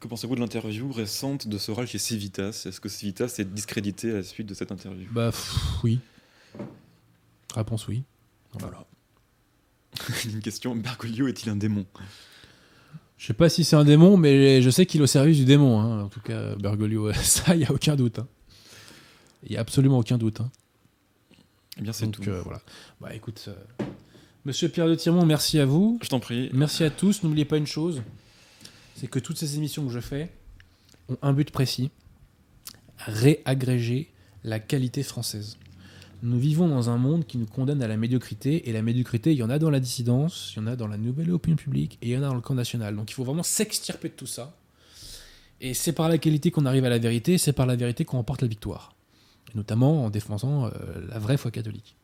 que 0.00 0.06
pensez-vous 0.08 0.34
de 0.34 0.40
l'interview 0.40 0.90
récente 0.92 1.48
de 1.48 1.58
Soral 1.58 1.86
chez 1.86 1.98
Civitas? 1.98 2.64
Est-ce 2.66 2.80
que 2.80 2.88
Civitas 2.88 3.34
est 3.38 3.44
discrédité 3.44 4.10
à 4.12 4.14
la 4.14 4.22
suite 4.22 4.46
de 4.46 4.54
cette 4.54 4.70
interview? 4.72 5.06
Bah 5.12 5.30
pff, 5.30 5.82
oui. 5.84 5.98
Réponse 7.54 7.88
oui. 7.88 8.02
Voilà. 8.58 8.84
Une 10.26 10.40
question 10.40 10.74
Bergoglio 10.76 11.28
est-il 11.28 11.48
un 11.50 11.56
démon? 11.56 11.84
Je 13.16 13.26
sais 13.26 13.32
pas 13.34 13.48
si 13.48 13.64
c'est 13.64 13.74
un 13.76 13.84
démon, 13.84 14.16
mais 14.16 14.62
je 14.62 14.70
sais 14.70 14.86
qu'il 14.86 15.00
est 15.00 15.04
au 15.04 15.08
service 15.08 15.36
du 15.38 15.44
démon. 15.44 15.80
hein. 15.80 16.02
En 16.04 16.08
tout 16.08 16.20
cas, 16.20 16.54
Bergoglio, 16.56 17.12
ça, 17.14 17.54
il 17.56 17.62
y 17.62 17.64
a 17.64 17.72
aucun 17.72 17.96
doute. 17.96 18.20
Il 19.44 19.52
y 19.52 19.56
a 19.56 19.60
absolument 19.60 19.98
aucun 19.98 20.18
doute. 20.18 20.40
hein. 20.40 20.50
Eh 21.78 21.82
bien, 21.82 21.92
c'est 21.92 22.08
tout. 22.08 22.22
euh, 22.28 22.40
voilà. 22.42 22.60
Bah 23.00 23.14
écoute, 23.14 23.44
euh, 23.48 23.84
Monsieur 24.44 24.68
Pierre 24.68 24.86
de 24.88 24.94
Tirmont, 24.94 25.26
merci 25.26 25.58
à 25.58 25.66
vous. 25.66 25.98
Je 26.02 26.08
t'en 26.08 26.20
prie. 26.20 26.48
Merci 26.52 26.84
à 26.84 26.90
tous. 26.90 27.22
N'oubliez 27.22 27.44
pas 27.44 27.56
une 27.56 27.66
chose, 27.66 28.02
c'est 28.98 29.06
que 29.06 29.20
toutes 29.20 29.38
ces 29.38 29.56
émissions 29.56 29.86
que 29.86 29.92
je 29.92 30.00
fais 30.00 30.30
ont 31.08 31.16
un 31.22 31.32
but 31.32 31.50
précis 31.50 31.90
réagréger 32.98 34.10
la 34.42 34.58
qualité 34.58 35.04
française. 35.04 35.56
Nous 36.22 36.38
vivons 36.38 36.66
dans 36.66 36.90
un 36.90 36.96
monde 36.96 37.24
qui 37.24 37.38
nous 37.38 37.46
condamne 37.46 37.80
à 37.80 37.86
la 37.86 37.96
médiocrité, 37.96 38.68
et 38.68 38.72
la 38.72 38.82
médiocrité, 38.82 39.30
il 39.30 39.38
y 39.38 39.42
en 39.44 39.50
a 39.50 39.60
dans 39.60 39.70
la 39.70 39.78
dissidence, 39.78 40.52
il 40.52 40.58
y 40.58 40.62
en 40.62 40.66
a 40.66 40.74
dans 40.74 40.88
la 40.88 40.96
nouvelle 40.96 41.30
opinion 41.30 41.56
publique, 41.56 41.96
et 42.02 42.08
il 42.08 42.12
y 42.12 42.16
en 42.16 42.24
a 42.24 42.28
dans 42.28 42.34
le 42.34 42.40
camp 42.40 42.54
national. 42.54 42.96
Donc 42.96 43.10
il 43.10 43.14
faut 43.14 43.22
vraiment 43.22 43.44
s'extirper 43.44 44.08
de 44.08 44.14
tout 44.14 44.26
ça. 44.26 44.56
Et 45.60 45.74
c'est 45.74 45.92
par 45.92 46.08
la 46.08 46.18
qualité 46.18 46.50
qu'on 46.50 46.66
arrive 46.66 46.84
à 46.84 46.88
la 46.88 46.98
vérité, 46.98 47.38
c'est 47.38 47.52
par 47.52 47.66
la 47.66 47.76
vérité 47.76 48.04
qu'on 48.04 48.16
remporte 48.16 48.42
la 48.42 48.48
victoire. 48.48 48.94
Et 49.52 49.56
notamment 49.56 50.04
en 50.04 50.10
défendant 50.10 50.66
euh, 50.66 50.70
la 51.08 51.20
vraie 51.20 51.36
foi 51.36 51.52
catholique. 51.52 51.94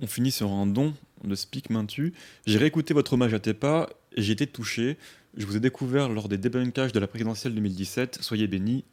On 0.00 0.06
finit 0.06 0.32
sur 0.32 0.50
un 0.50 0.66
don 0.66 0.94
de 1.24 1.34
Speak 1.34 1.68
Maintu. 1.68 2.14
J'ai 2.46 2.58
réécouté 2.58 2.94
votre 2.94 3.12
hommage 3.12 3.34
à 3.34 3.38
Tepa 3.38 3.90
et 4.16 4.22
j'ai 4.22 4.32
été 4.32 4.46
touché. 4.46 4.96
Je 5.36 5.46
vous 5.46 5.56
ai 5.56 5.60
découvert 5.60 6.08
lors 6.08 6.28
des 6.28 6.38
débunkages 6.38 6.92
de 6.92 7.00
la 7.00 7.06
présidentielle 7.06 7.54
2017. 7.54 8.18
Soyez 8.20 8.46
bénis. 8.46 8.84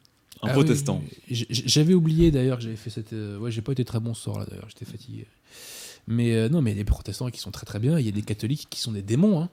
Un 0.42 0.48
Ah 0.48 0.52
protestant. 0.54 1.00
oui, 1.30 1.46
J'avais 1.50 1.94
oublié 1.94 2.30
d'ailleurs 2.32 2.56
que 2.58 2.64
j'avais 2.64 2.76
fait 2.76 2.90
cette. 2.90 3.12
euh, 3.12 3.38
Ouais, 3.38 3.50
j'ai 3.52 3.62
pas 3.62 3.72
été 3.72 3.84
très 3.84 4.00
bon 4.00 4.12
ce 4.14 4.22
soir 4.22 4.38
là 4.40 4.46
d'ailleurs, 4.48 4.68
j'étais 4.68 4.84
fatigué. 4.90 5.26
Mais 6.08 6.34
euh, 6.34 6.48
non, 6.48 6.62
mais 6.62 6.72
il 6.72 6.76
y 6.76 6.80
a 6.80 6.82
des 6.82 6.84
protestants 6.84 7.30
qui 7.30 7.38
sont 7.38 7.52
très 7.52 7.64
très 7.64 7.78
bien, 7.78 7.96
il 7.98 8.04
y 8.06 8.08
a 8.08 8.12
des 8.12 8.22
catholiques 8.22 8.66
qui 8.68 8.80
sont 8.80 8.90
des 8.90 9.02
démons. 9.02 9.40
Hein. 9.40 9.50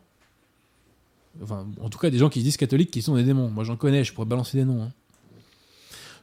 Enfin, 1.44 1.68
en 1.80 1.90
tout 1.90 1.99
cas, 1.99 2.10
des 2.10 2.18
gens 2.18 2.30
qui 2.30 2.40
se 2.40 2.44
disent 2.45 2.57
catholiques 2.57 2.90
qui 2.90 3.03
sont 3.03 3.16
des 3.16 3.24
démons. 3.24 3.49
Moi 3.52 3.64
j'en 3.66 3.76
connais, 3.76 4.03
je 4.03 4.14
pourrais 4.14 4.26
balancer 4.26 4.57
des 4.57 4.66
noms. 4.66 4.82
hein. 4.82 4.91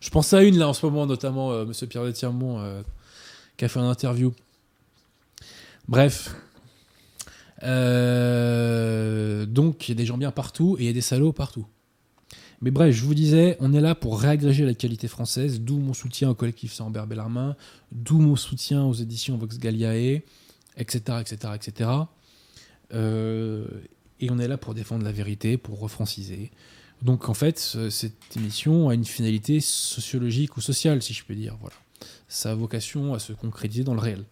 Je 0.01 0.11
pense 0.11 0.33
à 0.33 0.43
une 0.43 0.59
là 0.59 0.69
en 0.69 0.73
ce 0.75 0.85
moment, 0.85 1.07
notamment 1.07 1.53
euh, 1.53 1.65
Monsieur 1.65 1.87
Pierre 1.87 2.05
de 2.05 2.11
Tirmont, 2.11 2.59
euh, 2.59 2.83
qui 3.57 3.65
a 3.65 3.69
fait 3.69 3.79
une 3.79 3.87
interview. 3.87 4.35
Bref. 5.87 6.35
Euh, 7.63 9.47
donc 9.47 9.89
il 9.89 9.93
y 9.93 9.93
a 9.93 9.97
des 9.97 10.07
gens 10.07 10.19
bien 10.19 10.31
partout 10.31 10.77
et 10.79 10.83
il 10.83 10.87
y 10.87 10.91
a 10.91 10.93
des 10.93 11.01
salauds 11.01 11.33
partout. 11.33 11.67
Mais 12.63 12.71
bref, 12.71 12.95
je 12.95 13.05
vous 13.05 13.15
disais, 13.15 13.57
on 13.61 13.75
est 13.75 13.81
là 13.83 13.95
pour 13.95 14.19
réagréger 14.21 14.65
la 14.65 14.73
qualité 14.75 15.09
française, 15.09 15.61
d'où 15.61 15.79
mon 15.79 15.93
soutien 15.93 16.31
au 16.31 16.35
collectif 16.35 16.73
Saint-Ambert 16.73 17.07
Bellarmin, 17.07 17.55
d'où 17.93 18.19
mon 18.19 18.35
soutien 18.37 18.83
aux 18.85 18.95
éditions 18.95 19.37
Vox 19.37 19.59
Galliae, 19.59 20.21
etc., 20.79 21.19
etc., 21.21 21.53
etc. 21.55 21.91
Euh, 22.95 23.67
et 24.21 24.31
on 24.31 24.39
est 24.39 24.49
là 24.49 24.57
pour 24.57 24.73
défendre 24.73 25.05
la 25.05 25.13
vérité, 25.13 25.59
pour 25.59 25.79
refranciser. 25.81 26.51
Donc 27.03 27.29
en 27.29 27.35
fait, 27.35 27.59
ce- 27.59 27.91
cette 27.91 28.37
émission 28.39 28.89
a 28.89 28.95
une 28.95 29.05
finalité 29.05 29.61
sociologique 29.61 30.57
ou 30.57 30.63
sociale, 30.63 31.03
si 31.03 31.13
je 31.13 31.25
peux 31.25 31.35
dire. 31.35 31.57
Voilà. 31.61 31.77
Ça 32.27 32.53
a 32.53 32.55
vocation 32.55 33.13
à 33.13 33.19
se 33.19 33.35
concrétiser 33.35 33.85
dans 33.85 33.93
le 33.95 34.01
réel. 34.01 34.25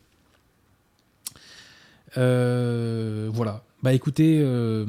Euh, 2.16 3.28
voilà. 3.32 3.62
Bah 3.82 3.92
écoutez, 3.92 4.40
euh, 4.40 4.86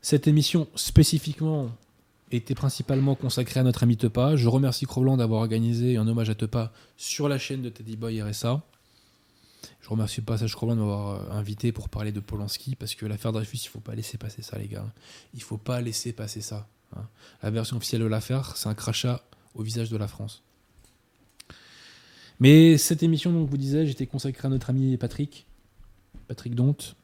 cette 0.00 0.26
émission 0.28 0.68
spécifiquement 0.74 1.70
était 2.30 2.54
principalement 2.54 3.14
consacrée 3.14 3.60
à 3.60 3.62
notre 3.62 3.82
ami 3.82 3.96
Tepa. 3.96 4.36
Je 4.36 4.48
remercie 4.48 4.86
Crowland 4.86 5.18
d'avoir 5.18 5.40
organisé 5.40 5.96
un 5.96 6.08
hommage 6.08 6.30
à 6.30 6.34
Tepa 6.34 6.72
sur 6.96 7.28
la 7.28 7.38
chaîne 7.38 7.62
de 7.62 7.68
Teddy 7.68 7.96
Boy 7.96 8.22
RSA. 8.22 8.62
Je 9.80 9.88
remercie 9.88 10.20
au 10.20 10.22
passage 10.24 10.54
Crowland 10.54 10.76
de 10.76 10.80
m'avoir 10.80 11.08
euh, 11.08 11.38
invité 11.38 11.72
pour 11.72 11.88
parler 11.88 12.12
de 12.12 12.20
Polanski 12.20 12.74
parce 12.76 12.94
que 12.94 13.04
l'affaire 13.04 13.32
Dreyfus, 13.32 13.58
il 13.64 13.68
faut 13.68 13.80
pas 13.80 13.94
laisser 13.94 14.16
passer 14.16 14.42
ça, 14.42 14.58
les 14.58 14.68
gars. 14.68 14.86
Il 15.34 15.42
faut 15.42 15.58
pas 15.58 15.80
laisser 15.80 16.12
passer 16.12 16.40
ça. 16.40 16.66
hein. 16.96 17.06
La 17.42 17.50
version 17.50 17.76
officielle 17.76 18.00
de 18.00 18.06
l'affaire, 18.06 18.56
c'est 18.56 18.68
un 18.68 18.74
crachat 18.74 19.22
au 19.54 19.62
visage 19.62 19.90
de 19.90 19.96
la 19.96 20.08
France. 20.08 20.42
Mais 22.40 22.78
cette 22.78 23.02
émission, 23.02 23.32
donc, 23.32 23.48
vous 23.48 23.56
disais, 23.56 23.86
j'étais 23.86 24.06
consacré 24.06 24.46
à 24.46 24.50
notre 24.50 24.70
ami 24.70 24.96
Patrick, 24.96 25.46
Patrick 26.28 26.54
Donte, 26.54 26.96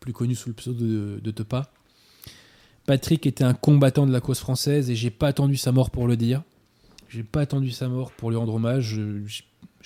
plus 0.00 0.12
connu 0.12 0.34
sous 0.34 0.48
le 0.48 0.54
pseudo 0.54 0.84
de, 0.84 1.20
de 1.22 1.30
Tepa. 1.30 1.70
Patrick 2.86 3.26
était 3.26 3.44
un 3.44 3.54
combattant 3.54 4.06
de 4.06 4.12
la 4.12 4.20
cause 4.20 4.38
française 4.38 4.90
et 4.90 4.94
j'ai 4.94 5.10
pas 5.10 5.28
attendu 5.28 5.56
sa 5.56 5.72
mort 5.72 5.90
pour 5.90 6.06
le 6.06 6.16
dire. 6.16 6.42
J'ai 7.08 7.24
pas 7.24 7.40
attendu 7.40 7.70
sa 7.70 7.88
mort 7.88 8.12
pour 8.12 8.30
lui 8.30 8.36
rendre 8.36 8.54
hommage. 8.54 8.84
Je, 8.94 9.42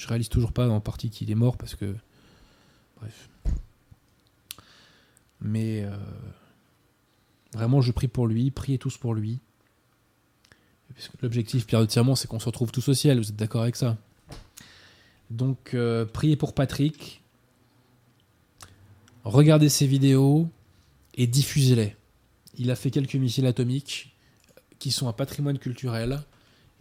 réalise 0.07 0.29
toujours 0.29 0.53
pas 0.53 0.69
en 0.69 0.81
partie 0.81 1.11
qu'il 1.11 1.31
est 1.31 1.35
mort 1.35 1.57
parce 1.57 1.75
que. 1.75 1.95
Bref. 3.01 3.29
Mais. 5.41 5.85
euh, 5.85 5.97
vraiment, 7.55 7.81
je 7.81 7.93
prie 7.93 8.09
pour 8.09 8.27
lui. 8.27 8.51
Priez 8.51 8.79
tous 8.79 8.99
pour 8.99 9.15
lui. 9.15 9.41
L'objectif, 11.23 11.67
Pierre 11.67 11.81
de 11.81 11.87
Tirmont, 11.87 12.15
c'est 12.15 12.29
qu'on 12.29 12.41
se 12.41 12.47
retrouve 12.47 12.73
tous 12.73 12.89
au 12.89 12.95
ciel. 12.95 13.19
Vous 13.19 13.29
êtes 13.29 13.37
d'accord 13.37 13.63
avec 13.63 13.77
ça? 13.77 13.97
Donc, 15.31 15.75
euh, 15.75 16.05
priez 16.05 16.37
pour 16.37 16.55
Patrick. 16.55 17.20
Regardez 19.25 19.69
ses 19.69 19.87
vidéos 19.87 20.49
et 21.15 21.27
diffusez-les. 21.27 21.97
Il 22.59 22.71
a 22.71 22.77
fait 22.77 22.91
quelques 22.91 23.15
missiles 23.15 23.47
atomiques 23.47 24.15
qui 24.79 24.91
sont 24.91 25.09
un 25.09 25.13
patrimoine 25.13 25.59
culturel. 25.59 26.21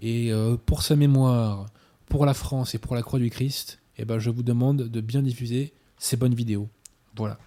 Et 0.01 0.31
euh, 0.31 0.55
pour 0.55 0.81
sa 0.81 0.95
mémoire, 0.95 1.67
pour 2.07 2.25
la 2.25 2.33
France 2.33 2.73
et 2.73 2.77
pour 2.77 2.95
la 2.95 3.01
Croix 3.01 3.19
du 3.19 3.29
Christ, 3.29 3.79
eh 3.97 4.05
ben, 4.05 4.17
je 4.17 4.29
vous 4.29 4.43
demande 4.43 4.83
de 4.83 5.01
bien 5.01 5.21
diffuser 5.21 5.73
ces 5.97 6.17
bonnes 6.17 6.33
vidéos. 6.33 6.69
Voilà. 7.15 7.37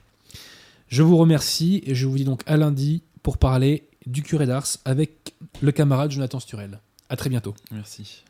Je 0.88 1.02
vous 1.02 1.16
remercie 1.16 1.82
et 1.86 1.94
je 1.94 2.06
vous 2.06 2.18
dis 2.18 2.24
donc 2.24 2.42
à 2.46 2.58
lundi 2.58 3.02
pour 3.22 3.38
parler 3.38 3.88
du 4.04 4.22
curé 4.22 4.46
d'Ars 4.46 4.66
avec 4.84 5.34
le 5.62 5.72
camarade 5.72 6.10
Jonathan 6.10 6.38
Sturel. 6.38 6.80
À 7.08 7.16
très 7.16 7.30
bientôt. 7.30 7.54
Merci. 7.70 8.24